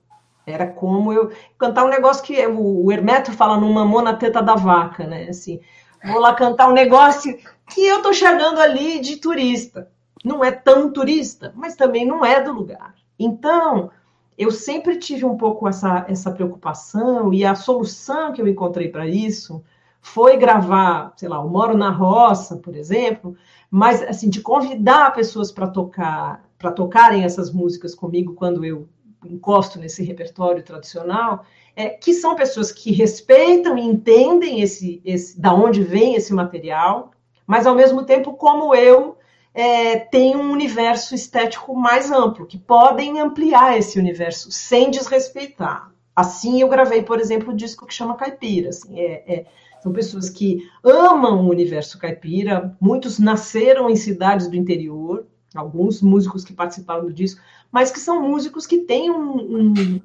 Era 0.45 0.67
como 0.67 1.13
eu 1.13 1.31
cantar 1.57 1.85
um 1.85 1.89
negócio 1.89 2.23
que 2.23 2.45
o 2.45 2.91
Hermeto 2.91 3.31
fala 3.31 3.57
no 3.57 3.71
mamô 3.71 4.01
na 4.01 4.13
teta 4.13 4.41
da 4.41 4.55
vaca, 4.55 5.07
né? 5.07 5.29
Assim, 5.29 5.61
vou 6.03 6.19
lá 6.19 6.33
cantar 6.33 6.67
um 6.67 6.73
negócio 6.73 7.37
que 7.69 7.85
eu 7.85 8.01
tô 8.01 8.11
chegando 8.11 8.59
ali 8.59 8.99
de 8.99 9.15
turista. 9.15 9.89
Não 10.23 10.43
é 10.43 10.51
tão 10.51 10.91
turista, 10.91 11.53
mas 11.55 11.75
também 11.75 12.05
não 12.05 12.25
é 12.25 12.41
do 12.41 12.53
lugar. 12.53 12.95
Então, 13.17 13.91
eu 14.37 14.51
sempre 14.51 14.97
tive 14.97 15.25
um 15.25 15.37
pouco 15.37 15.67
essa, 15.67 16.05
essa 16.07 16.31
preocupação 16.31 17.33
e 17.33 17.45
a 17.45 17.55
solução 17.55 18.33
que 18.33 18.41
eu 18.41 18.47
encontrei 18.47 18.89
para 18.89 19.07
isso 19.07 19.63
foi 20.01 20.35
gravar, 20.35 21.13
sei 21.15 21.29
lá, 21.29 21.37
eu 21.37 21.47
moro 21.47 21.77
na 21.77 21.89
roça, 21.89 22.57
por 22.57 22.75
exemplo, 22.75 23.35
mas 23.71 24.01
assim 24.03 24.29
de 24.29 24.41
convidar 24.41 25.13
pessoas 25.13 25.51
para 25.51 25.67
tocar, 25.67 26.43
para 26.57 26.71
tocarem 26.71 27.23
essas 27.23 27.51
músicas 27.51 27.95
comigo 27.95 28.33
quando 28.33 28.65
eu 28.65 28.87
encosto 29.25 29.79
nesse 29.79 30.03
repertório 30.03 30.61
tradicional, 30.63 31.45
é, 31.75 31.89
que 31.89 32.13
são 32.13 32.35
pessoas 32.35 32.71
que 32.71 32.91
respeitam 32.91 33.77
e 33.77 33.81
entendem 33.81 34.61
esse, 34.61 35.01
esse, 35.05 35.39
da 35.39 35.53
onde 35.53 35.81
vem 35.81 36.15
esse 36.15 36.33
material, 36.33 37.11
mas 37.47 37.65
ao 37.65 37.75
mesmo 37.75 38.03
tempo 38.03 38.33
como 38.33 38.75
eu 38.75 39.17
é, 39.53 39.99
tem 39.99 40.35
um 40.35 40.51
universo 40.51 41.13
estético 41.13 41.75
mais 41.75 42.11
amplo, 42.11 42.45
que 42.45 42.57
podem 42.57 43.19
ampliar 43.19 43.77
esse 43.77 43.99
universo 43.99 44.51
sem 44.51 44.89
desrespeitar. 44.89 45.91
Assim, 46.15 46.61
eu 46.61 46.69
gravei, 46.69 47.03
por 47.03 47.19
exemplo, 47.19 47.49
o 47.49 47.53
um 47.53 47.55
disco 47.55 47.85
que 47.85 47.93
chama 47.93 48.15
Caipira. 48.15 48.69
Assim, 48.69 48.99
é, 48.99 49.23
é, 49.27 49.45
são 49.81 49.91
pessoas 49.91 50.29
que 50.29 50.67
amam 50.83 51.45
o 51.45 51.49
universo 51.49 51.99
caipira, 51.99 52.75
muitos 52.79 53.19
nasceram 53.19 53.89
em 53.89 53.95
cidades 53.95 54.47
do 54.47 54.55
interior, 54.55 55.27
alguns 55.53 56.01
músicos 56.01 56.45
que 56.45 56.53
participaram 56.53 57.05
do 57.05 57.13
disco, 57.13 57.41
mas 57.71 57.91
que 57.91 57.99
são 57.99 58.21
músicos 58.21 58.65
que 58.65 58.79
têm 58.79 59.11
um, 59.11 59.35
um, 59.35 60.01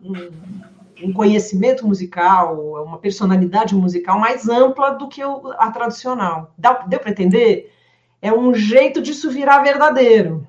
um 1.05 1.13
conhecimento 1.13 1.87
musical, 1.87 2.83
uma 2.83 2.99
personalidade 2.99 3.75
musical 3.75 4.19
mais 4.19 4.49
ampla 4.49 4.91
do 4.91 5.09
que 5.09 5.23
a 5.23 5.71
tradicional. 5.71 6.53
deu 6.89 6.99
para 6.99 7.11
entender? 7.11 7.73
É 8.21 8.33
um 8.33 8.55
jeito 8.55 9.01
disso 9.01 9.31
virar 9.31 9.63
verdadeiro. 9.63 10.47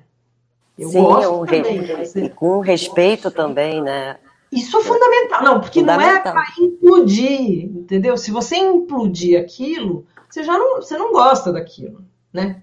Eu 0.78 0.88
Sim, 0.88 1.02
gosto 1.02 1.24
é 1.24 1.28
um 1.28 1.46
também. 1.46 1.80
Re... 1.82 2.28
Com 2.30 2.60
respeito 2.60 3.30
também, 3.30 3.82
né? 3.82 4.16
Isso 4.50 4.76
é 4.78 4.82
fundamental, 4.82 5.42
não, 5.44 5.60
porque 5.60 5.80
não 5.80 6.00
é 6.00 6.18
para 6.18 6.44
implodir, 6.58 7.66
entendeu? 7.66 8.16
Se 8.16 8.32
você 8.32 8.56
implodir 8.56 9.40
aquilo, 9.40 10.06
você 10.28 10.42
já 10.42 10.58
não, 10.58 10.76
você 10.76 10.98
não 10.98 11.12
gosta 11.12 11.52
daquilo, 11.52 12.04
né? 12.32 12.62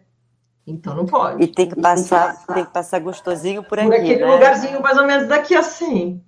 Então 0.66 0.94
não 0.94 1.06
pode. 1.06 1.42
E 1.42 1.48
tem 1.48 1.70
que 1.70 1.80
passar, 1.80 2.26
tem 2.26 2.34
que 2.34 2.40
passar, 2.40 2.54
tem 2.54 2.66
que 2.66 2.74
passar 2.74 3.00
gostosinho 3.00 3.64
por, 3.64 3.70
por 3.70 3.80
aqui, 3.80 3.96
aquele 3.96 4.26
né? 4.26 4.34
lugarzinho 4.34 4.82
mais 4.82 4.98
ou 4.98 5.06
menos 5.06 5.28
daqui 5.30 5.56
assim. 5.56 6.22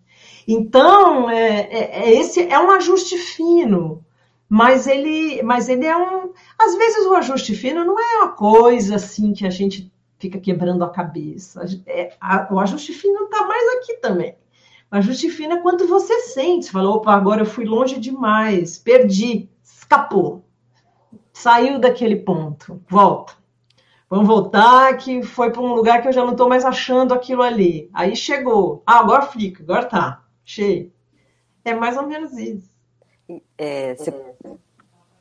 Então 0.47 1.29
é, 1.29 1.59
é, 1.59 2.03
é, 2.03 2.11
esse 2.13 2.47
é 2.47 2.57
um 2.57 2.71
ajuste 2.71 3.17
fino 3.17 4.03
mas 4.49 4.87
ele, 4.87 5.43
mas 5.43 5.69
ele 5.69 5.85
é 5.85 5.95
um. 5.95 6.33
Às 6.57 6.75
vezes 6.75 7.05
o 7.05 7.13
ajuste 7.13 7.53
fino 7.53 7.85
não 7.85 7.99
é 7.99 8.17
uma 8.17 8.29
coisa 8.29 8.95
assim 8.95 9.31
que 9.31 9.45
a 9.45 9.49
gente 9.51 9.93
fica 10.17 10.39
quebrando 10.39 10.83
a 10.83 10.89
cabeça. 10.89 11.63
É, 11.85 12.15
a, 12.19 12.51
o 12.51 12.59
ajuste 12.59 12.91
fino 12.93 13.25
está 13.25 13.45
mais 13.45 13.77
aqui 13.77 13.97
também. 13.97 14.35
O 14.91 14.95
ajuste 14.95 15.29
fino 15.29 15.53
é 15.53 15.61
quando 15.61 15.87
você 15.87 16.19
sente, 16.21 16.65
você 16.65 16.71
fala, 16.71 16.89
opa, 16.89 17.13
agora 17.13 17.41
eu 17.41 17.45
fui 17.45 17.63
longe 17.63 17.99
demais, 17.99 18.79
perdi, 18.79 19.47
escapou, 19.63 20.43
saiu 21.31 21.79
daquele 21.79 22.15
ponto, 22.15 22.81
volta. 22.89 23.33
Vamos 24.09 24.27
voltar, 24.27 24.97
que 24.97 25.21
foi 25.21 25.51
para 25.51 25.61
um 25.61 25.75
lugar 25.75 26.01
que 26.01 26.07
eu 26.07 26.11
já 26.11 26.23
não 26.25 26.31
estou 26.31 26.49
mais 26.49 26.65
achando 26.65 27.13
aquilo 27.13 27.43
ali. 27.43 27.87
Aí 27.93 28.15
chegou. 28.15 28.81
Ah, 28.83 28.99
agora 28.99 29.21
fica, 29.27 29.61
agora 29.61 29.85
tá. 29.85 30.23
Cheio. 30.43 30.91
É 31.63 31.75
mais 31.75 31.95
ou 31.95 32.07
menos 32.07 32.33
isso. 32.33 32.67
É, 33.57 33.95
você 33.95 34.13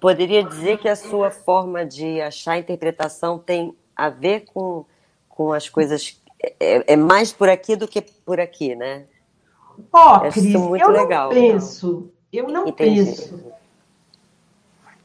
poderia 0.01 0.43
dizer 0.43 0.79
que 0.79 0.89
a 0.89 0.97
sua 0.97 1.31
forma 1.31 1.85
de 1.85 2.21
achar 2.21 2.53
a 2.53 2.59
interpretação 2.59 3.39
tem 3.39 3.75
a 3.95 4.09
ver 4.09 4.45
com, 4.53 4.85
com 5.29 5.53
as 5.53 5.69
coisas. 5.69 6.21
É, 6.61 6.93
é 6.93 6.97
mais 6.97 7.33
por 7.33 7.49
aqui 7.49 7.77
do 7.77 7.89
que 7.89 8.01
por 8.01 8.41
aqui, 8.41 8.75
né? 8.75 9.05
Ó, 9.93 10.17
oh, 10.17 10.31
Cris, 10.31 10.55
eu 10.55 10.91
legal, 10.91 11.29
não 11.29 11.35
penso. 11.35 12.11
Eu 12.33 12.49
não 12.49 12.69
Entendi. 12.69 13.05
penso. 13.05 13.43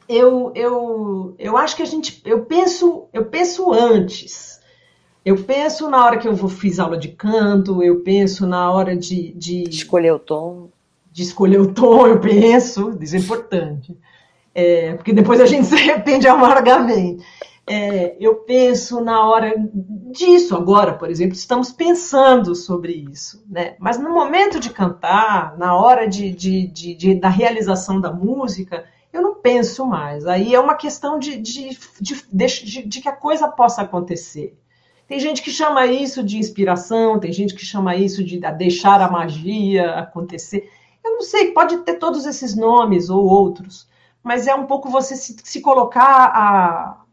Eu, 0.08 0.52
eu, 0.54 1.34
eu 1.38 1.56
acho 1.56 1.76
que 1.76 1.82
a 1.82 1.86
gente. 1.86 2.20
Eu 2.24 2.44
penso, 2.44 3.06
eu 3.12 3.24
penso 3.24 3.72
antes. 3.72 4.60
Eu 5.24 5.42
penso 5.42 5.88
na 5.88 6.04
hora 6.04 6.18
que 6.18 6.28
eu 6.28 6.34
vou, 6.34 6.50
fiz 6.50 6.78
aula 6.78 6.98
de 6.98 7.08
canto, 7.08 7.82
eu 7.82 8.00
penso 8.00 8.46
na 8.46 8.70
hora 8.70 8.94
de. 8.94 9.32
de... 9.32 9.62
Escolher 9.62 10.12
o 10.12 10.18
tom 10.18 10.68
de 11.14 11.22
escolher 11.22 11.60
o 11.60 11.72
tom, 11.72 12.08
eu 12.08 12.18
penso, 12.18 12.98
isso 13.00 13.14
é 13.14 13.20
importante. 13.20 13.96
É, 14.52 14.94
porque 14.94 15.12
depois 15.12 15.40
a 15.40 15.46
gente 15.46 15.64
se 15.68 15.74
arrepende 15.76 16.26
amargamente. 16.26 17.24
é, 17.68 18.16
eu 18.18 18.34
penso 18.34 19.00
na 19.00 19.24
hora 19.24 19.54
disso 20.12 20.56
agora, 20.56 20.94
por 20.94 21.08
exemplo, 21.08 21.36
estamos 21.36 21.70
pensando 21.70 22.52
sobre 22.56 22.92
isso, 22.92 23.44
né? 23.48 23.76
Mas 23.78 23.96
no 23.96 24.12
momento 24.12 24.58
de 24.58 24.70
cantar, 24.70 25.56
na 25.56 25.76
hora 25.76 26.08
de, 26.08 26.32
de, 26.32 26.66
de, 26.66 26.94
de 26.96 27.14
da 27.14 27.28
realização 27.28 28.00
da 28.00 28.12
música, 28.12 28.84
eu 29.12 29.22
não 29.22 29.36
penso 29.36 29.86
mais. 29.86 30.26
Aí 30.26 30.52
é 30.52 30.58
uma 30.58 30.74
questão 30.74 31.16
de, 31.16 31.36
de, 31.36 31.78
de, 32.00 32.88
de, 32.88 33.00
que 33.00 33.08
a 33.08 33.12
coisa 33.12 33.46
possa 33.46 33.82
acontecer. 33.82 34.58
Tem 35.06 35.20
gente 35.20 35.42
que 35.42 35.50
chama 35.52 35.86
isso 35.86 36.24
de 36.24 36.38
inspiração, 36.38 37.20
tem 37.20 37.32
gente 37.32 37.54
que 37.54 37.64
chama 37.64 37.94
isso 37.94 38.24
de 38.24 38.40
deixar 38.58 39.00
a 39.00 39.08
magia 39.08 39.92
acontecer. 39.92 40.68
Eu 41.04 41.12
não 41.12 41.22
sei, 41.22 41.52
pode 41.52 41.78
ter 41.78 41.94
todos 41.98 42.24
esses 42.24 42.56
nomes 42.56 43.10
ou 43.10 43.24
outros, 43.24 43.86
mas 44.22 44.46
é 44.46 44.54
um 44.54 44.66
pouco 44.66 44.88
você 44.88 45.14
se, 45.14 45.36
se 45.44 45.60
colocar 45.60 46.30
a, 46.34 47.04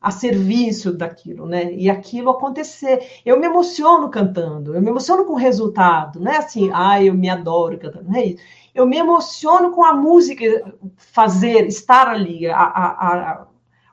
a 0.00 0.10
serviço 0.10 0.92
daquilo, 0.92 1.46
né? 1.46 1.72
E 1.72 1.88
aquilo 1.88 2.30
acontecer. 2.30 3.20
Eu 3.24 3.40
me 3.40 3.46
emociono 3.46 4.10
cantando, 4.10 4.74
eu 4.74 4.82
me 4.82 4.90
emociono 4.90 5.24
com 5.24 5.32
o 5.32 5.36
resultado, 5.36 6.20
não 6.20 6.30
é 6.30 6.36
assim, 6.36 6.70
ah, 6.74 7.02
eu 7.02 7.14
me 7.14 7.30
adoro 7.30 7.78
cantando, 7.78 8.08
não 8.08 8.18
é 8.18 8.26
isso. 8.26 8.42
Eu 8.74 8.86
me 8.86 8.98
emociono 8.98 9.72
com 9.72 9.82
a 9.82 9.94
música, 9.94 10.44
fazer, 10.96 11.66
estar 11.66 12.06
ali, 12.06 12.46
a, 12.46 12.56
a, 12.56 12.86
a, 12.86 13.46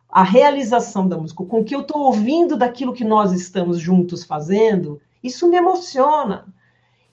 a 0.09 0.23
realização 0.23 1.07
da 1.07 1.17
música, 1.17 1.43
com 1.45 1.61
o 1.61 1.63
que 1.63 1.75
eu 1.75 1.81
estou 1.81 2.01
ouvindo 2.01 2.55
daquilo 2.57 2.93
que 2.93 3.03
nós 3.03 3.31
estamos 3.31 3.79
juntos 3.79 4.23
fazendo, 4.23 5.01
isso 5.23 5.49
me 5.49 5.57
emociona. 5.57 6.45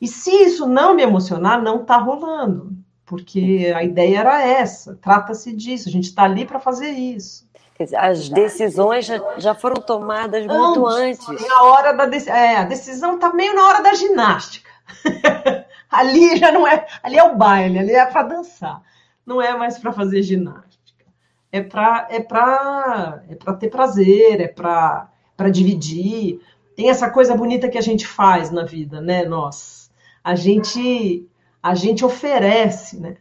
E 0.02 0.08
se 0.08 0.32
isso 0.32 0.66
não 0.66 0.96
me 0.96 1.02
emocionar, 1.04 1.62
não 1.62 1.82
está 1.82 1.96
rolando, 1.96 2.72
porque 3.06 3.72
a 3.72 3.84
ideia 3.84 4.18
era 4.18 4.42
essa, 4.42 4.98
trata-se 5.00 5.54
disso, 5.54 5.88
a 5.88 5.92
gente 5.92 6.06
está 6.06 6.24
ali 6.24 6.44
para 6.44 6.58
fazer 6.58 6.88
isso. 6.88 7.48
As 7.96 8.28
decisões 8.28 9.06
já, 9.06 9.20
já 9.38 9.54
foram 9.54 9.80
tomadas 9.80 10.44
muito 10.44 10.86
antes. 10.88 11.28
antes. 11.28 11.48
A 11.48 11.62
hora 11.62 11.92
da 11.92 12.04
é, 12.16 12.56
a 12.56 12.64
decisão 12.64 13.14
está 13.14 13.32
meio 13.32 13.54
na 13.54 13.64
hora 13.64 13.80
da 13.80 13.94
ginástica. 13.94 14.68
ali 15.88 16.36
já 16.36 16.50
não 16.50 16.66
é, 16.66 16.84
ali 17.00 17.16
é 17.16 17.22
o 17.22 17.36
baile, 17.36 17.78
ali 17.78 17.92
é 17.92 18.04
para 18.04 18.24
dançar. 18.24 18.82
Não 19.24 19.40
é 19.40 19.56
mais 19.56 19.78
para 19.78 19.92
fazer 19.92 20.20
ginástica. 20.22 21.06
É 21.52 21.60
para 21.60 22.08
é 22.10 22.20
para 22.20 23.22
é 23.28 23.36
para 23.36 23.54
ter 23.54 23.68
prazer, 23.68 24.40
é 24.40 24.48
para 24.48 25.08
para 25.36 25.48
dividir. 25.48 26.40
Tem 26.74 26.90
essa 26.90 27.08
coisa 27.08 27.36
bonita 27.36 27.68
que 27.68 27.78
a 27.78 27.82
gente 27.82 28.04
faz 28.04 28.50
na 28.50 28.64
vida, 28.64 29.00
né, 29.00 29.24
nós. 29.24 29.81
A 30.22 30.34
gente 30.34 31.28
a 31.62 31.74
gente 31.74 32.04
oferece, 32.04 32.98
né? 32.98 33.16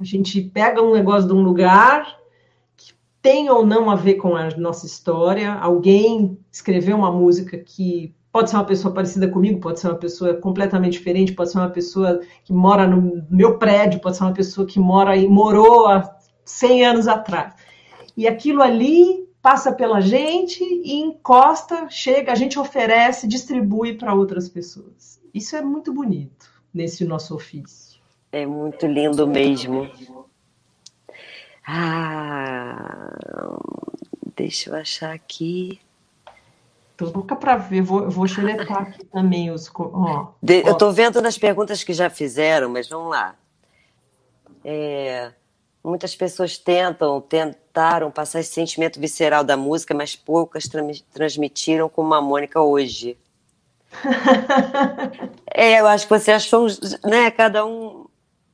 A 0.00 0.04
gente 0.04 0.40
pega 0.40 0.82
um 0.82 0.92
negócio 0.92 1.28
de 1.28 1.34
um 1.34 1.42
lugar 1.42 2.22
tem 3.22 3.48
ou 3.48 3.64
não 3.64 3.88
a 3.88 3.94
ver 3.94 4.14
com 4.14 4.34
a 4.34 4.50
nossa 4.56 4.84
história. 4.84 5.54
Alguém 5.54 6.36
escreveu 6.50 6.96
uma 6.96 7.12
música 7.12 7.56
que 7.56 8.12
pode 8.32 8.50
ser 8.50 8.56
uma 8.56 8.64
pessoa 8.64 8.92
parecida 8.92 9.28
comigo, 9.28 9.60
pode 9.60 9.78
ser 9.78 9.86
uma 9.86 9.96
pessoa 9.96 10.34
completamente 10.34 10.94
diferente, 10.94 11.32
pode 11.32 11.52
ser 11.52 11.58
uma 11.58 11.70
pessoa 11.70 12.20
que 12.44 12.52
mora 12.52 12.86
no 12.86 13.24
meu 13.30 13.58
prédio, 13.58 14.00
pode 14.00 14.16
ser 14.16 14.24
uma 14.24 14.32
pessoa 14.32 14.66
que 14.66 14.80
mora 14.80 15.16
e 15.16 15.28
morou 15.28 15.86
há 15.86 16.16
100 16.44 16.84
anos 16.84 17.08
atrás. 17.08 17.54
E 18.16 18.26
aquilo 18.26 18.60
ali 18.60 19.28
passa 19.40 19.72
pela 19.72 20.00
gente 20.00 20.62
e 20.62 21.00
encosta, 21.00 21.88
chega, 21.88 22.32
a 22.32 22.34
gente 22.34 22.58
oferece, 22.58 23.28
distribui 23.28 23.94
para 23.94 24.14
outras 24.14 24.48
pessoas. 24.48 25.11
Isso 25.34 25.56
é 25.56 25.62
muito 25.62 25.92
bonito 25.92 26.50
nesse 26.72 27.04
nosso 27.04 27.34
ofício. 27.34 28.00
É 28.30 28.46
muito 28.46 28.86
lindo 28.86 29.26
mesmo. 29.26 29.90
Ah, 31.66 33.14
deixa 34.34 34.70
eu 34.70 34.74
achar 34.74 35.12
aqui. 35.12 35.80
Tô 36.96 37.06
louca 37.06 37.36
para 37.36 37.56
ver, 37.56 37.82
vou, 37.82 38.10
vou 38.10 38.26
xeretar 38.26 38.82
aqui 38.82 39.04
também 39.06 39.50
os. 39.50 39.70
Ó, 39.74 40.32
De, 40.42 40.62
ó. 40.62 40.68
Eu 40.68 40.72
estou 40.72 40.92
vendo 40.92 41.20
nas 41.20 41.38
perguntas 41.38 41.82
que 41.84 41.92
já 41.92 42.10
fizeram, 42.10 42.68
mas 42.68 42.88
vamos 42.88 43.10
lá. 43.10 43.34
É, 44.64 45.32
muitas 45.82 46.14
pessoas 46.14 46.58
tentam, 46.58 47.20
tentaram 47.20 48.10
passar 48.10 48.40
esse 48.40 48.52
sentimento 48.52 49.00
visceral 49.00 49.42
da 49.42 49.56
música, 49.56 49.94
mas 49.94 50.14
poucas 50.14 50.68
transmitiram 51.12 51.88
como 51.88 52.14
a 52.14 52.20
Mônica 52.20 52.60
hoje. 52.60 53.16
é, 55.52 55.80
eu 55.80 55.86
acho 55.86 56.06
que 56.06 56.18
você 56.18 56.32
achou, 56.32 56.66
né? 57.04 57.30
Cada 57.30 57.64
um 57.66 58.06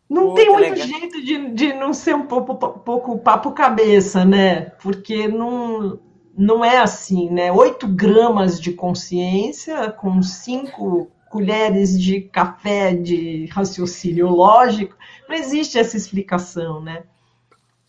não 0.09 0.29
muito 0.29 0.37
tem 0.37 0.51
muito 0.51 0.81
legal. 0.81 0.87
jeito 0.87 1.23
de, 1.23 1.51
de 1.51 1.73
não 1.75 1.93
ser 1.93 2.15
um 2.15 2.27
pouco, 2.27 2.55
pouco 2.57 3.19
papo 3.19 3.53
cabeça, 3.53 4.25
né? 4.25 4.71
Porque 4.83 5.29
não, 5.29 6.01
não 6.37 6.65
é 6.65 6.79
assim, 6.79 7.29
né? 7.31 7.53
Oito 7.53 7.87
gramas 7.87 8.61
de 8.61 8.73
consciência 8.73 9.91
com 9.93 10.23
cinco 10.23 11.11
colheres 11.29 12.01
de 12.01 12.23
café 12.23 12.95
de 12.95 13.47
raciocínio 13.47 14.29
lógico, 14.29 14.97
não 15.29 15.37
existe 15.37 15.79
essa 15.79 15.97
explicação, 15.97 16.81
né? 16.81 17.05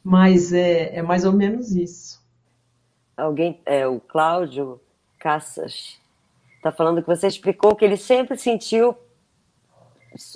Mas 0.03 0.51
é, 0.51 0.97
é 0.97 1.01
mais 1.01 1.23
ou 1.23 1.31
menos 1.31 1.71
isso. 1.71 2.21
Alguém, 3.15 3.61
é, 3.65 3.87
o 3.87 3.99
Cláudio 3.99 4.79
Cassas, 5.17 5.98
está 6.59 6.71
falando 6.71 7.01
que 7.01 7.07
você 7.07 7.27
explicou 7.27 7.75
que 7.75 7.83
ele 7.83 7.97
sempre 7.97 8.37
sentiu 8.37 8.95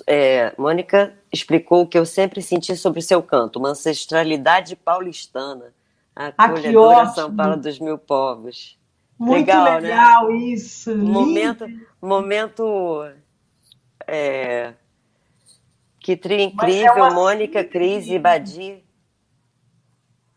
é, 0.06 0.54
Mônica 0.56 1.14
explicou 1.32 1.82
o 1.82 1.86
que 1.86 1.98
eu 1.98 2.06
sempre 2.06 2.40
senti 2.40 2.76
sobre 2.76 3.02
seu 3.02 3.22
canto, 3.22 3.58
uma 3.58 3.70
ancestralidade 3.70 4.76
paulistana, 4.76 5.72
a 6.14 6.26
acolhedora 6.28 7.02
ah, 7.02 7.06
São 7.06 7.34
Paulo 7.34 7.56
dos 7.56 7.78
mil 7.78 7.98
povos. 7.98 8.78
Muito 9.18 9.46
legal, 9.46 9.64
né? 9.64 9.80
legal 9.80 10.28
né? 10.28 10.36
isso. 10.36 10.96
Momento, 10.96 11.66
momento 12.00 13.04
é, 14.06 14.74
que 15.98 16.16
trio 16.16 16.38
é 16.38 16.42
incrível, 16.42 17.06
é 17.06 17.10
Mônica, 17.10 17.64
Cris 17.64 18.06
e 18.06 18.18
Badi. 18.18 18.84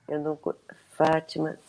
Eu 0.08 0.20
não, 0.20 0.40
Fátima, 0.92 1.60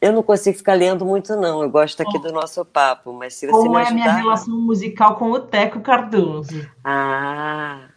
eu 0.00 0.12
não 0.12 0.22
consigo 0.22 0.56
ficar 0.56 0.74
lendo 0.74 1.04
muito, 1.04 1.34
não. 1.36 1.62
Eu 1.62 1.70
gosto 1.70 2.00
aqui 2.00 2.18
do 2.18 2.32
nosso 2.32 2.64
papo, 2.64 3.12
mas 3.12 3.34
se 3.34 3.46
você 3.46 3.52
Como 3.52 3.70
me 3.70 3.76
ajudar... 3.78 3.90
é 3.90 3.90
a 3.90 3.94
minha 3.94 4.12
relação 4.12 4.60
musical 4.60 5.16
com 5.16 5.30
o 5.30 5.40
Teco 5.40 5.80
Cardoso? 5.80 6.68
Ah! 6.84 7.88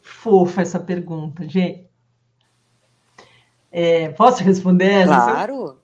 Fofa 0.00 0.62
essa 0.62 0.80
pergunta, 0.80 1.48
gente. 1.48 1.88
É, 3.70 4.08
posso 4.10 4.42
responder? 4.42 5.06
Claro! 5.06 5.78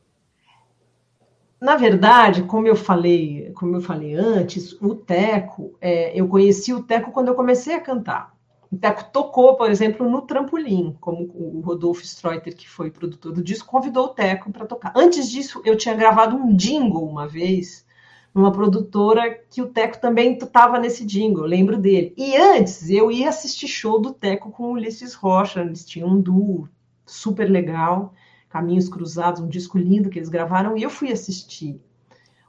Na 1.60 1.76
verdade, 1.76 2.42
como 2.44 2.66
eu 2.66 2.74
falei, 2.74 3.52
como 3.54 3.76
eu 3.76 3.80
falei 3.82 4.14
antes, 4.14 4.72
o 4.80 4.94
Teco, 4.94 5.76
é, 5.80 6.18
eu 6.18 6.26
conheci 6.26 6.72
o 6.72 6.82
Teco 6.82 7.12
quando 7.12 7.28
eu 7.28 7.34
comecei 7.34 7.74
a 7.74 7.80
cantar. 7.80 8.34
O 8.70 8.76
Teco 8.76 9.10
tocou, 9.12 9.56
por 9.56 9.68
exemplo, 9.68 10.08
no 10.08 10.22
Trampolim, 10.22 10.96
como 11.00 11.24
o 11.34 11.60
Rodolfo 11.60 12.04
Streuter, 12.04 12.54
que 12.54 12.68
foi 12.68 12.88
produtor 12.88 13.32
do 13.32 13.42
disco, 13.42 13.68
convidou 13.68 14.04
o 14.06 14.08
Teco 14.10 14.52
para 14.52 14.64
tocar. 14.64 14.92
Antes 14.94 15.28
disso, 15.28 15.60
eu 15.64 15.76
tinha 15.76 15.94
gravado 15.94 16.36
um 16.36 16.54
jingle 16.54 17.04
uma 17.04 17.26
vez, 17.26 17.84
numa 18.32 18.52
produtora 18.52 19.42
que 19.50 19.60
o 19.60 19.66
Teco 19.66 20.00
também 20.00 20.34
estava 20.34 20.78
nesse 20.78 21.04
jingle, 21.04 21.44
lembro 21.44 21.76
dele. 21.76 22.14
E 22.16 22.36
antes, 22.36 22.88
eu 22.88 23.10
ia 23.10 23.28
assistir 23.28 23.66
show 23.66 24.00
do 24.00 24.12
Teco 24.12 24.52
com 24.52 24.64
o 24.64 24.72
Ulisses 24.72 25.14
Rocha, 25.14 25.62
eles 25.62 25.84
tinham 25.84 26.08
um 26.08 26.20
duo 26.20 26.68
super 27.04 27.50
legal, 27.50 28.14
Caminhos 28.48 28.88
Cruzados, 28.88 29.40
um 29.40 29.48
disco 29.48 29.78
lindo 29.78 30.08
que 30.08 30.18
eles 30.18 30.28
gravaram, 30.28 30.76
e 30.76 30.82
eu 30.84 30.90
fui 30.90 31.10
assistir. 31.10 31.80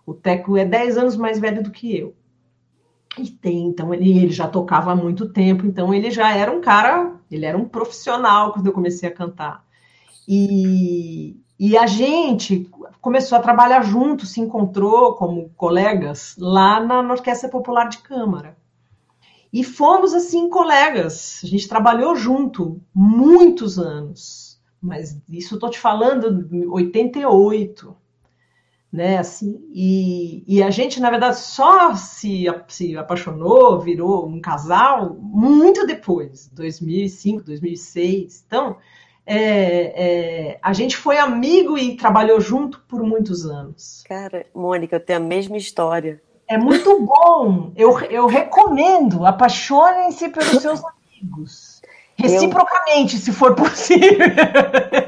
O 0.05 0.13
Teco 0.13 0.55
é 0.55 0.65
10 0.65 0.97
anos 0.99 1.17
mais 1.17 1.39
velho 1.39 1.63
do 1.63 1.71
que 1.71 1.97
eu. 1.97 2.13
E 3.17 3.29
tem, 3.29 3.65
então, 3.67 3.93
ele, 3.93 4.09
ele 4.17 4.31
já 4.31 4.47
tocava 4.47 4.91
há 4.91 4.95
muito 4.95 5.29
tempo, 5.29 5.65
então 5.65 5.93
ele 5.93 6.09
já 6.11 6.35
era 6.35 6.51
um 6.51 6.61
cara, 6.61 7.13
ele 7.29 7.45
era 7.45 7.57
um 7.57 7.67
profissional 7.67 8.53
quando 8.53 8.67
eu 8.67 8.73
comecei 8.73 9.09
a 9.09 9.13
cantar. 9.13 9.65
E, 10.27 11.35
e 11.59 11.77
a 11.77 11.85
gente 11.85 12.69
começou 13.01 13.37
a 13.37 13.41
trabalhar 13.41 13.81
junto, 13.81 14.25
se 14.25 14.39
encontrou 14.39 15.15
como 15.15 15.49
colegas 15.57 16.35
lá 16.37 16.79
na, 16.79 17.01
Orquestra 17.11 17.49
Popular 17.49 17.89
de 17.89 17.97
Câmara. 17.97 18.57
E 19.51 19.63
fomos, 19.63 20.13
assim, 20.13 20.49
colegas. 20.49 21.41
A 21.43 21.47
gente 21.47 21.67
trabalhou 21.67 22.15
junto 22.15 22.79
muitos 22.95 23.77
anos. 23.77 24.61
Mas 24.81 25.21
isso 25.29 25.55
estou 25.55 25.69
te 25.69 25.77
falando, 25.77 26.47
88 26.71 27.95
né? 28.91 29.17
Assim, 29.17 29.63
e, 29.73 30.43
e 30.47 30.61
a 30.61 30.69
gente, 30.69 30.99
na 30.99 31.09
verdade, 31.09 31.39
só 31.39 31.95
se, 31.95 32.45
se 32.67 32.97
apaixonou, 32.97 33.79
virou 33.79 34.27
um 34.27 34.41
casal 34.41 35.15
muito 35.19 35.87
depois, 35.87 36.49
2005, 36.53 37.43
2006. 37.43 38.43
Então, 38.45 38.77
é, 39.25 40.49
é, 40.53 40.59
a 40.61 40.73
gente 40.73 40.97
foi 40.97 41.17
amigo 41.17 41.77
e 41.77 41.95
trabalhou 41.95 42.41
junto 42.41 42.81
por 42.81 43.01
muitos 43.01 43.45
anos. 43.45 44.03
Cara, 44.07 44.45
Mônica, 44.53 44.95
eu 44.95 44.99
tenho 44.99 45.19
a 45.19 45.23
mesma 45.23 45.57
história. 45.57 46.21
É 46.47 46.57
muito 46.57 47.05
bom. 47.05 47.71
Eu, 47.77 47.97
eu 48.01 48.27
recomendo. 48.27 49.25
Apaixonem-se 49.25 50.27
pelos 50.27 50.61
seus 50.61 50.81
amigos. 50.83 51.80
Reciprocamente, 52.21 53.15
eu, 53.15 53.21
se 53.21 53.31
for 53.31 53.55
possível. 53.55 54.27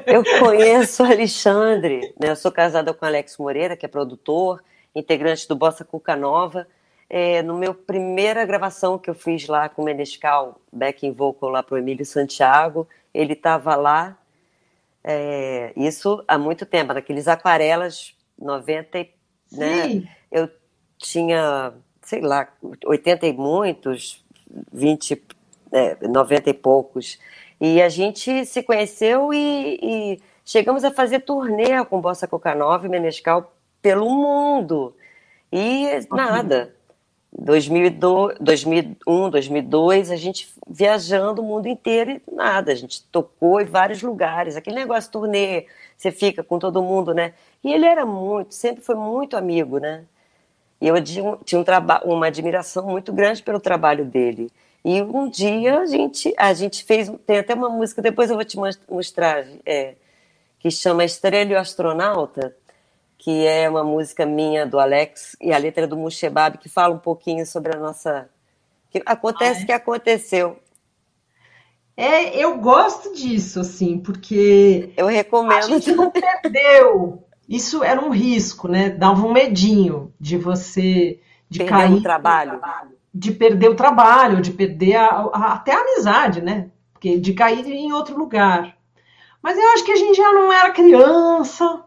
Eu 0.05 0.23
conheço 0.39 1.03
o 1.03 1.05
Alexandre, 1.05 2.13
né? 2.19 2.29
Eu 2.29 2.35
sou 2.35 2.51
casada 2.51 2.93
com 2.93 3.05
Alex 3.05 3.37
Moreira, 3.37 3.75
que 3.75 3.85
é 3.85 3.89
produtor, 3.89 4.63
integrante 4.95 5.47
do 5.47 5.55
Bossa 5.55 5.83
Cuca 5.83 6.15
Nova. 6.15 6.67
É, 7.09 7.41
no 7.43 7.57
meu 7.57 7.73
primeira 7.73 8.45
gravação 8.45 8.97
que 8.97 9.09
eu 9.09 9.13
fiz 9.13 9.47
lá 9.47 9.69
com 9.69 9.81
o 9.81 9.85
Menescal, 9.85 10.59
backing 10.71 11.11
vocal 11.11 11.49
lá 11.49 11.61
para 11.61 11.75
o 11.75 11.77
Emílio 11.77 12.05
Santiago, 12.05 12.87
ele 13.13 13.33
estava 13.33 13.75
lá, 13.75 14.17
é, 15.03 15.71
isso 15.75 16.23
há 16.27 16.37
muito 16.37 16.65
tempo, 16.65 16.93
naqueles 16.93 17.27
aquarelas 17.27 18.15
90, 18.39 19.07
né? 19.51 20.03
Eu 20.31 20.49
tinha, 20.97 21.73
sei 22.01 22.21
lá, 22.21 22.47
80 22.85 23.27
e 23.27 23.33
muitos, 23.33 24.23
20, 24.71 25.21
é, 25.73 25.97
90 26.07 26.49
e 26.49 26.53
poucos. 26.53 27.19
E 27.59 27.81
a 27.81 27.89
gente 27.89 28.45
se 28.45 28.61
conheceu 28.61 29.33
e, 29.33 29.79
e 29.81 30.21
chegamos 30.45 30.83
a 30.83 30.91
fazer 30.91 31.21
turnê 31.21 31.83
com 31.85 31.99
Bossa 31.99 32.27
Coca 32.27 32.53
Nova 32.53 32.85
e 32.85 32.89
Menescal 32.89 33.53
pelo 33.81 34.09
mundo. 34.09 34.95
E 35.51 35.87
nada. 36.11 36.73
2002, 37.35 38.37
2001, 38.39 39.29
2002, 39.31 40.11
a 40.11 40.15
gente 40.15 40.53
viajando 40.69 41.41
o 41.41 41.45
mundo 41.45 41.67
inteiro 41.67 42.11
e 42.11 42.21
nada. 42.31 42.71
A 42.71 42.75
gente 42.75 43.03
tocou 43.05 43.59
em 43.59 43.65
vários 43.65 44.03
lugares. 44.03 44.55
Aquele 44.55 44.75
negócio 44.75 45.11
turnê, 45.11 45.65
você 45.97 46.11
fica 46.11 46.43
com 46.43 46.59
todo 46.59 46.83
mundo, 46.83 47.13
né? 47.13 47.33
E 47.63 47.73
ele 47.73 47.85
era 47.85 48.05
muito, 48.05 48.53
sempre 48.53 48.83
foi 48.83 48.95
muito 48.95 49.35
amigo, 49.35 49.79
né? 49.79 50.05
E 50.79 50.87
eu 50.87 51.01
tinha, 51.01 51.23
um, 51.23 51.37
tinha 51.37 51.59
um 51.59 52.11
uma 52.11 52.27
admiração 52.27 52.85
muito 52.85 53.11
grande 53.11 53.41
pelo 53.41 53.59
trabalho 53.59 54.05
dele. 54.05 54.51
E 54.83 55.01
um 55.01 55.29
dia 55.29 55.79
a 55.79 55.85
gente, 55.85 56.33
a 56.37 56.53
gente 56.53 56.83
fez, 56.83 57.09
tem 57.25 57.39
até 57.39 57.53
uma 57.53 57.69
música, 57.69 58.01
depois 58.01 58.29
eu 58.29 58.35
vou 58.35 58.43
te 58.43 58.57
mostrar, 58.89 59.45
é, 59.65 59.95
que 60.59 60.69
chama 60.69 61.05
Estrela 61.05 61.51
e 61.51 61.55
o 61.55 61.59
Astronauta, 61.59 62.53
que 63.17 63.45
é 63.45 63.69
uma 63.69 63.83
música 63.83 64.25
minha 64.25 64.65
do 64.65 64.77
Alex 64.77 65.37
e 65.39 65.53
a 65.53 65.57
letra 65.57 65.87
do 65.87 65.95
Mushebab, 65.95 66.57
que 66.57 66.67
fala 66.67 66.93
um 66.93 66.99
pouquinho 66.99 67.45
sobre 67.45 67.73
a 67.73 67.79
nossa. 67.79 68.29
Que 68.89 69.01
acontece 69.05 69.61
ah, 69.61 69.63
é? 69.63 69.65
que 69.67 69.71
aconteceu. 69.71 70.59
É, 71.95 72.37
eu 72.37 72.57
gosto 72.57 73.13
disso, 73.13 73.61
assim, 73.61 73.97
porque. 73.99 74.91
Eu 74.97 75.07
recomendo. 75.07 75.59
A 75.59 75.61
gente 75.61 75.93
não 75.93 76.11
perdeu. 76.11 77.23
Isso 77.47 77.83
era 77.83 78.03
um 78.03 78.09
risco, 78.09 78.67
né? 78.67 78.89
Dava 78.89 79.25
um 79.25 79.31
medinho 79.31 80.13
de 80.19 80.37
você. 80.37 81.19
De 81.49 81.59
Perder 81.59 81.71
cair. 81.71 81.93
o 81.93 82.01
trabalho 82.01 82.59
de 83.13 83.31
perder 83.31 83.69
o 83.69 83.75
trabalho, 83.75 84.41
de 84.41 84.51
perder 84.51 84.95
a, 84.95 85.07
a, 85.33 85.53
até 85.53 85.73
a 85.73 85.81
amizade, 85.81 86.41
né? 86.41 86.71
Porque 86.93 87.17
de 87.19 87.33
cair 87.33 87.65
em 87.67 87.91
outro 87.91 88.17
lugar. 88.17 88.75
Mas 89.41 89.57
eu 89.57 89.67
acho 89.69 89.83
que 89.83 89.91
a 89.91 89.95
gente 89.95 90.15
já 90.15 90.31
não 90.31 90.51
era 90.51 90.71
criança 90.71 91.83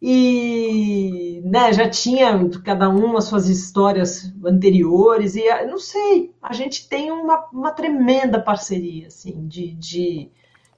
e 0.00 1.40
né, 1.44 1.72
já 1.72 1.88
tinha 1.88 2.48
cada 2.64 2.88
um 2.88 3.16
as 3.16 3.24
suas 3.24 3.48
histórias 3.48 4.32
anteriores 4.44 5.36
e 5.36 5.42
não 5.64 5.78
sei, 5.78 6.34
a 6.42 6.52
gente 6.52 6.88
tem 6.88 7.10
uma, 7.10 7.46
uma 7.52 7.70
tremenda 7.70 8.40
parceria 8.40 9.06
assim 9.06 9.46
de, 9.46 9.72
de, 9.74 10.30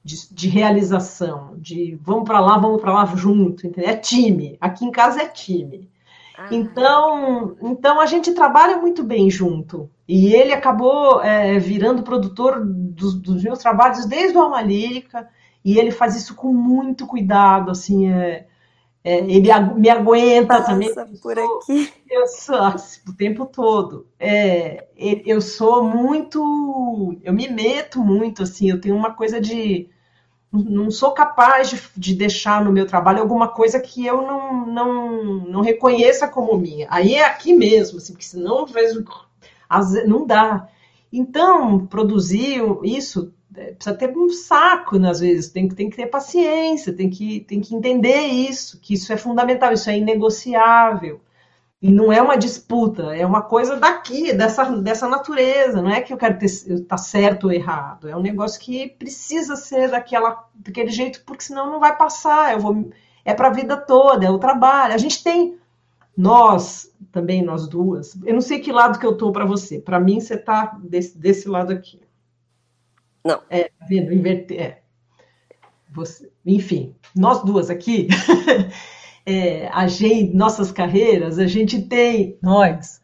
de, 0.05 0.35
de 0.35 0.49
realização, 0.49 1.55
de 1.59 1.99
vamos 2.03 2.25
para 2.25 2.41
lá, 2.41 2.59
vamos 2.59 2.81
para 2.81 2.93
lá 2.93 3.07
junto, 3.17 3.67
entendeu? 3.67 3.91
É 3.91 3.97
time. 3.97 4.57
Aqui 4.61 4.85
em 4.85 4.91
casa 4.91 5.23
é 5.23 5.27
time. 5.27 5.89
Ah. 6.39 6.49
Então, 6.53 7.57
então 7.61 8.01
a 8.01 8.07
gente 8.07 8.33
trabalha 8.33 8.77
muito 8.77 9.03
bem 9.03 9.29
junto. 9.29 9.91
E 10.07 10.33
ele 10.33 10.53
acabou 10.53 11.21
é, 11.21 11.59
virando 11.59 12.05
produtor 12.05 12.65
dos, 12.65 13.15
dos, 13.15 13.43
meus 13.43 13.59
trabalhos 13.59 14.07
desde 14.07 14.39
o 14.39 14.41
Alma 14.41 14.63
Lírica, 14.63 15.29
e 15.65 15.79
ele 15.79 15.91
faz 15.91 16.15
isso 16.15 16.37
com 16.37 16.53
muito 16.53 17.07
cuidado, 17.09 17.73
assim, 17.73 18.11
é, 18.11 18.47
é, 19.03 19.19
ele 19.19 19.51
me 19.77 19.91
aguenta 19.91 20.59
Passa 20.59 20.73
também. 20.73 20.95
por 21.21 21.37
sou, 21.37 21.59
aqui. 21.59 21.93
Eu 22.09 22.27
sou 22.29 22.57
o 23.09 23.13
tempo 23.17 23.45
todo. 23.45 24.07
É, 24.19 24.87
eu 24.97 25.41
sou 25.41 25.83
muito, 25.83 27.19
eu 27.23 27.33
me 27.33 27.49
meto 27.49 28.01
muito, 28.01 28.45
assim, 28.45 28.71
eu 28.71 28.81
tenho 28.81 28.95
uma 28.95 29.13
coisa 29.13 29.41
de 29.41 29.91
não 30.53 30.91
sou 30.91 31.13
capaz 31.13 31.71
de, 31.71 31.83
de, 31.97 32.15
deixar 32.15 32.65
no 32.65 32.73
meu 32.73 32.87
trabalho 32.87 33.21
alguma 33.21 33.49
coisa 33.49 33.79
que 33.79 34.05
eu 34.07 34.23
não, 34.23 34.67
não, 34.67 35.23
não 35.47 35.61
reconheça 35.61 36.27
como 36.27 36.57
minha. 36.57 36.87
Aí 36.91 37.15
é 37.15 37.25
aqui 37.25 37.53
mesmo, 37.53 37.99
assim, 37.99 38.13
porque 38.13 38.25
senão 38.25 38.67
não 40.07 40.27
dá. 40.27 40.69
Então, 41.13 41.87
produzir 41.87 42.61
isso 42.83 43.33
é, 43.55 43.73
precisa 43.73 43.97
ter 43.97 44.17
um 44.17 44.31
saco, 44.31 44.97
às 45.05 45.21
vezes, 45.21 45.51
tem, 45.51 45.69
tem 45.69 45.91
que 45.91 45.97
ter 45.97 46.07
paciência, 46.07 46.93
tem 46.93 47.11
que, 47.11 47.41
tem 47.41 47.61
que 47.61 47.75
entender 47.75 48.21
isso, 48.27 48.79
que 48.81 48.95
isso 48.95 49.13
é 49.13 49.17
fundamental, 49.17 49.73
isso 49.73 49.91
é 49.91 49.99
inegociável. 49.99 51.21
E 51.81 51.93
não 51.93 52.13
é 52.13 52.21
uma 52.21 52.37
disputa, 52.37 53.15
é 53.15 53.25
uma 53.25 53.41
coisa 53.41 53.77
daqui, 53.77 54.33
dessa, 54.33 54.65
dessa 54.81 55.09
natureza. 55.09 55.81
Não 55.81 55.91
é 55.91 56.01
que 56.01 56.13
eu 56.13 56.17
quero 56.17 56.45
estar 56.45 56.85
tá 56.89 56.97
certo 56.97 57.45
ou 57.45 57.53
errado. 57.53 58.09
É 58.09 58.17
um 58.17 58.21
negócio 58.21 58.61
que 58.61 58.89
precisa 58.89 59.55
ser 59.55 59.89
daquela, 59.89 60.49
daquele 60.55 60.91
jeito, 60.91 61.23
porque 61.25 61.45
senão 61.45 61.71
não 61.71 61.79
vai 61.79 61.97
passar. 61.97 62.53
Eu 62.53 62.61
vou, 62.61 62.91
é 63.25 63.33
para 63.33 63.47
a 63.47 63.53
vida 63.53 63.77
toda, 63.77 64.27
é 64.27 64.31
o 64.31 64.41
trabalho. 64.41 64.93
A 64.93 64.99
gente 64.99 65.23
tem, 65.23 65.57
nós, 66.17 66.93
também 67.13 67.43
nós 67.43 67.69
duas, 67.69 68.19
eu 68.25 68.35
não 68.35 68.41
sei 68.41 68.59
que 68.59 68.73
lado 68.73 68.99
que 68.99 69.07
eu 69.07 69.13
estou 69.13 69.31
para 69.31 69.45
você. 69.45 69.79
Para 69.79 70.01
mim, 70.01 70.19
você 70.19 70.35
está 70.35 70.77
desse, 70.83 71.17
desse 71.17 71.49
lado 71.49 71.73
aqui. 71.73 72.01
Não. 73.25 73.41
É, 73.49 73.65
tá 73.65 73.87
vendo? 73.89 74.13
Inverter. 74.13 74.61
É. 74.61 74.83
Você, 75.91 76.29
enfim, 76.45 76.97
nós 77.15 77.45
duas 77.45 77.71
aqui. 77.71 78.09
é, 79.29 79.69
a 79.75 79.87
gente, 79.87 80.35
nossas 80.35 80.73
carreiras, 80.73 81.39
a 81.39 81.47
gente 81.47 81.83
tem, 81.83 82.39
nós, 82.41 83.03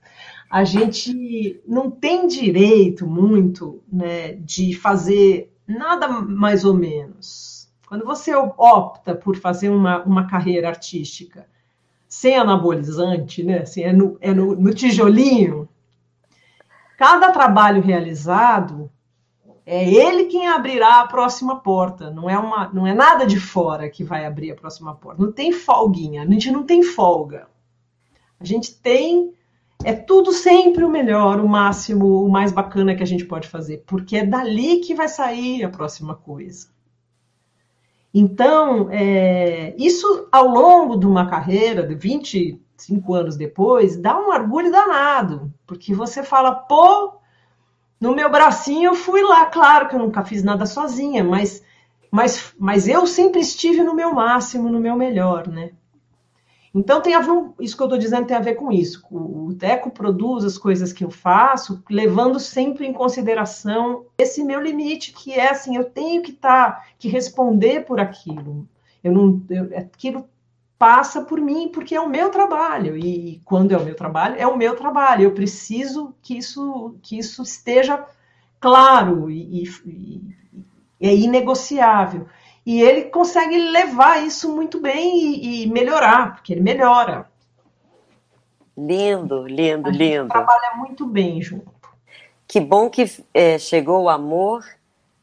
a 0.51 0.65
gente 0.65 1.61
não 1.69 1.91
tem 1.91 2.27
direito 2.27 3.07
muito 3.07 3.83
né, 3.93 4.33
de 4.33 4.75
fazer 4.75 5.53
nada 5.69 6.09
mais 6.09 6.65
ou 6.65 6.73
menos. 6.73 7.69
Quando 7.87 8.07
você 8.07 8.35
opta 8.35 9.15
por 9.15 9.37
fazer 9.37 9.69
uma, 9.69 10.03
uma 10.05 10.27
carreira 10.27 10.69
artística 10.69 11.47
sem 12.09 12.39
anabolizante, 12.39 13.43
né, 13.43 13.59
assim, 13.59 13.83
é, 13.83 13.93
no, 13.93 14.17
é 14.19 14.33
no, 14.33 14.57
no 14.57 14.73
tijolinho, 14.73 15.69
cada 16.97 17.33
trabalho 17.33 17.83
realizado 17.83 18.91
é 19.67 19.89
ele 19.89 20.27
quem 20.27 20.47
abrirá 20.47 21.01
a 21.01 21.07
próxima 21.07 21.61
porta. 21.61 22.11
Não 22.11 22.29
é 22.29 22.39
uma, 22.39 22.69
não 22.73 22.87
é 22.87 22.95
nada 22.95 23.27
de 23.27 23.41
fora 23.41 23.89
que 23.89 24.05
vai 24.05 24.27
abrir 24.27 24.51
a 24.51 24.57
próxima 24.57 24.95
porta. 24.95 25.23
Não 25.23 25.33
tem 25.33 25.53
folguinha. 25.53 26.23
A 26.23 26.27
gente 26.27 26.51
não 26.51 26.65
tem 26.65 26.83
folga. 26.83 27.49
A 28.39 28.45
gente 28.45 28.75
tem 28.75 29.33
é 29.85 29.93
tudo 29.93 30.33
sempre 30.33 30.83
o 30.83 30.89
melhor, 30.89 31.41
o 31.41 31.49
máximo, 31.49 32.25
o 32.25 32.31
mais 32.31 32.53
bacana 32.53 32.95
que 32.95 33.03
a 33.03 33.07
gente 33.07 33.27
pode 33.27 33.49
fazer, 33.49 33.85
porque 33.87 34.17
é 34.17 34.25
dali 34.25 34.79
que 34.79 34.95
vai 34.95 35.09
sair 35.09 35.63
a 35.63 35.69
próxima 35.69 36.15
coisa. 36.15 36.69
Então, 38.13 38.89
é, 38.91 39.75
isso 39.77 40.29
ao 40.33 40.47
longo 40.49 40.97
de 40.97 41.07
uma 41.07 41.27
carreira, 41.29 41.87
de 41.87 41.95
25 41.95 43.13
anos 43.13 43.37
depois, 43.37 43.97
dá 43.97 44.19
um 44.19 44.29
orgulho 44.29 44.73
danado, 44.73 45.53
porque 45.67 45.93
você 45.93 46.23
fala, 46.23 46.55
pô, 46.55 47.19
no 48.01 48.15
meu 48.15 48.31
bracinho 48.31 48.91
eu 48.91 48.95
fui 48.95 49.23
lá, 49.23 49.47
claro 49.47 49.89
que 49.89 49.95
eu 49.95 49.99
nunca 50.01 50.25
fiz 50.25 50.43
nada 50.43 50.67
sozinha, 50.67 51.25
mas, 51.25 51.63
mas, 52.11 52.55
mas 52.59 52.89
eu 52.89 53.07
sempre 53.07 53.41
estive 53.41 53.83
no 53.83 53.95
meu 53.95 54.13
máximo, 54.13 54.69
no 54.69 54.81
meu 54.81 54.97
melhor, 54.97 55.49
né? 55.49 55.71
Então 56.75 57.01
tem 57.01 57.15
a 57.15 57.21
ver, 57.21 57.31
isso 57.61 57.77
que 57.77 57.83
eu 57.83 57.87
estou 57.87 57.99
dizendo 57.99 58.27
tem 58.27 58.37
a 58.37 58.41
ver 58.41 58.57
com 58.57 58.73
isso. 58.73 59.01
O 59.09 59.55
Teco 59.55 59.91
produz 59.91 60.45
as 60.45 60.59
coisas 60.59 60.93
que 60.93 61.05
eu 61.05 61.11
faço, 61.11 61.81
levando 61.89 62.41
sempre 62.41 62.85
em 62.85 62.93
consideração 62.93 64.07
esse 64.19 64.43
meu 64.43 64.61
limite, 64.61 65.13
que 65.13 65.33
é 65.33 65.51
assim, 65.51 65.77
eu 65.77 65.85
tenho 65.85 66.21
que 66.21 66.33
estar, 66.33 66.73
tá, 66.73 66.85
que 66.99 67.09
responder 67.09 67.85
por 67.85 68.01
aquilo. 68.01 68.69
Eu 69.05 69.13
não, 69.13 69.41
eu, 69.49 69.79
aquilo 69.79 70.29
passa 70.85 71.23
por 71.23 71.41
mim 71.41 71.71
porque 71.73 71.95
é 71.95 72.01
o 72.01 72.11
meu 72.11 72.29
trabalho. 72.29 72.95
E 72.95 73.41
quando 73.43 73.73
é 73.73 73.79
o 73.79 73.83
meu 73.83 73.95
trabalho 73.95 74.37
é 74.39 74.47
o 74.47 74.55
meu 74.55 74.77
trabalho. 74.77 75.23
Eu 75.23 75.33
preciso 75.33 76.15
que 76.21 76.37
isso 76.37 76.97
que 77.03 77.19
isso 77.19 77.43
esteja 77.43 78.05
claro 78.61 79.31
e, 79.31 79.63
e, 79.63 79.71
e 81.01 81.09
é 81.09 81.15
inegociável. 81.15 82.29
E 82.67 82.83
ele 82.83 83.05
consegue 83.05 83.57
levar 83.57 84.23
isso 84.27 84.55
muito 84.55 84.79
bem 84.79 85.17
e, 85.17 85.63
e 85.63 85.71
melhorar 85.71 86.35
porque 86.35 86.53
ele 86.53 86.61
melhora. 86.61 87.31
Lindo 88.77 89.47
lindo 89.47 89.89
lindo. 89.89 90.29
trabalha 90.29 90.75
muito 90.77 91.07
bem 91.07 91.41
junto. 91.41 91.73
Que 92.47 92.61
bom 92.61 92.91
que 92.91 93.07
é, 93.33 93.59
chegou 93.59 94.03
o 94.03 94.11
amor 94.11 94.63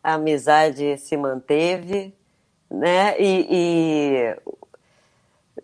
a 0.04 0.14
amizade 0.14 0.98
se 0.98 1.16
manteve 1.16 2.16
né? 2.72 3.20
E, 3.20 3.48
e 3.52 4.38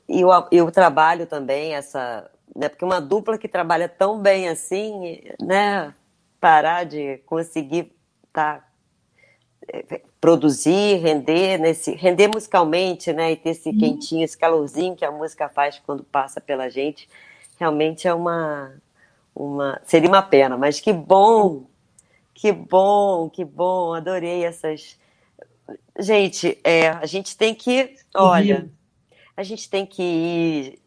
e 0.08 0.24
o, 0.24 0.48
e 0.52 0.62
o 0.62 0.72
trabalho 0.72 1.26
também, 1.26 1.74
essa. 1.74 2.30
Né, 2.56 2.70
porque 2.70 2.86
uma 2.86 3.02
dupla 3.02 3.38
que 3.38 3.48
trabalha 3.48 3.90
tão 3.90 4.20
bem 4.20 4.48
assim, 4.48 5.22
né? 5.42 5.94
Parar 6.40 6.86
de 6.86 7.18
conseguir 7.26 7.94
tá 8.32 8.64
é, 9.68 10.02
produzir, 10.22 10.98
render, 10.98 11.58
nesse, 11.58 11.92
render 11.92 12.28
musicalmente, 12.28 13.12
né? 13.12 13.32
E 13.32 13.36
ter 13.36 13.50
esse 13.50 13.70
uhum. 13.70 13.78
quentinho, 13.78 14.24
esse 14.24 14.38
calorzinho 14.38 14.96
que 14.96 15.06
a 15.06 15.12
música 15.12 15.50
faz 15.50 15.80
quando 15.80 16.04
passa 16.04 16.40
pela 16.40 16.70
gente, 16.70 17.08
realmente 17.60 18.08
é 18.08 18.14
uma, 18.14 18.74
uma. 19.36 19.82
Seria 19.86 20.10
uma 20.10 20.22
pena, 20.22 20.58
mas 20.58 20.80
que 20.80 20.94
bom, 20.94 21.66
que 22.34 22.52
bom, 22.52 23.30
que 23.30 23.44
bom, 23.44 23.94
adorei 23.94 24.46
essas. 24.46 24.98
Gente, 26.00 26.58
é, 26.64 26.90
a 26.90 27.06
gente 27.06 27.36
tem 27.36 27.54
que. 27.54 27.96
Olha, 28.16 28.70
a 29.38 29.44
gente 29.44 29.70
tem 29.70 29.86
que 29.86 30.02
ir. 30.02 30.80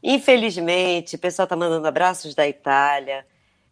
Infelizmente, 0.00 1.16
o 1.16 1.18
pessoal 1.18 1.44
está 1.44 1.56
mandando 1.56 1.86
abraços 1.88 2.34
da 2.34 2.46
Itália. 2.46 3.26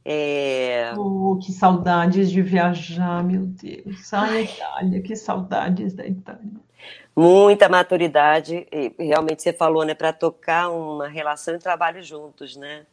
É... 0.05 0.93
Oh, 0.98 1.39
que 1.40 1.52
saudades 1.52 2.31
de 2.31 2.43
viajar, 2.43 3.23
meu 3.23 3.47
Deus. 3.47 4.12
Ai, 4.12 4.39
Ai. 4.39 4.44
Itália, 4.44 5.01
que 5.01 5.15
saudades 5.15 5.94
da 5.94 6.05
Itália. 6.05 6.65
Muita 7.16 7.69
maturidade, 7.69 8.66
e 8.73 8.93
realmente 8.98 9.40
você 9.40 9.52
falou, 9.52 9.85
né, 9.85 9.94
para 9.94 10.12
tocar 10.12 10.69
uma 10.69 11.06
relação 11.06 11.55
e 11.55 11.59
trabalho 11.61 12.02
juntos, 12.02 12.56
né? 12.56 12.85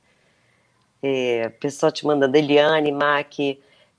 É, 1.01 1.49
pessoal 1.49 1.91
te 1.91 2.05
mandando, 2.05 2.37
Eliane, 2.37 2.91
Mac, 2.91 3.33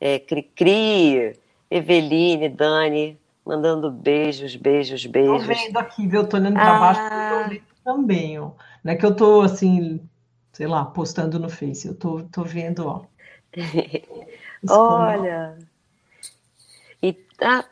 é, 0.00 0.20
Cri-Cri, 0.20 1.36
Eveline, 1.68 2.48
Dani, 2.48 3.18
mandando 3.44 3.90
beijos, 3.90 4.56
beijos, 4.56 5.04
beijos. 5.06 5.46
Tô 5.46 5.54
vendo 5.54 5.78
aqui, 5.78 6.06
viu? 6.06 6.26
Tô 6.26 6.36
olhando 6.36 6.54
para 6.54 6.78
baixo 6.78 7.00
ah. 7.00 7.50
também, 7.84 8.38
ó. 8.38 8.52
Não 8.82 8.92
é 8.92 8.96
que 8.96 9.04
eu 9.04 9.14
tô, 9.14 9.42
assim, 9.42 10.00
sei 10.52 10.66
lá, 10.66 10.84
postando 10.84 11.38
no 11.38 11.48
Face. 11.48 11.86
Eu 11.86 11.94
tô, 11.94 12.22
tô 12.24 12.44
vendo, 12.44 12.86
ó. 12.86 13.04
Olha. 14.68 15.58
E 17.02 17.12
tá. 17.12 17.64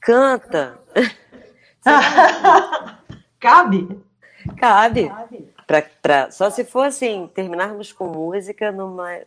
Canta. 0.00 0.78
Cabe? 3.40 4.00
Cabe. 4.58 5.08
Cabe. 5.08 5.54
Pra, 5.66 5.82
pra, 6.02 6.30
só 6.30 6.50
se 6.50 6.64
for 6.64 6.82
assim, 6.82 7.30
terminarmos 7.34 7.90
com 7.90 8.06
música 8.06 8.70
numa, 8.70 9.20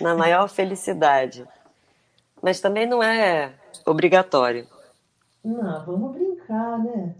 na 0.00 0.14
maior 0.14 0.48
felicidade. 0.48 1.44
Mas 2.42 2.60
também 2.60 2.86
não 2.86 3.02
é 3.02 3.54
obrigatório. 3.86 4.66
Não, 5.44 5.84
vamos 5.84 6.12
brincar, 6.12 6.78
né? 6.78 7.14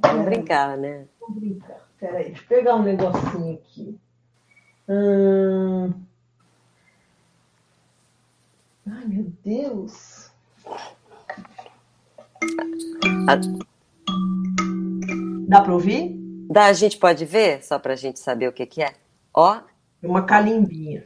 Vamos 0.00 0.24
brincar, 0.24 0.76
né? 0.76 1.06
Vamos 1.20 1.38
brincar. 1.38 1.88
Peraí, 1.98 2.26
deixa 2.26 2.42
eu 2.42 2.48
pegar 2.48 2.76
um 2.76 2.82
negocinho 2.82 3.54
aqui. 3.54 3.98
Hum... 4.88 5.92
Ai, 8.90 9.04
meu 9.06 9.32
Deus. 9.44 10.30
A... 13.28 13.36
Dá 15.48 15.60
para 15.60 15.72
ouvir? 15.72 16.16
Dá, 16.50 16.66
a 16.66 16.72
gente 16.72 16.96
pode 16.96 17.24
ver, 17.24 17.62
só 17.62 17.78
para 17.78 17.92
a 17.92 17.96
gente 17.96 18.18
saber 18.18 18.48
o 18.48 18.52
que, 18.52 18.64
que 18.64 18.82
é. 18.82 18.94
Ó. 19.34 19.60
Uma 20.02 20.24
calimbinha. 20.24 21.04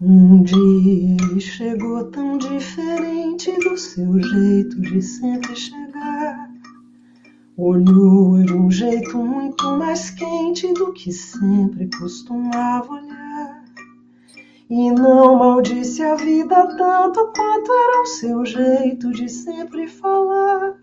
Um 0.00 0.44
dia 0.44 1.16
ele 1.20 1.40
chegou 1.40 2.04
tão 2.04 2.38
diferente 2.38 3.50
do 3.58 3.76
seu 3.76 4.22
jeito 4.22 4.80
de 4.80 5.02
sempre 5.02 5.56
chegar. 5.56 6.52
Olhou 7.56 8.40
de 8.44 8.54
um 8.54 8.70
jeito 8.70 9.18
muito 9.18 9.76
mais 9.76 10.10
quente 10.10 10.72
do 10.72 10.92
que 10.92 11.10
sempre 11.10 11.90
costumava 11.98 12.92
olhar. 12.92 13.64
E 14.70 14.88
não 14.92 15.34
maldisse 15.34 16.00
a 16.04 16.14
vida 16.14 16.76
tanto 16.76 17.32
quanto 17.34 17.72
era 17.72 18.02
o 18.02 18.06
seu 18.06 18.46
jeito 18.46 19.10
de 19.10 19.28
sempre 19.28 19.88
falar. 19.88 20.76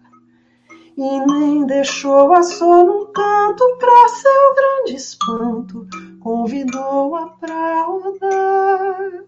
E 0.97 1.19
nem 1.25 1.65
deixou-a 1.65 2.41
só 2.41 2.85
num 2.85 3.11
canto 3.11 3.77
pra 3.77 4.07
seu 4.07 4.55
grande 4.55 4.95
espanto 4.95 5.87
convidou-a 6.21 7.27
pra 7.31 7.83
rodar. 7.83 9.25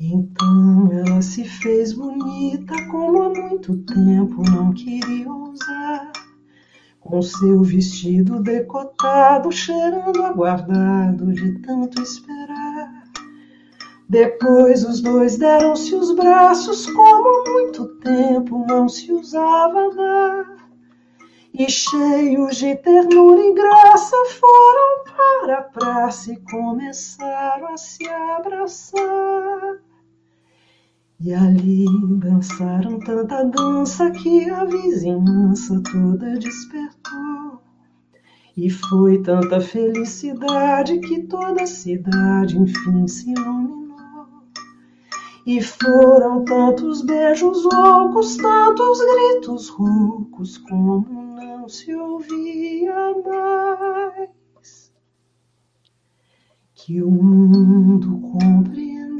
Então 0.00 0.90
ela 0.92 1.20
se 1.20 1.44
fez 1.44 1.92
bonita 1.92 2.74
como 2.90 3.22
há 3.22 3.28
muito 3.28 3.76
tempo 3.84 4.42
não 4.50 4.72
queria 4.72 5.30
usar. 5.30 6.12
Com 7.00 7.20
seu 7.22 7.62
vestido 7.62 8.42
decotado, 8.42 9.52
cheirando 9.52 10.22
aguardado 10.22 11.32
de 11.32 11.58
tanto 11.60 12.02
esperar. 12.02 12.45
Depois 14.08 14.84
os 14.84 15.00
dois 15.00 15.36
deram-se 15.36 15.94
os 15.94 16.14
braços, 16.14 16.86
como 16.86 17.44
muito 17.52 17.86
tempo 17.98 18.64
não 18.66 18.88
se 18.88 19.12
usava 19.12 19.90
dar 19.94 20.56
e 21.58 21.70
cheios 21.70 22.56
de 22.56 22.76
ternura 22.76 23.40
e 23.40 23.54
graça 23.54 24.16
foram 24.38 25.04
para 25.04 25.58
a 25.58 25.62
praça 25.62 26.32
e 26.32 26.36
começaram 26.36 27.68
a 27.68 27.76
se 27.78 28.06
abraçar. 28.06 29.78
E 31.18 31.32
ali 31.32 31.86
dançaram 32.18 32.98
tanta 32.98 33.42
dança 33.44 34.10
que 34.10 34.50
a 34.50 34.64
vizinhança 34.66 35.82
toda 35.90 36.38
despertou. 36.38 37.62
E 38.54 38.68
foi 38.68 39.22
tanta 39.22 39.58
felicidade 39.58 40.98
que 40.98 41.22
toda 41.22 41.62
a 41.62 41.66
cidade 41.66 42.58
enfim 42.58 43.08
se 43.08 43.30
iluminou. 43.30 43.85
E 45.46 45.62
foram 45.62 46.44
tantos 46.44 47.02
beijos 47.02 47.62
loucos, 47.72 48.36
tantos 48.36 48.98
gritos 48.98 49.68
roucos, 49.68 50.58
como 50.58 51.06
não 51.36 51.68
se 51.68 51.94
ouvia 51.94 53.14
mais. 53.24 54.92
Que 56.74 57.00
o 57.00 57.08
mundo 57.08 58.18
compreendeu 58.32 59.14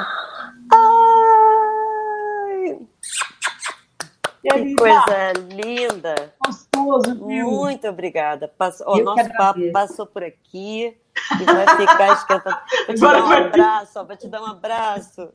Que 4.42 4.74
coisa 4.74 5.32
linda. 5.52 6.34
Gostoso, 6.44 7.26
viu? 7.26 7.50
Muito 7.50 7.86
obrigada. 7.88 8.50
Ó, 8.86 8.98
nosso 8.98 9.30
papo 9.36 9.60
passou 9.72 10.06
por 10.06 10.24
aqui 10.24 10.96
e 11.40 11.44
vai 11.44 11.76
ficar 11.76 12.12
esquentando. 12.14 12.56
Vou 12.86 12.94
te 12.96 13.04
Agora 13.04 13.20
dar 13.20 13.26
um 13.26 13.46
abraço, 13.46 14.00
ó, 14.00 14.04
vou 14.04 14.16
te 14.16 14.28
dar 14.28 14.42
um 14.42 14.46
abraço. 14.46 15.28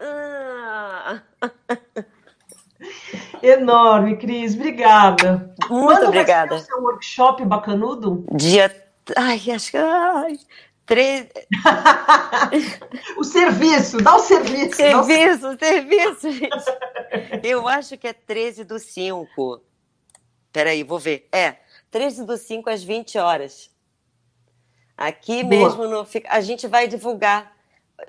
Ah. 0.00 1.20
Enorme, 3.42 4.16
Cris. 4.16 4.54
Obrigada. 4.54 5.54
Muito 5.68 5.86
Quando 5.86 6.08
obrigada. 6.08 6.50
Vai 6.50 6.58
ser 6.58 6.64
o 6.64 6.66
seu 6.66 6.82
workshop 6.82 7.44
bacanudo? 7.44 8.24
Dia. 8.32 8.74
Ai, 9.16 9.40
acho 9.54 9.70
que. 9.70 9.76
Ai, 9.76 10.38
Tre... 10.90 11.30
o 13.16 13.22
serviço, 13.22 13.98
dá 13.98 14.16
o 14.16 14.18
serviço. 14.18 14.74
Serviço, 14.74 15.48
o... 15.50 15.56
serviço, 15.56 16.32
gente. 16.32 16.64
Eu 17.44 17.68
acho 17.68 17.96
que 17.96 18.08
é 18.08 18.12
13 18.12 18.64
do 18.64 18.76
5. 18.76 19.62
Peraí, 20.52 20.82
vou 20.82 20.98
ver. 20.98 21.28
É, 21.30 21.58
13 21.92 22.24
do 22.24 22.36
5 22.36 22.68
às 22.68 22.82
20 22.82 23.18
horas. 23.18 23.70
Aqui 24.96 25.44
Boa. 25.44 25.62
mesmo 25.62 25.86
no. 25.86 26.04
A 26.28 26.40
gente 26.40 26.66
vai 26.66 26.88
divulgar. 26.88 27.56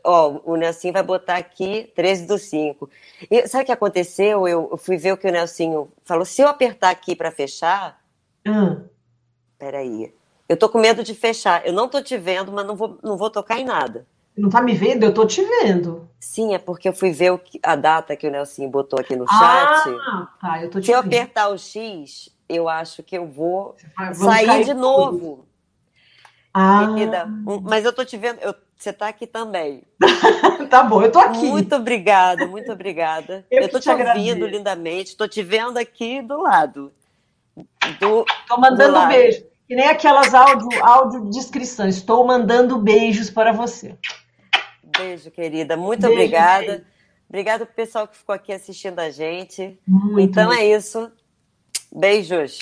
Ó, 0.03 0.41
o 0.43 0.55
Nelsinho 0.55 0.93
vai 0.93 1.03
botar 1.03 1.35
aqui 1.35 1.91
13 1.95 2.25
do 2.25 2.39
5. 2.39 2.89
E 3.29 3.47
sabe 3.47 3.61
o 3.61 3.65
que 3.67 3.71
aconteceu? 3.71 4.47
Eu 4.47 4.75
fui 4.75 4.97
ver 4.97 5.11
o 5.11 5.17
que 5.17 5.27
o 5.27 5.31
Nelsinho 5.31 5.91
falou. 6.03 6.25
Se 6.25 6.41
eu 6.41 6.47
apertar 6.47 6.89
aqui 6.89 7.15
para 7.15 7.29
fechar. 7.29 8.01
Hum. 8.43 8.83
Peraí. 9.59 10.11
Eu 10.51 10.57
tô 10.57 10.67
com 10.67 10.79
medo 10.79 11.01
de 11.01 11.15
fechar. 11.15 11.65
Eu 11.65 11.71
não 11.71 11.87
tô 11.87 12.01
te 12.01 12.17
vendo, 12.17 12.51
mas 12.51 12.67
não 12.67 12.75
vou, 12.75 12.99
não 13.01 13.15
vou 13.15 13.29
tocar 13.29 13.57
em 13.57 13.63
nada. 13.63 14.05
Não 14.35 14.49
tá 14.49 14.61
me 14.61 14.73
vendo? 14.73 15.05
Eu 15.05 15.13
tô 15.13 15.25
te 15.25 15.41
vendo. 15.41 16.09
Sim, 16.19 16.53
é 16.53 16.59
porque 16.59 16.89
eu 16.89 16.93
fui 16.93 17.13
ver 17.13 17.37
que, 17.39 17.57
a 17.63 17.73
data 17.77 18.17
que 18.17 18.27
o 18.27 18.29
Nelson 18.29 18.69
botou 18.69 18.99
aqui 18.99 19.15
no 19.15 19.25
chat. 19.25 19.39
Ah, 19.39 20.27
tá, 20.41 20.61
eu 20.61 20.69
tô 20.69 20.81
te 20.81 20.87
Se 20.87 20.91
eu 20.91 20.99
apertar 20.99 21.47
o 21.47 21.57
X, 21.57 22.29
eu 22.49 22.67
acho 22.67 23.01
que 23.01 23.17
eu 23.17 23.25
vou 23.25 23.77
sair 24.13 24.65
de 24.65 24.73
novo. 24.73 25.47
Ah. 26.53 26.85
Querida, 26.95 27.25
mas 27.63 27.85
eu 27.85 27.93
tô 27.93 28.03
te 28.03 28.17
vendo, 28.17 28.39
eu, 28.41 28.53
você 28.75 28.91
tá 28.91 29.07
aqui 29.07 29.25
também. 29.25 29.83
tá 30.69 30.83
bom, 30.83 31.01
eu 31.01 31.09
tô 31.09 31.19
aqui. 31.19 31.45
Muito 31.47 31.73
obrigada, 31.77 32.45
muito 32.45 32.69
obrigada. 32.73 33.45
Eu, 33.49 33.61
eu 33.61 33.69
tô 33.69 33.79
te, 33.79 33.83
te 33.83 33.89
ouvindo 33.89 34.45
lindamente, 34.45 35.15
tô 35.15 35.29
te 35.29 35.41
vendo 35.41 35.77
aqui 35.77 36.21
do 36.21 36.41
lado. 36.41 36.91
Do, 38.01 38.25
tô 38.49 38.57
mandando 38.57 38.99
um 38.99 39.07
beijo. 39.07 39.49
Que 39.71 39.75
nem 39.77 39.87
aquelas 39.87 40.33
áudio, 40.33 40.67
áudio 40.83 41.29
descrições. 41.29 41.95
Estou 41.95 42.27
mandando 42.27 42.77
beijos 42.77 43.29
para 43.29 43.53
você. 43.53 43.95
Beijo, 44.97 45.31
querida. 45.31 45.77
Muito 45.77 46.01
beijo, 46.01 46.13
obrigada. 46.13 46.65
Beijo. 46.65 46.85
Obrigada 47.29 47.65
pro 47.65 47.73
pessoal 47.73 48.05
que 48.05 48.17
ficou 48.17 48.35
aqui 48.35 48.51
assistindo 48.51 48.99
a 48.99 49.09
gente. 49.09 49.79
Muito 49.87 50.29
então 50.29 50.51
é 50.51 50.65
isso. 50.65 51.09
Beijos. 51.89 52.59